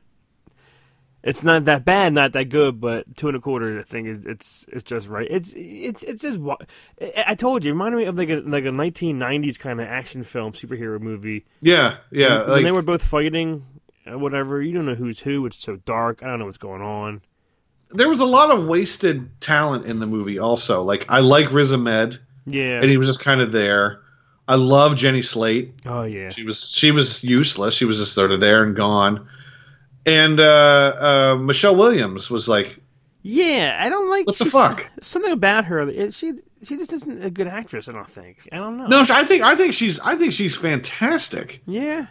it's 1.23 1.43
not 1.43 1.65
that 1.65 1.85
bad, 1.85 2.13
not 2.13 2.31
that 2.33 2.45
good, 2.49 2.81
but 2.81 3.15
two 3.15 3.27
and 3.27 3.37
a 3.37 3.39
quarter. 3.39 3.79
I 3.79 3.83
think 3.83 4.07
is 4.07 4.25
it's 4.25 4.65
it's 4.69 4.83
just 4.83 5.07
right. 5.07 5.27
It's 5.29 5.53
it's 5.55 6.01
it's 6.03 6.23
just. 6.23 6.39
I 7.27 7.35
told 7.35 7.63
you, 7.63 7.69
it 7.69 7.73
reminded 7.73 7.97
me 7.97 8.05
of 8.05 8.17
like 8.17 8.29
a 8.29 8.37
like 8.37 8.63
a 8.65 8.69
1990s 8.69 9.59
kind 9.59 9.79
of 9.79 9.87
action 9.87 10.23
film 10.23 10.53
superhero 10.53 10.99
movie. 10.99 11.45
yeah, 11.61 11.97
yeah. 12.11 12.39
when 12.41 12.49
like- 12.49 12.63
they 12.63 12.71
were 12.71 12.81
both 12.81 13.03
fighting, 13.03 13.65
uh, 14.11 14.17
whatever. 14.17 14.61
You 14.63 14.73
don't 14.73 14.87
know 14.87 14.95
who's 14.95 15.19
who. 15.19 15.45
It's 15.45 15.61
so 15.61 15.75
dark. 15.75 16.23
I 16.23 16.27
don't 16.27 16.39
know 16.39 16.45
what's 16.45 16.57
going 16.57 16.81
on. 16.81 17.21
there 17.91 18.09
was 18.09 18.19
a 18.19 18.25
lot 18.25 18.49
of 18.49 18.65
wasted 18.65 19.39
talent 19.41 19.85
in 19.85 19.99
the 19.99 20.07
movie. 20.07 20.39
Also, 20.39 20.81
like 20.81 21.05
I 21.09 21.19
like 21.19 21.51
Riz 21.53 21.71
Ahmed, 21.71 22.19
Yeah. 22.47 22.77
and 22.77 22.85
he 22.85 22.97
was 22.97 23.05
just 23.05 23.19
kind 23.19 23.41
of 23.41 23.51
there. 23.51 23.99
I 24.51 24.55
love 24.55 24.97
Jenny 24.97 25.21
Slate. 25.21 25.73
oh 25.85 26.03
yeah. 26.03 26.27
She 26.29 26.43
was 26.43 26.71
she 26.71 26.91
was 26.91 27.23
useless. 27.23 27.73
She 27.73 27.85
was 27.85 27.99
just 27.99 28.13
sort 28.13 28.31
of 28.31 28.41
there 28.41 28.63
and 28.63 28.75
gone. 28.75 29.27
And 30.05 30.39
uh, 30.41 31.33
uh, 31.33 31.35
Michelle 31.39 31.75
Williams 31.75 32.29
was 32.29 32.49
like, 32.49 32.79
Yeah, 33.21 33.77
I 33.79 33.87
don't 33.87 34.09
like. 34.09 34.27
What 34.27 34.37
the 34.37 34.45
fuck? 34.45 34.85
Something 34.99 35.31
about 35.31 35.65
her. 35.65 36.11
She 36.11 36.33
she 36.63 36.75
just 36.75 36.91
isn't 36.91 37.23
a 37.23 37.29
good 37.29 37.47
actress. 37.47 37.87
I 37.87 37.93
don't 37.93 38.09
think. 38.09 38.49
I 38.51 38.57
don't 38.57 38.77
know. 38.77 38.87
no, 38.87 39.05
I 39.09 39.23
think 39.23 39.41
I 39.43 39.55
think 39.55 39.73
she's 39.73 39.99
I 40.01 40.15
think 40.15 40.33
she's 40.33 40.55
fantastic. 40.55 41.61
Yeah. 41.65 42.07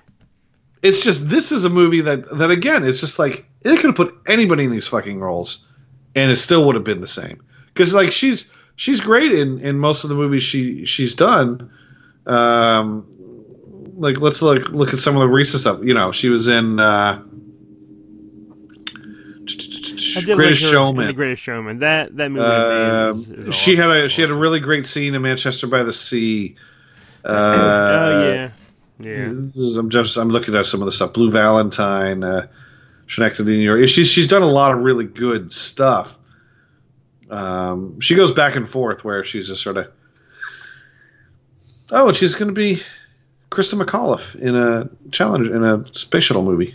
It's 0.83 1.05
just 1.05 1.29
this 1.29 1.53
is 1.53 1.67
a 1.67 1.71
movie 1.71 2.01
that 2.01 2.27
that 2.39 2.51
again, 2.51 2.85
it's 2.85 3.01
just 3.01 3.19
like 3.19 3.45
they 3.63 3.77
could 3.77 3.87
have 3.87 3.97
put 3.97 4.15
anybody 4.29 4.65
in 4.65 4.71
these 4.71 4.87
fucking 4.87 5.21
roles, 5.21 5.67
and 6.17 6.31
it 6.31 6.37
still 6.37 6.65
would 6.65 6.75
have 6.75 6.85
been 6.85 7.03
the 7.03 7.09
same. 7.09 7.43
Because 7.67 7.93
like 7.93 8.13
she's 8.13 8.49
she's 8.77 9.01
great 9.01 9.33
in 9.33 9.59
in 9.59 9.79
most 9.79 10.05
of 10.05 10.11
the 10.11 10.17
movies 10.17 10.43
she 10.43 10.87
she's 10.87 11.15
done. 11.15 11.71
Um, 12.27 13.07
like 13.97 14.21
let's 14.21 14.43
look 14.43 14.69
look 14.71 14.93
at 14.93 14.99
some 14.99 15.15
of 15.17 15.21
the 15.21 15.29
recent 15.29 15.61
stuff. 15.61 15.81
You 15.83 15.95
know, 15.95 16.13
she 16.13 16.29
was 16.29 16.49
in. 16.49 16.79
Uh, 16.79 17.23
Greatest 20.25 20.63
like 20.63 20.73
Showman. 20.73 21.07
The 21.07 21.13
Greatest 21.13 21.43
Showman. 21.43 21.79
That 21.81 22.17
that 22.17 22.31
movie. 22.31 22.45
Um, 22.45 23.19
is, 23.19 23.49
is 23.49 23.55
she 23.55 23.77
had 23.77 23.91
a 23.91 24.09
she 24.09 24.21
had 24.21 24.31
a 24.31 24.35
really 24.35 24.61
great 24.61 24.87
scene 24.87 25.15
in 25.15 25.23
Manchester 25.23 25.67
by 25.67 25.83
the 25.83 25.93
Sea. 25.93 26.57
Uh, 27.25 27.29
oh 27.99 28.33
yeah, 28.33 28.51
yeah. 29.01 29.27
I'm 29.27 29.91
just 29.91 30.17
I'm 30.17 30.31
looking 30.31 30.55
at 30.55 30.67
some 30.67 30.81
of 30.81 30.87
the 30.87 30.93
stuff. 30.93 31.13
Blue 31.13 31.31
Valentine, 31.31 32.23
uh, 32.23 32.47
Synecdoche, 33.09 33.47
New 33.47 33.53
York. 33.53 33.89
She's 33.89 34.11
she's 34.11 34.29
done 34.29 34.43
a 34.43 34.47
lot 34.47 34.75
of 34.75 34.83
really 34.83 35.07
good 35.07 35.53
stuff. 35.53 36.19
Um, 37.29 38.01
she 38.01 38.15
goes 38.15 38.33
back 38.33 38.57
and 38.57 38.69
forth 38.69 39.05
where 39.05 39.25
she's 39.25 39.49
just 39.49 39.63
sort 39.63 39.77
of. 39.77 39.93
Oh, 41.93 42.09
and 42.09 42.17
she's 42.17 42.35
going 42.35 42.49
to 42.49 42.55
be 42.55 42.83
Christa 43.51 43.81
McAuliffe 43.81 44.35
in 44.37 44.55
a 44.57 44.89
challenge 45.11 45.49
in 45.49 45.65
a 45.65 45.85
space 45.95 46.25
shuttle 46.25 46.43
movie. 46.45 46.75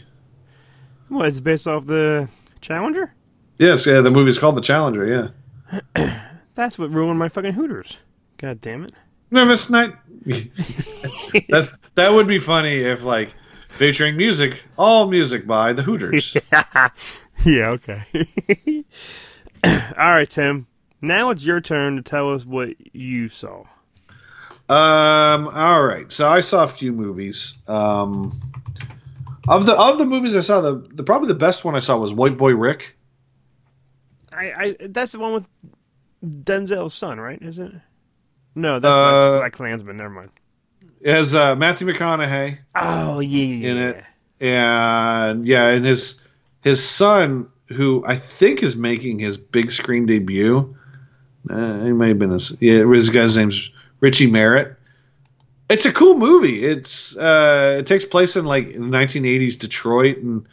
What? 1.09 1.27
It's 1.27 1.39
based 1.39 1.67
off 1.67 1.85
the 1.85 2.27
Challenger. 2.61 3.13
Yes, 3.57 3.85
yeah, 3.85 4.01
the 4.01 4.11
movie's 4.11 4.37
called 4.39 4.57
The 4.57 4.61
Challenger. 4.61 5.31
Yeah, 5.95 6.19
That's 6.55 6.77
what 6.77 6.89
ruined 6.91 7.19
my 7.19 7.29
fucking 7.29 7.53
Hooters. 7.53 7.97
God 8.37 8.59
damn 8.59 8.83
it. 8.83 8.91
Nervous 9.31 9.69
Night. 9.69 9.93
That's 11.49 11.77
that 11.95 12.11
would 12.13 12.27
be 12.27 12.39
funny 12.39 12.77
if 12.79 13.03
like 13.03 13.33
featuring 13.69 14.17
music, 14.17 14.63
all 14.77 15.07
music 15.07 15.45
by 15.47 15.73
the 15.73 15.81
Hooters. 15.83 16.35
yeah. 16.51 16.89
Yeah. 17.43 17.67
Okay. 17.71 18.03
All 19.63 19.71
right, 19.97 20.27
Tim. 20.27 20.65
Now 21.01 21.29
it's 21.29 21.45
your 21.45 21.61
turn 21.61 21.97
to 21.97 22.01
tell 22.01 22.33
us 22.33 22.43
what 22.45 22.69
you 22.95 23.27
saw. 23.29 23.65
Um. 24.69 25.47
All 25.49 25.83
right. 25.83 26.11
So 26.11 26.27
I 26.27 26.39
saw 26.39 26.63
a 26.63 26.67
few 26.67 26.91
movies. 26.91 27.57
Um. 27.67 28.41
Of 29.47 29.67
the 29.67 29.77
of 29.79 29.99
the 29.99 30.05
movies 30.05 30.35
I 30.35 30.41
saw, 30.41 30.59
the, 30.59 30.77
the 30.93 31.03
probably 31.03 31.27
the 31.27 31.35
best 31.35 31.63
one 31.65 31.75
I 31.75 31.79
saw 31.79 31.97
was 31.97 32.11
White 32.13 32.37
Boy 32.37 32.55
Rick. 32.55 32.97
I, 34.33 34.51
I 34.79 34.87
that's 34.87 35.11
the 35.11 35.19
one 35.19 35.33
with 35.33 35.47
Denzel's 36.25 36.95
son, 36.95 37.19
right? 37.19 37.39
Is 37.41 37.59
it? 37.59 37.71
No, 38.55 38.79
that's 38.79 38.85
Uh, 38.85 39.39
Black, 39.39 39.51
Klansman. 39.51 39.97
Never 39.97 40.09
mind. 40.09 40.31
It 41.01 41.13
has 41.13 41.35
uh, 41.35 41.55
Matthew 41.55 41.87
McConaughey 41.87 42.57
Oh 42.75 43.19
yeah, 43.19 43.43
yeah, 43.43 43.69
in 43.69 43.77
it, 43.77 44.03
and 44.39 45.47
yeah, 45.47 45.67
and 45.67 45.85
his 45.85 46.21
his 46.61 46.83
son, 46.83 47.47
who 47.67 48.03
I 48.07 48.15
think 48.15 48.63
is 48.63 48.75
making 48.75 49.19
his 49.19 49.37
big 49.37 49.71
screen 49.71 50.07
debut. 50.07 50.75
Uh, 51.49 51.83
he 51.83 51.91
may 51.91 52.07
have 52.07 52.19
been 52.19 52.31
his. 52.31 52.57
Yeah, 52.59 52.83
his 52.85 53.11
guy's 53.11 53.37
name's 53.37 53.69
Richie 54.05 54.29
Merritt. 54.29 54.75
It's 55.67 55.87
a 55.87 55.91
cool 55.91 56.15
movie. 56.15 56.63
It's 56.63 57.17
uh, 57.17 57.77
it 57.79 57.87
takes 57.87 58.05
place 58.05 58.35
in 58.35 58.45
like 58.45 58.67
1980s 58.67 59.57
Detroit, 59.57 60.17
and 60.17 60.45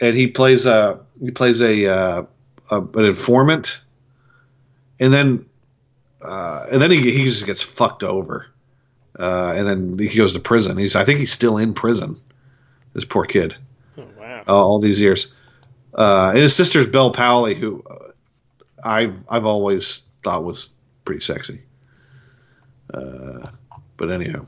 and 0.00 0.16
he 0.16 0.28
plays 0.28 0.64
a 0.64 0.98
he 1.22 1.30
plays 1.30 1.60
a, 1.60 1.86
uh, 1.86 2.22
a 2.70 2.80
an 2.80 3.04
informant, 3.04 3.82
and 4.98 5.12
then 5.12 5.44
uh, 6.22 6.66
and 6.72 6.80
then 6.80 6.90
he 6.90 7.10
he 7.12 7.24
just 7.24 7.44
gets 7.44 7.62
fucked 7.62 8.02
over, 8.02 8.46
uh, 9.18 9.52
and 9.54 9.68
then 9.68 9.98
he 9.98 10.16
goes 10.16 10.32
to 10.32 10.40
prison. 10.40 10.78
He's 10.78 10.96
I 10.96 11.04
think 11.04 11.18
he's 11.18 11.32
still 11.32 11.58
in 11.58 11.74
prison. 11.74 12.16
This 12.94 13.04
poor 13.04 13.26
kid 13.26 13.54
Oh, 13.98 14.04
wow. 14.18 14.42
uh, 14.48 14.54
all 14.56 14.78
these 14.78 15.02
years. 15.02 15.34
Uh, 15.94 16.30
and 16.32 16.38
his 16.38 16.56
sister's 16.56 16.86
Bel 16.86 17.12
Powley, 17.12 17.54
who 17.54 17.84
uh, 17.90 18.10
I've 18.82 19.16
I've 19.28 19.44
always 19.44 20.06
thought 20.22 20.44
was 20.44 20.70
pretty 21.04 21.20
sexy. 21.20 21.60
Uh, 22.92 23.46
but 23.96 24.10
anyhow, 24.10 24.44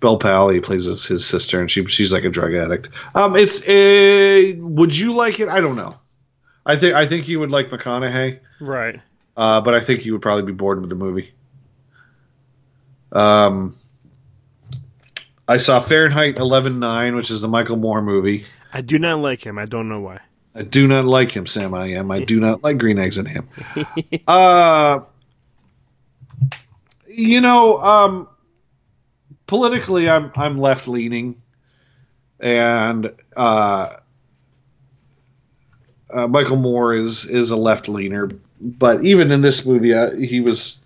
Bel 0.00 0.18
Powley 0.18 0.62
plays 0.62 0.84
his, 0.84 1.04
his 1.06 1.24
sister, 1.26 1.60
and 1.60 1.70
she 1.70 1.84
she's 1.86 2.12
like 2.12 2.24
a 2.24 2.30
drug 2.30 2.54
addict. 2.54 2.88
Um, 3.14 3.36
it's 3.36 3.66
a. 3.68 4.52
Would 4.54 4.96
you 4.96 5.14
like 5.14 5.40
it? 5.40 5.48
I 5.48 5.60
don't 5.60 5.76
know. 5.76 5.96
I 6.66 6.76
think 6.76 6.94
I 6.94 7.06
think 7.06 7.28
you 7.28 7.40
would 7.40 7.50
like 7.50 7.70
McConaughey, 7.70 8.40
Right. 8.60 9.00
uh, 9.36 9.60
but 9.62 9.74
I 9.74 9.80
think 9.80 10.04
you 10.04 10.12
would 10.12 10.22
probably 10.22 10.44
be 10.44 10.52
bored 10.52 10.80
with 10.80 10.90
the 10.90 10.96
movie. 10.96 11.32
Um, 13.12 13.74
I 15.48 15.56
saw 15.56 15.80
Fahrenheit 15.80 16.36
11.9, 16.36 17.16
which 17.16 17.30
is 17.30 17.40
the 17.40 17.48
Michael 17.48 17.76
Moore 17.76 18.02
movie. 18.02 18.44
I 18.72 18.82
do 18.82 18.98
not 18.98 19.20
like 19.20 19.44
him. 19.46 19.58
I 19.58 19.64
don't 19.64 19.88
know 19.88 20.00
why. 20.00 20.20
I 20.54 20.62
do 20.62 20.86
not 20.86 21.06
like 21.06 21.30
him, 21.30 21.46
Sam. 21.46 21.72
I 21.72 21.86
am. 21.92 22.10
I 22.10 22.22
do 22.24 22.38
not 22.38 22.62
like 22.62 22.76
green 22.76 22.98
eggs 22.98 23.16
and 23.16 23.26
ham. 23.28 23.48
uh, 24.26 25.00
you 27.18 27.40
know, 27.40 27.78
um, 27.78 28.28
politically, 29.46 30.08
I'm 30.08 30.30
I'm 30.36 30.58
left 30.58 30.88
leaning, 30.88 31.40
and 32.40 33.12
uh, 33.36 33.96
uh, 36.10 36.28
Michael 36.28 36.56
Moore 36.56 36.94
is 36.94 37.24
is 37.24 37.50
a 37.50 37.56
left 37.56 37.88
leaner. 37.88 38.30
But 38.60 39.04
even 39.04 39.30
in 39.30 39.40
this 39.40 39.64
movie, 39.66 39.94
uh, 39.94 40.14
he 40.16 40.40
was 40.40 40.84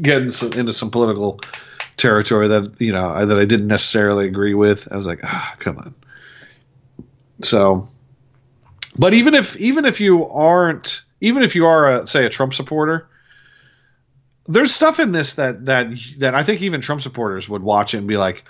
getting 0.00 0.30
some, 0.30 0.52
into 0.52 0.72
some 0.72 0.90
political 0.90 1.40
territory 1.96 2.48
that 2.48 2.80
you 2.80 2.92
know 2.92 3.24
that 3.24 3.38
I 3.38 3.44
didn't 3.44 3.68
necessarily 3.68 4.26
agree 4.26 4.54
with. 4.54 4.92
I 4.92 4.96
was 4.96 5.06
like, 5.06 5.20
ah, 5.24 5.54
come 5.58 5.78
on. 5.78 5.94
So 7.42 7.88
but 8.98 9.14
even 9.14 9.34
if 9.34 9.56
even 9.56 9.84
if 9.84 10.00
you 10.00 10.26
aren't 10.28 11.02
even 11.20 11.42
if 11.42 11.54
you 11.54 11.66
are 11.66 11.90
a 11.90 12.06
say 12.06 12.26
a 12.26 12.28
Trump 12.28 12.54
supporter, 12.54 13.08
there's 14.46 14.74
stuff 14.74 14.98
in 14.98 15.12
this 15.12 15.34
that 15.34 15.66
that 15.66 15.86
that 16.18 16.34
I 16.34 16.42
think 16.42 16.62
even 16.62 16.80
Trump 16.80 17.02
supporters 17.02 17.48
would 17.48 17.62
watch 17.62 17.94
and 17.94 18.06
be 18.06 18.16
like, 18.16 18.44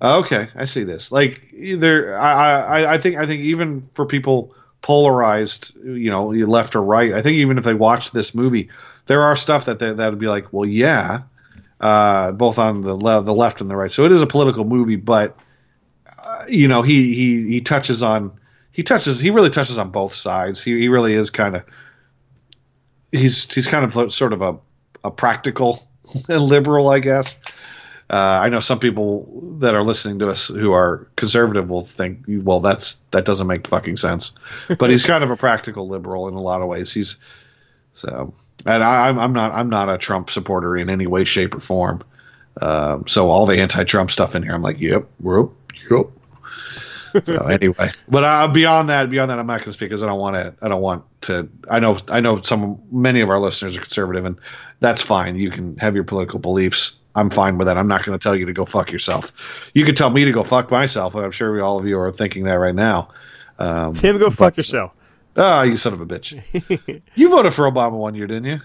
"Oh, 0.00 0.20
okay, 0.20 0.48
I 0.54 0.64
see 0.64 0.84
this. 0.84 1.12
Like 1.12 1.42
either 1.52 2.16
I, 2.16 2.60
I 2.60 2.92
I 2.94 2.98
think 2.98 3.18
I 3.18 3.26
think 3.26 3.42
even 3.42 3.88
for 3.94 4.06
people 4.06 4.54
polarized, 4.82 5.76
you 5.84 6.10
know, 6.10 6.28
left 6.28 6.76
or 6.76 6.82
right, 6.82 7.12
I 7.12 7.22
think 7.22 7.38
even 7.38 7.58
if 7.58 7.64
they 7.64 7.74
watch 7.74 8.12
this 8.12 8.34
movie, 8.34 8.70
there 9.06 9.22
are 9.22 9.36
stuff 9.36 9.66
that 9.66 9.78
that 9.80 9.98
would 9.98 10.18
be 10.18 10.28
like, 10.28 10.52
well, 10.52 10.68
yeah, 10.68 11.22
uh, 11.80 12.32
both 12.32 12.58
on 12.58 12.82
the 12.82 12.94
le- 12.94 13.22
the 13.22 13.34
left 13.34 13.60
and 13.60 13.68
the 13.68 13.76
right. 13.76 13.90
So 13.90 14.04
it 14.04 14.12
is 14.12 14.22
a 14.22 14.26
political 14.26 14.64
movie, 14.64 14.96
but 14.96 15.38
uh, 16.18 16.44
you 16.48 16.68
know, 16.68 16.82
he 16.82 17.14
he 17.14 17.46
he 17.48 17.60
touches 17.60 18.02
on 18.02 18.32
he 18.72 18.82
touches 18.82 19.20
he 19.20 19.30
really 19.30 19.50
touches 19.50 19.76
on 19.76 19.90
both 19.90 20.14
sides. 20.14 20.62
He 20.62 20.78
he 20.78 20.88
really 20.88 21.12
is 21.12 21.30
kind 21.30 21.56
of 21.56 21.64
he's 23.12 23.52
he's 23.52 23.66
kind 23.66 23.84
of 23.84 24.12
sort 24.12 24.32
of 24.32 24.40
a 24.40 24.56
a 25.06 25.10
practical 25.10 25.88
liberal, 26.28 26.88
I 26.88 26.98
guess. 26.98 27.38
Uh, 28.08 28.40
I 28.42 28.48
know 28.48 28.60
some 28.60 28.78
people 28.78 29.26
that 29.58 29.74
are 29.74 29.82
listening 29.82 30.20
to 30.20 30.28
us 30.28 30.46
who 30.46 30.72
are 30.72 31.08
conservative 31.16 31.68
will 31.68 31.80
think, 31.80 32.24
well, 32.28 32.60
that's 32.60 32.96
that 33.10 33.24
doesn't 33.24 33.48
make 33.48 33.66
fucking 33.66 33.96
sense. 33.96 34.32
But 34.78 34.90
he's 34.90 35.04
kind 35.04 35.24
of 35.24 35.30
a 35.30 35.36
practical 35.36 35.88
liberal 35.88 36.28
in 36.28 36.34
a 36.34 36.40
lot 36.40 36.62
of 36.62 36.68
ways. 36.68 36.92
He's 36.92 37.16
so, 37.94 38.32
and 38.64 38.84
I, 38.84 39.08
I'm 39.08 39.18
I'm 39.18 39.32
not 39.32 39.52
I'm 39.52 39.68
not 39.68 39.88
a 39.88 39.98
Trump 39.98 40.30
supporter 40.30 40.76
in 40.76 40.88
any 40.88 41.08
way, 41.08 41.24
shape, 41.24 41.56
or 41.56 41.60
form. 41.60 42.04
Um, 42.60 43.08
so 43.08 43.28
all 43.28 43.44
the 43.44 43.60
anti-Trump 43.60 44.10
stuff 44.10 44.34
in 44.34 44.42
here, 44.42 44.54
I'm 44.54 44.62
like, 44.62 44.80
yep, 44.80 45.04
yep, 45.20 45.48
yep. 45.90 46.06
So 47.24 47.36
anyway, 47.46 47.90
but 48.08 48.24
uh, 48.24 48.48
beyond 48.48 48.88
that, 48.88 49.10
beyond 49.10 49.30
that, 49.30 49.38
I'm 49.38 49.46
not 49.46 49.58
going 49.58 49.66
to 49.66 49.72
speak 49.72 49.88
because 49.88 50.02
I 50.02 50.06
don't 50.06 50.20
want 50.20 50.36
to. 50.36 50.54
I 50.62 50.68
don't 50.68 50.80
want 50.80 51.04
to. 51.22 51.48
I 51.68 51.80
know. 51.80 51.98
I 52.08 52.20
know 52.20 52.40
some. 52.42 52.80
Many 52.90 53.20
of 53.20 53.30
our 53.30 53.40
listeners 53.40 53.76
are 53.76 53.80
conservative, 53.80 54.24
and 54.24 54.36
that's 54.80 55.02
fine. 55.02 55.36
You 55.36 55.50
can 55.50 55.76
have 55.78 55.94
your 55.94 56.04
political 56.04 56.38
beliefs. 56.38 56.98
I'm 57.14 57.30
fine 57.30 57.56
with 57.56 57.66
that. 57.66 57.78
I'm 57.78 57.88
not 57.88 58.04
going 58.04 58.18
to 58.18 58.22
tell 58.22 58.36
you 58.36 58.44
to 58.46 58.52
go 58.52 58.64
fuck 58.66 58.92
yourself. 58.92 59.32
You 59.74 59.84
could 59.84 59.96
tell 59.96 60.10
me 60.10 60.24
to 60.24 60.32
go 60.32 60.44
fuck 60.44 60.70
myself. 60.70 61.14
and 61.14 61.24
I'm 61.24 61.30
sure 61.30 61.62
all 61.62 61.78
of 61.78 61.86
you 61.86 61.98
are 61.98 62.12
thinking 62.12 62.44
that 62.44 62.54
right 62.54 62.74
now. 62.74 63.08
Um, 63.58 63.94
Tim, 63.94 64.18
go 64.18 64.28
fuck 64.28 64.52
but- 64.52 64.58
yourself. 64.58 64.92
Ah, 65.38 65.62
you 65.62 65.76
son 65.76 65.92
of 65.92 66.00
a 66.00 66.06
bitch. 66.06 67.02
you 67.14 67.28
voted 67.28 67.52
for 67.52 67.70
Obama 67.70 67.92
one 67.92 68.14
year, 68.14 68.26
didn't 68.26 68.46
you? 68.46 68.60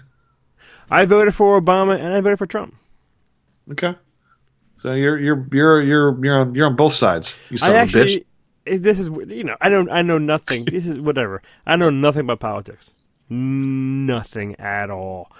I 0.90 1.04
voted 1.04 1.34
for 1.34 1.60
Obama 1.60 1.98
and 1.98 2.08
I 2.14 2.20
voted 2.22 2.38
for 2.38 2.46
Trump. 2.46 2.74
Okay. 3.70 3.94
So 4.78 4.94
you're 4.94 5.18
you're 5.18 5.46
you're 5.52 5.82
you're 5.82 6.24
you're 6.24 6.40
on 6.40 6.54
you're 6.54 6.66
on 6.66 6.76
both 6.76 6.94
sides. 6.94 7.38
You 7.50 7.58
son 7.58 7.72
I 7.76 7.82
of 7.82 7.94
a 7.94 7.98
bitch. 7.98 8.24
this 8.64 8.98
is 8.98 9.08
you 9.08 9.44
know, 9.44 9.56
I 9.60 9.68
don't, 9.68 9.90
I 9.90 10.02
know 10.02 10.18
nothing. 10.18 10.64
this 10.70 10.86
is 10.86 10.98
whatever. 10.98 11.42
I 11.66 11.76
know 11.76 11.90
nothing 11.90 12.22
about 12.22 12.40
politics, 12.40 12.92
nothing 13.28 14.56
at 14.58 14.90
all. 14.90 15.30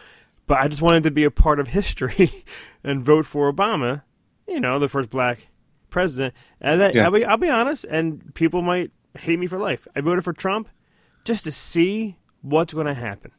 But 0.52 0.60
I 0.60 0.68
just 0.68 0.82
wanted 0.82 1.04
to 1.04 1.10
be 1.10 1.24
a 1.24 1.30
part 1.30 1.60
of 1.60 1.68
history 1.68 2.44
and 2.84 3.02
vote 3.02 3.24
for 3.24 3.50
Obama. 3.50 4.02
You 4.46 4.60
know, 4.60 4.78
the 4.78 4.86
first 4.86 5.08
black 5.08 5.48
president. 5.88 6.34
And 6.60 6.78
that, 6.78 6.94
Yeah. 6.94 7.04
I'll, 7.04 7.10
be, 7.10 7.24
I'll 7.24 7.38
be 7.38 7.48
honest, 7.48 7.86
and 7.88 8.34
people 8.34 8.60
might 8.60 8.90
hate 9.18 9.38
me 9.38 9.46
for 9.46 9.58
life. 9.58 9.88
I 9.96 10.02
voted 10.02 10.24
for 10.24 10.34
Trump 10.34 10.68
just 11.24 11.44
to 11.44 11.52
see 11.52 12.18
what's 12.42 12.74
going 12.74 12.86
to 12.86 12.92
happen. 12.92 13.30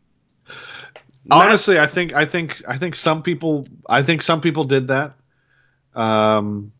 Not- 1.23 1.45
Honestly, 1.45 1.80
I 1.80 1.85
think 1.85 2.15
I 2.15 2.26
think 2.26 2.64
I 2.68 2.80
think 2.80 2.95
some 2.95 3.22
people 3.22 3.68
I 3.88 4.02
think 4.02 4.23
some 4.23 4.41
people 4.41 4.64
did 4.64 4.88
that, 4.88 5.14
um, 5.94 6.72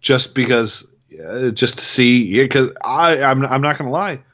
just 0.00 0.34
because 0.34 0.90
uh, 1.22 1.50
just 1.50 1.80
to 1.80 1.84
see 1.84 2.40
because 2.40 2.72
I 2.82 3.22
I'm 3.22 3.44
I'm 3.44 3.60
not 3.60 3.76
going 3.76 3.88
to 3.88 3.92
lie, 3.92 4.24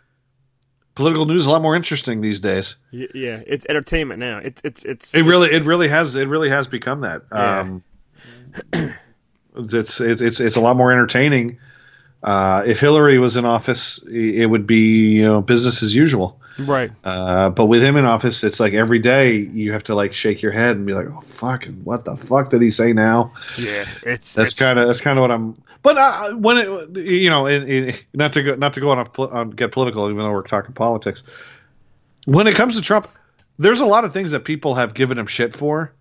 political 0.94 1.27
news 1.27 1.43
is 1.43 1.47
a 1.47 1.51
lot 1.51 1.62
more 1.62 1.74
interesting 1.77 2.20
these 2.20 2.40
days. 2.40 2.77
Yeah, 2.90 3.40
it's 3.47 3.64
entertainment 3.69 4.20
now. 4.20 4.39
It's 4.39 4.60
it's 4.64 4.85
it's 4.85 5.14
It 5.14 5.23
really 5.23 5.47
it's- 5.48 5.62
it 5.62 5.66
really 5.66 5.89
has 5.89 6.14
it 6.16 6.28
really 6.28 6.48
has 6.51 6.66
become 6.69 7.01
that. 7.02 7.23
Yeah. 7.32 7.60
Um, 7.60 7.82
it's, 9.56 10.01
it's 10.01 10.20
it's 10.20 10.40
it's 10.40 10.56
a 10.56 10.60
lot 10.60 10.77
more 10.77 10.93
entertaining 10.93 11.59
Uh, 12.23 12.62
if 12.64 12.78
Hillary 12.78 13.19
was 13.19 13.36
in 13.36 13.44
office, 13.44 13.98
it 14.09 14.48
would 14.48 14.64
be 14.66 15.10
you 15.19 15.24
know 15.27 15.43
business 15.43 15.82
as 15.82 15.93
usual. 15.94 16.40
Right. 16.59 16.93
Uh, 17.05 17.51
but 17.51 17.66
with 17.66 17.83
him 17.83 17.97
in 17.97 18.05
office, 18.05 18.45
it's 18.45 18.61
like 18.61 18.74
every 18.74 18.99
day 18.99 19.37
you 19.37 19.73
have 19.73 19.85
to 19.85 19.95
like 19.95 20.12
shake 20.12 20.43
your 20.43 20.53
head 20.53 20.77
and 20.77 20.87
be 20.87 20.95
like, 20.95 21.07
"Oh 21.07 21.20
fucking, 21.23 21.85
what 21.85 22.05
the 22.05 22.16
fuck 22.16 22.51
did 22.51 22.62
he 22.62 22.70
say 22.70 22.93
now?" 22.93 23.33
Yeah. 23.59 23.87
It's 24.05 24.35
That's 24.35 24.55
kind 24.55 24.79
of 24.79 24.87
that's 24.87 25.01
kind 25.01 25.19
of 25.19 25.23
what 25.23 25.31
I'm. 25.31 25.61
But 25.83 25.99
uh, 25.99 26.33
when 26.37 26.59
it, 26.59 26.97
you 26.97 27.31
know, 27.31 27.47
in, 27.47 27.62
in, 27.69 27.95
not 28.15 28.33
to 28.35 28.43
go 28.43 28.55
not 28.55 28.73
to 28.74 28.81
go 28.81 28.91
on, 28.91 28.99
a, 28.99 29.23
on 29.29 29.51
get 29.51 29.73
political, 29.73 30.09
even 30.09 30.19
though 30.19 30.31
we're 30.31 30.43
talking 30.43 30.74
politics. 30.74 31.24
When 32.27 32.47
it 32.47 32.55
comes 32.55 32.77
to 32.77 32.83
Trump, 32.83 33.09
there's 33.59 33.81
a 33.81 33.87
lot 33.87 34.05
of 34.05 34.12
things 34.12 34.31
that 34.31 34.45
people 34.45 34.74
have 34.74 34.95
given 34.95 35.19
him 35.19 35.27
shit 35.27 35.57
for. 35.57 35.93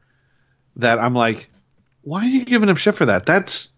That 0.76 1.00
I'm 1.00 1.16
like, 1.16 1.50
why 2.02 2.22
are 2.22 2.30
you 2.30 2.46
giving 2.46 2.70
him 2.70 2.76
shit 2.76 2.96
for 2.96 3.06
that? 3.06 3.26
That's 3.26 3.76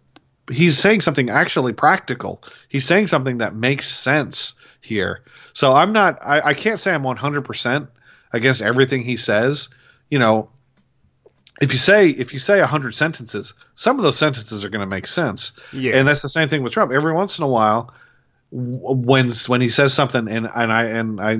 he's 0.52 0.78
saying 0.78 1.02
something 1.02 1.30
actually 1.30 1.74
practical. 1.74 2.44
He's 2.70 2.86
saying 2.86 3.08
something 3.08 3.38
that 3.38 3.56
makes 3.56 3.90
sense 3.90 4.56
here. 4.84 5.24
So 5.54 5.74
I'm 5.74 5.92
not. 5.92 6.20
I, 6.24 6.42
I 6.42 6.54
can't 6.54 6.80
say 6.80 6.94
I'm 6.94 7.04
100 7.04 7.42
percent 7.42 7.90
against 8.32 8.62
everything 8.62 9.02
he 9.02 9.18
says. 9.18 9.70
You 10.10 10.20
know, 10.20 10.50
if 11.62 11.72
you 11.72 11.80
say 11.80 12.10
if 12.10 12.34
you 12.34 12.40
say 12.40 12.60
100 12.60 12.94
sentences, 12.94 13.54
some 13.76 13.98
of 13.98 14.04
those 14.04 14.18
sentences 14.18 14.64
are 14.64 14.70
going 14.70 14.88
to 14.88 14.96
make 14.96 15.08
sense. 15.08 15.58
Yeah. 15.72 15.96
And 15.96 16.08
that's 16.08 16.22
the 16.22 16.30
same 16.30 16.50
thing 16.50 16.62
with 16.64 16.74
Trump. 16.74 16.92
Every 16.92 17.14
once 17.14 17.38
in 17.38 17.44
a 17.44 17.48
while, 17.48 17.94
when 18.52 19.32
when 19.48 19.62
he 19.62 19.70
says 19.70 19.94
something, 19.94 20.28
and 20.28 20.50
and 20.54 20.72
I 20.72 20.84
and 20.84 21.22
I 21.22 21.40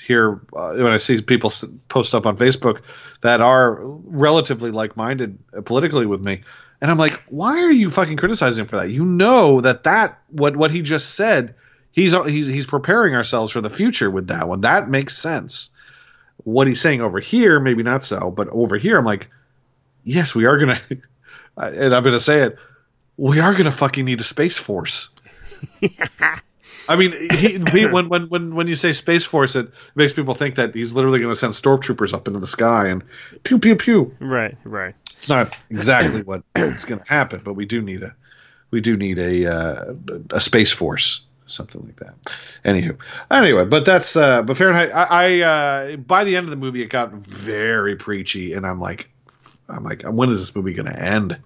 hear 0.00 0.40
uh, 0.54 0.74
when 0.74 0.92
I 0.92 0.98
see 0.98 1.20
people 1.20 1.52
post 1.88 2.14
up 2.14 2.26
on 2.26 2.36
Facebook 2.36 2.82
that 3.22 3.40
are 3.40 3.78
relatively 3.82 4.70
like 4.70 4.96
minded 4.96 5.38
politically 5.64 6.06
with 6.06 6.20
me, 6.20 6.42
and 6.80 6.90
I'm 6.90 6.98
like, 6.98 7.20
why 7.28 7.62
are 7.62 7.72
you 7.72 7.90
fucking 7.90 8.16
criticizing 8.16 8.62
him 8.62 8.68
for 8.68 8.76
that? 8.76 8.90
You 8.90 9.04
know 9.04 9.60
that 9.60 9.84
that 9.84 10.18
what 10.30 10.56
what 10.56 10.70
he 10.70 10.82
just 10.82 11.14
said, 11.14 11.54
he's 11.92 12.12
he's 12.26 12.46
he's 12.46 12.66
preparing 12.66 13.14
ourselves 13.14 13.52
for 13.52 13.60
the 13.60 13.70
future 13.70 14.10
with 14.10 14.28
that 14.28 14.48
one. 14.48 14.62
That 14.62 14.88
makes 14.88 15.16
sense. 15.16 15.70
What 16.44 16.66
he's 16.66 16.80
saying 16.80 17.00
over 17.00 17.20
here, 17.20 17.60
maybe 17.60 17.82
not 17.82 18.02
so, 18.02 18.30
but 18.30 18.48
over 18.48 18.76
here, 18.76 18.98
I'm 18.98 19.04
like, 19.04 19.28
yes, 20.02 20.34
we 20.34 20.44
are 20.44 20.58
gonna, 20.58 20.80
and 21.56 21.94
I'm 21.94 22.02
gonna 22.02 22.20
say 22.20 22.42
it 22.42 22.58
we 23.16 23.40
are 23.40 23.52
going 23.52 23.64
to 23.64 23.70
fucking 23.72 24.04
need 24.04 24.20
a 24.20 24.24
space 24.24 24.58
force. 24.58 25.10
I 26.88 26.96
mean, 26.96 27.12
he, 27.30 27.60
he, 27.70 27.86
when, 27.86 28.08
when 28.08 28.28
when 28.28 28.56
when 28.56 28.66
you 28.66 28.74
say 28.74 28.92
space 28.92 29.24
force, 29.24 29.54
it 29.54 29.70
makes 29.94 30.12
people 30.12 30.34
think 30.34 30.56
that 30.56 30.74
he's 30.74 30.92
literally 30.92 31.20
going 31.20 31.30
to 31.30 31.36
send 31.36 31.52
stormtroopers 31.52 32.12
up 32.12 32.26
into 32.26 32.40
the 32.40 32.46
sky 32.46 32.88
and 32.88 33.04
pew 33.44 33.58
pew 33.60 33.76
pew. 33.76 34.14
Right. 34.18 34.56
Right. 34.64 34.94
It's 35.12 35.30
not 35.30 35.56
exactly 35.70 36.22
what 36.22 36.42
it's 36.56 36.84
going 36.84 37.00
to 37.00 37.08
happen, 37.08 37.42
but 37.44 37.54
we 37.54 37.66
do 37.66 37.80
need 37.80 38.02
a 38.02 38.14
we 38.72 38.80
do 38.80 38.96
need 38.96 39.20
a 39.20 39.46
uh, 39.46 39.94
a 40.32 40.40
space 40.40 40.72
force, 40.72 41.22
something 41.46 41.82
like 41.84 41.96
that. 41.96 42.14
Anywho, 42.64 42.96
anyway, 43.30 43.64
but 43.64 43.84
that's 43.84 44.16
uh, 44.16 44.42
but 44.42 44.56
Fahrenheit. 44.56 44.90
I, 44.92 45.06
I 45.10 45.40
uh, 45.40 45.96
by 45.96 46.24
the 46.24 46.36
end 46.36 46.44
of 46.44 46.50
the 46.50 46.56
movie, 46.56 46.82
it 46.82 46.88
got 46.88 47.12
very 47.12 47.96
preachy, 47.96 48.52
and 48.52 48.66
I'm 48.66 48.80
like, 48.80 49.10
I'm 49.68 49.84
like, 49.84 50.02
when 50.02 50.28
is 50.30 50.40
this 50.40 50.54
movie 50.54 50.74
going 50.74 50.92
to 50.92 51.02
end? 51.02 51.38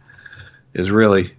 Is 0.74 0.90
really. 0.90 1.32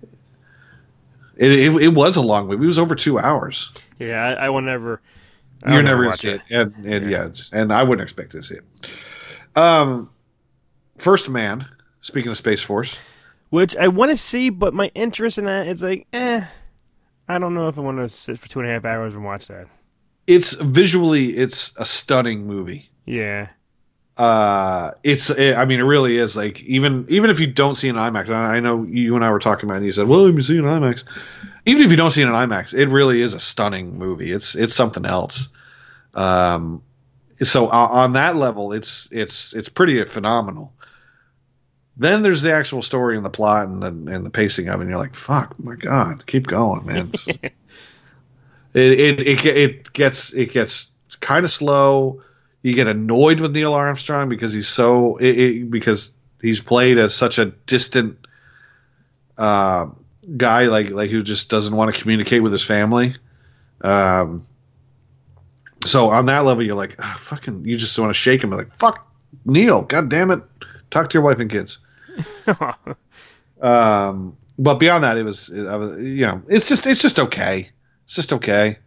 It, 1.35 1.51
it, 1.51 1.81
it 1.83 1.93
was 1.93 2.15
a 2.15 2.21
long 2.21 2.47
movie. 2.47 2.63
It 2.63 2.67
was 2.67 2.79
over 2.79 2.95
two 2.95 3.19
hours. 3.19 3.71
Yeah. 3.99 4.23
I, 4.23 4.45
I 4.45 4.49
will 4.49 4.61
never. 4.61 5.01
I 5.63 5.73
You're 5.73 5.83
never 5.83 6.03
gonna 6.03 6.17
see 6.17 6.31
it, 6.31 6.41
and 6.51 6.73
and 6.85 7.09
yeah, 7.09 7.25
it's, 7.25 7.51
and 7.53 7.71
I 7.71 7.83
wouldn't 7.83 8.03
expect 8.03 8.31
to 8.31 8.41
see 8.41 8.55
it. 8.55 9.57
Um, 9.57 10.09
First 10.97 11.29
Man. 11.29 11.67
Speaking 12.01 12.31
of 12.31 12.37
Space 12.37 12.61
Force, 12.61 12.95
Which 13.49 13.75
I 13.75 13.89
want 13.89 14.11
to 14.11 14.17
see, 14.17 14.49
but 14.49 14.73
my 14.73 14.91
interest 14.95 15.37
in 15.37 15.43
that 15.43 15.67
is 15.67 15.83
like, 15.83 16.07
eh. 16.13 16.45
I 17.29 17.37
don't 17.39 17.53
know 17.53 17.67
if 17.67 17.77
I 17.77 17.81
want 17.81 17.97
to 17.97 18.07
sit 18.09 18.39
for 18.39 18.47
two 18.47 18.59
and 18.61 18.69
a 18.69 18.73
half 18.73 18.85
hours 18.85 19.15
and 19.15 19.23
watch 19.23 19.47
that. 19.47 19.67
it's 20.27 20.53
visually 20.53 21.37
it's 21.37 21.77
a 21.79 21.85
stunning 21.85 22.45
movie. 22.47 22.89
Yeah. 23.05 23.47
Uh, 24.17 24.91
it's 25.03 25.29
I 25.29 25.63
mean 25.65 25.79
it 25.79 25.83
really 25.83 26.17
is 26.17 26.35
like 26.35 26.61
even 26.63 27.05
even 27.07 27.29
if 27.29 27.39
you 27.39 27.47
don't 27.47 27.75
see 27.75 27.87
an 27.89 27.97
IMAX, 27.97 28.29
I 28.29 28.57
I 28.57 28.59
know 28.59 28.83
you 28.83 29.15
and 29.15 29.23
I 29.23 29.29
were 29.31 29.39
talking 29.39 29.69
about, 29.69 29.75
it 29.75 29.77
and 29.77 29.85
you 29.85 29.91
said, 29.91 30.07
well, 30.07 30.27
you 30.29 30.41
see 30.41 30.57
an 30.57 30.63
IMAX. 30.63 31.03
Even 31.65 31.83
if 31.83 31.91
you 31.91 31.97
don't 31.97 32.09
see 32.11 32.21
it 32.23 32.27
in 32.27 32.33
IMAX, 32.33 32.73
it 32.73 32.87
really 32.87 33.21
is 33.21 33.33
a 33.33 33.39
stunning 33.39 33.97
movie. 33.97 34.31
It's 34.31 34.55
it's 34.55 34.73
something 34.73 35.05
else. 35.05 35.49
Um, 36.15 36.81
so 37.43 37.67
uh, 37.67 37.89
on 37.91 38.13
that 38.13 38.35
level, 38.37 38.71
it's 38.73 39.07
it's 39.11 39.53
it's 39.53 39.69
pretty 39.69 40.03
phenomenal. 40.05 40.73
Then 41.99 42.21
there's 42.21 42.43
the 42.43 42.53
actual 42.53 42.81
story 42.83 43.17
and 43.17 43.25
the 43.25 43.29
plot 43.29 43.67
and 43.67 43.81
the 43.81 43.87
and 43.87 44.25
the 44.25 44.29
pacing 44.29 44.69
of 44.69 44.79
it. 44.79 44.83
And 44.83 44.89
you're 44.89 44.99
like, 44.99 45.15
fuck, 45.15 45.57
my 45.59 45.75
god, 45.75 46.25
keep 46.25 46.45
going, 46.45 46.85
man. 46.85 47.11
it, 47.27 47.53
it 48.73 49.19
it 49.19 49.45
it 49.45 49.93
gets 49.93 50.33
it 50.33 50.51
gets 50.51 50.91
kind 51.19 51.43
of 51.43 51.51
slow. 51.51 52.21
You 52.61 52.75
get 52.75 52.87
annoyed 52.87 53.39
with 53.39 53.53
Neil 53.53 53.73
Armstrong 53.73 54.29
because 54.29 54.53
he's 54.53 54.67
so 54.67 55.17
it, 55.17 55.39
it, 55.39 55.71
because 55.71 56.13
he's 56.41 56.61
played 56.61 56.99
as 56.99 57.15
such 57.15 57.39
a 57.39 57.45
distant 57.45 58.19
uh, 59.37 59.87
guy, 60.35 60.65
like 60.65 60.89
like 60.89 61.09
who 61.09 61.23
just 61.23 61.49
doesn't 61.49 61.75
want 61.75 61.93
to 61.93 61.99
communicate 61.99 62.43
with 62.43 62.51
his 62.51 62.63
family. 62.63 63.15
Um, 63.81 64.45
so 65.85 66.09
on 66.09 66.25
that 66.27 66.45
level, 66.45 66.63
you're 66.63 66.75
like, 66.75 66.95
ah, 66.99 67.17
fucking, 67.19 67.65
you 67.65 67.77
just 67.77 67.97
want 67.97 68.09
to 68.09 68.13
shake 68.13 68.43
him. 68.43 68.51
Like, 68.51 68.73
fuck, 68.75 69.07
Neil, 69.45 69.81
god 69.81 70.09
damn 70.09 70.31
it, 70.31 70.41
talk 70.89 71.09
to 71.09 71.13
your 71.13 71.23
wife 71.23 71.39
and 71.39 71.49
kids. 71.49 71.79
um, 73.61 74.37
but 74.59 74.75
beyond 74.75 75.03
that, 75.03 75.17
it 75.17 75.23
was, 75.23 75.51
I 75.51 75.75
was, 75.75 75.97
you 75.97 76.25
know, 76.25 76.41
it's 76.47 76.67
just, 76.67 76.87
it's 76.87 77.01
just 77.01 77.19
okay. 77.19 77.69
It's 78.05 78.15
just 78.15 78.33
okay. 78.33 78.77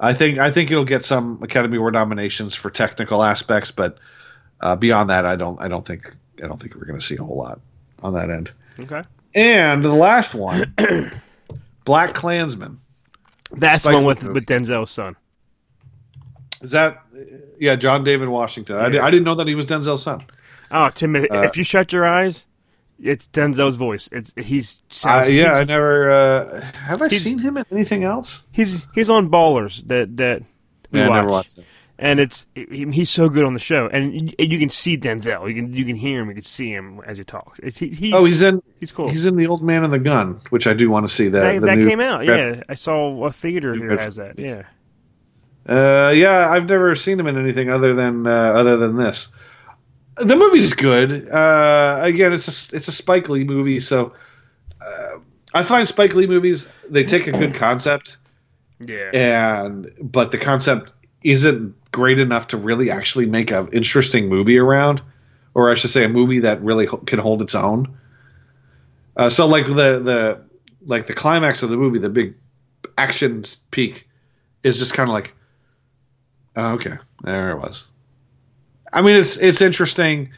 I 0.00 0.12
think, 0.12 0.38
I 0.38 0.50
think 0.50 0.70
it'll 0.70 0.84
get 0.84 1.04
some 1.04 1.42
Academy 1.42 1.76
Award 1.76 1.94
nominations 1.94 2.54
for 2.54 2.70
technical 2.70 3.22
aspects, 3.22 3.70
but 3.70 3.98
uh, 4.60 4.76
beyond 4.76 5.10
that, 5.10 5.24
I 5.24 5.36
don't, 5.36 5.60
I 5.60 5.68
don't 5.68 5.86
think, 5.86 6.14
I 6.42 6.48
don't 6.48 6.60
think 6.60 6.74
we're 6.74 6.84
going 6.84 6.98
to 6.98 7.04
see 7.04 7.16
a 7.16 7.22
whole 7.22 7.36
lot 7.36 7.60
on 8.02 8.14
that 8.14 8.30
end. 8.30 8.50
Okay. 8.80 9.02
And 9.34 9.84
the 9.84 9.94
last 9.94 10.34
one, 10.34 10.74
Black 11.84 12.14
Klansman. 12.14 12.80
That's 13.52 13.84
Spike 13.84 13.94
one 13.94 14.04
with, 14.04 14.24
movie. 14.24 14.34
with 14.34 14.46
Denzel's 14.46 14.90
son. 14.90 15.16
Is 16.62 16.70
that, 16.72 17.02
yeah, 17.58 17.76
John 17.76 18.04
David 18.04 18.28
Washington? 18.28 18.76
I. 18.76 18.86
I 18.86 19.10
didn't 19.10 19.24
know 19.24 19.34
that 19.34 19.46
he 19.46 19.54
was 19.54 19.66
Denzel's 19.66 20.02
son. 20.02 20.20
Oh, 20.72 20.88
Tim, 20.88 21.14
if- 21.16 21.30
Uh, 21.30 21.42
if 21.42 21.56
you 21.56 21.64
shut 21.64 21.92
your 21.92 22.06
eyes, 22.06 22.46
it's 23.00 23.28
Denzel's 23.28 23.76
voice. 23.76 24.08
It's 24.12 24.32
he's 24.36 24.80
Uh, 25.04 25.24
yeah, 25.28 25.54
I 25.54 25.58
he's, 25.60 25.68
never 25.68 26.10
uh, 26.10 26.60
have 26.62 27.02
I 27.02 27.08
seen 27.08 27.38
him 27.38 27.56
in 27.56 27.64
anything 27.70 28.04
else. 28.04 28.46
he's 28.52 28.86
he's 28.94 29.10
on 29.10 29.28
Ballers 29.28 29.86
that 29.88 30.16
that 30.16 30.42
we 30.90 31.00
Yeah, 31.00 31.06
I 31.06 31.08
watch. 31.08 31.18
never 31.20 31.30
watched 31.30 31.58
it. 31.58 31.68
and 31.98 32.20
it's 32.20 32.46
he's 32.54 33.10
so 33.10 33.28
good 33.28 33.44
on 33.44 33.52
the 33.54 33.58
show, 33.58 33.88
and 33.92 34.30
you, 34.38 34.46
you 34.46 34.58
can 34.58 34.68
see 34.70 34.96
Denzel. 34.96 35.48
You 35.48 35.54
can 35.54 35.72
you 35.72 35.84
can 35.84 35.96
hear 35.96 36.20
him. 36.22 36.28
You 36.28 36.34
can 36.34 36.42
see 36.42 36.70
him 36.70 37.00
as 37.06 37.18
he 37.18 37.24
talks. 37.24 37.58
It's 37.60 37.78
he, 37.78 37.88
he's, 37.88 38.14
Oh, 38.14 38.24
he's 38.24 38.42
in 38.42 38.62
he's 38.80 38.92
cool. 38.92 39.08
he's 39.08 39.26
in 39.26 39.36
the 39.36 39.46
Old 39.48 39.62
Man 39.62 39.84
and 39.84 39.92
the 39.92 39.98
Gun, 39.98 40.40
which 40.50 40.66
I 40.66 40.72
do 40.74 40.88
want 40.90 41.06
to 41.08 41.12
see. 41.14 41.28
That 41.28 41.60
that 41.60 41.66
that 41.66 41.78
came 41.88 42.00
out. 42.00 42.24
Yeah, 42.24 42.62
I 42.68 42.74
saw 42.74 43.24
a 43.26 43.32
theater 43.32 43.74
here 43.74 43.96
has 43.98 44.16
that. 44.16 44.38
Yeah, 44.38 44.62
Uh, 45.68 46.10
yeah, 46.14 46.50
I've 46.50 46.68
never 46.68 46.94
seen 46.94 47.18
him 47.20 47.26
in 47.26 47.36
anything 47.36 47.68
other 47.70 47.94
than 47.94 48.26
uh, 48.26 48.30
other 48.30 48.76
than 48.76 48.96
this. 48.96 49.28
The 50.16 50.36
movie's 50.36 50.74
good. 50.74 51.30
Uh, 51.30 52.00
again, 52.02 52.32
it's 52.32 52.46
a 52.46 52.76
it's 52.76 52.88
a 52.88 52.92
Spike 52.92 53.28
Lee 53.28 53.44
movie, 53.44 53.80
so 53.80 54.12
uh, 54.80 55.18
I 55.54 55.62
find 55.62 55.88
Spike 55.88 56.14
Lee 56.14 56.26
movies 56.26 56.70
they 56.88 57.04
take 57.04 57.26
a 57.26 57.32
good 57.32 57.54
concept 57.54 58.18
yeah, 58.86 59.10
and 59.12 59.92
but 60.00 60.32
the 60.32 60.38
concept 60.38 60.90
isn't 61.22 61.74
great 61.92 62.18
enough 62.18 62.48
to 62.48 62.56
really 62.56 62.90
actually 62.90 63.26
make 63.26 63.50
an 63.50 63.68
interesting 63.72 64.28
movie 64.28 64.58
around, 64.58 65.02
or 65.54 65.70
I 65.70 65.74
should 65.74 65.90
say, 65.90 66.04
a 66.04 66.08
movie 66.08 66.40
that 66.40 66.60
really 66.62 66.86
ho- 66.86 66.98
can 66.98 67.18
hold 67.18 67.42
its 67.42 67.54
own. 67.54 67.96
Uh, 69.16 69.30
so, 69.30 69.46
like 69.46 69.66
the 69.66 70.00
the 70.00 70.42
like 70.84 71.06
the 71.06 71.14
climax 71.14 71.62
of 71.62 71.70
the 71.70 71.76
movie, 71.76 71.98
the 71.98 72.10
big 72.10 72.34
action 72.98 73.44
peak, 73.70 74.08
is 74.62 74.78
just 74.78 74.94
kind 74.94 75.08
of 75.08 75.14
like, 75.14 75.34
oh, 76.56 76.72
okay, 76.74 76.94
there 77.22 77.52
it 77.52 77.58
was. 77.58 77.88
I 78.92 79.02
mean, 79.02 79.16
it's 79.16 79.36
it's 79.38 79.60
interesting. 79.60 80.30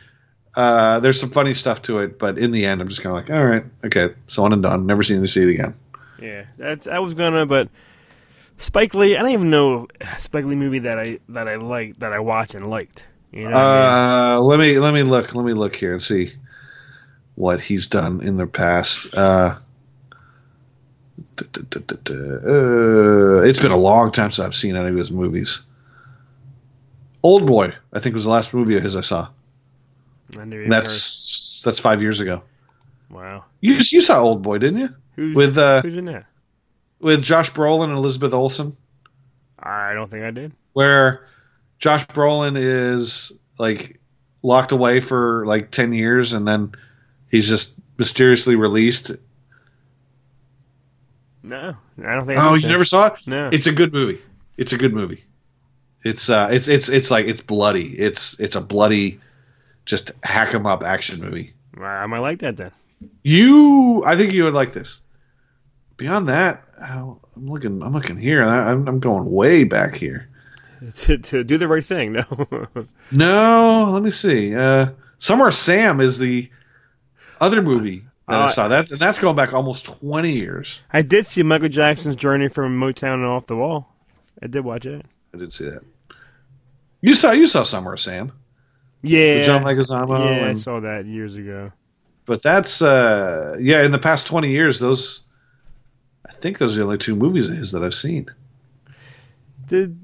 Uh, 0.55 1.01
there's 1.01 1.19
some 1.19 1.31
funny 1.31 1.55
stuff 1.55 1.83
to 1.83 1.99
it, 1.99 2.19
but 2.19 2.39
in 2.39 2.53
the 2.53 2.65
end, 2.65 2.81
I'm 2.81 2.89
just 2.89 3.03
kind 3.03 3.19
of 3.19 3.25
like, 3.25 3.37
all 3.37 3.45
right, 3.45 3.65
okay, 3.85 4.15
so 4.27 4.45
on 4.45 4.53
and 4.53 4.63
done. 4.63 4.87
Never 4.87 5.03
seen 5.03 5.21
to 5.21 5.29
see 5.29 5.43
it 5.43 5.51
again. 5.51 5.75
yeah. 6.21 6.45
That's 6.57 6.87
I 6.87 7.01
was 7.01 7.15
gonna, 7.15 7.47
but 7.47 7.69
Spike 8.59 8.95
Lee. 8.95 9.17
I 9.17 9.23
don't 9.23 9.33
even 9.33 9.51
know 9.51 9.89
Spike 10.19 10.45
Lee 10.45 10.55
movie 10.55 10.81
that 10.81 10.99
I 10.99 11.19
that 11.31 11.49
I 11.49 11.57
liked 11.57 12.01
that 12.01 12.13
I 12.13 12.21
watched 12.21 12.55
and 12.55 12.71
liked. 12.71 13.05
You 13.33 13.49
know, 13.49 13.51
what 13.51 13.57
I 13.57 13.75
mean? 13.75 14.39
Uh, 14.39 14.41
let 14.43 14.61
me 14.61 14.79
let 14.79 14.95
me 14.95 15.03
look 15.03 15.35
let 15.35 15.45
me 15.45 15.55
look 15.55 15.75
here 15.75 15.93
and 15.93 16.03
see 16.03 16.33
what 17.35 17.61
he's 17.61 17.89
done 17.89 18.21
in 18.23 18.37
the 18.37 18.47
past. 18.47 19.13
Uh. 19.15 19.57
Uh, 21.37 21.43
it's 23.43 23.59
been 23.59 23.73
a 23.73 23.77
long 23.77 24.13
time 24.13 24.31
since 24.31 24.47
I've 24.47 24.55
seen 24.55 24.77
any 24.77 24.89
of 24.89 24.97
his 24.97 25.11
movies. 25.11 25.63
Old 27.25 27.47
Boy, 27.47 27.73
I 27.93 27.99
think 27.99 28.15
was 28.15 28.25
the 28.25 28.31
last 28.31 28.55
movie 28.55 28.77
of 28.77 28.83
his 28.85 28.97
I 28.97 29.01
saw. 29.01 29.29
I 30.39 30.45
never 30.45 30.53
even 30.63 30.65
And 30.65 30.73
that's 30.73 31.63
that's 31.65 31.81
five 31.81 32.01
years 32.03 32.21
ago. 32.21 32.43
wow. 33.11 33.45
You 33.61 33.75
you 33.77 34.01
saw 34.01 34.21
Old 34.21 34.43
Boy, 34.43 34.59
didn't 34.59 34.79
you? 34.81 34.95
Who's 35.17 35.35
With 35.35 35.59
uh, 35.59 35.81
who's 35.83 35.97
in 35.97 36.05
that? 36.05 36.27
with 37.01 37.23
Josh 37.23 37.51
Brolin 37.51 37.89
and 37.89 37.97
Elizabeth 37.99 38.33
Olsen, 38.35 38.77
I 39.59 39.95
don't 39.95 40.11
think 40.11 40.25
I 40.25 40.31
did. 40.31 40.53
where 40.75 41.27
Josh 41.79 42.07
Brolin 42.07 42.57
is 42.57 43.33
like 43.59 44.01
locked 44.43 44.73
away 44.73 45.01
for 45.01 45.47
like 45.47 45.71
ten 45.71 45.93
years, 45.95 46.33
and 46.35 46.47
then 46.47 46.73
he's 47.31 47.49
just 47.49 47.75
mysteriously 47.97 48.57
released. 48.57 49.13
No, 51.43 51.77
I 52.05 52.15
don't 52.15 52.27
think. 52.27 52.39
Oh, 52.41 52.55
you 52.55 52.69
never 52.69 52.85
saw 52.85 53.07
it? 53.07 53.15
No. 53.27 53.49
It's 53.53 53.67
a 53.67 53.73
good 53.73 53.93
movie. 53.93 54.21
It's 54.57 54.73
a 54.73 54.79
good 54.79 54.93
movie. 54.95 55.25
It's 56.05 56.29
uh, 56.29 56.49
it's 56.53 56.69
it's 56.69 56.89
it's 56.89 57.11
like 57.11 57.27
it's 57.27 57.41
bloody. 57.41 57.89
It's 57.99 58.39
it's 58.39 58.57
a 58.57 58.61
bloody, 58.61 59.21
just 59.87 60.13
hack 60.23 60.55
'em 60.55 60.67
up 60.67 60.83
action 60.83 61.21
movie. 61.21 61.53
I 61.81 62.07
might 62.07 62.21
like 62.21 62.39
that 62.41 62.57
then. 62.57 62.71
You, 63.23 64.03
I 64.05 64.17
think 64.17 64.33
you 64.33 64.45
would 64.45 64.55
like 64.55 64.73
this. 64.73 65.01
Beyond 65.97 66.29
that, 66.29 66.63
oh, 66.81 67.19
I'm 67.37 67.47
looking. 67.47 67.83
I'm 67.83 67.93
looking 67.93 68.17
here. 68.17 68.45
I- 68.45 68.71
I'm, 68.71 68.87
I'm 68.89 69.01
going 69.01 69.31
way 69.31 69.65
back 69.65 69.97
here. 69.97 70.29
to, 70.97 71.17
to 71.19 71.43
do 71.45 71.57
the 71.57 71.69
right 71.69 71.85
thing. 71.85 72.13
No, 72.13 72.67
No, 73.13 73.91
let 73.91 74.03
me 74.03 74.11
see. 74.11 74.55
Uh, 74.55 74.89
Summer 75.19 75.51
Sam 75.51 76.01
is 76.01 76.19
the 76.19 76.51
other 77.41 77.63
movie 77.63 78.05
that 78.29 78.39
I 78.41 78.45
Uh, 78.47 78.49
saw. 78.51 78.69
That 78.69 78.89
that's 78.91 79.19
going 79.19 79.37
back 79.37 79.55
almost 79.55 79.87
20 79.87 80.31
years. 80.31 80.81
I 80.93 81.03
did 81.03 81.27
see 81.27 81.43
Michael 81.43 81.69
Jackson's 81.69 82.17
journey 82.17 82.49
from 82.49 82.79
Motown 82.79 83.15
and 83.15 83.25
off 83.25 83.47
the 83.47 83.57
wall. 83.57 83.89
I 84.43 84.47
did 84.49 84.65
watch 84.65 84.85
it. 84.85 85.07
I 85.33 85.39
did 85.39 85.53
see 85.53 85.65
that. 85.71 85.83
You 87.05 87.15
saw 87.15 87.33
you 87.33 87.47
saw 87.47 87.65
Summer 87.65 87.93
of 87.93 88.01
Sam 88.01 88.33
Yeah, 89.03 89.35
with 89.37 89.45
John 89.45 89.63
Leguizamo, 89.63 90.41
yeah, 90.41 90.49
I 90.49 90.55
saw 90.55 90.81
that 90.81 91.05
years 91.05 91.37
ago. 91.37 91.71
but 92.25 92.41
that's 92.43 92.81
uh, 92.81 93.57
yeah. 93.61 93.83
In 93.85 93.93
the 93.93 93.99
past 93.99 94.27
20 94.27 94.49
years, 94.49 94.79
those 94.81 95.27
I 96.27 96.33
think 96.33 96.57
those 96.59 96.75
are 96.77 96.79
the 96.81 96.85
only 96.87 96.99
two 96.99 97.15
movies 97.15 97.51
of 97.51 97.57
his 97.57 97.73
that 97.73 97.85
I've 97.85 97.95
seen. 97.95 98.31
Did 99.67 99.99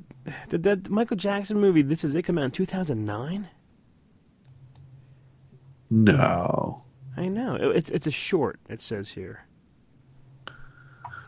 did 0.51 0.63
that 0.65 0.91
Michael 0.91 1.17
Jackson 1.17 1.59
movie? 1.59 1.81
This 1.81 2.05
is 2.05 2.15
it. 2.15 2.23
Come 2.27 2.37
out 2.37 2.45
in 2.45 2.51
two 2.51 2.67
thousand 2.67 3.07
nine. 3.07 3.49
No, 5.91 6.83
I 7.17 7.29
know 7.29 7.55
It- 7.57 7.77
it's 7.77 7.91
it's 7.91 8.07
a 8.07 8.11
short. 8.11 8.61
It 8.69 8.81
says 8.81 9.09
here. 9.11 9.45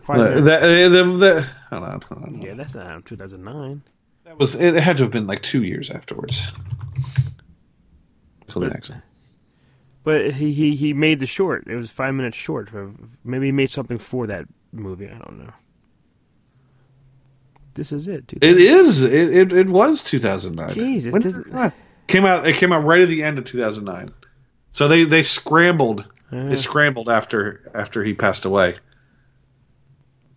Five 0.02 0.18
the, 0.34 0.40
the, 0.40 0.88
the, 0.90 1.16
the, 1.16 1.48
hold 1.70 1.84
on, 1.84 2.00
hold 2.00 2.22
on. 2.24 2.42
yeah, 2.42 2.54
that's 2.54 2.74
not 2.74 3.04
two 3.06 3.16
thousand 3.16 3.42
nine. 3.44 3.82
That 4.24 4.38
was 4.38 4.54
it. 4.54 4.74
Had 4.74 4.96
to 4.98 5.02
have 5.04 5.12
been 5.12 5.26
like 5.26 5.42
two 5.42 5.62
years 5.62 5.90
afterwards. 5.90 6.50
But- 8.46 8.90
But 10.04 10.32
he, 10.34 10.52
he 10.52 10.74
he 10.74 10.92
made 10.92 11.20
the 11.20 11.26
short. 11.26 11.66
It 11.68 11.76
was 11.76 11.90
five 11.90 12.14
minutes 12.14 12.36
short. 12.36 12.70
Maybe 13.24 13.46
he 13.46 13.52
made 13.52 13.70
something 13.70 13.98
for 13.98 14.26
that 14.26 14.46
movie. 14.72 15.06
I 15.06 15.16
don't 15.18 15.38
know. 15.38 15.52
This 17.74 17.92
is 17.92 18.08
it. 18.08 18.32
It 18.42 18.58
is. 18.58 19.02
It, 19.02 19.34
it, 19.34 19.52
it 19.52 19.70
was 19.70 20.02
2009. 20.02 20.68
Jeez, 20.70 21.06
it 21.06 21.12
When 21.12 21.22
doesn't- 21.22 21.46
it 21.54 21.72
came 22.08 22.24
out. 22.24 22.46
It 22.46 22.56
came 22.56 22.72
out 22.72 22.84
right 22.84 23.00
at 23.00 23.08
the 23.08 23.22
end 23.22 23.38
of 23.38 23.44
2009. 23.44 24.12
So 24.72 24.88
they 24.88 25.04
they 25.04 25.22
scrambled. 25.22 26.04
Uh, 26.32 26.48
They 26.48 26.56
scrambled 26.56 27.08
after 27.08 27.70
after 27.74 28.02
he 28.02 28.12
passed 28.14 28.44
away. 28.44 28.76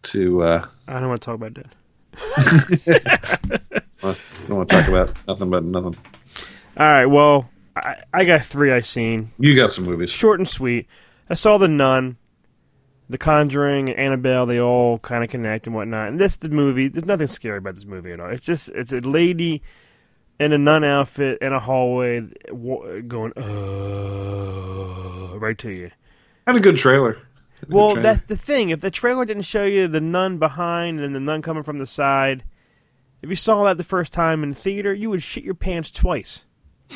To 0.03 0.43
uh, 0.43 0.67
I 0.87 0.99
don't 0.99 1.09
want 1.09 1.21
to 1.21 1.25
talk 1.25 1.35
about 1.35 1.55
that. 1.55 1.73
I 2.17 3.37
don't 4.01 4.49
want 4.49 4.69
to 4.69 4.75
talk 4.75 4.87
about 4.87 5.27
nothing 5.27 5.49
but 5.49 5.63
nothing. 5.63 5.97
All 6.77 6.85
right. 6.85 7.05
Well, 7.05 7.49
I, 7.75 7.97
I 8.13 8.25
got 8.25 8.45
three 8.45 8.71
I 8.71 8.81
seen. 8.81 9.29
You 9.39 9.55
got 9.55 9.71
some 9.71 9.85
movies. 9.85 10.11
Short 10.11 10.39
and 10.39 10.47
sweet. 10.47 10.87
I 11.29 11.33
saw 11.33 11.57
The 11.57 11.67
Nun, 11.67 12.17
The 13.09 13.17
Conjuring, 13.17 13.89
and 13.89 13.97
Annabelle. 13.97 14.45
They 14.45 14.59
all 14.59 14.99
kind 14.99 15.23
of 15.23 15.29
connect 15.29 15.67
and 15.67 15.75
whatnot. 15.75 16.09
And 16.09 16.19
this 16.19 16.37
the 16.37 16.49
movie. 16.49 16.87
There's 16.87 17.05
nothing 17.05 17.27
scary 17.27 17.57
about 17.57 17.75
this 17.75 17.85
movie 17.85 18.11
at 18.11 18.19
all. 18.19 18.29
It's 18.29 18.45
just 18.45 18.69
it's 18.69 18.91
a 18.91 18.99
lady 18.99 19.61
in 20.39 20.51
a 20.51 20.57
nun 20.57 20.83
outfit 20.83 21.37
in 21.41 21.53
a 21.53 21.59
hallway 21.59 22.19
going 23.07 23.31
uh 23.37 25.39
right 25.39 25.57
to 25.59 25.71
you. 25.71 25.91
Had 26.45 26.57
a 26.57 26.59
good 26.59 26.77
trailer. 26.77 27.17
Had 27.59 27.63
a 27.63 27.65
good 27.65 27.75
Well, 27.75 27.95
that's 27.95 28.23
the 28.23 28.37
thing. 28.37 28.69
If 28.69 28.81
the 28.81 28.91
trailer 28.91 29.25
didn't 29.25 29.43
show 29.43 29.65
you 29.65 29.87
the 29.87 30.01
nun 30.01 30.37
behind 30.37 31.01
and 31.01 31.13
the 31.13 31.19
nun 31.19 31.41
coming 31.41 31.63
from 31.63 31.79
the 31.79 31.85
side, 31.85 32.43
if 33.21 33.29
you 33.29 33.35
saw 33.35 33.63
that 33.63 33.77
the 33.77 33.83
first 33.83 34.13
time 34.13 34.43
in 34.43 34.49
the 34.49 34.55
theater, 34.55 34.93
you 34.93 35.09
would 35.09 35.23
shit 35.23 35.43
your 35.43 35.55
pants 35.55 35.91
twice. 35.91 36.45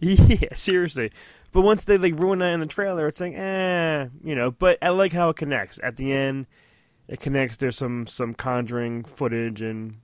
yeah, 0.00 0.54
seriously. 0.54 1.12
But 1.52 1.62
once 1.62 1.84
they 1.84 1.98
like 1.98 2.18
ruin 2.18 2.40
that 2.40 2.52
in 2.52 2.60
the 2.60 2.66
trailer, 2.66 3.06
it's 3.06 3.20
like, 3.20 3.34
eh, 3.34 4.06
you 4.22 4.34
know. 4.34 4.50
But 4.50 4.78
I 4.82 4.90
like 4.90 5.12
how 5.12 5.30
it 5.30 5.36
connects 5.36 5.78
at 5.82 5.96
the 5.96 6.12
end. 6.12 6.46
It 7.06 7.20
connects. 7.20 7.56
There's 7.56 7.76
some 7.76 8.06
some 8.06 8.34
conjuring 8.34 9.04
footage 9.04 9.62
and 9.62 10.00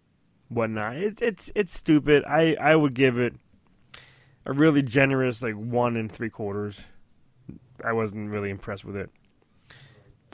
whatnot. 0.49 0.97
It's 0.97 1.21
it's 1.21 1.53
it's 1.55 1.75
stupid. 1.75 2.25
I 2.25 2.55
I 2.55 2.77
would 2.77 2.95
give 2.95 3.19
it 3.19 3.35
a 4.47 4.53
really 4.53 4.83
generous 4.83 5.43
like 5.43 5.55
one 5.55 5.97
and 5.97 6.11
three 6.11 6.31
quarters. 6.31 6.87
I 7.85 7.93
wasn't 7.93 8.31
really 8.31 8.51
impressed 8.51 8.85
with 8.85 8.97
it. 8.97 9.11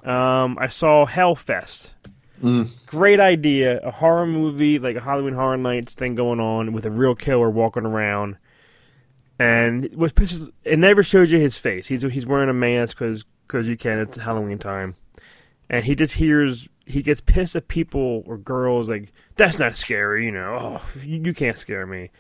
Um, 0.07 0.59
I 0.59 0.69
saw 0.69 1.07
Hellfest. 1.07 1.95
Mm. 2.43 2.71
Great 2.87 3.21
idea, 3.21 3.81
a 3.81 3.91
horror 3.91 4.27
movie 4.27 4.79
like 4.79 4.97
a 4.97 5.01
Halloween 5.01 5.35
Horror 5.35 5.59
Nights 5.59 5.95
thing 5.95 6.15
going 6.15 6.41
on 6.41 6.73
with 6.73 6.87
a 6.87 6.91
real 6.91 7.15
killer 7.15 7.51
walking 7.51 7.85
around. 7.85 8.37
And 9.39 9.91
what 9.95 10.15
pisses 10.15 10.51
it 10.65 10.79
never 10.79 11.03
shows 11.03 11.33
you 11.33 11.39
his 11.39 11.59
face. 11.59 11.87
He's 11.87 12.03
he's 12.03 12.27
wearing 12.27 12.49
a 12.49 12.55
mask 12.55 12.99
because 12.99 13.25
because 13.47 13.69
you 13.69 13.77
can. 13.77 13.99
It's 13.99 14.17
Halloween 14.17 14.59
time, 14.59 14.97
and 15.69 15.85
he 15.85 15.95
just 15.95 16.15
hears 16.15 16.69
he 16.87 17.03
gets 17.03 17.21
pissed 17.21 17.57
at 17.57 17.69
people 17.69 18.23
or 18.27 18.37
girls 18.37 18.89
like 18.89 19.13
that's 19.37 19.59
not 19.59 19.77
scary, 19.77 20.25
you 20.27 20.33
know. 20.33 20.59
Oh, 20.61 21.01
you, 21.03 21.23
you 21.25 21.35
can't 21.35 21.57
scare 21.59 21.87
me. 21.87 22.11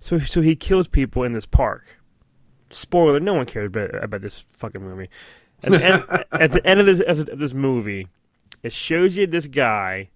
So 0.00 0.18
so 0.18 0.42
he 0.42 0.56
kills 0.56 0.88
people 0.88 1.22
in 1.22 1.32
this 1.32 1.46
park. 1.46 1.84
Spoiler: 2.76 3.20
No 3.20 3.34
one 3.34 3.46
cares 3.46 3.68
about, 3.68 4.02
about 4.04 4.20
this 4.20 4.38
fucking 4.38 4.82
movie. 4.82 5.08
At 5.62 5.72
the 5.72 5.84
end, 5.84 6.04
at 6.32 6.52
the 6.52 6.66
end 6.66 6.80
of 6.80 6.86
this 6.86 7.00
of 7.00 7.38
this 7.38 7.54
movie, 7.54 8.08
it 8.62 8.72
shows 8.72 9.16
you 9.16 9.26
this 9.26 9.46
guy. 9.46 10.10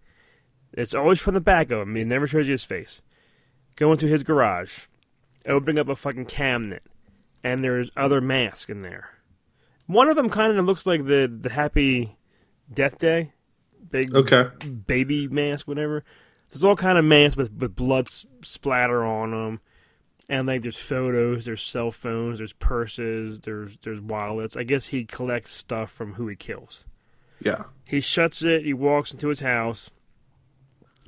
It's 0.72 0.94
always 0.94 1.20
from 1.20 1.34
the 1.34 1.40
back 1.40 1.70
of 1.70 1.80
him. 1.82 1.96
It 1.96 2.04
never 2.06 2.26
shows 2.26 2.46
you 2.46 2.52
his 2.52 2.64
face. 2.64 3.02
Going 3.76 3.98
to 3.98 4.06
his 4.06 4.22
garage, 4.22 4.86
opening 5.46 5.78
up 5.80 5.88
a 5.88 5.96
fucking 5.96 6.26
cabinet, 6.26 6.82
and 7.42 7.64
there's 7.64 7.90
other 7.96 8.20
masks 8.20 8.68
in 8.70 8.82
there. 8.82 9.08
One 9.86 10.08
of 10.08 10.16
them 10.16 10.28
kind 10.28 10.56
of 10.56 10.66
looks 10.66 10.86
like 10.86 11.06
the 11.06 11.32
the 11.40 11.50
Happy 11.50 12.16
Death 12.72 12.98
Day, 12.98 13.32
big 13.90 14.14
Okay. 14.14 14.48
baby 14.86 15.26
mask, 15.28 15.66
whatever. 15.66 16.04
There's 16.50 16.62
all 16.64 16.76
kind 16.76 16.98
of 16.98 17.04
masks 17.04 17.36
with 17.36 17.52
with 17.54 17.74
blood 17.74 18.08
splatter 18.08 19.02
on 19.04 19.30
them, 19.30 19.60
and 20.30 20.46
like 20.46 20.62
there's 20.62 20.78
photos, 20.78 21.44
there's 21.44 21.60
cell 21.60 21.90
phones, 21.90 22.38
there's 22.38 22.52
purses, 22.52 23.40
there's 23.40 23.76
there's 23.78 24.00
wallets. 24.00 24.56
I 24.56 24.62
guess 24.62 24.86
he 24.86 25.04
collects 25.04 25.52
stuff 25.52 25.90
from 25.90 26.14
who 26.14 26.28
he 26.28 26.36
kills. 26.36 26.84
Yeah. 27.40 27.64
He 27.84 28.00
shuts 28.00 28.42
it. 28.42 28.64
He 28.64 28.72
walks 28.72 29.12
into 29.12 29.28
his 29.28 29.40
house. 29.40 29.90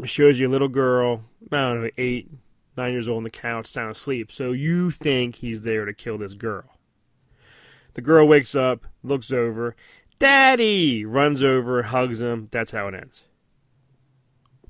Shows 0.04 0.40
you 0.40 0.48
a 0.48 0.50
little 0.50 0.68
girl, 0.68 1.22
I 1.52 1.56
don't 1.56 1.82
know, 1.82 1.90
eight, 1.96 2.28
nine 2.76 2.92
years 2.92 3.08
old 3.08 3.18
on 3.18 3.22
the 3.22 3.30
couch, 3.30 3.66
sound 3.66 3.92
asleep. 3.92 4.32
So 4.32 4.50
you 4.50 4.90
think 4.90 5.36
he's 5.36 5.62
there 5.62 5.84
to 5.84 5.92
kill 5.92 6.18
this 6.18 6.34
girl. 6.34 6.64
The 7.94 8.00
girl 8.00 8.26
wakes 8.26 8.56
up, 8.56 8.86
looks 9.04 9.30
over, 9.30 9.76
Daddy! 10.18 11.04
Runs 11.04 11.42
over, 11.42 11.82
hugs 11.84 12.20
him. 12.20 12.48
That's 12.50 12.72
how 12.72 12.88
it 12.88 12.94
ends. 12.94 13.26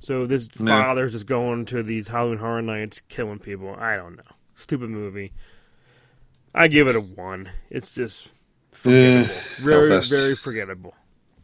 So 0.01 0.27
this 0.27 0.49
father's 0.49 1.13
just 1.13 1.27
going 1.27 1.65
to 1.67 1.83
these 1.83 2.09
Halloween 2.09 2.39
Horror 2.39 2.63
Nights, 2.63 3.01
killing 3.01 3.39
people. 3.39 3.75
I 3.79 3.97
don't 3.97 4.17
know. 4.17 4.23
Stupid 4.55 4.91
movie. 4.91 5.33
I 6.55 6.69
give 6.69 6.87
it 6.89 6.97
a 6.97 7.01
one. 7.01 7.51
It's 7.71 7.95
just 7.95 8.29
forgettable. 8.71 9.35
very, 9.61 9.91
Hellfest. 9.91 10.11
very 10.11 10.37
forgettable. 10.37 10.95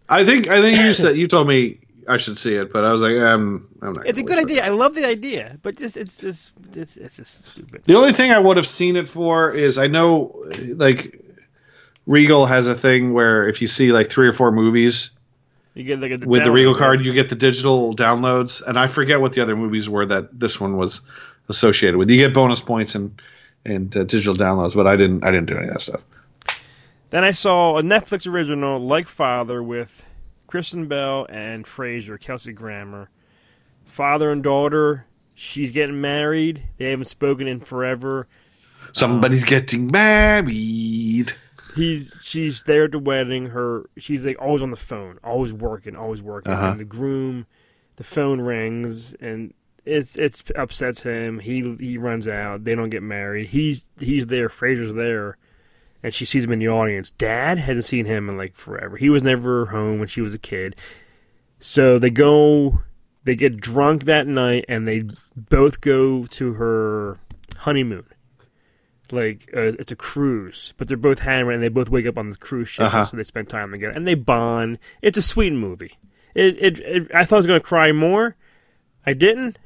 I 0.08 0.24
think 0.24 0.48
I 0.48 0.60
think 0.60 0.78
you 0.78 0.94
said 0.94 1.16
you 1.16 1.26
told 1.28 1.48
me 1.48 1.80
I 2.06 2.16
should 2.16 2.38
see 2.38 2.54
it, 2.54 2.72
but 2.72 2.84
I 2.84 2.92
was 2.92 3.02
like, 3.02 3.16
um, 3.16 3.68
I'm 3.82 3.92
not. 3.92 4.06
It's 4.06 4.18
a 4.18 4.22
good 4.22 4.36
waste 4.36 4.48
my 4.48 4.52
idea. 4.52 4.64
I 4.64 4.68
love 4.70 4.94
the 4.94 5.06
idea, 5.06 5.58
but 5.62 5.76
just 5.76 5.96
it's 5.96 6.18
just 6.18 6.54
it's, 6.74 6.96
it's 6.96 7.16
just 7.16 7.46
stupid. 7.46 7.84
The 7.84 7.94
only 7.94 8.12
thing 8.12 8.32
I 8.32 8.38
would 8.38 8.56
have 8.56 8.66
seen 8.66 8.96
it 8.96 9.08
for 9.08 9.50
is 9.50 9.78
I 9.78 9.86
know, 9.86 10.34
like, 10.76 11.22
Regal 12.06 12.46
has 12.46 12.66
a 12.66 12.74
thing 12.74 13.12
where 13.12 13.46
if 13.48 13.60
you 13.60 13.68
see 13.68 13.92
like 13.92 14.08
three 14.08 14.26
or 14.26 14.32
four 14.32 14.50
movies 14.52 15.18
You 15.74 15.84
get 15.84 16.00
like 16.00 16.12
a 16.12 16.26
with 16.26 16.44
the 16.44 16.50
Regal 16.50 16.72
right? 16.72 16.78
card, 16.78 17.04
you 17.04 17.12
get 17.12 17.28
the 17.28 17.34
digital 17.34 17.94
downloads, 17.94 18.66
and 18.66 18.78
I 18.78 18.86
forget 18.86 19.20
what 19.20 19.34
the 19.34 19.42
other 19.42 19.56
movies 19.56 19.88
were 19.88 20.06
that 20.06 20.38
this 20.38 20.58
one 20.58 20.76
was 20.78 21.02
associated 21.48 21.96
with. 21.98 22.10
You 22.10 22.16
get 22.16 22.34
bonus 22.34 22.60
points 22.60 22.94
and 22.94 23.20
and 23.64 23.94
uh, 23.96 24.04
digital 24.04 24.34
downloads, 24.34 24.74
but 24.74 24.86
I 24.86 24.96
didn't. 24.96 25.24
I 25.24 25.30
didn't 25.30 25.46
do 25.46 25.56
any 25.56 25.68
of 25.68 25.74
that 25.74 25.82
stuff. 25.82 26.04
Then 27.10 27.24
I 27.24 27.30
saw 27.30 27.78
a 27.78 27.82
Netflix 27.82 28.26
original, 28.26 28.78
like 28.78 29.06
Father, 29.06 29.62
with 29.62 30.04
Kristen 30.46 30.88
Bell 30.88 31.26
and 31.28 31.64
Frasier, 31.64 32.20
Kelsey 32.20 32.52
Grammer. 32.52 33.08
Father 33.84 34.30
and 34.30 34.42
daughter. 34.42 35.06
She's 35.34 35.72
getting 35.72 36.00
married. 36.00 36.62
They 36.76 36.90
haven't 36.90 37.06
spoken 37.06 37.46
in 37.46 37.60
forever. 37.60 38.28
Somebody's 38.92 39.44
getting 39.44 39.90
married. 39.90 41.34
he's 41.74 42.14
she's 42.20 42.62
there 42.64 42.84
at 42.84 42.92
the 42.92 42.98
wedding. 42.98 43.46
Her 43.46 43.88
she's 43.96 44.24
like 44.24 44.40
always 44.40 44.62
on 44.62 44.70
the 44.70 44.76
phone, 44.76 45.18
always 45.22 45.52
working, 45.52 45.96
always 45.96 46.22
working. 46.22 46.52
Uh-huh. 46.52 46.70
And 46.72 46.80
the 46.80 46.84
groom, 46.84 47.46
the 47.96 48.04
phone 48.04 48.40
rings, 48.40 49.14
and 49.14 49.54
it's 49.84 50.16
it's 50.16 50.50
upsets 50.56 51.02
him. 51.02 51.38
He 51.40 51.76
he 51.80 51.98
runs 51.98 52.26
out. 52.28 52.64
They 52.64 52.74
don't 52.74 52.90
get 52.90 53.02
married. 53.02 53.48
He's 53.48 53.88
he's 53.98 54.26
there. 54.28 54.48
Frasier's 54.48 54.94
there, 54.94 55.36
and 56.02 56.12
she 56.14 56.24
sees 56.24 56.44
him 56.44 56.52
in 56.52 56.58
the 56.58 56.68
audience. 56.68 57.10
Dad 57.10 57.58
hadn't 57.58 57.82
seen 57.82 58.06
him 58.06 58.28
in 58.28 58.36
like 58.36 58.54
forever. 58.56 58.96
He 58.96 59.08
was 59.10 59.22
never 59.22 59.66
home 59.66 59.98
when 59.98 60.08
she 60.08 60.20
was 60.20 60.34
a 60.34 60.38
kid. 60.38 60.76
So 61.60 61.98
they 61.98 62.10
go, 62.10 62.80
they 63.24 63.34
get 63.34 63.56
drunk 63.60 64.04
that 64.04 64.26
night, 64.26 64.64
and 64.68 64.86
they 64.86 65.04
both 65.36 65.80
go 65.80 66.24
to 66.24 66.52
her 66.54 67.18
honeymoon. 67.58 68.04
Like 69.10 69.48
uh, 69.56 69.72
it's 69.78 69.90
a 69.90 69.96
cruise, 69.96 70.74
but 70.76 70.86
they're 70.86 70.96
both 70.98 71.20
hammered, 71.20 71.54
and 71.54 71.62
they 71.62 71.68
both 71.68 71.88
wake 71.88 72.06
up 72.06 72.18
on 72.18 72.28
the 72.28 72.36
cruise 72.36 72.68
ship, 72.68 72.84
Uh-huh. 72.86 73.04
so 73.06 73.16
they 73.16 73.24
spend 73.24 73.48
time 73.48 73.70
together, 73.72 73.94
and 73.94 74.06
they 74.06 74.14
bond. 74.14 74.78
It's 75.00 75.16
a 75.16 75.22
sweet 75.22 75.54
movie. 75.54 75.98
It, 76.34 76.56
it, 76.62 76.78
it 76.80 77.10
I 77.14 77.24
thought 77.24 77.36
I 77.36 77.38
was 77.38 77.46
gonna 77.46 77.60
cry 77.60 77.90
more. 77.90 78.36
I 79.08 79.14
didn't. 79.14 79.58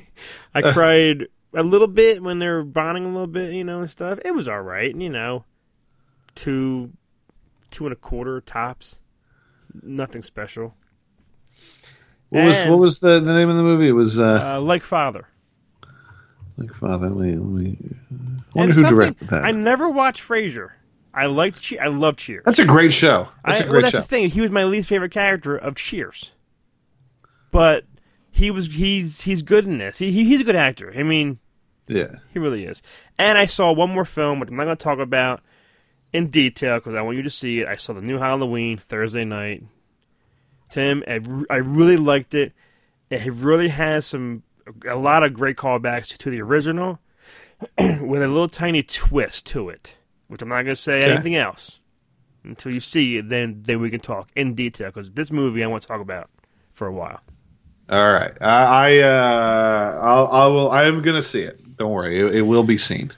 I 0.54 0.62
cried 0.72 1.28
a 1.54 1.62
little 1.62 1.86
bit 1.86 2.22
when 2.24 2.40
they 2.40 2.48
were 2.48 2.64
bonding 2.64 3.04
a 3.04 3.08
little 3.08 3.28
bit, 3.28 3.52
you 3.52 3.62
know, 3.62 3.78
and 3.78 3.88
stuff. 3.88 4.18
It 4.24 4.34
was 4.34 4.48
all 4.48 4.60
right, 4.62 4.92
you 4.94 5.08
know. 5.08 5.44
Two, 6.34 6.90
two 7.70 7.86
and 7.86 7.92
a 7.92 7.96
quarter 7.96 8.40
tops. 8.40 9.00
Nothing 9.80 10.22
special. 10.22 10.74
What 12.30 12.44
was 12.44 12.62
what 12.64 12.78
was 12.80 12.98
the, 12.98 13.20
the 13.20 13.32
name 13.32 13.48
of 13.48 13.56
the 13.56 13.62
movie? 13.62 13.88
It 13.88 13.92
was 13.92 14.18
uh, 14.18 14.54
Uh, 14.56 14.60
like 14.60 14.82
father. 14.82 15.26
like 16.56 16.74
Father. 16.74 17.08
Let 17.10 17.26
me, 17.28 17.34
let 17.36 17.46
me, 17.46 17.78
I 17.80 18.14
And 18.14 18.46
wonder 18.54 18.74
who 18.74 18.82
directed 18.88 19.28
that. 19.28 19.44
I 19.44 19.52
never 19.52 19.88
watched 19.88 20.20
Frasier. 20.22 20.70
I 21.14 21.26
liked 21.26 21.60
Cheer. 21.60 21.80
I 21.82 21.88
love 21.88 22.16
Cheers. 22.16 22.42
That's 22.44 22.58
a 22.58 22.66
great 22.66 22.92
show. 22.92 23.28
That's 23.44 23.60
I, 23.60 23.62
a 23.62 23.66
well, 23.66 23.72
great 23.74 23.82
that's 23.82 23.94
show. 23.94 24.00
the 24.00 24.06
thing. 24.06 24.28
He 24.30 24.40
was 24.40 24.50
my 24.50 24.64
least 24.64 24.88
favorite 24.88 25.12
character 25.12 25.56
of 25.56 25.76
Cheers. 25.76 26.32
But 27.52 27.84
he 28.30 28.50
was 28.50 28.66
he's 28.74 29.22
he's 29.22 29.42
good 29.42 29.66
in 29.66 29.78
this. 29.78 29.98
He, 29.98 30.12
he 30.12 30.24
he's 30.24 30.40
a 30.40 30.44
good 30.44 30.56
actor. 30.56 30.92
I 30.96 31.02
mean, 31.02 31.38
Yeah. 31.88 32.16
he 32.32 32.38
really 32.38 32.64
is. 32.64 32.82
And 33.18 33.36
I 33.38 33.46
saw 33.46 33.72
one 33.72 33.90
more 33.90 34.04
film, 34.04 34.40
which 34.40 34.48
I'm 34.50 34.56
not 34.56 34.64
going 34.64 34.76
to 34.76 34.82
talk 34.84 34.98
about 34.98 35.40
in 36.12 36.26
detail 36.26 36.76
because 36.78 36.94
I 36.94 37.02
want 37.02 37.16
you 37.16 37.22
to 37.22 37.30
see 37.30 37.60
it. 37.60 37.68
I 37.68 37.76
saw 37.76 37.92
the 37.92 38.00
new 38.02 38.18
Halloween 38.18 38.78
Thursday 38.78 39.24
night. 39.24 39.64
Tim, 40.68 41.02
I, 41.06 41.20
I 41.50 41.56
really 41.56 41.96
liked 41.96 42.34
it. 42.34 42.52
It 43.10 43.32
really 43.34 43.68
has 43.68 44.06
some 44.06 44.42
a 44.88 44.94
lot 44.96 45.24
of 45.24 45.34
great 45.34 45.56
callbacks 45.56 46.16
to 46.16 46.30
the 46.30 46.40
original, 46.40 47.00
with 47.78 48.22
a 48.22 48.28
little 48.28 48.48
tiny 48.48 48.82
twist 48.84 49.46
to 49.46 49.68
it, 49.68 49.96
which 50.28 50.42
I'm 50.42 50.48
not 50.48 50.62
going 50.62 50.66
to 50.66 50.76
say 50.76 51.02
Okay. 51.02 51.12
anything 51.12 51.34
else 51.34 51.80
until 52.44 52.70
you 52.72 52.78
see 52.80 53.16
it. 53.18 53.28
Then 53.28 53.62
then 53.64 53.80
we 53.80 53.90
can 53.90 53.98
talk 54.00 54.30
in 54.36 54.54
detail 54.54 54.88
because 54.90 55.10
this 55.10 55.32
movie 55.32 55.64
I 55.64 55.66
want 55.66 55.82
to 55.82 55.88
talk 55.88 56.00
about 56.00 56.30
for 56.72 56.86
a 56.86 56.92
while. 56.92 57.20
All 57.90 58.12
right. 58.12 58.32
I, 58.40 58.62
I 58.64 58.98
uh, 58.98 59.98
I'll, 60.00 60.26
I 60.28 60.46
will. 60.46 60.70
I 60.70 60.84
am 60.84 61.02
gonna 61.02 61.22
see 61.22 61.42
it. 61.42 61.76
Don't 61.76 61.90
worry. 61.90 62.18
It, 62.18 62.36
it 62.36 62.42
will 62.42 62.62
be 62.62 62.78
seen. 62.78 63.12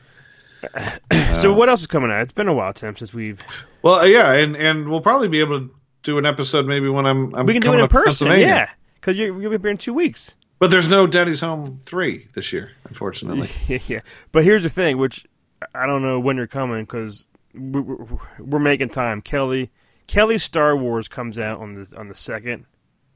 so 1.34 1.52
what 1.52 1.68
else 1.68 1.80
is 1.80 1.86
coming 1.86 2.10
out? 2.10 2.22
It's 2.22 2.32
been 2.32 2.48
a 2.48 2.54
while, 2.54 2.72
Tim, 2.72 2.96
since 2.96 3.12
we've 3.12 3.38
Well, 3.82 3.96
uh, 3.96 4.04
yeah, 4.04 4.32
and 4.32 4.56
and 4.56 4.88
we'll 4.88 5.00
probably 5.00 5.28
be 5.28 5.40
able 5.40 5.60
to 5.60 5.74
do 6.02 6.18
an 6.18 6.24
episode 6.24 6.66
maybe 6.66 6.88
when 6.88 7.06
I'm. 7.06 7.34
I'm 7.34 7.44
we 7.44 7.52
can 7.52 7.62
do 7.62 7.74
it 7.74 7.80
in 7.80 7.88
person. 7.88 8.28
Yeah, 8.40 8.70
because 8.94 9.18
you're 9.18 9.40
you'll 9.40 9.50
be 9.50 9.58
here 9.58 9.70
in 9.70 9.78
two 9.78 9.92
weeks. 9.92 10.34
But 10.58 10.70
there's 10.70 10.88
no 10.88 11.06
Daddy's 11.06 11.40
Home 11.40 11.80
three 11.84 12.28
this 12.34 12.52
year, 12.52 12.70
unfortunately. 12.84 13.50
yeah. 13.88 14.00
But 14.30 14.44
here's 14.44 14.62
the 14.62 14.70
thing, 14.70 14.96
which 14.96 15.26
I 15.74 15.86
don't 15.86 16.02
know 16.02 16.20
when 16.20 16.36
you're 16.36 16.46
coming 16.46 16.84
because 16.84 17.28
we're, 17.52 17.82
we're, 17.82 18.18
we're 18.38 18.58
making 18.60 18.90
time. 18.90 19.20
Kelly, 19.20 19.70
Kelly's 20.06 20.44
Star 20.44 20.76
Wars 20.76 21.08
comes 21.08 21.38
out 21.38 21.60
on 21.60 21.74
the 21.74 21.94
on 21.98 22.08
the 22.08 22.14
second, 22.14 22.66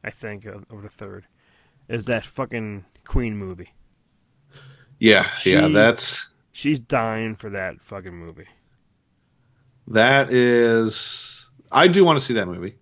I 0.02 0.10
think, 0.10 0.44
of, 0.44 0.66
or 0.70 0.82
the 0.82 0.88
third. 0.88 1.26
Is 1.88 2.06
that 2.06 2.24
fucking 2.26 2.84
Queen 3.04 3.36
movie? 3.36 3.72
yeah, 4.98 5.28
yeah. 5.44 5.68
That's 5.68 6.34
She's 6.52 6.80
dying 6.80 7.36
for 7.36 7.50
that 7.50 7.82
fucking 7.82 8.14
movie. 8.14 8.46
that 9.88 10.32
is. 10.32 11.48
I 11.70 11.88
do 11.88 12.04
want 12.04 12.18
to 12.18 12.24
see 12.24 12.34
that 12.34 12.46
movie. 12.48 12.76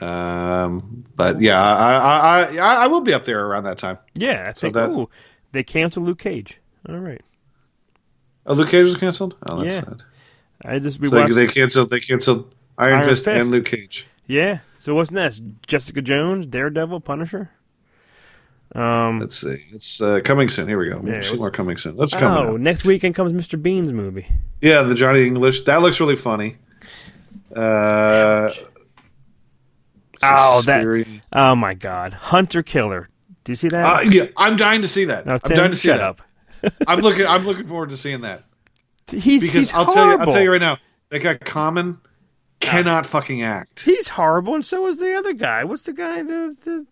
Um, 0.00 1.04
but 1.14 1.40
yeah, 1.40 1.62
I 1.62 1.96
I, 1.96 2.56
I 2.56 2.74
I 2.84 2.86
will 2.88 3.00
be 3.00 3.14
up 3.14 3.24
there 3.24 3.44
around 3.46 3.64
that 3.64 3.78
time. 3.78 3.98
Yeah, 4.14 4.46
I 4.48 4.52
So 4.52 4.70
that- 4.70 4.90
ooh, 4.90 5.08
they 5.52 5.62
canceled 5.62 6.06
Luke 6.06 6.18
Cage. 6.18 6.58
All 6.88 6.96
right, 6.98 7.22
Oh, 8.46 8.54
Luke 8.54 8.68
Cage 8.68 8.84
was 8.84 8.96
canceled. 8.96 9.36
Oh, 9.48 9.60
that's 9.62 9.74
Yeah. 9.74 9.80
sad. 9.84 10.02
I 10.64 10.78
just 10.78 11.00
we 11.00 11.08
So 11.08 11.14
they, 11.16 11.20
watched. 11.22 11.34
they 11.34 11.46
canceled. 11.46 11.90
They 11.90 12.00
canceled 12.00 12.54
Iron, 12.78 12.98
Iron 12.98 13.08
Fist, 13.08 13.24
Fist. 13.24 13.36
and 13.36 13.50
Luke 13.50 13.64
Cage. 13.66 14.06
yeah. 14.26 14.58
So 14.78 14.94
what's 14.94 15.10
next? 15.10 15.42
Jessica 15.66 16.00
Jones, 16.02 16.46
Daredevil, 16.46 17.00
Punisher. 17.00 17.50
Um. 18.74 19.20
Let's 19.20 19.38
see. 19.40 19.64
It's 19.70 20.00
uh, 20.02 20.20
coming 20.24 20.48
soon. 20.48 20.68
Here 20.68 20.78
we 20.78 20.88
go. 20.88 21.00
Yeah, 21.04 21.22
more 21.36 21.50
coming 21.50 21.76
soon. 21.76 21.96
Let's 21.96 22.14
come. 22.14 22.44
Oh, 22.44 22.56
next 22.56 22.84
weekend 22.84 23.14
comes 23.14 23.32
Mr. 23.32 23.60
Bean's 23.60 23.92
movie. 23.92 24.26
Yeah, 24.60 24.82
the 24.82 24.94
Johnny 24.94 25.24
English. 25.26 25.62
That 25.62 25.82
looks 25.82 26.00
really 26.00 26.16
funny. 26.16 26.56
Uh, 27.54 28.50
Oh, 30.22 30.62
that- 30.62 31.06
Oh 31.34 31.54
my 31.54 31.74
God, 31.74 32.12
Hunter 32.14 32.62
Killer. 32.62 33.08
Do 33.44 33.52
you 33.52 33.56
see 33.56 33.68
that? 33.68 33.84
Uh, 33.84 34.00
yeah, 34.10 34.24
I'm 34.36 34.56
dying 34.56 34.82
to 34.82 34.88
see 34.88 35.04
that. 35.04 35.24
no, 35.26 35.34
I'm 35.34 35.38
dying 35.54 35.70
to 35.70 35.76
see 35.76 35.88
shut 35.88 35.98
that. 35.98 36.08
up. 36.08 36.74
I'm 36.88 37.00
looking. 37.00 37.26
I'm 37.26 37.44
looking 37.44 37.68
forward 37.68 37.90
to 37.90 37.96
seeing 37.96 38.22
that 38.22 38.42
He's 39.08 39.42
because 39.42 39.52
he's 39.52 39.72
I'll 39.72 39.84
horrible. 39.84 39.94
tell 39.94 40.06
you. 40.10 40.18
I'll 40.18 40.26
tell 40.26 40.42
you 40.42 40.50
right 40.52 40.60
now. 40.60 40.78
That 41.10 41.20
guy 41.20 41.34
Common 41.36 42.00
cannot 42.60 43.06
fucking 43.06 43.42
act. 43.42 43.80
He's 43.80 44.08
horrible, 44.08 44.54
and 44.54 44.64
so 44.64 44.86
is 44.88 44.98
the 44.98 45.14
other 45.14 45.32
guy. 45.32 45.62
What's 45.64 45.84
the 45.84 45.92
guy? 45.92 46.22
The 46.24 46.56
the 46.64 46.86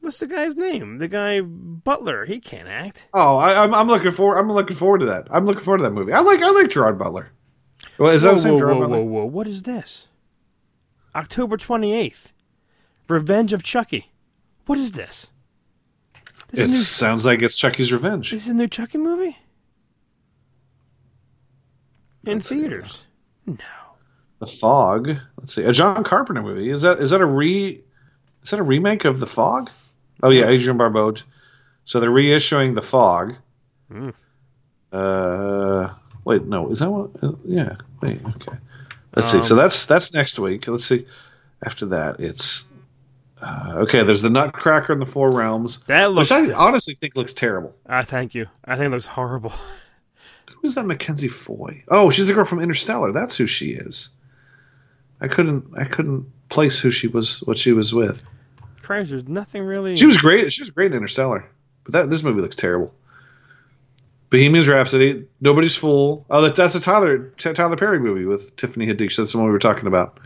what's 0.00 0.18
the 0.20 0.26
guy's 0.26 0.56
name? 0.56 0.98
The 0.98 1.08
guy 1.08 1.40
Butler. 1.40 2.24
He 2.24 2.40
can't 2.40 2.68
act. 2.68 3.08
Oh, 3.14 3.36
I, 3.36 3.62
I'm. 3.62 3.74
I'm 3.74 3.88
looking 3.88 4.12
forward. 4.12 4.38
I'm 4.38 4.50
looking 4.50 4.76
forward 4.76 5.00
to 5.00 5.06
that. 5.06 5.28
I'm 5.30 5.46
looking 5.46 5.64
forward 5.64 5.78
to 5.78 5.84
that 5.84 5.92
movie. 5.92 6.12
I 6.12 6.20
like. 6.20 6.42
I 6.42 6.50
like 6.50 6.68
Gerard 6.68 6.98
Butler. 6.98 7.30
Well, 7.98 8.12
is 8.12 8.22
that 8.22 8.30
whoa, 8.30 8.34
the 8.34 8.40
same 8.40 8.52
whoa, 8.52 8.58
Gerard 8.58 8.76
whoa, 8.76 8.82
Butler? 8.82 8.98
whoa, 8.98 9.04
whoa! 9.04 9.26
What 9.26 9.48
is 9.48 9.62
this? 9.62 10.08
October 11.14 11.56
twenty 11.56 11.92
eighth. 11.92 12.32
Revenge 13.08 13.52
of 13.52 13.62
Chucky. 13.62 14.12
What 14.66 14.78
is 14.78 14.92
this? 14.92 15.30
This 16.48 16.60
It 16.60 16.70
is, 16.70 16.88
sounds 16.88 17.24
like 17.24 17.42
it's 17.42 17.56
Chucky's 17.58 17.92
Revenge. 17.92 18.32
new, 18.32 18.36
this 18.36 18.44
is 18.44 18.50
a 18.50 18.54
new 18.54 18.68
Chucky 18.68 18.98
movie 18.98 19.36
in 22.26 22.34
Let's 22.34 22.48
theaters. 22.48 23.02
The 23.46 24.46
Fog. 24.46 25.08
Let's 25.38 25.54
see. 25.54 25.64
A 25.64 25.72
John 25.72 26.04
Carpenter 26.04 26.42
movie. 26.42 26.70
Is 26.70 26.82
that 26.82 27.00
is 27.00 27.10
that 27.10 27.20
a 27.20 27.26
re 27.26 27.82
is 28.42 28.50
that 28.50 28.60
a 28.60 28.62
remake 28.62 29.04
of 29.04 29.20
The 29.20 29.26
Fog? 29.26 29.70
Oh 30.22 30.30
yeah, 30.30 30.44
Adrienne 30.46 30.76
Barbeau. 30.78 31.14
So 31.84 32.00
they're 32.00 32.10
reissuing 32.10 32.74
The 32.74 32.82
Fog. 32.82 33.34
Hmm. 33.90 34.10
Uh 34.92 35.90
wait, 36.24 36.44
no, 36.44 36.70
is 36.70 36.78
that 36.80 36.90
one 36.90 37.10
uh, 37.22 37.32
yeah, 37.44 37.76
wait, 38.00 38.20
okay. 38.24 38.56
Let's 39.14 39.32
Um, 39.34 39.42
see. 39.42 39.48
So 39.48 39.54
that's 39.54 39.86
that's 39.86 40.14
next 40.14 40.38
week. 40.38 40.66
Let's 40.66 40.84
see. 40.86 41.06
After 41.64 41.86
that 41.86 42.20
it's 42.20 42.66
uh, 43.42 43.74
okay, 43.78 44.02
there's 44.02 44.22
the 44.22 44.30
Nutcracker 44.30 44.92
in 44.92 44.98
the 44.98 45.06
Four 45.06 45.32
Realms, 45.32 45.80
That 45.86 46.10
looks. 46.12 46.30
which 46.30 46.50
I 46.50 46.52
honestly 46.54 46.94
think 46.94 47.14
looks 47.16 47.32
terrible. 47.32 47.72
I 47.86 48.02
thank 48.02 48.34
you. 48.34 48.46
I 48.64 48.74
think 48.74 48.86
it 48.86 48.90
looks 48.90 49.06
horrible. 49.06 49.50
Who 50.50 50.66
is 50.66 50.74
that 50.74 50.86
Mackenzie 50.86 51.28
Foy? 51.28 51.84
Oh, 51.88 52.10
she's 52.10 52.26
the 52.26 52.34
girl 52.34 52.44
from 52.44 52.58
Interstellar. 52.58 53.12
That's 53.12 53.36
who 53.36 53.46
she 53.46 53.66
is. 53.66 54.08
I 55.20 55.28
couldn't 55.28 55.66
I 55.78 55.84
couldn't 55.84 56.26
place 56.48 56.78
who 56.80 56.90
she 56.90 57.06
was 57.08 57.40
what 57.42 57.58
she 57.58 57.72
was 57.72 57.92
with. 57.94 58.22
Christ, 58.88 59.10
there's 59.10 59.28
nothing 59.28 59.62
really. 59.62 59.94
She 59.94 60.06
was 60.06 60.16
great. 60.18 60.52
She 60.52 60.62
was 60.62 60.70
great 60.70 60.90
in 60.90 60.96
Interstellar, 60.96 61.44
but 61.84 61.92
that 61.92 62.10
this 62.10 62.22
movie 62.22 62.40
looks 62.40 62.56
terrible. 62.56 62.92
Bohemian 64.30 64.66
Rhapsody, 64.68 65.26
Nobody's 65.40 65.76
Fool. 65.76 66.26
Oh, 66.28 66.42
that, 66.42 66.54
that's 66.56 66.74
a 66.74 66.80
Tyler 66.80 67.28
Tyler 67.36 67.76
Perry 67.76 68.00
movie 68.00 68.24
with 68.24 68.56
Tiffany 68.56 68.86
Haddish. 68.86 69.16
That's 69.16 69.32
the 69.32 69.38
one 69.38 69.46
we 69.46 69.52
were 69.52 69.58
talking 69.58 69.86
about. 69.86 70.18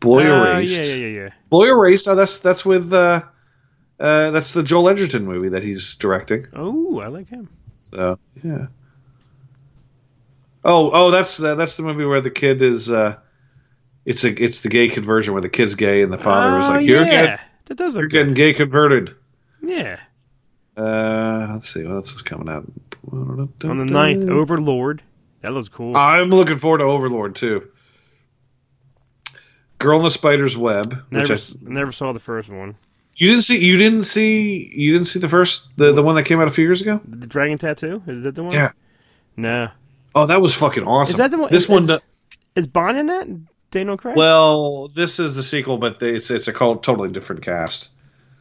Boy 0.00 0.22
Uh, 0.30 0.54
Erased. 0.56 0.76
yeah, 0.78 0.84
yeah, 0.96 1.06
yeah, 1.06 1.20
yeah. 1.24 1.28
Boy 1.50 1.68
Erased. 1.68 2.06
Oh, 2.08 2.14
that's 2.16 2.40
that's 2.40 2.64
with 2.66 2.92
uh, 2.92 3.22
uh, 4.00 4.30
that's 4.32 4.52
the 4.52 4.62
Joel 4.64 4.88
Edgerton 4.88 5.24
movie 5.24 5.48
that 5.50 5.62
he's 5.62 5.94
directing. 5.96 6.46
Oh, 6.54 6.98
I 7.00 7.06
like 7.06 7.28
him. 7.28 7.48
So 7.76 8.18
yeah. 8.42 8.66
Oh, 10.64 10.90
oh, 10.92 11.10
that's 11.10 11.40
uh, 11.42 11.54
that's 11.56 11.76
the 11.76 11.82
movie 11.82 12.04
where 12.04 12.20
the 12.20 12.30
kid 12.30 12.62
is. 12.62 12.90
Uh, 12.90 13.16
it's 14.04 14.24
a 14.24 14.30
it's 14.42 14.60
the 14.60 14.68
gay 14.68 14.88
conversion 14.88 15.32
where 15.34 15.42
the 15.42 15.48
kid's 15.48 15.74
gay 15.74 16.02
and 16.02 16.12
the 16.12 16.18
father 16.18 16.56
was 16.58 16.68
Oh, 16.68 16.72
like, 16.72 16.86
"You're 16.86 17.02
yeah. 17.04 17.10
getting 17.10 17.38
That 17.76 17.84
does 17.84 17.94
you're 17.94 18.04
look 18.04 18.12
getting 18.12 18.34
gay 18.34 18.52
converted." 18.52 19.14
Yeah. 19.62 19.98
Uh, 20.76 21.48
let's 21.52 21.72
see 21.72 21.84
what 21.84 21.94
else 21.96 22.12
is 22.14 22.22
coming 22.22 22.48
out 22.50 22.64
On 23.12 23.48
the 23.62 23.84
9th, 23.84 24.28
Overlord. 24.28 25.02
That 25.42 25.52
looks 25.52 25.68
cool. 25.68 25.96
I'm 25.96 26.30
looking 26.30 26.58
forward 26.58 26.78
to 26.78 26.84
Overlord 26.84 27.34
too. 27.34 27.68
Girl 29.78 29.98
in 29.98 30.04
the 30.04 30.10
Spider's 30.10 30.56
Web, 30.56 30.92
which 31.10 31.28
never, 31.28 31.32
I, 31.32 31.36
s- 31.36 31.56
never 31.60 31.92
saw 31.92 32.12
the 32.12 32.20
first 32.20 32.48
one. 32.48 32.76
you 33.16 33.28
didn't 33.30 33.42
see. 33.44 33.58
You 33.58 33.76
didn't 33.76 34.04
see. 34.04 34.70
You 34.74 34.92
didn't 34.92 35.06
see 35.08 35.18
the 35.18 35.28
first 35.28 35.68
the 35.76 35.92
the 35.92 36.02
one 36.02 36.14
that 36.14 36.22
came 36.24 36.40
out 36.40 36.46
a 36.48 36.52
few 36.52 36.64
years 36.64 36.80
ago. 36.80 37.00
The 37.08 37.26
Dragon 37.26 37.58
Tattoo? 37.58 38.02
Is 38.06 38.22
that 38.24 38.34
the 38.34 38.42
one? 38.44 38.52
Yeah. 38.52 38.70
No. 39.36 39.68
Oh, 40.14 40.26
that 40.26 40.40
was 40.40 40.54
fucking 40.54 40.84
awesome. 40.84 41.14
Is 41.14 41.18
that 41.18 41.30
the 41.32 41.38
one? 41.38 41.50
This 41.50 41.64
is, 41.64 41.68
one. 41.68 41.82
Is, 41.82 41.86
do- 41.88 41.98
Is 42.54 42.66
Bond 42.68 42.96
in 42.98 43.06
that? 43.06 43.26
Daniel 43.72 43.96
Craig. 43.96 44.16
Well, 44.16 44.88
this 44.88 45.18
is 45.18 45.34
the 45.34 45.42
sequel, 45.42 45.78
but 45.78 45.98
they, 45.98 46.10
it's 46.14 46.30
it's 46.30 46.46
a 46.46 46.52
totally 46.52 47.10
different 47.10 47.42
cast. 47.42 47.90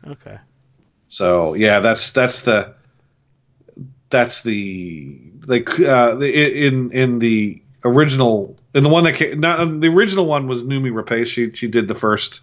okay. 0.05 0.37
So 1.07 1.55
yeah, 1.55 1.79
that's 1.79 2.11
that's 2.11 2.43
the 2.43 2.75
that's 4.09 4.43
the 4.43 5.19
like 5.47 5.79
uh, 5.79 6.15
the, 6.15 6.67
in 6.67 6.91
in 6.91 7.19
the 7.19 7.61
original 7.83 8.55
in 8.75 8.83
the 8.83 8.89
one 8.89 9.05
that 9.05 9.15
came, 9.15 9.39
not 9.39 9.81
the 9.81 9.87
original 9.87 10.25
one 10.25 10.47
was 10.47 10.63
Noomi 10.63 10.91
Rapace. 10.91 11.27
She 11.27 11.51
she 11.53 11.67
did 11.67 11.87
the 11.87 11.95
first 11.95 12.41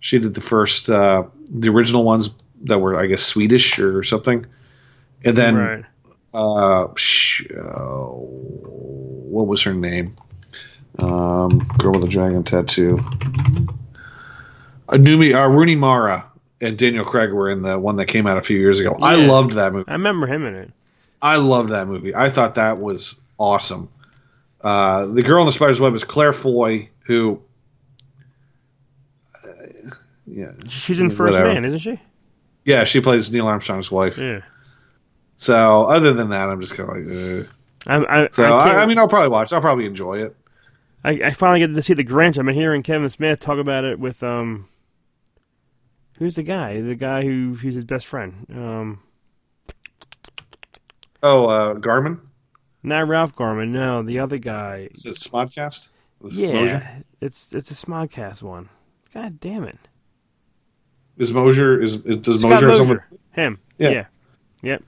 she 0.00 0.18
did 0.18 0.34
the 0.34 0.40
first 0.40 0.90
uh, 0.90 1.24
the 1.48 1.68
original 1.68 2.02
ones 2.02 2.30
that 2.64 2.78
were 2.78 2.98
I 2.98 3.06
guess 3.06 3.22
Swedish 3.22 3.78
or 3.78 4.02
something, 4.02 4.46
and 5.24 5.36
then 5.36 5.56
right. 5.56 5.84
uh, 6.32 6.88
sh- 6.96 7.46
uh, 7.56 8.08
what 8.08 9.46
was 9.46 9.62
her 9.62 9.74
name? 9.74 10.16
Um, 10.98 11.58
girl 11.78 11.92
with 11.92 12.04
a 12.04 12.08
dragon 12.08 12.44
tattoo. 12.44 13.00
Uh, 14.88 14.96
Noomi, 14.96 15.34
uh, 15.34 15.48
Rooney 15.48 15.76
Mara 15.76 16.24
and 16.60 16.78
Daniel 16.78 17.04
Craig 17.04 17.32
were 17.32 17.48
in 17.48 17.62
the 17.62 17.78
one 17.78 17.96
that 17.96 18.06
came 18.06 18.26
out 18.26 18.36
a 18.36 18.42
few 18.42 18.58
years 18.58 18.80
ago. 18.80 18.96
I 19.02 19.16
loved 19.16 19.52
that 19.52 19.72
movie. 19.72 19.88
I 19.88 19.92
remember 19.94 20.26
him 20.26 20.46
in 20.46 20.54
it. 20.54 20.70
I 21.20 21.36
loved 21.36 21.70
that 21.70 21.88
movie. 21.88 22.14
I 22.14 22.30
thought 22.30 22.54
that 22.56 22.78
was 22.78 23.20
awesome. 23.38 23.88
Uh, 24.60 25.06
the 25.06 25.22
girl 25.22 25.42
in 25.42 25.46
the 25.46 25.52
spider's 25.52 25.80
web 25.80 25.94
is 25.94 26.04
Claire 26.04 26.32
Foy, 26.32 26.88
who, 27.00 27.40
uh, 29.44 29.48
yeah, 30.26 30.52
She's 30.68 31.00
in 31.00 31.10
First 31.10 31.32
Whatever. 31.32 31.52
Man, 31.54 31.64
isn't 31.64 31.80
she? 31.80 32.00
yeah, 32.64 32.84
she 32.84 33.00
plays 33.00 33.32
Neil 33.32 33.46
Armstrong's 33.46 33.90
wife. 33.90 34.16
Yeah. 34.16 34.40
So 35.38 35.82
other 35.82 36.12
than 36.12 36.30
that, 36.30 36.48
I'm 36.48 36.60
just 36.60 36.74
kind 36.74 36.88
of 36.88 36.96
like, 36.96 37.16
uh. 37.16 37.50
I, 37.86 38.22
I, 38.22 38.28
so 38.28 38.44
I, 38.44 38.82
I 38.82 38.86
mean, 38.86 38.96
I'll 38.96 39.08
probably 39.08 39.28
watch. 39.28 39.52
I'll 39.52 39.60
probably 39.60 39.84
enjoy 39.84 40.18
it. 40.18 40.34
I, 41.04 41.10
I 41.26 41.30
finally 41.32 41.60
get 41.60 41.74
to 41.74 41.82
see 41.82 41.94
the 41.94 42.04
Grinch. 42.04 42.38
I've 42.38 42.46
been 42.46 42.54
hearing 42.54 42.82
Kevin 42.82 43.08
Smith 43.08 43.38
talk 43.40 43.58
about 43.58 43.84
it 43.84 43.98
with 43.98 44.22
um. 44.22 44.68
Who's 46.18 46.36
the 46.36 46.42
guy? 46.44 46.80
The 46.80 46.94
guy 46.94 47.22
who 47.22 47.54
who's 47.54 47.74
his 47.74 47.84
best 47.84 48.06
friend. 48.06 48.46
Um, 48.50 49.00
Oh, 51.22 51.46
uh, 51.46 51.72
Garman. 51.74 52.20
not 52.82 53.08
Ralph 53.08 53.34
Garman. 53.34 53.72
No, 53.72 54.02
the 54.02 54.18
other 54.18 54.38
guy. 54.38 54.88
Is 54.92 55.06
it 55.06 55.14
Smodcast? 55.14 55.88
Is 56.24 56.38
Yeah, 56.40 56.52
Mosier? 56.52 57.04
it's 57.20 57.52
it's 57.54 57.70
a 57.70 57.74
Smodcast 57.74 58.42
one. 58.42 58.68
God 59.14 59.40
damn 59.40 59.64
it, 59.64 59.78
Is 61.16 61.32
Mosier 61.32 61.80
is, 61.80 61.96
is 62.04 62.16
does 62.18 62.40
Scott 62.40 62.50
Mosier, 62.50 62.66
Mosier. 62.68 62.78
someone 62.78 63.00
Him. 63.32 63.58
Yeah. 63.78 63.90
Yeah. 63.90 64.04
Yep. 64.62 64.82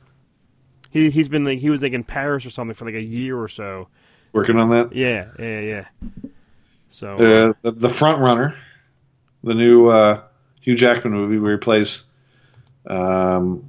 He 0.91 1.11
he's 1.11 1.29
been 1.29 1.45
like 1.45 1.59
he 1.59 1.71
was 1.71 1.81
like 1.83 1.93
in 1.93 2.05
Paris 2.05 2.45
or 2.45 2.51
something 2.51 2.75
for 2.75 2.85
like 2.85 2.95
a 2.95 3.03
year 3.03 3.39
or 3.39 3.49
so. 3.49 3.89
Working 4.37 4.59
on 4.59 4.69
that? 4.71 4.95
Yeah, 4.95 5.29
yeah, 5.39 5.61
yeah. 5.61 5.85
So 6.91 7.15
Uh, 7.15 7.53
the, 7.63 7.73
the 7.73 7.91
front 7.91 8.21
runner, 8.21 8.55
the 9.43 9.55
new 9.55 9.89
uh, 9.89 10.21
Hugh 10.61 10.77
Jackman 10.77 11.13
movie 11.13 11.39
where 11.39 11.53
he 11.53 11.59
plays, 11.59 12.07
um, 12.87 13.65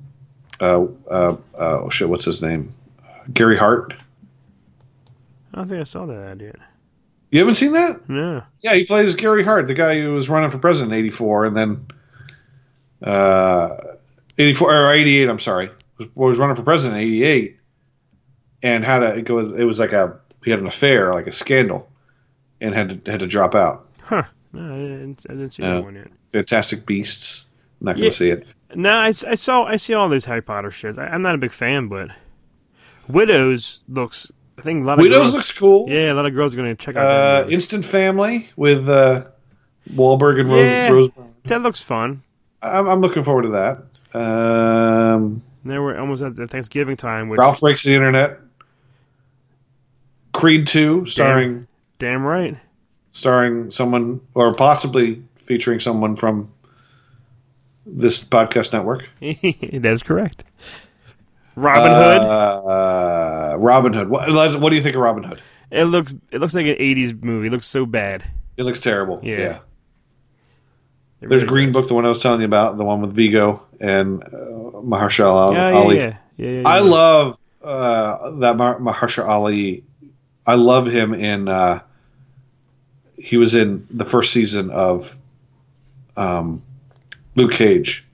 uh, 0.60 0.86
uh, 1.10 1.36
uh, 1.58 1.82
oh 1.84 1.90
shit, 1.90 2.10
what's 2.10 2.26
his 2.26 2.42
name? 2.44 2.74
Gary 3.34 3.58
Hart. 3.58 3.94
I 5.54 5.58
don't 5.58 5.70
think 5.70 5.82
I 5.82 5.86
saw 5.86 6.06
that 6.06 6.18
ad 6.18 6.42
yet. 6.42 6.56
You 7.32 7.40
haven't 7.40 7.56
seen 7.56 7.74
that? 7.74 8.08
No. 8.10 8.44
Yeah, 8.62 8.76
he 8.76 8.86
plays 8.86 9.16
Gary 9.16 9.44
Hart, 9.44 9.68
the 9.68 9.74
guy 9.74 10.00
who 10.00 10.14
was 10.14 10.30
running 10.30 10.52
for 10.52 10.60
president 10.60 10.94
in 10.94 11.00
'84, 11.00 11.46
and 11.46 11.58
then 11.58 11.88
uh, 13.04 13.76
'84 14.38 14.74
or 14.74 14.92
'88. 14.92 15.30
I'm 15.30 15.40
sorry, 15.40 15.70
was, 15.98 16.08
was 16.16 16.38
running 16.38 16.56
for 16.56 16.64
president 16.64 17.02
in 17.02 17.08
'88, 17.08 17.58
and 18.64 18.86
had 18.86 19.04
a 19.04 19.16
it 19.16 19.30
was 19.30 19.52
it 19.54 19.66
was 19.66 19.80
like 19.80 19.92
a 19.92 20.20
he 20.48 20.52
had 20.52 20.62
an 20.62 20.68
affair, 20.68 21.12
like 21.12 21.28
a 21.28 21.34
scandal, 21.34 21.90
and 22.62 22.74
had 22.74 23.04
to, 23.04 23.12
had 23.12 23.20
to 23.20 23.28
drop 23.28 23.54
out. 23.54 23.86
Huh. 24.02 24.24
No, 24.54 24.62
I 24.74 24.78
didn't, 24.78 25.26
I 25.30 25.34
didn't 25.34 25.50
see 25.52 25.62
Yeah. 25.64 25.74
that 25.74 25.84
one 25.84 25.96
yet. 25.96 26.08
Fantastic 26.32 26.86
Beasts. 26.86 27.50
I'm 27.82 27.86
not 27.86 27.92
going 27.98 28.04
to 28.04 28.06
Yeah. 28.06 28.12
see 28.12 28.30
it. 28.30 28.48
No, 28.74 28.92
I, 28.92 29.08
I 29.10 29.36
saw 29.36 29.66
I 29.66 29.76
see 29.76 29.94
all 29.94 30.08
these 30.08 30.24
Harry 30.24 30.42
Potter 30.42 30.70
shits. 30.70 30.98
I, 30.98 31.08
I'm 31.08 31.22
not 31.22 31.36
a 31.36 31.38
big 31.38 31.52
fan, 31.52 31.90
but 31.90 32.10
Widows 33.10 33.82
looks. 33.90 34.32
I 34.58 34.62
think 34.62 34.84
a 34.84 34.88
lot 34.88 35.00
of 35.00 35.04
Widows 35.04 35.18
girls, 35.18 35.34
looks 35.36 35.52
cool. 35.52 35.90
Yeah, 35.90 36.12
a 36.12 36.16
lot 36.16 36.26
of 36.26 36.34
girls 36.34 36.54
are 36.54 36.58
going 36.58 36.76
to 36.76 36.82
check 36.82 36.96
out 36.96 37.06
Uh, 37.06 37.42
that. 37.44 37.52
Instant 37.52 37.84
Family 37.84 38.50
with 38.56 38.88
uh, 38.90 39.26
Wahlberg 39.94 40.40
and 40.40 40.50
Yeah. 40.50 40.90
Rose. 40.90 41.10
Rose. 41.16 41.28
that 41.46 41.62
looks 41.62 41.82
fun. 41.82 42.24
I'm, 42.62 42.88
I'm 42.88 43.02
looking 43.02 43.24
forward 43.24 43.44
to 43.44 43.50
that. 43.50 43.84
Um, 44.18 45.44
Now 45.64 45.82
we're 45.84 45.98
almost 46.00 46.24
at 46.24 46.36
the 46.36 46.48
Thanksgiving 46.48 46.96
time, 46.98 47.30
which 47.30 47.40
Ralph 47.40 47.60
breaks 47.60 47.84
the 47.84 47.94
internet. 47.94 48.40
Creed 50.38 50.68
two, 50.68 51.06
starring 51.08 51.68
damn 51.98 52.24
right. 52.24 52.56
starring 53.12 53.72
someone 53.72 54.22
or 54.36 54.54
possibly 54.54 55.24
featuring 55.38 55.80
someone 55.80 56.16
from 56.16 56.52
this 57.88 58.24
podcast 58.24 58.72
network. 58.72 59.10
that 59.20 59.94
is 59.94 60.04
correct. 60.04 60.44
Robin 61.56 61.92
Hood. 61.92 62.22
Uh, 62.22 63.56
Robin 63.58 63.94
Hood. 63.94 64.10
What, 64.10 64.62
what 64.62 64.70
do 64.70 64.76
you 64.76 64.84
think 64.84 64.96
of 64.96 65.02
Robin 65.02 65.24
Hood? 65.24 65.42
It 65.72 65.86
looks 65.86 66.14
it 66.32 66.40
looks 66.40 66.54
like 66.54 66.68
an 66.68 66.76
'80s 66.76 67.24
movie. 67.24 67.48
It 67.48 67.52
looks 67.52 67.66
so 67.66 67.88
bad. 67.88 68.24
It 68.58 68.64
looks 68.64 68.80
terrible. 68.80 69.20
Yeah. 69.24 69.38
yeah. 69.40 69.60
It 71.22 71.30
There's 71.30 71.44
Green 71.46 71.72
does. 71.72 71.82
Book, 71.82 71.88
the 71.88 71.96
one 71.96 72.06
I 72.06 72.10
was 72.10 72.22
telling 72.22 72.42
you 72.42 72.46
about, 72.46 72.78
the 72.78 72.84
one 72.84 73.02
with 73.02 73.16
Viggo 73.16 73.64
and 73.82 74.24
uh, 74.24 74.28
Mahershala 74.28 75.54
Yeah, 75.54 75.74
Ali. 75.74 75.98
yeah, 75.98 76.18
yeah, 76.38 76.50
yeah, 76.50 76.64
I 76.64 76.80
love 76.82 77.40
uh, 77.64 78.32
that 78.38 78.56
Mahershala 78.58 79.28
Ali. 79.28 79.84
I 80.48 80.56
love 80.56 80.88
him 80.88 81.14
in. 81.14 81.48
Uh, 81.48 81.80
he 83.18 83.38
was 83.38 83.54
in 83.56 83.86
the 83.92 84.06
first 84.06 84.32
season 84.32 84.70
of 84.72 85.18
um, 86.16 86.62
Luke 87.36 87.52
Cage, 87.52 88.06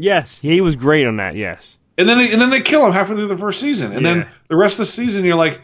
Yes, 0.00 0.38
he 0.38 0.60
was 0.60 0.76
great 0.76 1.06
on 1.06 1.16
that. 1.16 1.34
Yes. 1.34 1.76
and 1.98 2.08
then 2.08 2.18
they, 2.18 2.32
and 2.32 2.40
then 2.40 2.50
they 2.50 2.60
kill 2.60 2.86
him 2.86 2.92
halfway 2.92 3.16
through 3.16 3.26
the 3.28 3.36
first 3.36 3.60
season, 3.60 3.92
and 3.92 4.04
Yeah. 4.06 4.14
then 4.14 4.26
the 4.46 4.56
rest 4.56 4.74
of 4.74 4.86
the 4.86 4.86
season 4.92 5.24
you're 5.24 5.34
like, 5.36 5.60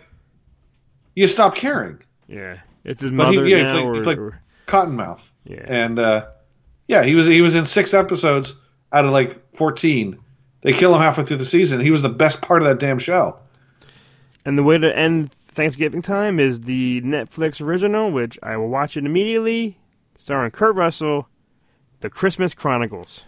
you 1.14 1.28
stop 1.28 1.55
caring. 1.55 1.98
Yeah. 2.28 2.59
It's 2.85 3.01
his 3.01 3.12
But 3.12 3.31
he- 3.31 3.36
mother 3.36 3.48
yeah, 3.48 3.56
he 3.59 3.62
now, 3.62 3.68
played- 3.70 3.82
he 3.94 4.01
or, 4.01 4.02
played- 4.02 4.18
or- 4.18 4.40
Cottonmouth, 4.66 5.31
yeah. 5.44 5.62
and 5.66 5.98
uh, 6.01 6.26
yeah, 6.89 7.05
he 7.05 7.14
was 7.14 7.26
he 7.26 7.40
was 7.43 7.55
in 7.55 7.64
six 7.66 7.93
episodes 7.94 8.59
out 8.93 9.05
of 9.05 9.10
like 9.12 9.39
fourteen. 9.56 10.18
They 10.62 10.72
kill 10.72 10.94
him 10.94 11.01
halfway 11.01 11.24
through 11.24 11.36
the 11.36 11.47
season. 11.47 11.81
He 11.81 11.90
was 11.93 12.02
the 12.02 12.09
best 12.09 12.40
part 12.43 12.62
of 12.62 12.68
that 12.68 12.78
damn 12.81 12.98
show. 12.98 13.39
And 14.47 14.56
the 14.59 14.62
way 14.62 14.78
to 14.78 14.97
end 14.98 15.31
Thanksgiving 15.55 16.02
time 16.02 16.39
is 16.40 16.62
the 16.62 17.01
Netflix 17.02 17.60
original, 17.60 18.10
which 18.10 18.39
I 18.43 18.56
will 18.56 18.68
watch 18.68 18.97
it 18.97 19.06
immediately, 19.06 19.78
starring 20.18 20.51
Kurt 20.51 20.74
Russell, 20.76 21.28
The 22.01 22.10
Christmas 22.10 22.55
Chronicles. 22.55 23.24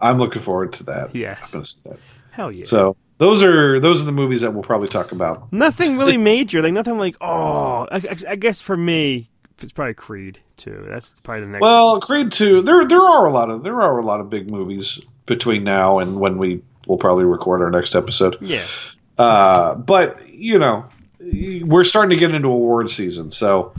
I'm 0.00 0.18
looking 0.18 0.42
forward 0.42 0.72
to 0.74 0.84
that. 0.84 1.14
Yes. 1.14 1.50
That. 1.52 1.98
Hell 2.30 2.52
yeah. 2.52 2.64
So 2.64 2.96
those 3.18 3.42
are 3.42 3.80
those 3.80 4.02
are 4.02 4.04
the 4.04 4.12
movies 4.12 4.42
that 4.42 4.52
we'll 4.52 4.62
probably 4.62 4.88
talk 4.88 5.12
about. 5.12 5.50
nothing 5.52 5.96
really 5.96 6.16
major, 6.32 6.60
like 6.62 6.72
nothing 6.74 6.98
like 6.98 7.16
oh. 7.20 7.86
I, 7.90 7.96
I- 7.96 8.30
I 8.32 8.36
guess 8.36 8.60
for 8.60 8.76
me, 8.76 9.30
it's 9.62 9.72
probably 9.72 9.94
Creed 9.94 10.38
too. 10.58 10.84
That's 10.88 11.18
probably 11.20 11.42
the 11.46 11.50
next. 11.52 11.62
Well, 11.62 11.98
Creed 12.00 12.30
two. 12.30 12.60
There 12.60 12.86
there 12.86 13.00
are 13.00 13.24
a 13.24 13.30
lot 13.30 13.48
of 13.50 13.64
there 13.64 13.80
are 13.80 13.98
a 13.98 14.04
lot 14.04 14.20
of 14.20 14.28
big 14.28 14.50
movies 14.50 15.00
between 15.24 15.64
now 15.64 15.98
and 15.98 16.20
when 16.20 16.36
we 16.36 16.62
will 16.86 16.98
probably 16.98 17.24
record 17.24 17.62
our 17.62 17.70
next 17.70 17.94
episode. 17.96 18.36
yeah, 18.40 18.64
Uh, 19.18 19.74
but 19.76 20.28
you 20.28 20.58
know, 20.58 20.84
we're 21.64 21.84
starting 21.84 22.10
to 22.10 22.16
get 22.16 22.34
into 22.34 22.48
award 22.48 22.90
season, 22.90 23.30
so, 23.32 23.74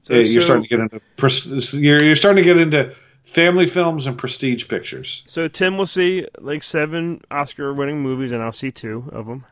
so, 0.00 0.14
uh, 0.14 0.18
you're 0.18 0.40
so- 0.42 0.46
starting 0.46 0.62
to 0.64 0.68
get 0.68 0.80
into 0.80 1.80
you're 1.80 2.02
you're 2.02 2.16
starting 2.16 2.42
to 2.42 2.46
get 2.46 2.58
into 2.58 2.94
family 3.24 3.66
films 3.66 4.06
and 4.06 4.16
prestige 4.16 4.68
pictures. 4.68 5.22
So 5.26 5.48
Tim 5.48 5.76
will 5.76 5.86
see 5.86 6.26
like 6.38 6.62
seven 6.62 7.20
Oscar-winning 7.30 8.00
movies, 8.00 8.32
and 8.32 8.42
I'll 8.42 8.52
see 8.52 8.70
two 8.70 9.08
of 9.12 9.26
them. 9.26 9.44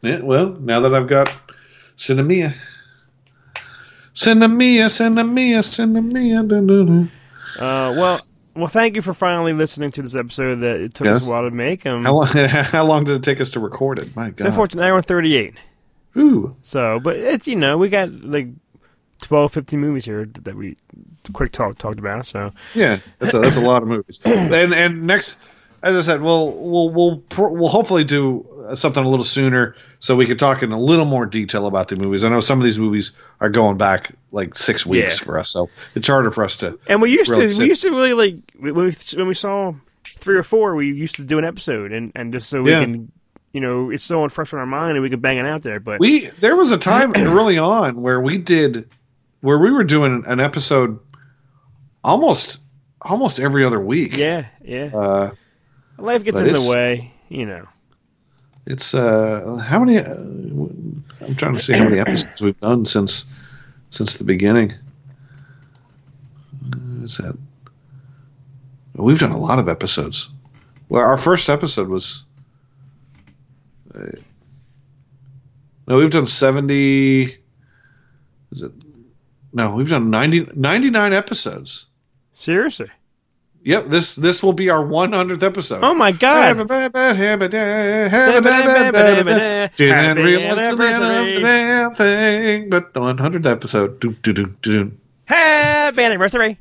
Yeah, 0.00 0.18
well, 0.20 0.50
now 0.60 0.80
that 0.80 0.94
I've 0.94 1.06
got 1.08 1.32
Sinemia. 1.96 2.54
Sinemia, 4.14 4.86
Sinemia, 4.86 5.60
Sinemia. 5.62 7.08
Uh, 7.56 7.94
well, 7.96 8.20
well, 8.54 8.66
thank 8.66 8.96
you 8.96 9.02
for 9.02 9.14
finally 9.14 9.52
listening 9.52 9.90
to 9.92 10.02
this 10.02 10.14
episode 10.14 10.56
that 10.56 10.76
it 10.80 10.94
took 10.94 11.06
us 11.06 11.26
a 11.26 11.30
while 11.30 11.42
to 11.42 11.50
make. 11.50 11.86
Um, 11.86 12.04
How 12.04 12.14
long, 12.14 12.26
how 12.26 12.84
long 12.84 13.04
did 13.04 13.14
it 13.16 13.22
take 13.22 13.40
us 13.40 13.50
to 13.50 13.60
record 13.60 13.98
it? 13.98 14.14
My 14.14 14.30
God. 14.30 14.64
it's 14.64 14.74
an 14.74 14.80
hour 14.80 15.00
thirty-eight. 15.00 15.54
Ooh. 16.16 16.54
So, 16.62 17.00
but 17.00 17.16
it's 17.16 17.46
you 17.46 17.56
know 17.56 17.78
we 17.78 17.88
got 17.88 18.10
like 18.22 18.48
12, 19.22 19.52
15 19.52 19.80
movies 19.80 20.04
here 20.04 20.26
that 20.42 20.54
we 20.56 20.76
quick 21.32 21.52
talk 21.52 21.78
talked 21.78 21.98
about. 21.98 22.26
So 22.26 22.52
Yeah, 22.74 22.98
that's 23.18 23.34
a, 23.34 23.38
that's 23.38 23.56
a 23.56 23.60
lot 23.60 23.82
of 23.82 23.88
movies. 23.88 24.18
And 24.24 24.74
and 24.74 25.04
next, 25.06 25.36
as 25.82 25.96
I 25.96 26.00
said, 26.00 26.20
we'll 26.22 26.52
we'll 26.52 26.90
we'll 26.90 27.16
pr- 27.28 27.48
we'll 27.48 27.68
hopefully 27.70 28.04
do 28.04 28.46
something 28.74 29.04
a 29.04 29.08
little 29.08 29.24
sooner 29.24 29.74
so 30.00 30.14
we 30.16 30.26
can 30.26 30.36
talk 30.36 30.62
in 30.62 30.70
a 30.72 30.78
little 30.80 31.04
more 31.04 31.26
detail 31.26 31.66
about 31.66 31.88
the 31.88 31.96
movies. 31.96 32.24
I 32.24 32.28
know 32.28 32.40
some 32.40 32.58
of 32.58 32.64
these 32.64 32.78
movies 32.78 33.16
are 33.40 33.48
going 33.48 33.76
back 33.78 34.14
like 34.32 34.54
six 34.54 34.84
weeks 34.86 35.18
Yeah. 35.20 35.24
for 35.24 35.38
us, 35.38 35.50
so 35.50 35.68
it's 35.94 36.08
harder 36.08 36.30
for 36.30 36.44
us 36.44 36.56
to. 36.58 36.78
and 36.88 37.00
we 37.02 37.10
used 37.12 37.30
Really 37.30 37.44
to 37.44 37.50
sit- 37.50 37.62
we 37.62 37.68
used 37.68 37.82
to 37.82 37.90
really 37.90 38.12
like 38.14 38.34
when 38.58 38.74
we 38.74 38.92
when 39.16 39.28
we 39.28 39.34
saw 39.34 39.74
three 40.04 40.36
or 40.36 40.42
four, 40.44 40.74
we 40.76 40.92
used 40.92 41.14
to 41.16 41.24
do 41.24 41.38
an 41.38 41.44
episode 41.44 41.90
and 41.92 42.12
and 42.14 42.32
just 42.32 42.48
so 42.48 42.62
we 42.62 42.70
Yeah. 42.70 42.84
can 42.84 43.10
you 43.52 43.60
know 43.60 43.90
it's 43.90 44.04
so 44.04 44.28
fresh 44.28 44.52
on 44.52 44.58
our 44.60 44.66
mind 44.66 44.92
and 44.92 45.02
we 45.02 45.10
could 45.10 45.22
bang 45.22 45.38
it 45.38 45.46
out 45.46 45.62
there. 45.62 45.80
But 45.80 46.00
We 46.00 46.26
there 46.40 46.56
was 46.56 46.70
a 46.70 46.78
time 46.78 47.12
early 47.16 47.58
on 47.58 48.00
where 48.02 48.20
we 48.20 48.38
did 48.38 48.88
where 49.40 49.58
we 49.58 49.70
were 49.70 49.84
doing 49.84 50.22
an 50.26 50.40
episode 50.40 50.98
almost 52.04 52.58
almost 53.02 53.40
every 53.40 53.64
other 53.64 53.80
week. 53.80 54.16
yeah, 54.16 54.46
yeah, 54.64 54.90
Uh, 54.94 55.30
life 55.98 56.22
gets 56.24 56.38
in 56.38 56.52
the 56.52 56.68
way, 56.70 57.12
you 57.28 57.44
know. 57.46 57.66
it's 58.66 58.94
uh 58.94 59.56
how 59.66 59.78
many 59.84 59.98
uh, 59.98 60.14
I'm 60.14 61.34
trying 61.36 61.54
to 61.54 61.60
see 61.60 61.72
how 61.72 61.84
many 61.84 61.98
episodes 62.06 62.40
we've 62.40 62.58
done 62.60 62.84
since 62.86 63.26
since 63.90 64.16
the 64.16 64.24
beginning. 64.24 64.72
Uh, 66.72 67.04
Is 67.04 67.16
that 67.18 67.36
We've 68.94 69.18
done 69.18 69.32
a 69.32 69.38
lot 69.38 69.58
of 69.58 69.68
episodes. 69.70 70.28
Well, 70.90 71.02
our 71.02 71.16
first 71.16 71.48
episode 71.48 71.88
was 71.88 72.24
No, 75.86 75.96
we've 75.96 76.10
done 76.10 76.26
70 76.26 77.36
Is 78.52 78.62
it 78.62 78.72
No, 79.52 79.74
we've 79.74 79.90
done 79.90 80.10
90 80.10 80.48
99 80.54 81.12
episodes. 81.12 81.86
Seriously. 82.34 82.90
Yep, 83.64 83.86
this 83.86 84.16
this 84.16 84.42
will 84.42 84.52
be 84.52 84.70
our 84.70 84.84
100th 84.84 85.42
episode. 85.42 85.84
Oh 85.84 85.94
my 85.94 86.10
god. 86.10 86.56
Didn't 86.56 86.68
realize 90.18 90.58
till 90.66 90.76
the 90.76 90.88
end 90.88 91.04
of 91.04 91.26
the 91.26 91.40
damn 91.40 91.94
thing, 91.94 92.70
but 92.70 92.92
100th 92.92 93.46
episode. 93.46 94.98
Happy 95.26 96.02
anniversary. 96.02 96.58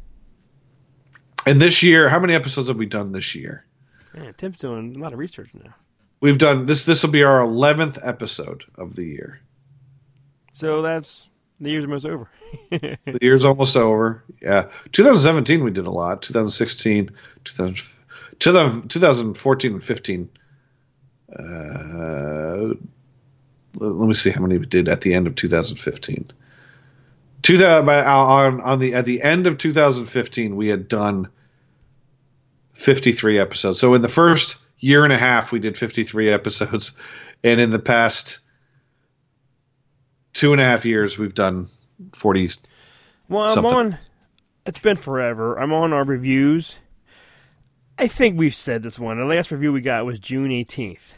And 1.48 1.60
this 1.60 1.82
year, 1.82 2.08
how 2.08 2.20
many 2.20 2.36
episodes 2.36 2.68
have 2.68 2.78
we 2.78 2.86
done 2.86 3.14
this 3.14 3.34
year? 3.34 3.66
Man, 4.14 4.36
Tim's 4.36 4.58
doing 4.58 4.96
a 4.96 5.00
lot 5.00 5.14
of 5.14 5.18
research 5.18 5.50
now. 5.56 5.74
We've 6.22 6.38
done 6.38 6.68
this. 6.68 6.86
This 6.86 7.04
will 7.04 7.12
be 7.12 7.24
our 7.24 7.42
11th 7.42 8.00
episode 8.04 8.64
of 8.76 8.96
the 8.96 9.06
year. 9.06 9.42
So 10.54 10.82
that's 10.82 11.28
the 11.60 11.72
year's 11.72 11.86
almost 11.86 12.06
over. 12.06 12.30
The 12.72 13.20
year's 13.22 13.44
almost 13.46 13.76
over. 13.76 14.24
Yeah, 14.42 14.70
2017 14.92 15.64
we 15.64 15.72
did 15.72 15.86
a 15.86 15.92
lot. 15.92 16.22
2016, 16.22 17.10
2000, 17.44 17.76
2000 18.40 18.90
2014 18.90 19.74
and 19.74 19.84
15. 19.84 20.30
Uh, 21.38 22.74
let 23.76 24.08
me 24.08 24.14
see 24.14 24.30
how 24.30 24.42
many 24.42 24.58
we 24.58 24.66
did 24.66 24.90
at 24.90 25.02
the 25.02 25.14
end 25.14 25.28
of 25.28 25.36
2015. 25.36 26.32
2000, 27.42 27.86
by- 27.86 28.06
on 28.06 28.62
on 28.62 28.80
the 28.80 28.94
at 28.94 29.06
the 29.06 29.22
end 29.22 29.48
of 29.48 29.58
2015 29.58 30.56
we 30.56 30.68
had 30.68 30.88
done 30.88 31.28
53 32.74 33.40
episodes. 33.40 33.80
So 33.80 33.94
in 33.94 34.02
the 34.02 34.10
first 34.10 34.58
year 34.82 35.04
and 35.06 35.14
a 35.14 35.18
half 35.18 35.52
we 35.52 35.60
did 35.60 35.78
53 35.78 36.30
episodes, 36.30 36.98
and 37.44 37.62
in 37.62 37.70
the 37.70 37.80
past 37.80 38.40
two 40.34 40.52
and 40.52 40.62
a 40.62 40.66
half 40.66 40.86
years 40.86 41.18
we've 41.18 41.34
done 41.34 41.68
40 42.14 42.50
Well, 43.30 43.44
I'm 43.44 43.50
Something. 43.54 43.74
on. 43.74 43.98
It's 44.66 44.80
been 44.80 44.98
forever. 44.98 45.60
I'm 45.60 45.74
on 45.74 45.92
our 45.94 46.04
reviews. 46.04 46.78
I 47.98 48.08
think 48.08 48.38
we've 48.38 48.56
said 48.56 48.84
this 48.84 49.00
one. 49.00 49.18
The 49.18 49.26
last 49.26 49.52
review 49.52 49.72
we 49.74 49.82
got 49.82 50.06
was 50.06 50.20
June 50.20 50.50
18th. 50.50 51.14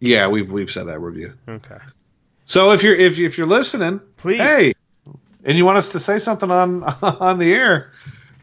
Yeah, 0.00 0.26
we've 0.26 0.50
we've 0.50 0.70
said 0.70 0.86
that 0.88 1.00
review. 1.00 1.32
Okay. 1.48 1.78
So 2.44 2.72
if 2.72 2.82
you're 2.82 2.94
if 2.94 3.18
if 3.20 3.38
you're 3.38 3.46
listening, 3.46 4.00
Please. 4.16 4.38
hey, 4.38 4.74
and 5.44 5.56
you 5.56 5.64
want 5.64 5.78
us 5.78 5.92
to 5.92 6.00
say 6.00 6.18
something 6.18 6.50
on 6.50 6.82
on 7.02 7.38
the 7.38 7.54
air, 7.54 7.92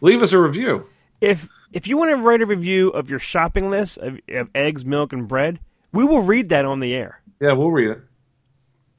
leave 0.02 0.22
us 0.22 0.32
a 0.32 0.40
review. 0.40 0.86
If 1.20 1.50
if 1.74 1.88
you 1.88 1.98
want 1.98 2.12
to 2.12 2.18
write 2.18 2.42
a 2.42 2.46
review 2.46 2.90
of 2.90 3.10
your 3.10 3.20
shopping 3.20 3.70
list 3.70 3.98
of, 4.00 4.20
of 4.30 4.50
eggs, 4.56 4.86
milk, 4.86 5.14
and 5.14 5.28
bread, 5.28 5.60
we 5.94 6.04
will 6.04 6.22
read 6.22 6.50
that 6.50 6.66
on 6.66 6.80
the 6.80 6.94
air. 6.94 7.22
Yeah, 7.40 7.54
we'll 7.54 7.72
read 7.72 7.90
it. 7.92 8.00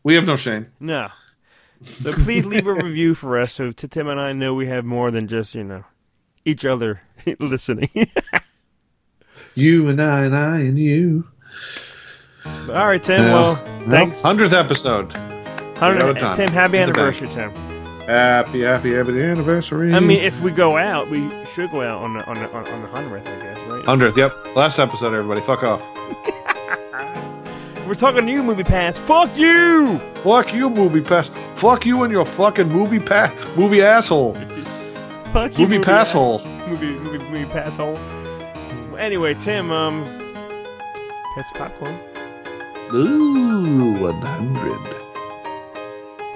We 0.02 0.14
have 0.14 0.24
no 0.26 0.36
shame. 0.36 0.66
No. 0.80 1.08
So 1.82 2.12
please 2.12 2.44
leave 2.46 2.66
a 2.66 2.74
review 2.74 3.14
for 3.14 3.38
us 3.38 3.52
so 3.52 3.70
T- 3.70 3.88
Tim 3.88 4.08
and 4.08 4.20
I 4.20 4.32
know 4.32 4.54
we 4.54 4.66
have 4.66 4.84
more 4.84 5.10
than 5.10 5.28
just, 5.28 5.54
you 5.54 5.64
know, 5.64 5.84
each 6.44 6.64
other 6.66 7.02
listening. 7.38 7.90
You 9.56 9.88
and 9.88 10.00
I 10.00 10.24
and 10.24 10.36
I 10.36 10.58
and 10.60 10.78
you. 10.78 11.26
All 12.46 12.66
right, 12.86 13.02
Tim. 13.02 13.24
Well, 13.24 13.56
thanks. 13.88 14.22
Hundredth 14.22 14.52
episode. 14.52 15.12
Hundred- 15.76 15.94
we 15.96 16.00
got 16.00 16.10
it 16.16 16.18
done. 16.20 16.36
Tim, 16.36 16.48
happy 16.50 16.78
In 16.78 16.86
the 16.86 16.92
bag. 16.92 16.98
anniversary, 17.00 17.28
Tim. 17.28 17.69
Happy 18.10 18.62
happy 18.62 18.92
happy 18.92 19.22
anniversary. 19.22 19.94
I 19.94 20.00
mean, 20.00 20.18
if 20.18 20.40
we 20.40 20.50
go 20.50 20.76
out, 20.76 21.08
we 21.10 21.30
should 21.44 21.70
go 21.70 21.82
out 21.82 22.02
on 22.02 22.14
the 22.14 22.26
on 22.26 22.34
the 22.34 22.50
on, 22.50 22.66
on 22.66 22.82
the 22.82 22.88
hundredth, 22.88 23.28
I 23.28 23.38
guess, 23.38 23.56
right? 23.68 23.84
hundredth. 23.84 24.18
Yep. 24.18 24.56
Last 24.56 24.80
episode. 24.80 25.14
Everybody, 25.14 25.40
fuck 25.42 25.62
off. 25.62 25.80
We're 27.86 27.94
talking 27.94 28.26
to 28.26 28.32
you, 28.32 28.42
MoviePass. 28.42 28.98
Fuck 28.98 29.38
you. 29.38 30.00
Fuck 30.24 30.52
you, 30.52 30.68
MoviePass. 30.68 31.32
Fuck 31.56 31.86
you 31.86 32.02
and 32.02 32.12
your 32.12 32.26
fucking 32.26 32.70
MoviePass 32.70 33.56
movie 33.56 33.82
asshole. 33.82 34.34
Fuck 35.32 35.56
you, 35.56 35.68
Movie 35.68 35.84
pass 35.84 36.10
hole. 36.10 36.44
Movie 36.68 36.86
movie 36.98 37.18
movie 37.30 37.44
pass 37.44 37.76
hole. 37.76 37.96
Anyway, 38.98 39.34
Tim, 39.34 39.70
um, 39.70 40.02
pass 41.36 41.52
popcorn. 41.52 41.96
Ooh, 42.92 44.02
one 44.02 44.20
hundred. 44.20 45.09